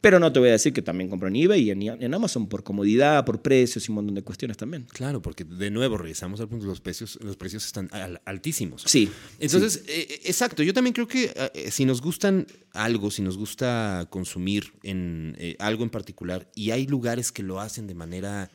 Pero 0.00 0.20
no 0.20 0.32
te 0.32 0.38
voy 0.38 0.48
a 0.48 0.52
decir 0.52 0.72
que 0.72 0.80
también 0.80 1.10
compro 1.10 1.28
en 1.28 1.36
eBay 1.36 1.60
y 1.60 1.70
en, 1.72 2.14
Amazon 2.14 2.48
por 2.48 2.62
comodidad, 2.62 3.24
por 3.26 3.42
precios 3.42 3.86
y 3.86 3.90
un 3.90 3.96
montón 3.96 4.14
de 4.14 4.22
cuestiones 4.22 4.56
también. 4.56 4.86
Claro, 4.92 5.20
porque 5.20 5.44
de 5.44 5.70
nuevo 5.70 5.98
regresamos 5.98 6.40
al 6.40 6.48
punto, 6.48 6.66
los 6.66 6.80
precios, 6.80 7.18
los 7.20 7.36
precios 7.36 7.66
están 7.66 7.90
altísimos. 8.24 8.84
Sí. 8.86 9.10
Entonces, 9.40 9.82
eh, 9.88 10.06
eh, 10.08 10.20
exacto, 10.24 10.62
yo 10.62 10.72
también 10.72 10.94
creo 10.94 11.08
que 11.08 11.32
eh, 11.34 11.70
si 11.70 11.84
nos 11.84 12.00
gustan 12.00 12.46
algo, 12.72 13.10
si 13.10 13.22
nos 13.22 13.36
gusta 13.36 14.06
consumir 14.08 14.72
en 14.84 15.36
algo 15.58 15.82
en 15.82 15.90
particular, 15.90 16.48
y 16.54 16.70
hay 16.70 16.86
lugares 16.86 17.32
que 17.32 17.42
lo 17.42 17.60
hacen 17.60 17.86
de 17.86 17.94
manera 17.94 18.50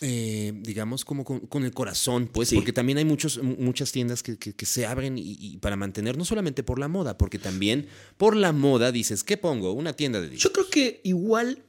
eh, 0.00 0.52
digamos, 0.54 1.04
como 1.04 1.24
con, 1.24 1.64
el 1.64 1.72
corazón, 1.72 2.28
pues, 2.28 2.54
porque 2.54 2.72
también 2.72 2.98
hay 2.98 3.04
muchos, 3.04 3.42
muchas 3.42 3.90
tiendas 3.90 4.22
que, 4.22 4.54
se 4.64 4.86
abren 4.86 5.14
y, 5.18 5.56
para 5.56 5.74
mantener, 5.74 6.16
no 6.16 6.24
solamente 6.24 6.62
por 6.62 6.78
la 6.78 6.86
moda, 6.86 7.18
porque 7.18 7.40
también 7.40 7.88
por 8.16 8.36
la 8.36 8.52
moda 8.52 8.92
dices, 8.92 9.24
¿qué 9.24 9.36
pongo? 9.36 9.72
Una 9.72 9.94
tienda 9.94 10.20
de 10.20 10.28
discos. 10.28 10.44
Yo 10.44 10.52
creo 10.52 10.70
que 10.70 11.00
igual, 11.02 11.64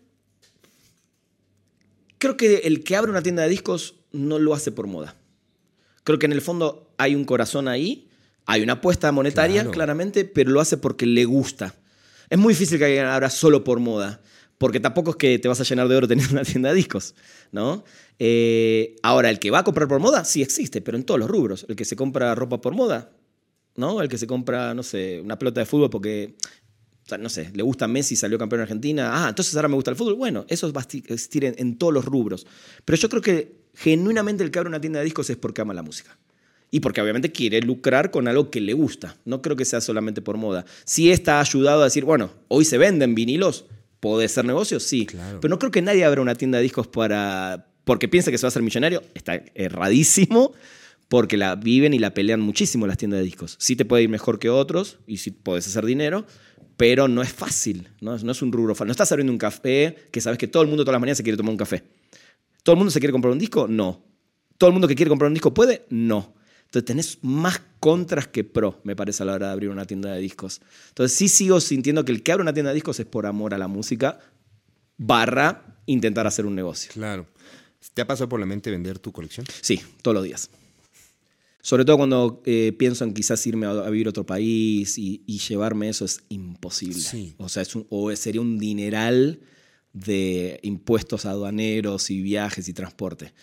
creo 2.20 2.38
que 2.38 2.58
el 2.66 2.84
que 2.84 2.96
abre 2.96 3.10
una 3.10 3.24
tienda 3.24 3.42
de 3.42 3.50
discos 3.50 3.96
no 4.12 4.38
lo 4.38 4.54
hace 4.54 4.72
por 4.72 4.86
moda. 4.86 5.16
Creo 6.04 6.20
que 6.20 6.28
en 6.28 6.34
el 6.34 6.42
fondo 6.42 6.94
hay 6.98 7.16
un 7.16 7.26
corazón 7.26 7.68
ahí, 7.68 8.10
hay 8.46 8.62
una 8.62 8.74
apuesta 8.74 9.12
monetaria, 9.12 9.72
claramente, 9.72 10.24
pero 10.24 10.52
lo 10.52 10.62
hace 10.62 10.78
porque 10.78 11.08
le 11.08 11.26
gusta. 11.26 11.74
Es 12.30 12.38
muy 12.38 12.54
difícil 12.54 12.78
que 12.78 12.86
alguien 12.86 13.06
abra 13.06 13.32
solo 13.32 13.64
por 13.64 13.80
moda 13.80 14.22
porque 14.60 14.82
tampoco 14.82 15.12
es 15.12 15.16
que 15.16 15.40
te 15.40 15.48
vas 15.48 15.60
a 15.60 15.64
llenar 15.64 15.88
de 15.88 15.96
oro 15.96 16.08
teniendo 16.08 16.34
una 16.34 16.44
tienda 16.44 16.70
de 16.70 16.76
discos, 16.76 17.16
¿no? 17.52 17.84
Eh, 18.20 18.98
ahora, 19.02 19.30
el 19.30 19.40
que 19.40 19.50
va 19.50 19.60
a 19.60 19.64
comprar 19.64 19.88
por 19.88 20.00
moda, 20.00 20.26
sí 20.26 20.42
existe, 20.42 20.82
pero 20.82 20.98
en 20.98 21.06
todos 21.06 21.20
los 21.20 21.30
rubros. 21.30 21.66
El 21.70 21.78
que 21.78 21.86
se 21.86 21.96
compra 21.96 22.36
ropa 22.36 22.60
por 22.60 22.76
moda, 22.76 23.10
¿no? 23.78 24.02
El 24.02 24.10
que 24.10 24.18
se 24.18 24.28
compra, 24.28 24.74
no 24.74 24.84
sé, 24.84 25.22
una 25.22 25.40
pelota 25.40 25.62
de 25.62 25.66
fútbol 25.66 25.90
porque, 25.90 26.36
no 27.18 27.30
sé, 27.30 27.52
le 27.54 27.64
gusta 27.64 27.88
Messi, 27.88 28.18
salió 28.18 28.38
campeón 28.38 28.60
en 28.60 28.64
Argentina. 28.64 29.26
Ah, 29.26 29.30
entonces 29.30 29.56
ahora 29.56 29.70
me 29.70 29.76
gusta 29.76 29.92
el 29.92 29.98
fútbol. 29.98 30.16
Bueno, 30.16 30.46
eso 30.50 30.72
va 30.74 30.82
a 30.82 30.84
existir 30.84 31.46
en, 31.46 31.78
todos 31.78 31.94
los 31.94 32.04
rubros. 32.04 32.46
Pero 32.84 32.98
yo 32.98 33.08
creo 33.08 33.22
que 33.22 33.62
genuinamente 33.76 34.44
el 34.44 34.52
que 34.52 34.60
abre 34.60 34.68
una 34.68 34.82
tienda 34.82 35.00
de 35.00 35.06
discos 35.06 35.30
es 35.30 35.38
porque 35.38 35.62
ama 35.62 35.74
la 35.74 35.84
música. 35.84 36.18
Y 36.70 36.82
porque 36.82 37.02
obviamente 37.02 37.32
quiere 37.32 37.62
lucrar 37.62 38.12
con 38.12 38.28
algo 38.28 38.52
que 38.52 38.60
le 38.60 38.74
gusta. 38.74 39.16
No 39.24 39.42
creo 39.42 39.56
que 39.56 39.64
sea 39.64 39.80
solamente 39.80 40.22
por 40.22 40.36
moda. 40.36 40.66
Si 40.84 41.12
está 41.12 41.40
ayudado 41.40 41.82
a 41.82 41.86
decir, 41.86 42.04
bueno, 42.04 42.30
hoy 42.50 42.66
se 42.66 42.78
venden 42.78 43.16
vinilos, 43.16 43.66
¿puede 44.00 44.28
ser 44.28 44.46
negocio? 44.46 44.80
Sí. 44.80 45.08
Pero 45.42 45.50
no 45.50 45.60
creo 45.60 45.72
que 45.72 45.82
nadie 45.82 46.06
abra 46.06 46.22
una 46.22 46.36
tienda 46.36 46.58
de 46.58 46.64
discos 46.64 46.88
para, 46.88 47.68
porque 47.84 48.08
piensa 48.08 48.32
que 48.32 48.38
se 48.38 48.44
va 48.44 48.48
a 48.48 48.50
hacer 48.50 48.62
millonario, 48.62 49.04
está 49.14 49.44
erradísimo, 49.56 50.54
porque 51.08 51.38
la 51.38 51.56
viven 51.56 51.94
y 51.94 52.00
la 52.00 52.14
pelean 52.14 52.40
muchísimo 52.40 52.88
las 52.88 52.98
tiendas 52.98 53.20
de 53.20 53.26
discos. 53.26 53.56
Sí 53.60 53.76
te 53.76 53.86
puede 53.86 54.04
ir 54.04 54.10
mejor 54.10 54.40
que 54.40 54.50
otros 54.50 55.00
y 55.08 55.18
sí 55.18 55.32
puedes 55.32 55.68
hacer 55.68 55.86
dinero, 55.86 56.26
pero 56.78 57.08
no 57.08 57.22
es 57.22 57.34
fácil, 57.34 57.90
no, 58.00 58.18
no 58.18 58.32
es 58.32 58.42
un 58.42 58.52
rubro 58.52 58.76
fácil. 58.76 58.88
No 58.88 58.92
estás 58.92 59.12
abriendo 59.12 59.34
un 59.34 59.40
café 59.40 59.96
que 60.12 60.22
sabes 60.22 60.38
que 60.38 60.48
todo 60.48 60.64
el 60.64 60.70
mundo 60.70 60.84
todas 60.84 60.94
las 60.94 61.02
mañanas 61.02 61.18
se 61.18 61.24
quiere 61.24 61.38
tomar 61.38 61.52
un 61.52 61.58
café. 61.58 61.84
¿Todo 62.64 62.74
el 62.74 62.78
mundo 62.78 62.92
se 62.92 63.00
quiere 63.00 63.12
comprar 63.12 63.32
un 63.32 63.40
disco? 63.40 63.68
No. 63.68 64.06
¿Todo 64.58 64.70
el 64.70 64.74
mundo 64.74 64.88
que 64.88 64.96
quiere 64.96 65.10
comprar 65.10 65.28
un 65.28 65.34
disco 65.34 65.54
puede? 65.54 65.86
No. 65.90 66.36
Entonces 66.70 66.86
tenés 66.86 67.18
más 67.24 67.60
contras 67.80 68.28
que 68.28 68.44
pro, 68.44 68.80
me 68.84 68.96
parece, 68.96 69.24
a 69.24 69.26
la 69.26 69.34
hora 69.34 69.48
de 69.48 69.54
abrir 69.54 69.72
una 69.72 69.86
tienda 69.86 70.14
de 70.14 70.22
discos. 70.22 70.62
Entonces 70.90 71.18
sí 71.18 71.28
sigo 71.28 71.60
sintiendo 71.60 72.06
que 72.06 72.12
el 72.12 72.22
que 72.22 72.32
abre 72.32 72.44
una 72.44 72.54
tienda 72.54 72.70
de 72.70 72.76
discos 72.76 73.00
es 73.00 73.08
por 73.08 73.26
amor 73.26 73.56
a 73.56 73.58
la 73.58 73.68
música, 73.68 74.20
barra 74.96 75.82
intentar 75.88 76.28
hacer 76.28 76.46
un 76.46 76.54
negocio. 76.54 76.92
Claro. 76.94 77.26
¿Te 77.96 78.04
ha 78.04 78.08
pasado 78.08 78.30
por 78.30 78.40
la 78.40 78.46
mente 78.46 78.70
vender 78.70 79.00
tu 79.00 79.12
colección? 79.12 79.48
Sí, 79.62 79.82
todos 80.04 80.14
los 80.14 80.24
días. 80.24 80.52
Sobre 81.60 81.86
todo 81.86 81.98
cuando 81.98 82.44
eh, 82.46 82.72
pienso 82.78 83.04
en 83.04 83.16
quizás 83.16 83.46
irme 83.48 83.66
a, 83.66 83.90
vivir 83.90 84.06
a 84.06 84.12
otro 84.12 84.28
país 84.28 84.96
y, 85.00 85.24
llevarme 85.26 85.90
eso 85.90 86.06
es 86.06 86.22
imposible. 86.30 87.34
O 87.38 87.50
sea, 87.50 87.64
es 87.64 87.76
o 87.90 88.16
sería 88.16 88.42
un 88.42 88.60
dineral 88.60 89.40
de 89.92 90.60
impuestos 90.62 91.26
aduaneros 91.26 92.12
y 92.12 92.22
viajes 92.22 92.68
y 92.68 92.74
transporte. 92.74 93.34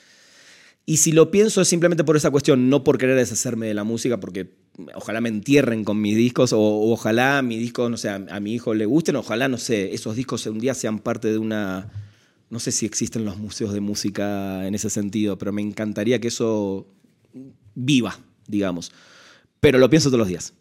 Y 0.89 0.99
si 0.99 1.11
lo 1.11 1.33
pienso 1.33 1.61
es 1.61 1.67
simplemente 1.67 2.05
por 2.05 2.17
esa 2.17 2.31
cuestión, 2.31 2.71
no 2.71 2.85
por 2.85 2.97
querer 2.97 3.17
deshacerme 3.17 3.67
de 3.67 3.75
la 3.75 3.83
música, 3.83 4.21
porque 4.21 4.55
ojalá 4.95 5.21
me 5.21 5.29
entierren 5.29 5.83
con 5.83 6.01
mis 6.01 6.17
discos, 6.17 6.53
o, 6.53 6.61
ojalá 6.61 7.43
mi 7.43 7.59
disco, 7.59 7.91
no 7.91 7.97
sé, 7.97 8.09
a, 8.09 8.25
a, 8.31 8.39
mi 8.39 8.55
hijo 8.55 8.73
le 8.73 8.87
gusten, 8.87 9.17
ojalá, 9.17 9.49
no 9.49 9.59
sé, 9.59 9.93
esos 9.95 10.15
discos 10.15 10.47
un 10.47 10.61
día 10.61 10.75
sean 10.75 11.01
parte 11.01 11.33
de 11.33 11.39
una 11.39 11.91
No 12.51 12.61
sé 12.61 12.71
si 12.71 12.87
existen 12.87 13.25
los 13.25 13.37
museos 13.37 13.73
de 13.75 13.81
música 13.81 14.65
en 14.65 14.77
ese 14.77 14.89
sentido, 14.89 15.37
pero 15.37 15.53
me 15.53 15.61
encantaría 15.61 16.21
que 16.21 16.29
eso 16.29 16.87
viva, 17.75 18.21
digamos. 18.47 18.93
Pero 19.59 19.79
lo 19.79 19.91
pienso 19.91 20.09
todos 20.09 20.21
los 20.21 20.29
días. 20.29 20.55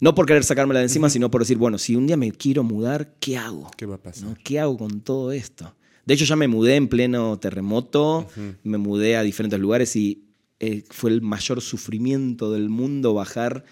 No 0.00 0.14
por 0.14 0.26
querer 0.26 0.44
sacármela 0.44 0.80
de 0.80 0.86
encima, 0.86 1.08
sino 1.08 1.30
por 1.30 1.40
decir, 1.40 1.56
bueno, 1.56 1.78
si 1.78 1.96
un 1.96 2.06
día 2.06 2.18
me 2.18 2.30
quiero 2.32 2.64
mudar, 2.64 3.14
¿qué 3.18 3.38
hago? 3.38 3.70
¿Qué 3.78 3.86
va 3.86 3.94
a 3.94 4.02
pasar? 4.02 4.28
¿No? 4.28 4.36
¿Qué 4.44 4.60
hago 4.60 4.76
con 4.76 5.00
todo 5.00 5.32
esto? 5.32 5.74
De 6.08 6.14
hecho, 6.14 6.24
ya 6.24 6.36
me 6.36 6.48
mudé 6.48 6.76
en 6.76 6.88
pleno 6.88 7.38
terremoto, 7.38 8.26
me 8.62 8.78
mudé 8.78 9.18
a 9.18 9.22
diferentes 9.22 9.60
lugares 9.60 9.94
y 9.94 10.24
eh, 10.58 10.82
fue 10.88 11.10
el 11.10 11.20
mayor 11.20 11.60
sufrimiento 11.60 12.50
del 12.50 12.70
mundo 12.70 13.12
bajar 13.12 13.66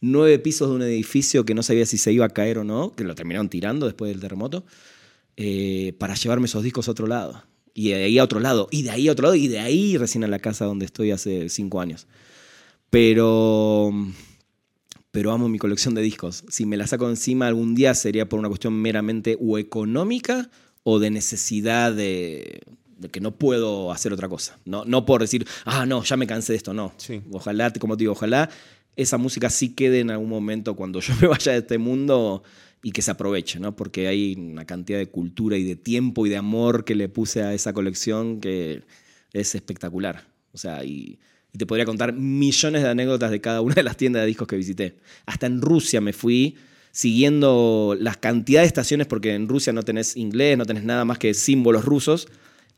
nueve 0.00 0.40
pisos 0.40 0.68
de 0.68 0.74
un 0.74 0.82
edificio 0.82 1.44
que 1.44 1.54
no 1.54 1.62
sabía 1.62 1.86
si 1.86 1.96
se 1.96 2.12
iba 2.12 2.26
a 2.26 2.30
caer 2.30 2.58
o 2.58 2.64
no, 2.64 2.92
que 2.96 3.04
lo 3.04 3.14
terminaron 3.14 3.48
tirando 3.48 3.86
después 3.86 4.10
del 4.10 4.20
terremoto, 4.20 4.64
eh, 5.36 5.94
para 6.00 6.16
llevarme 6.16 6.46
esos 6.46 6.64
discos 6.64 6.88
a 6.88 6.90
otro 6.90 7.06
lado. 7.06 7.44
Y 7.72 7.90
de 7.90 8.02
ahí 8.02 8.18
a 8.18 8.24
otro 8.24 8.40
lado, 8.40 8.66
y 8.72 8.82
de 8.82 8.90
ahí 8.90 9.06
a 9.06 9.12
otro 9.12 9.22
lado, 9.22 9.36
y 9.36 9.46
de 9.46 9.60
ahí 9.60 9.96
recién 9.96 10.24
a 10.24 10.26
la 10.26 10.40
casa 10.40 10.64
donde 10.64 10.86
estoy 10.86 11.12
hace 11.12 11.48
cinco 11.50 11.80
años. 11.80 12.08
Pero, 12.90 13.92
pero 15.12 15.30
amo 15.30 15.48
mi 15.48 15.58
colección 15.58 15.94
de 15.94 16.02
discos. 16.02 16.42
Si 16.48 16.66
me 16.66 16.76
la 16.76 16.88
saco 16.88 17.08
encima 17.08 17.46
algún 17.46 17.76
día 17.76 17.94
sería 17.94 18.28
por 18.28 18.40
una 18.40 18.48
cuestión 18.48 18.74
meramente 18.74 19.38
o 19.40 19.56
económica 19.56 20.50
o 20.88 21.00
de 21.00 21.10
necesidad 21.10 21.92
de, 21.92 22.60
de 22.96 23.08
que 23.08 23.20
no 23.20 23.32
puedo 23.32 23.90
hacer 23.90 24.12
otra 24.12 24.28
cosa. 24.28 24.56
No, 24.64 24.84
no 24.84 25.04
por 25.04 25.20
decir, 25.20 25.44
ah, 25.64 25.84
no, 25.84 26.04
ya 26.04 26.16
me 26.16 26.28
cansé 26.28 26.52
de 26.52 26.58
esto, 26.58 26.72
no. 26.72 26.94
Sí. 26.96 27.22
Ojalá, 27.32 27.72
como 27.72 27.96
te 27.96 28.04
digo, 28.04 28.12
ojalá 28.12 28.48
esa 28.94 29.18
música 29.18 29.50
sí 29.50 29.74
quede 29.74 29.98
en 29.98 30.12
algún 30.12 30.28
momento 30.28 30.76
cuando 30.76 31.00
yo 31.00 31.12
me 31.20 31.26
vaya 31.26 31.50
de 31.50 31.58
este 31.58 31.78
mundo 31.78 32.44
y 32.84 32.92
que 32.92 33.02
se 33.02 33.10
aproveche, 33.10 33.58
¿no? 33.58 33.74
Porque 33.74 34.06
hay 34.06 34.36
una 34.38 34.64
cantidad 34.64 35.00
de 35.00 35.08
cultura 35.08 35.56
y 35.56 35.64
de 35.64 35.74
tiempo 35.74 36.24
y 36.24 36.30
de 36.30 36.36
amor 36.36 36.84
que 36.84 36.94
le 36.94 37.08
puse 37.08 37.42
a 37.42 37.52
esa 37.52 37.72
colección 37.72 38.40
que 38.40 38.84
es 39.32 39.56
espectacular. 39.56 40.28
O 40.52 40.58
sea, 40.58 40.84
y, 40.84 41.18
y 41.52 41.58
te 41.58 41.66
podría 41.66 41.84
contar 41.84 42.12
millones 42.12 42.84
de 42.84 42.88
anécdotas 42.90 43.32
de 43.32 43.40
cada 43.40 43.60
una 43.60 43.74
de 43.74 43.82
las 43.82 43.96
tiendas 43.96 44.22
de 44.22 44.28
discos 44.28 44.46
que 44.46 44.56
visité. 44.56 44.98
Hasta 45.26 45.46
en 45.46 45.60
Rusia 45.60 46.00
me 46.00 46.12
fui 46.12 46.56
siguiendo 46.96 47.94
las 48.00 48.16
cantidades 48.16 48.64
de 48.64 48.68
estaciones, 48.68 49.06
porque 49.06 49.34
en 49.34 49.48
Rusia 49.48 49.70
no 49.74 49.82
tenés 49.82 50.16
inglés, 50.16 50.56
no 50.56 50.64
tenés 50.64 50.82
nada 50.82 51.04
más 51.04 51.18
que 51.18 51.34
símbolos 51.34 51.84
rusos 51.84 52.26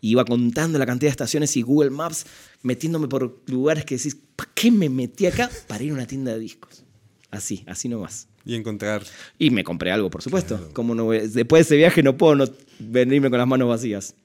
y 0.00 0.10
iba 0.10 0.24
contando 0.24 0.76
la 0.76 0.86
cantidad 0.86 1.06
de 1.06 1.12
estaciones 1.12 1.56
y 1.56 1.62
Google 1.62 1.90
Maps 1.90 2.26
metiéndome 2.62 3.06
por 3.06 3.40
lugares 3.46 3.84
que 3.84 3.96
decís, 3.96 4.16
¿para 4.34 4.50
qué 4.54 4.72
me 4.72 4.88
metí 4.88 5.26
acá? 5.26 5.48
Para 5.68 5.84
ir 5.84 5.92
a 5.92 5.94
una 5.94 6.08
tienda 6.08 6.32
de 6.32 6.40
discos. 6.40 6.82
Así, 7.30 7.62
así 7.68 7.88
nomás. 7.88 8.26
Y 8.44 8.56
encontrar. 8.56 9.04
Y 9.38 9.50
me 9.50 9.62
compré 9.62 9.92
algo, 9.92 10.10
por 10.10 10.20
supuesto. 10.20 10.68
Como 10.72 10.96
no 10.96 11.10
Después 11.10 11.60
de 11.60 11.62
ese 11.62 11.76
viaje 11.76 12.02
no 12.02 12.16
puedo 12.16 12.34
no 12.34 12.46
venirme 12.80 13.30
con 13.30 13.38
las 13.38 13.46
manos 13.46 13.68
vacías. 13.68 14.16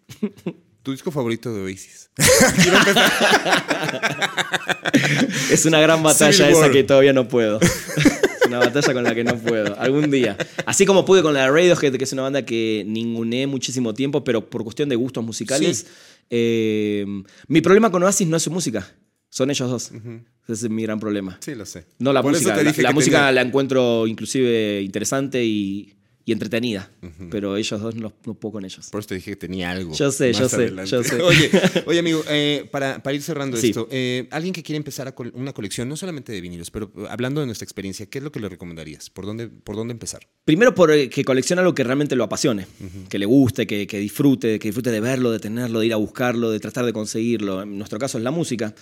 ¿Tu 0.81 0.91
disco 0.91 1.11
favorito 1.11 1.53
de 1.53 1.61
Oasis? 1.61 2.09
Es 5.51 5.65
una 5.65 5.79
gran 5.79 6.01
batalla 6.01 6.33
Civil 6.33 6.51
esa 6.51 6.61
War. 6.61 6.71
que 6.71 6.83
todavía 6.83 7.13
no 7.13 7.27
puedo. 7.27 7.59
Una 8.57 8.65
batalla 8.65 8.93
con 8.93 9.03
la 9.03 9.15
que 9.15 9.23
no 9.23 9.37
puedo. 9.37 9.79
Algún 9.79 10.11
día. 10.11 10.37
Así 10.65 10.85
como 10.85 11.05
pude 11.05 11.21
con 11.21 11.33
la 11.33 11.41
de 11.43 11.47
Radiohead, 11.51 11.93
que 11.95 12.03
es 12.03 12.13
una 12.13 12.21
banda 12.23 12.45
que 12.45 12.83
ninguneé 12.87 13.47
muchísimo 13.47 13.93
tiempo, 13.93 14.23
pero 14.23 14.49
por 14.49 14.63
cuestión 14.63 14.89
de 14.89 14.95
gustos 14.95 15.23
musicales. 15.23 15.79
Sí. 15.79 15.85
eh, 16.29 17.05
mi 17.47 17.61
problema 17.61 17.91
con 17.91 18.03
Oasis 18.03 18.27
no 18.27 18.37
es 18.37 18.43
su 18.43 18.51
música. 18.51 18.87
Son 19.29 19.49
ellos 19.49 19.69
dos. 19.69 19.91
Ese 20.47 20.65
es 20.67 20.69
mi 20.69 20.83
gran 20.83 20.99
problema. 20.99 21.37
Sí, 21.41 21.55
lo 21.55 21.65
sé. 21.65 21.85
No 21.97 22.13
la 22.13 22.21
Por 22.21 22.33
música. 22.33 22.55
La, 22.55 22.91
música 22.91 23.17
tenía- 23.17 23.31
la 23.31 23.41
encuentro 23.41 24.05
inclusive 24.05 24.81
interesante 24.83 25.43
y, 25.43 25.93
y 26.25 26.31
entretenida. 26.31 26.89
Pero 27.29 27.57
ellos 27.57 27.81
dos 27.81 27.95
no, 27.95 28.13
no 28.25 28.33
puedo 28.33 28.53
con 28.53 28.65
ellos. 28.65 28.87
Por 28.91 28.99
eso 28.99 29.09
te 29.09 29.15
dije 29.15 29.31
que 29.31 29.35
tenía 29.35 29.71
algo. 29.71 29.93
Yo 29.93 30.09
sé, 30.11 30.31
yo 30.31 30.47
sé, 30.47 30.71
yo 30.85 31.03
sé. 31.03 31.15
Oye, 31.21 31.49
oye 31.85 31.99
amigo, 31.99 32.23
eh, 32.29 32.67
para, 32.71 33.03
para 33.03 33.13
ir 33.15 33.21
cerrando 33.21 33.57
Sí. 33.57 33.67
esto, 33.69 33.87
eh, 33.91 34.27
alguien 34.31 34.53
que 34.53 34.63
quiere 34.63 34.77
empezar 34.77 35.07
a 35.07 35.13
col- 35.13 35.31
una 35.35 35.51
colección, 35.53 35.89
no 35.89 35.97
solamente 35.97 36.31
de 36.31 36.39
vinilos, 36.39 36.71
pero 36.71 36.91
eh, 36.97 37.05
hablando 37.09 37.41
de 37.41 37.45
nuestra 37.47 37.65
experiencia, 37.65 38.05
¿qué 38.05 38.19
es 38.19 38.23
lo 38.23 38.31
que 38.31 38.39
le 38.39 38.47
recomendarías? 38.47 39.09
¿Por 39.09 39.25
dónde, 39.25 39.47
por 39.49 39.75
dónde 39.75 39.91
empezar? 39.91 40.27
Primero 40.45 40.73
por 40.73 40.91
eh, 40.91 41.09
que 41.09 41.25
coleccione 41.25 41.59
algo 41.61 41.75
que 41.75 41.83
realmente 41.83 42.15
lo 42.15 42.23
apasione, 42.23 42.67
que 43.09 43.19
le 43.19 43.25
guste, 43.25 43.67
que, 43.67 43.85
que 43.85 43.99
disfrute, 43.99 44.59
que 44.59 44.69
disfrute 44.69 44.91
de 44.91 45.01
verlo, 45.01 45.29
de 45.31 45.39
tenerlo, 45.39 45.79
de 45.81 45.87
ir 45.87 45.93
a 45.93 45.97
buscarlo, 45.97 46.51
de 46.51 46.59
tratar 46.61 46.85
de 46.85 46.93
conseguirlo. 46.93 47.61
En 47.63 47.77
nuestro 47.77 47.99
caso 47.99 48.17
es 48.17 48.23
la 48.23 48.31
música, 48.31 48.73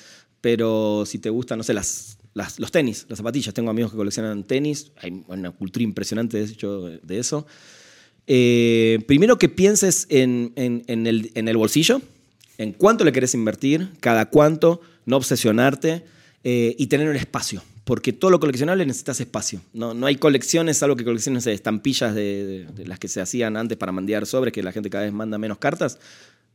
pero 0.41 1.03
si 1.05 1.19
te 1.19 1.29
gustan, 1.29 1.57
no 1.57 1.63
sé, 1.63 1.73
las, 1.73 2.17
las- 2.33 2.59
los 2.59 2.71
tenis, 2.71 3.05
las 3.09 3.17
zapatillas. 3.17 3.53
Tengo 3.53 3.69
amigos 3.69 3.91
que 3.91 3.97
coleccionan 3.97 4.43
tenis, 4.43 4.91
hay 4.97 5.23
una 5.27 5.51
cultura 5.51 5.83
impresionante 5.83 6.37
de 6.37 6.45
hecho 6.45 6.81
de 7.01 7.19
eso. 7.19 7.45
Eh, 8.27 8.99
primero 9.07 9.37
que 9.37 9.49
pienses 9.49 10.05
en, 10.09 10.53
el, 10.55 11.57
bolsillo, 11.57 12.01
en 12.57 12.71
cuánto 12.73 13.03
le 13.03 13.11
querés 13.11 13.33
invertir, 13.33 13.89
cada 13.99 14.27
cuánto, 14.27 14.81
no 15.05 15.17
obsesionarte 15.17 16.05
eh, 16.43 16.75
y 16.77 16.87
tener 16.87 17.09
un 17.09 17.15
espacio. 17.15 17.63
Porque 17.83 18.13
todo 18.13 18.29
lo 18.29 18.39
coleccionable 18.39 18.85
necesitas 18.85 19.19
espacio. 19.19 19.59
No, 19.73 19.93
no 19.93 20.05
hay 20.05 20.15
colecciones, 20.15 20.77
salvo 20.77 20.95
que 20.95 21.03
colecciones 21.03 21.43
de 21.45 21.53
estampillas 21.53 22.13
de, 22.13 22.67
las 22.85 22.99
que 22.99 23.07
se 23.07 23.19
hacían 23.21 23.57
antes 23.57 23.77
para 23.77 23.91
mandar 23.91 24.25
sobres, 24.27 24.53
que 24.53 24.61
la 24.61 24.71
gente 24.71 24.89
cada 24.89 25.03
vez 25.03 25.11
manda 25.13 25.37
menos 25.39 25.57
cartas. 25.57 25.97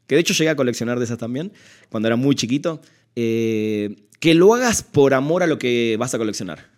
Que 0.07 0.15
de 0.15 0.21
hecho 0.21 0.35
llegué 0.35 0.51
a 0.51 0.57
coleccionar 0.57 0.99
de 0.99 1.05
esas 1.05 1.19
también, 1.19 1.53
cuando 1.91 2.07
era 2.07 2.17
muy 2.17 2.37
chiquito. 2.37 2.81
Eh, 3.17 3.97
que 4.21 4.35
lo 4.35 4.55
hagas 4.55 4.83
por 4.83 5.15
amor 5.15 5.43
a 5.43 5.47
lo 5.47 5.59
que 5.59 5.97
vas 5.99 6.15
a 6.15 6.19
coleccionar 6.19 6.77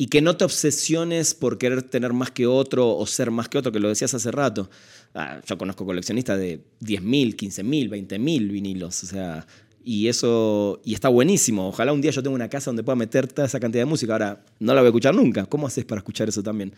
y 0.00 0.06
que 0.06 0.22
no 0.22 0.34
te 0.34 0.44
obsesiones 0.44 1.34
por 1.34 1.58
querer 1.58 1.82
tener 1.82 2.14
más 2.14 2.30
que 2.30 2.46
otro 2.46 2.96
o 2.96 3.06
ser 3.06 3.30
más 3.30 3.50
que 3.50 3.58
otro, 3.58 3.70
que 3.70 3.80
lo 3.80 3.88
decías 3.90 4.14
hace 4.14 4.30
rato. 4.30 4.70
Ah, 5.14 5.42
yo 5.46 5.58
conozco 5.58 5.84
coleccionistas 5.84 6.38
de 6.38 6.60
10.000, 6.80 7.36
15.000, 7.36 7.90
20.000 8.08 8.50
vinilos, 8.50 9.04
o 9.04 9.06
sea, 9.06 9.46
y 9.84 10.08
eso, 10.08 10.80
y 10.84 10.94
está 10.94 11.10
buenísimo. 11.10 11.68
Ojalá 11.68 11.92
un 11.92 12.00
día 12.00 12.12
yo 12.12 12.22
tenga 12.22 12.34
una 12.34 12.48
casa 12.48 12.70
donde 12.70 12.82
pueda 12.82 12.96
meter 12.96 13.28
toda 13.28 13.46
esa 13.46 13.60
cantidad 13.60 13.82
de 13.82 13.90
música. 13.90 14.14
Ahora, 14.14 14.44
no 14.58 14.72
la 14.72 14.80
voy 14.80 14.86
a 14.86 14.90
escuchar 14.90 15.14
nunca. 15.14 15.44
¿Cómo 15.44 15.66
haces 15.66 15.84
para 15.84 15.98
escuchar 15.98 16.30
eso 16.30 16.42
también? 16.42 16.74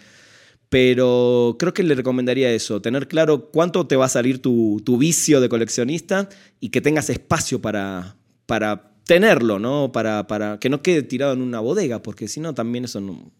Pero 0.68 1.56
creo 1.60 1.72
que 1.72 1.84
le 1.84 1.94
recomendaría 1.94 2.50
eso, 2.52 2.82
tener 2.82 3.06
claro 3.06 3.50
cuánto 3.52 3.86
te 3.86 3.94
va 3.94 4.06
a 4.06 4.08
salir 4.08 4.42
tu, 4.42 4.80
tu 4.84 4.96
vicio 4.96 5.40
de 5.40 5.48
coleccionista 5.48 6.28
y 6.58 6.70
que 6.70 6.80
tengas 6.80 7.08
espacio 7.08 7.60
para, 7.60 8.16
para 8.46 8.91
tenerlo, 9.06 9.58
¿no? 9.58 9.90
Para, 9.92 10.26
para 10.26 10.58
que 10.58 10.68
no 10.68 10.82
quede 10.82 11.02
tirado 11.02 11.32
en 11.32 11.42
una 11.42 11.60
bodega, 11.60 12.02
porque 12.02 12.28
si 12.28 12.40
no, 12.40 12.54
también 12.54 12.84
eso 12.84 13.00
no, 13.00 13.30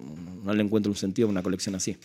no 0.45 0.55
le 0.55 0.63
encuentro 0.63 0.91
un 0.91 0.97
sentido 0.97 1.29
a 1.29 1.31
una 1.31 1.43
colección 1.43 1.75
así. 1.75 1.97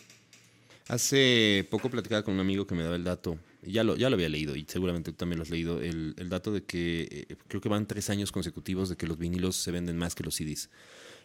Hace 0.88 1.68
poco 1.70 1.90
platicaba 1.90 2.24
con 2.24 2.36
un 2.36 2.40
amigo 2.40 2.66
que 2.66 2.74
me 2.74 2.84
daba 2.84 2.96
el 2.96 3.04
dato, 3.04 3.38
y 3.62 3.74
ya 3.74 3.84
lo, 3.84 3.98
ya 3.98 4.10
lo 4.10 4.16
había 4.16 4.30
leído, 4.30 4.56
y 4.56 4.66
seguramente 4.70 5.12
tú 5.12 5.18
también 5.18 5.38
lo 5.40 5.44
has 5.44 5.50
leído, 5.50 5.82
el, 5.82 6.14
el 6.18 6.30
dato 6.30 6.54
de 6.54 6.64
que 6.64 7.26
eh, 7.30 7.36
creo 7.50 7.60
que 7.60 7.68
van 7.68 7.86
tres 7.88 8.10
años 8.10 8.32
consecutivos 8.32 8.88
de 8.88 8.96
que 8.96 9.06
los 9.06 9.18
vinilos 9.18 9.58
se 9.58 9.72
venden 9.72 9.98
más 9.98 10.16
que 10.16 10.24
los 10.24 10.36
CDs. 10.36 10.70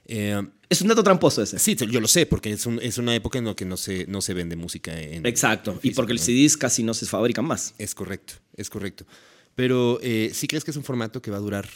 Eh, 0.07 0.43
Es 0.69 0.83
un 0.83 0.89
dato 0.89 1.05
tramposo 1.05 1.43
ese. 1.43 1.61
sí, 1.61 1.77
yo 1.77 2.01
lo 2.01 2.09
sé, 2.09 2.27
porque 2.27 2.51
es, 2.51 2.67
un- 2.67 2.81
es 2.83 2.99
una 2.99 3.15
época 3.15 3.39
en 3.39 3.45
la 3.45 3.55
que 3.55 3.65
no 3.65 3.77
se, 3.77 4.05
no 4.09 4.21
se 4.21 4.35
vende 4.35 4.57
música 4.57 5.01
en... 5.01 5.25
Exacto. 5.27 5.71
en 5.71 5.77
Y 5.77 5.81
físico, 5.81 5.97
porque 5.97 6.13
el 6.13 6.19
¿no? 6.19 6.25
CDs 6.25 6.57
casi 6.57 6.83
no 6.83 6.93
se 6.93 7.07
fabrican 7.07 7.45
más. 7.45 7.75
Es 7.79 7.95
correcto, 7.95 8.35
es 8.57 8.69
correcto. 8.69 9.07
Pero 9.55 10.01
eh, 10.03 10.33
¿sí 10.35 10.49
crees 10.49 10.65
que 10.65 10.73
es 10.73 10.77
un 10.77 10.83
formato 10.83 11.23
que 11.23 11.31
va 11.31 11.37
a 11.37 11.41
durar 11.41 11.69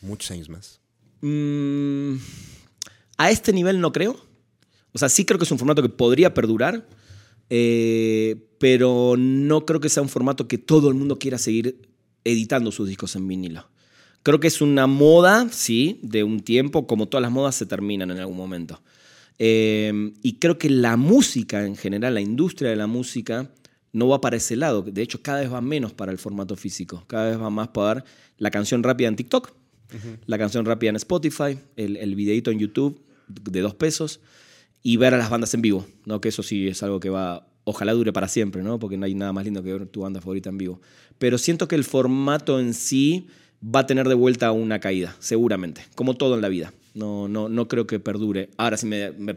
muchos 0.00 0.30
años 0.30 0.48
más? 0.48 0.80
Mm, 1.20 2.16
a 3.18 3.30
este 3.30 3.52
nivel 3.52 3.80
no 3.80 3.92
creo. 3.92 4.16
O 4.92 4.98
sea, 4.98 5.08
sí 5.08 5.24
creo 5.24 5.38
que 5.38 5.44
es 5.44 5.52
un 5.52 5.58
formato 5.58 5.82
que 5.82 5.88
podría 5.88 6.34
perdurar, 6.34 6.86
eh, 7.48 8.48
pero 8.58 9.14
no 9.16 9.64
creo 9.66 9.80
que 9.80 9.88
sea 9.88 10.02
un 10.02 10.08
formato 10.08 10.48
que 10.48 10.58
todo 10.58 10.88
el 10.88 10.94
mundo 10.94 11.18
quiera 11.18 11.38
seguir 11.38 11.88
editando 12.24 12.72
sus 12.72 12.88
discos 12.88 13.14
en 13.16 13.28
vinilo. 13.28 13.68
Creo 14.22 14.40
que 14.40 14.48
es 14.48 14.60
una 14.60 14.86
moda, 14.86 15.48
sí, 15.50 16.00
de 16.02 16.24
un 16.24 16.40
tiempo, 16.40 16.86
como 16.86 17.08
todas 17.08 17.22
las 17.22 17.30
modas 17.30 17.54
se 17.54 17.66
terminan 17.66 18.10
en 18.10 18.18
algún 18.18 18.36
momento. 18.36 18.82
Eh, 19.38 20.12
y 20.22 20.34
creo 20.34 20.58
que 20.58 20.68
la 20.68 20.96
música 20.96 21.64
en 21.64 21.76
general, 21.76 22.14
la 22.14 22.20
industria 22.20 22.68
de 22.70 22.76
la 22.76 22.86
música, 22.86 23.50
no 23.92 24.08
va 24.08 24.20
para 24.20 24.36
ese 24.36 24.56
lado. 24.56 24.82
De 24.82 25.02
hecho, 25.02 25.22
cada 25.22 25.40
vez 25.40 25.52
va 25.52 25.60
menos 25.60 25.92
para 25.92 26.12
el 26.12 26.18
formato 26.18 26.56
físico. 26.56 27.04
Cada 27.06 27.30
vez 27.30 27.40
va 27.40 27.50
más 27.50 27.68
para 27.68 28.04
la 28.36 28.50
canción 28.50 28.82
rápida 28.82 29.08
en 29.08 29.16
TikTok, 29.16 29.52
la 30.26 30.38
canción 30.38 30.64
rápida 30.64 30.90
en 30.90 30.96
Spotify, 30.96 31.58
el, 31.76 31.96
el 31.96 32.14
videito 32.14 32.50
en 32.50 32.58
YouTube 32.58 33.02
de 33.28 33.60
dos 33.60 33.74
pesos 33.74 34.20
y 34.82 34.96
ver 34.96 35.14
a 35.14 35.18
las 35.18 35.30
bandas 35.30 35.54
en 35.54 35.62
vivo, 35.62 35.86
¿no? 36.04 36.20
Que 36.20 36.28
eso 36.28 36.42
sí 36.42 36.68
es 36.68 36.82
algo 36.82 37.00
que 37.00 37.10
va, 37.10 37.46
ojalá 37.64 37.92
dure 37.92 38.12
para 38.12 38.28
siempre, 38.28 38.62
¿no? 38.62 38.78
Porque 38.78 38.96
no 38.96 39.06
hay 39.06 39.14
nada 39.14 39.32
más 39.32 39.44
lindo 39.44 39.62
que 39.62 39.72
ver 39.72 39.86
tu 39.86 40.00
banda 40.00 40.20
favorita 40.20 40.48
en 40.48 40.58
vivo. 40.58 40.80
Pero 41.18 41.38
siento 41.38 41.68
que 41.68 41.76
el 41.76 41.84
formato 41.84 42.58
en 42.60 42.74
sí 42.74 43.26
va 43.62 43.80
a 43.80 43.86
tener 43.86 44.08
de 44.08 44.14
vuelta 44.14 44.52
una 44.52 44.80
caída, 44.80 45.16
seguramente, 45.18 45.82
como 45.94 46.14
todo 46.14 46.34
en 46.34 46.40
la 46.40 46.48
vida. 46.48 46.72
No, 46.94 47.28
no, 47.28 47.48
no 47.48 47.68
creo 47.68 47.86
que 47.86 48.00
perdure. 48.00 48.48
Ahora, 48.56 48.76
si 48.76 48.86
me, 48.86 49.12
me 49.12 49.34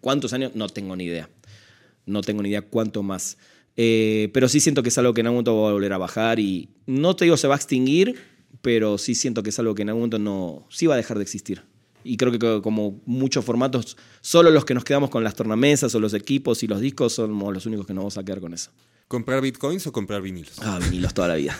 cuántos 0.00 0.32
años, 0.32 0.52
no 0.54 0.68
tengo 0.68 0.94
ni 0.96 1.04
idea. 1.04 1.28
No 2.06 2.20
tengo 2.20 2.42
ni 2.42 2.50
idea 2.50 2.62
cuánto 2.62 3.02
más. 3.02 3.38
Eh, 3.76 4.30
pero 4.32 4.48
sí 4.48 4.60
siento 4.60 4.82
que 4.82 4.90
es 4.90 4.98
algo 4.98 5.14
que 5.14 5.22
en 5.22 5.26
algún 5.26 5.36
momento 5.36 5.60
va 5.60 5.70
a 5.70 5.72
volver 5.72 5.92
a 5.92 5.98
bajar 5.98 6.38
y 6.38 6.68
no 6.86 7.16
te 7.16 7.24
digo 7.24 7.36
se 7.36 7.48
va 7.48 7.54
a 7.54 7.56
extinguir, 7.56 8.16
pero 8.62 8.98
sí 8.98 9.14
siento 9.14 9.42
que 9.42 9.50
es 9.50 9.58
algo 9.58 9.74
que 9.74 9.82
en 9.82 9.88
algún 9.90 10.02
momento 10.02 10.18
no, 10.18 10.66
sí 10.70 10.86
va 10.86 10.94
a 10.94 10.96
dejar 10.96 11.16
de 11.18 11.22
existir. 11.24 11.62
Y 12.06 12.16
creo 12.18 12.30
que 12.32 12.38
co- 12.38 12.60
como 12.62 13.00
muchos 13.06 13.44
formatos, 13.44 13.96
solo 14.20 14.50
los 14.50 14.64
que 14.64 14.74
nos 14.74 14.84
quedamos 14.84 15.08
con 15.10 15.24
las 15.24 15.34
tornamesas 15.34 15.94
o 15.94 16.00
los 16.00 16.12
equipos 16.14 16.62
y 16.62 16.66
los 16.66 16.80
discos 16.80 17.14
somos 17.14 17.52
los 17.54 17.64
únicos 17.66 17.86
que 17.86 17.94
nos 17.94 18.02
vamos 18.02 18.18
a 18.18 18.24
quedar 18.24 18.40
con 18.40 18.52
eso. 18.52 18.70
¿Comprar 19.08 19.40
bitcoins 19.40 19.86
o 19.86 19.92
comprar 19.92 20.20
vinilos? 20.22 20.56
Ah, 20.60 20.78
vinilos 20.82 21.14
toda 21.14 21.28
la 21.28 21.34
vida. 21.36 21.58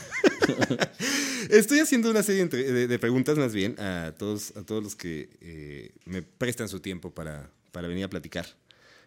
Estoy 1.51 1.79
haciendo 1.81 2.11
una 2.11 2.23
serie 2.23 2.47
de, 2.47 2.99
preguntas 2.99 3.37
más 3.39 3.53
bien 3.55 3.79
a 3.79 4.15
todos, 4.19 4.57
a 4.57 4.63
todos 4.63 4.83
los 4.83 4.97
que 4.97 5.29
eh, 5.41 5.91
me 6.07 6.23
prestan 6.23 6.69
su 6.69 6.81
tiempo 6.81 7.11
para, 7.13 7.51
para 7.73 7.89
venir 7.89 8.05
a 8.05 8.09
platicar 8.09 8.47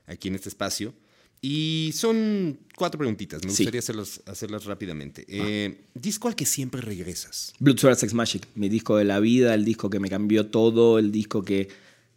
aquí 0.05 0.27
en 0.27 0.35
este 0.35 0.49
espacio. 0.49 0.93
Y 1.41 1.91
son 1.93 2.59
cuatro 2.75 2.97
preguntitas, 2.97 3.43
me 3.43 3.49
gustaría 3.49 3.79
hacerlas 3.79 4.65
rápidamente. 4.65 5.25
Eh, 5.27 5.81
disco 5.93 6.27
al 6.27 6.35
que 6.35 6.45
siempre 6.45 6.81
regresas. 6.81 7.53
Blood, 7.59 7.77
Sweat, 7.77 7.99
Sex 7.99 8.13
Magic, 8.13 8.47
mi 8.55 8.69
disco 8.69 8.97
de 8.97 9.05
la 9.05 9.19
vida, 9.19 9.53
el 9.53 9.63
disco 9.63 9.89
que 9.89 9.99
me 9.99 10.09
cambió 10.09 10.47
todo, 10.47 10.97
el 10.97 11.11
disco 11.11 11.43
que 11.43 11.69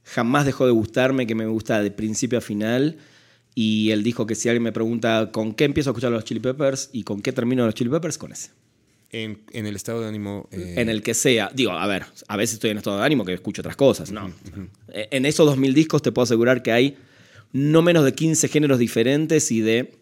jamás 0.04 0.46
dejó 0.46 0.64
de 0.64 0.72
gustarme, 0.72 1.26
que 1.26 1.34
me 1.34 1.46
gusta 1.46 1.82
de 1.82 1.90
principio 1.90 2.38
a 2.38 2.40
final. 2.40 2.96
Y 3.54 3.90
el 3.90 4.02
disco 4.02 4.26
que 4.26 4.34
si 4.34 4.48
alguien 4.48 4.62
me 4.62 4.72
pregunta 4.72 5.30
con 5.32 5.54
qué 5.54 5.64
empiezo 5.64 5.90
a 5.90 5.92
escuchar 5.92 6.12
los 6.12 6.24
Chili 6.24 6.40
Peppers 6.40 6.88
y 6.92 7.02
con 7.02 7.20
qué 7.20 7.32
termino 7.32 7.66
los 7.66 7.74
Chili 7.74 7.90
Peppers, 7.90 8.16
con 8.16 8.32
ese. 8.32 8.50
En, 9.12 9.40
el 9.52 9.74
estado 9.74 10.00
de 10.00 10.08
ánimo. 10.08 10.48
Eh, 10.52 10.74
en 10.78 10.88
el 10.88 11.02
que 11.02 11.14
sea. 11.14 11.50
Digo, 11.52 11.72
a 11.72 11.86
ver, 11.88 12.06
a 12.28 12.36
veces 12.36 12.54
estoy 12.54 12.70
en 12.70 12.78
estado 12.78 12.98
de 12.98 13.04
ánimo 13.04 13.24
que 13.24 13.34
escucho 13.34 13.60
otras 13.60 13.76
cosas, 13.76 14.12
¿no? 14.12 14.32
En 14.92 15.26
esos 15.26 15.44
2000 15.46 15.74
discos 15.74 16.00
te 16.00 16.12
puedo 16.12 16.22
asegurar 16.22 16.62
que 16.62 16.72
hay 16.72 16.96
no 17.52 17.82
menos 17.82 18.04
de 18.04 18.14
15 18.14 18.48
géneros 18.48 18.78
diferentes 18.78 19.50
y 19.50 19.60
de 19.60 20.00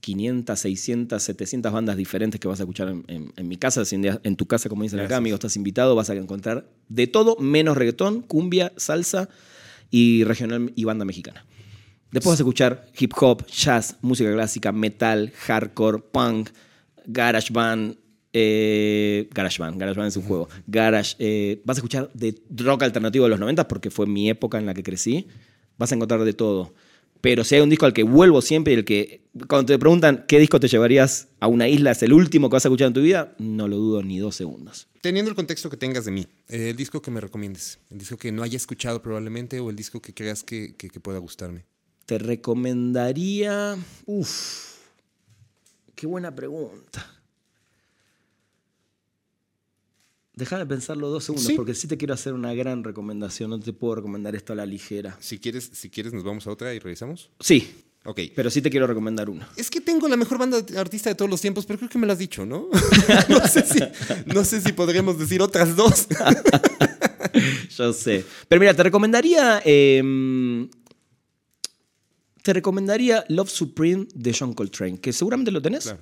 500, 0.00 0.58
600, 0.58 1.22
700 1.22 1.72
bandas 1.72 1.96
diferentes 1.96 2.40
que 2.40 2.48
vas 2.48 2.60
a 2.60 2.62
escuchar 2.62 2.88
en, 2.88 3.32
mi 3.48 3.56
casa. 3.56 3.82
En 3.90 4.36
tu 4.36 4.46
casa, 4.46 4.68
como 4.68 4.82
dicen 4.82 5.00
acá, 5.00 5.16
amigo, 5.16 5.34
estás 5.34 5.56
invitado, 5.56 5.94
vas 5.94 6.10
a 6.10 6.14
encontrar 6.14 6.68
de 6.88 7.06
todo 7.06 7.36
menos 7.36 7.76
reggaetón, 7.76 8.22
cumbia, 8.22 8.72
salsa 8.76 9.28
y 9.90 10.24
regional 10.24 10.72
y 10.76 10.84
banda 10.84 11.04
mexicana. 11.04 11.44
Después 12.10 12.32
vas 12.32 12.40
a 12.40 12.42
escuchar 12.42 12.86
hip 12.98 13.12
hop, 13.20 13.46
jazz, 13.46 13.96
música 14.00 14.32
clásica, 14.32 14.72
metal, 14.72 15.30
hardcore, 15.36 15.98
punk, 16.10 16.50
garage 17.06 17.52
band, 17.52 17.96
eh, 18.32 19.28
garage 19.32 19.58
Band, 19.60 19.78
Garage 19.78 19.98
Band 19.98 20.08
es 20.08 20.16
un 20.16 20.22
juego. 20.22 20.48
Garage, 20.66 21.16
eh, 21.18 21.60
vas 21.64 21.76
a 21.76 21.80
escuchar 21.80 22.10
de 22.14 22.40
rock 22.50 22.82
alternativo 22.82 23.24
de 23.24 23.30
los 23.30 23.40
90 23.40 23.66
porque 23.68 23.90
fue 23.90 24.06
mi 24.06 24.30
época 24.30 24.58
en 24.58 24.66
la 24.66 24.74
que 24.74 24.82
crecí 24.82 25.26
vas 25.78 25.92
a 25.92 25.94
encontrar 25.94 26.24
de 26.24 26.34
todo. 26.34 26.74
Pero 27.20 27.42
si 27.44 27.56
hay 27.56 27.60
un 27.60 27.70
disco 27.70 27.86
al 27.86 27.92
que 27.92 28.04
vuelvo 28.04 28.40
siempre 28.42 28.72
y 28.74 28.76
el 28.76 28.84
que, 28.84 29.22
cuando 29.48 29.66
te 29.66 29.78
preguntan 29.78 30.24
qué 30.28 30.38
disco 30.38 30.60
te 30.60 30.68
llevarías 30.68 31.28
a 31.40 31.48
una 31.48 31.68
isla, 31.68 31.90
es 31.90 32.02
el 32.02 32.12
último 32.12 32.48
que 32.48 32.54
vas 32.54 32.64
a 32.64 32.68
escuchar 32.68 32.88
en 32.88 32.92
tu 32.92 33.00
vida, 33.00 33.34
no 33.38 33.66
lo 33.66 33.76
dudo 33.76 34.02
ni 34.02 34.18
dos 34.18 34.36
segundos. 34.36 34.86
Teniendo 35.00 35.28
el 35.30 35.34
contexto 35.34 35.68
que 35.68 35.76
tengas 35.76 36.04
de 36.04 36.12
mí, 36.12 36.26
el 36.48 36.76
disco 36.76 37.02
que 37.02 37.10
me 37.10 37.20
recomiendes, 37.20 37.78
el 37.90 37.98
disco 37.98 38.16
que 38.16 38.30
no 38.30 38.42
haya 38.42 38.56
escuchado 38.56 39.02
probablemente 39.02 39.58
o 39.58 39.70
el 39.70 39.76
disco 39.76 40.00
que 40.00 40.14
creas 40.14 40.44
que, 40.44 40.74
pueda 41.02 41.18
gustarme. 41.18 41.64
Te 42.06 42.18
recomendaría... 42.18 43.76
Uf, 44.06 44.76
qué 45.94 46.06
buena 46.06 46.34
pregunta. 46.34 47.17
Déjame 50.38 50.66
pensarlo 50.66 51.08
dos 51.08 51.24
segundos, 51.24 51.52
porque 51.56 51.74
sí 51.74 51.88
te 51.88 51.96
quiero 51.96 52.14
hacer 52.14 52.32
una 52.32 52.54
gran 52.54 52.84
recomendación. 52.84 53.50
No 53.50 53.58
te 53.58 53.72
puedo 53.72 53.96
recomendar 53.96 54.36
esto 54.36 54.52
a 54.52 54.56
la 54.56 54.66
ligera. 54.66 55.16
Si 55.18 55.40
quieres, 55.40 55.68
si 55.72 55.90
quieres 55.90 56.12
nos 56.12 56.22
vamos 56.22 56.46
a 56.46 56.52
otra 56.52 56.72
y 56.72 56.78
revisamos. 56.78 57.30
Sí. 57.40 57.68
Ok. 58.04 58.20
Pero 58.36 58.48
sí 58.48 58.62
te 58.62 58.70
quiero 58.70 58.86
recomendar 58.86 59.28
una. 59.28 59.48
Es 59.56 59.68
que 59.68 59.80
tengo 59.80 60.06
la 60.06 60.16
mejor 60.16 60.38
banda 60.38 60.64
artista 60.76 61.10
de 61.10 61.16
todos 61.16 61.28
los 61.28 61.40
tiempos, 61.40 61.66
pero 61.66 61.80
creo 61.80 61.90
que 61.90 61.98
me 61.98 62.06
lo 62.06 62.12
has 62.12 62.20
dicho, 62.20 62.46
¿no? 62.46 62.68
no, 63.28 63.48
sé 63.48 63.66
si, 63.66 63.80
no 64.26 64.44
sé 64.44 64.60
si 64.60 64.72
podremos 64.72 65.18
decir 65.18 65.42
otras 65.42 65.74
dos. 65.74 66.06
Yo 67.76 67.92
sé. 67.92 68.24
Pero 68.46 68.60
mira, 68.60 68.74
te 68.74 68.84
recomendaría. 68.84 69.60
Em, 69.64 70.70
te 72.44 72.52
recomendaría 72.52 73.24
Love 73.28 73.50
Supreme 73.50 74.06
de 74.14 74.36
John 74.38 74.54
Coltrane, 74.54 75.00
que 75.00 75.12
seguramente 75.12 75.50
lo 75.50 75.60
tenés. 75.60 75.92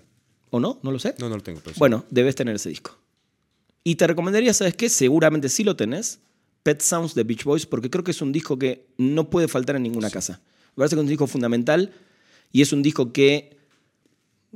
¿O 0.50 0.60
no? 0.60 0.78
¿No 0.82 0.92
lo 0.92 0.98
sé? 0.98 1.14
No, 1.18 1.30
no 1.30 1.36
lo 1.36 1.42
tengo. 1.42 1.62
Bueno, 1.78 2.04
debes 2.10 2.34
tener 2.34 2.54
ese 2.54 2.68
disco. 2.68 2.98
Y 3.86 3.94
te 3.94 4.08
recomendaría, 4.08 4.52
¿sabes 4.52 4.74
qué? 4.74 4.88
Seguramente 4.88 5.48
sí 5.48 5.62
lo 5.62 5.76
tenés. 5.76 6.18
Pet 6.64 6.82
Sounds 6.82 7.14
de 7.14 7.22
Beach 7.22 7.44
Boys, 7.44 7.66
porque 7.66 7.88
creo 7.88 8.02
que 8.02 8.10
es 8.10 8.20
un 8.20 8.32
disco 8.32 8.58
que 8.58 8.84
no 8.98 9.30
puede 9.30 9.46
faltar 9.46 9.76
en 9.76 9.84
ninguna 9.84 10.10
casa. 10.10 10.40
Me 10.70 10.78
parece 10.78 10.96
que 10.96 11.00
es 11.02 11.04
un 11.04 11.08
disco 11.08 11.28
fundamental 11.28 11.92
y 12.50 12.62
es 12.62 12.72
un 12.72 12.82
disco 12.82 13.12
que 13.12 13.56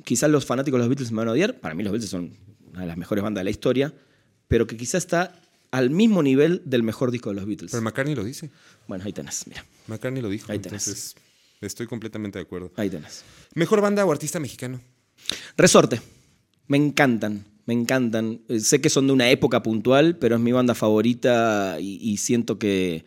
quizás 0.02 0.28
los 0.32 0.44
fanáticos 0.44 0.78
de 0.78 0.80
los 0.80 0.88
Beatles 0.88 1.12
me 1.12 1.18
van 1.18 1.28
a 1.28 1.30
odiar. 1.30 1.60
Para 1.60 1.76
mí 1.76 1.84
los 1.84 1.92
Beatles 1.92 2.10
son 2.10 2.36
una 2.72 2.80
de 2.80 2.86
las 2.88 2.96
mejores 2.96 3.22
bandas 3.22 3.42
de 3.42 3.44
la 3.44 3.50
historia, 3.50 3.94
pero 4.48 4.66
que 4.66 4.76
quizás 4.76 5.04
está 5.04 5.40
al 5.70 5.90
mismo 5.90 6.24
nivel 6.24 6.62
del 6.64 6.82
mejor 6.82 7.12
disco 7.12 7.30
de 7.30 7.36
los 7.36 7.46
Beatles. 7.46 7.70
Pero 7.70 7.84
McCartney 7.84 8.16
lo 8.16 8.24
dice. 8.24 8.50
Bueno, 8.88 9.04
ahí 9.04 9.12
tenés, 9.12 9.46
mira. 9.46 9.64
McCartney 9.86 10.22
lo 10.22 10.28
dijo. 10.28 10.50
Ahí 10.50 10.58
tenés. 10.58 10.88
Entonces, 10.88 11.14
estoy 11.60 11.86
completamente 11.86 12.40
de 12.40 12.42
acuerdo. 12.42 12.72
Ahí 12.74 12.90
tenés. 12.90 13.22
¿Mejor 13.54 13.80
banda 13.80 14.04
o 14.04 14.10
artista 14.10 14.40
mexicano? 14.40 14.80
Resorte. 15.56 16.02
Me 16.66 16.78
encantan 16.78 17.44
me 17.66 17.74
encantan. 17.74 18.40
Eh, 18.48 18.60
sé 18.60 18.80
que 18.80 18.90
son 18.90 19.06
de 19.06 19.12
una 19.12 19.30
época 19.30 19.62
puntual, 19.62 20.16
pero 20.16 20.36
es 20.36 20.40
mi 20.40 20.52
banda 20.52 20.74
favorita 20.74 21.78
y, 21.80 22.16
siento 22.16 22.58
que, 22.58 23.04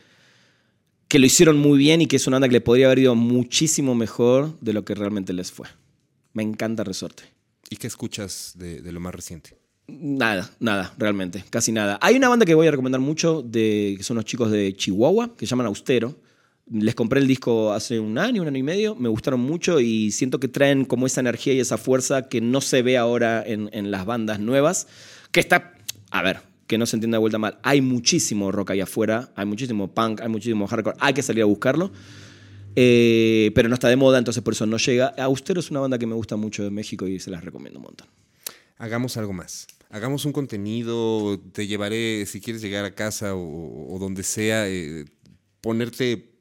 que 1.08 1.20
lo 1.20 1.26
hicieron 1.26 1.58
muy 1.58 1.78
bien 1.78 2.02
y 2.02 2.08
que 2.08 2.16
es 2.16 2.28
una 2.28 2.36
banda 2.36 2.48
que 2.48 2.54
le 2.54 2.62
podría 2.62 2.88
haber 2.88 3.00
ido 3.00 3.16
muchísimo 3.16 3.96
mejor 3.96 4.60
de 4.60 4.74
lo 4.74 4.86
que 4.86 4.96
realmente 4.96 5.34
les 5.34 5.52
fue. 5.52 5.68
Me 6.34 6.44
encanta 6.44 6.84
Resorte. 6.84 7.24
¿Y 7.70 7.78
qué 7.78 7.88
escuchas 7.88 8.54
de, 8.56 8.92
lo 8.92 9.00
más 9.00 9.16
reciente? 9.16 9.58
Nada, 9.88 10.50
nada, 10.60 10.94
realmente, 10.98 11.44
casi 11.50 11.72
nada. 11.72 11.98
Hay 12.02 12.16
una 12.16 12.30
banda 12.30 12.46
que 12.46 12.56
voy 12.56 12.68
a 12.68 12.72
recomendar 12.72 13.02
mucho, 13.02 13.42
de, 13.42 13.96
que 13.98 14.04
son 14.04 14.16
los 14.16 14.26
chicos 14.26 14.52
de 14.52 14.76
Chihuahua, 14.76 15.36
que 15.36 15.46
se 15.46 15.50
llaman 15.52 15.68
Austero 15.68 16.16
les 16.72 16.96
compré 16.96 17.20
el 17.20 17.28
disco 17.28 17.74
hace 17.74 18.00
un 18.00 18.18
año, 18.18 18.42
un 18.42 18.48
año 18.48 18.58
y 18.58 18.64
medio, 18.64 18.96
me 18.96 19.10
gustaron 19.10 19.42
mucho 19.42 19.80
y 19.80 20.12
siento 20.12 20.40
que 20.40 20.48
traen 20.48 20.86
como 20.86 21.06
esa 21.06 21.22
energía 21.22 21.54
y 21.54 21.60
esa 21.60 21.78
fuerza 21.78 22.30
que 22.30 22.42
no 22.42 22.62
se 22.62 22.82
ve 22.82 22.98
ahora 22.98 23.44
en, 23.46 23.92
las 23.92 24.06
bandas 24.06 24.40
nuevas, 24.40 24.88
que 25.32 25.40
está, 25.40 25.74
a 26.10 26.22
ver, 26.22 26.40
que 26.68 26.78
no 26.78 26.86
se 26.86 26.96
entienda 26.96 27.18
de 27.18 27.20
vuelta 27.20 27.38
mal, 27.38 27.60
hay 27.64 27.82
muchísimo 27.82 28.52
rock 28.52 28.72
ahí 28.72 28.82
afuera, 28.82 29.32
hay 29.36 29.46
muchísimo 29.46 29.94
punk, 29.94 30.22
hay 30.22 30.30
muchísimo 30.30 30.68
hardcore, 30.68 30.96
hay 31.00 31.14
que 31.14 31.22
salir 31.22 31.44
a 31.44 31.48
buscarlo, 31.48 31.92
eh, 32.76 33.52
pero 33.54 33.68
no 33.68 33.76
está 33.76 33.90
de 33.90 33.98
moda, 33.98 34.18
entonces 34.18 34.42
por 34.42 34.54
eso 34.54 34.66
no 34.66 34.78
llega. 34.78 35.14
Austero 35.18 35.60
es 35.60 35.70
una 35.70 35.82
banda 35.82 36.00
que 36.00 36.08
me 36.08 36.16
gusta 36.16 36.38
mucho 36.38 36.64
de 36.64 36.72
México 36.72 37.08
y 37.08 37.20
se 37.20 37.30
las 37.30 37.44
recomiendo 37.44 37.80
un 37.80 37.86
montón. 37.86 38.08
Hagamos 38.78 39.18
algo 39.18 39.34
más. 39.34 39.68
Hagamos 39.90 40.26
un 40.26 40.32
contenido, 40.32 41.40
te 41.52 41.68
llevaré, 41.68 42.26
si 42.26 42.42
quieres 42.42 42.64
llegar 42.64 42.84
a 42.84 42.96
casa 42.96 43.36
o, 43.36 43.96
donde 44.00 44.24
sea, 44.24 44.68
eh, 44.68 45.06
ponerte 45.62 46.33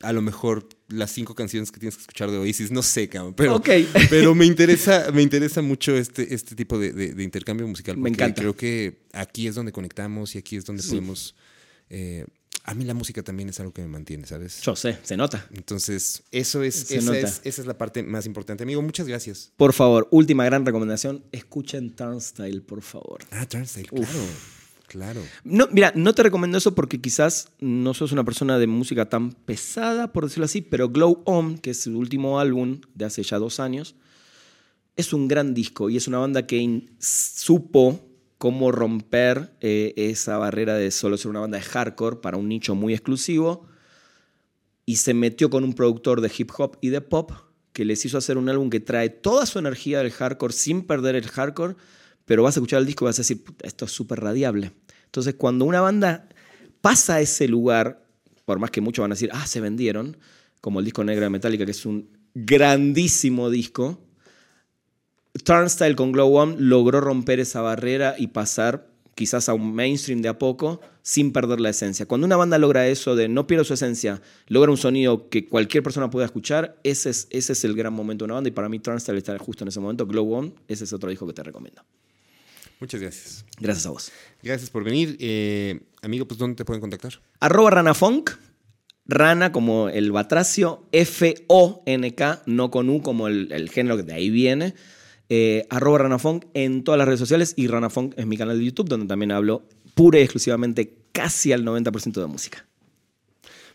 a 0.00 0.12
lo 0.12 0.22
mejor 0.22 0.68
las 0.88 1.10
cinco 1.10 1.34
canciones 1.34 1.72
que 1.72 1.80
tienes 1.80 1.96
que 1.96 2.02
escuchar 2.02 2.30
de 2.30 2.38
Oasis, 2.38 2.70
no 2.70 2.82
sé, 2.82 3.08
cabrón, 3.08 3.34
pero, 3.34 3.62
pero 4.10 4.34
me, 4.34 4.46
interesa, 4.46 5.10
me 5.12 5.22
interesa 5.22 5.62
mucho 5.62 5.96
este, 5.96 6.34
este 6.34 6.54
tipo 6.54 6.78
de, 6.78 7.22
intercambio 7.22 7.66
musical. 7.66 7.96
Me 7.96 8.10
encanta. 8.10 8.40
Creo 8.40 8.56
que 8.56 9.00
aquí 9.12 9.46
es 9.46 9.54
donde 9.54 9.72
conectamos 9.72 10.34
y 10.34 10.38
aquí 10.38 10.56
es 10.56 10.64
donde 10.64 10.82
podemos... 10.82 11.34
Eh, 11.88 12.26
a 12.64 12.74
mí 12.74 12.84
la 12.84 12.94
música 12.94 13.22
también 13.22 13.48
es 13.48 13.60
algo 13.60 13.72
que 13.72 13.80
me 13.80 13.86
mantiene, 13.86 14.26
¿sabes? 14.26 14.60
Yo 14.62 14.74
sé, 14.74 14.98
se 15.04 15.16
nota. 15.16 15.46
Entonces, 15.54 16.24
eso 16.32 16.64
es, 16.64 16.90
esa, 16.90 17.16
Es, 17.16 17.40
esa 17.44 17.62
es 17.62 17.66
la 17.66 17.78
parte 17.78 18.02
más 18.02 18.26
importante. 18.26 18.64
Amigo, 18.64 18.82
muchas 18.82 19.06
gracias. 19.06 19.52
Por 19.56 19.72
favor, 19.72 20.08
última 20.10 20.44
gran 20.44 20.66
recomendación, 20.66 21.24
escuchen 21.30 21.94
Turnstile, 21.94 22.60
por 22.62 22.82
favor. 22.82 23.20
Ah, 23.30 23.46
Turnstile, 23.46 23.88
claro. 23.88 24.18
Claro. 24.96 25.20
No, 25.44 25.68
mira, 25.72 25.92
no 25.94 26.14
te 26.14 26.22
recomiendo 26.22 26.56
eso 26.56 26.74
porque 26.74 27.02
quizás 27.02 27.50
no 27.60 27.92
sos 27.92 28.12
una 28.12 28.24
persona 28.24 28.58
de 28.58 28.66
música 28.66 29.10
tan 29.10 29.30
pesada, 29.30 30.10
por 30.10 30.24
decirlo 30.24 30.46
así, 30.46 30.62
pero 30.62 30.88
Glow 30.88 31.20
On, 31.26 31.58
que 31.58 31.72
es 31.72 31.82
su 31.82 31.98
último 31.98 32.40
álbum 32.40 32.80
de 32.94 33.04
hace 33.04 33.22
ya 33.22 33.38
dos 33.38 33.60
años, 33.60 33.94
es 34.96 35.12
un 35.12 35.28
gran 35.28 35.52
disco 35.52 35.90
y 35.90 35.98
es 35.98 36.08
una 36.08 36.16
banda 36.16 36.46
que 36.46 36.88
supo 36.98 38.08
cómo 38.38 38.72
romper 38.72 39.52
eh, 39.60 39.92
esa 39.98 40.38
barrera 40.38 40.76
de 40.76 40.90
solo 40.90 41.18
ser 41.18 41.28
una 41.28 41.40
banda 41.40 41.58
de 41.58 41.64
hardcore 41.64 42.16
para 42.22 42.38
un 42.38 42.48
nicho 42.48 42.74
muy 42.74 42.94
exclusivo 42.94 43.66
y 44.86 44.96
se 44.96 45.12
metió 45.12 45.50
con 45.50 45.62
un 45.62 45.74
productor 45.74 46.22
de 46.22 46.32
hip 46.34 46.52
hop 46.56 46.78
y 46.80 46.88
de 46.88 47.02
pop 47.02 47.32
que 47.74 47.84
les 47.84 48.02
hizo 48.06 48.16
hacer 48.16 48.38
un 48.38 48.48
álbum 48.48 48.70
que 48.70 48.80
trae 48.80 49.10
toda 49.10 49.44
su 49.44 49.58
energía 49.58 49.98
del 49.98 50.10
hardcore 50.10 50.54
sin 50.54 50.86
perder 50.86 51.16
el 51.16 51.28
hardcore 51.28 51.76
pero 52.26 52.42
vas 52.42 52.56
a 52.56 52.60
escuchar 52.60 52.80
el 52.80 52.86
disco 52.86 53.04
y 53.04 53.06
vas 53.06 53.18
a 53.18 53.22
decir, 53.22 53.42
esto 53.62 53.86
es 53.86 53.92
súper 53.92 54.20
radiable. 54.20 54.72
Entonces, 55.06 55.34
cuando 55.34 55.64
una 55.64 55.80
banda 55.80 56.28
pasa 56.82 57.14
a 57.14 57.20
ese 57.20 57.48
lugar, 57.48 58.04
por 58.44 58.58
más 58.58 58.70
que 58.70 58.80
muchos 58.80 59.02
van 59.02 59.12
a 59.12 59.14
decir, 59.14 59.30
ah, 59.32 59.46
se 59.46 59.60
vendieron, 59.60 60.18
como 60.60 60.80
el 60.80 60.84
disco 60.84 61.04
Negra 61.04 61.26
de 61.26 61.30
Metallica, 61.30 61.64
que 61.64 61.70
es 61.70 61.86
un 61.86 62.10
grandísimo 62.34 63.48
disco, 63.48 64.00
Turnstile 65.44 65.94
con 65.94 66.12
Glow 66.12 66.34
One 66.34 66.56
logró 66.58 67.00
romper 67.00 67.40
esa 67.40 67.60
barrera 67.60 68.14
y 68.18 68.28
pasar 68.28 68.88
quizás 69.14 69.48
a 69.48 69.54
un 69.54 69.74
mainstream 69.74 70.20
de 70.20 70.28
a 70.28 70.38
poco 70.38 70.80
sin 71.02 71.32
perder 71.32 71.60
la 71.60 71.70
esencia. 71.70 72.06
Cuando 72.06 72.26
una 72.26 72.36
banda 72.36 72.58
logra 72.58 72.86
eso 72.86 73.16
de 73.16 73.28
no 73.28 73.46
pierde 73.46 73.64
su 73.64 73.74
esencia, 73.74 74.20
logra 74.48 74.70
un 74.70 74.76
sonido 74.76 75.28
que 75.28 75.46
cualquier 75.46 75.82
persona 75.82 76.10
pueda 76.10 76.26
escuchar, 76.26 76.78
ese 76.84 77.10
es, 77.10 77.26
ese 77.30 77.52
es 77.52 77.64
el 77.64 77.74
gran 77.74 77.92
momento 77.92 78.24
de 78.24 78.26
una 78.26 78.34
banda 78.34 78.48
y 78.48 78.52
para 78.52 78.68
mí 78.68 78.78
Turnstile 78.78 79.18
está 79.18 79.38
justo 79.38 79.64
en 79.64 79.68
ese 79.68 79.80
momento. 79.80 80.06
Glow 80.06 80.30
One, 80.34 80.52
ese 80.68 80.84
es 80.84 80.92
otro 80.92 81.08
disco 81.08 81.26
que 81.26 81.32
te 81.32 81.42
recomiendo. 81.42 81.82
Muchas 82.80 83.00
gracias. 83.00 83.44
Gracias 83.58 83.86
a 83.86 83.90
vos. 83.90 84.12
Gracias 84.42 84.70
por 84.70 84.84
venir. 84.84 85.16
Eh, 85.20 85.80
amigo, 86.02 86.26
pues 86.26 86.38
¿dónde 86.38 86.56
te 86.56 86.64
pueden 86.64 86.80
contactar? 86.80 87.20
Arroba 87.40 87.70
ranafunk 87.70 88.30
Rana 89.08 89.52
como 89.52 89.88
el 89.88 90.10
batracio, 90.10 90.84
F-O-N-K, 90.90 92.42
no 92.46 92.70
con 92.70 92.90
U 92.90 93.02
como 93.02 93.28
el, 93.28 93.52
el 93.52 93.70
género 93.70 93.96
que 93.96 94.02
de 94.02 94.14
ahí 94.14 94.30
viene. 94.30 94.74
Eh, 95.28 95.66
arroba 95.70 95.98
Ranafunk 95.98 96.44
en 96.54 96.84
todas 96.84 96.98
las 96.98 97.06
redes 97.06 97.18
sociales 97.18 97.54
y 97.56 97.66
Ranafunk 97.66 98.14
es 98.16 98.26
mi 98.26 98.36
canal 98.36 98.58
de 98.58 98.64
YouTube 98.64 98.88
donde 98.88 99.06
también 99.06 99.32
hablo 99.32 99.64
pura 99.94 100.20
y 100.20 100.22
exclusivamente 100.22 100.94
casi 101.10 101.52
al 101.52 101.64
90% 101.64 102.20
de 102.20 102.26
música. 102.26 102.66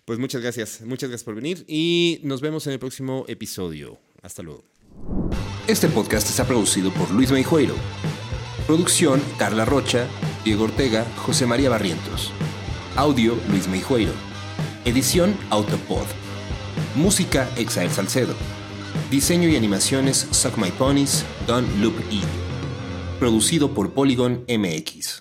Pues 0.06 0.18
muchas 0.18 0.42
gracias, 0.42 0.82
muchas 0.82 1.10
gracias 1.10 1.26
por 1.26 1.36
venir 1.36 1.66
y 1.68 2.20
nos 2.24 2.42
vemos 2.42 2.68
en 2.68 2.74
el 2.74 2.80
próximo 2.80 3.26
episodio. 3.28 4.00
Hasta 4.22 4.44
luego. 4.44 4.64
Este 5.68 5.88
podcast 5.90 6.30
está 6.30 6.46
producido 6.46 6.92
por 6.94 7.12
Luis 7.12 7.32
Meijueiro. 7.32 7.76
Producción 8.68 9.22
Carla 9.38 9.66
Rocha, 9.66 10.08
Diego 10.46 10.66
Ortega, 10.66 11.06
José 11.18 11.46
María 11.46 11.70
Barrientos. 11.70 12.32
Audio 12.96 13.36
Luis 13.50 13.68
Meijueiro. 13.68 14.14
Edición 14.86 15.36
Autopod. 15.50 16.06
Música 16.96 17.50
Exael 17.58 17.90
Salcedo. 17.92 18.34
Diseño 19.10 19.50
y 19.50 19.56
animaciones 19.56 20.28
Suck 20.32 20.58
My 20.58 20.72
Ponies, 20.72 21.26
Don 21.48 21.66
Loop 21.82 22.00
E. 22.12 22.22
Producido 23.20 23.74
por 23.74 23.92
Polygon 23.94 24.46
MX. 24.48 25.20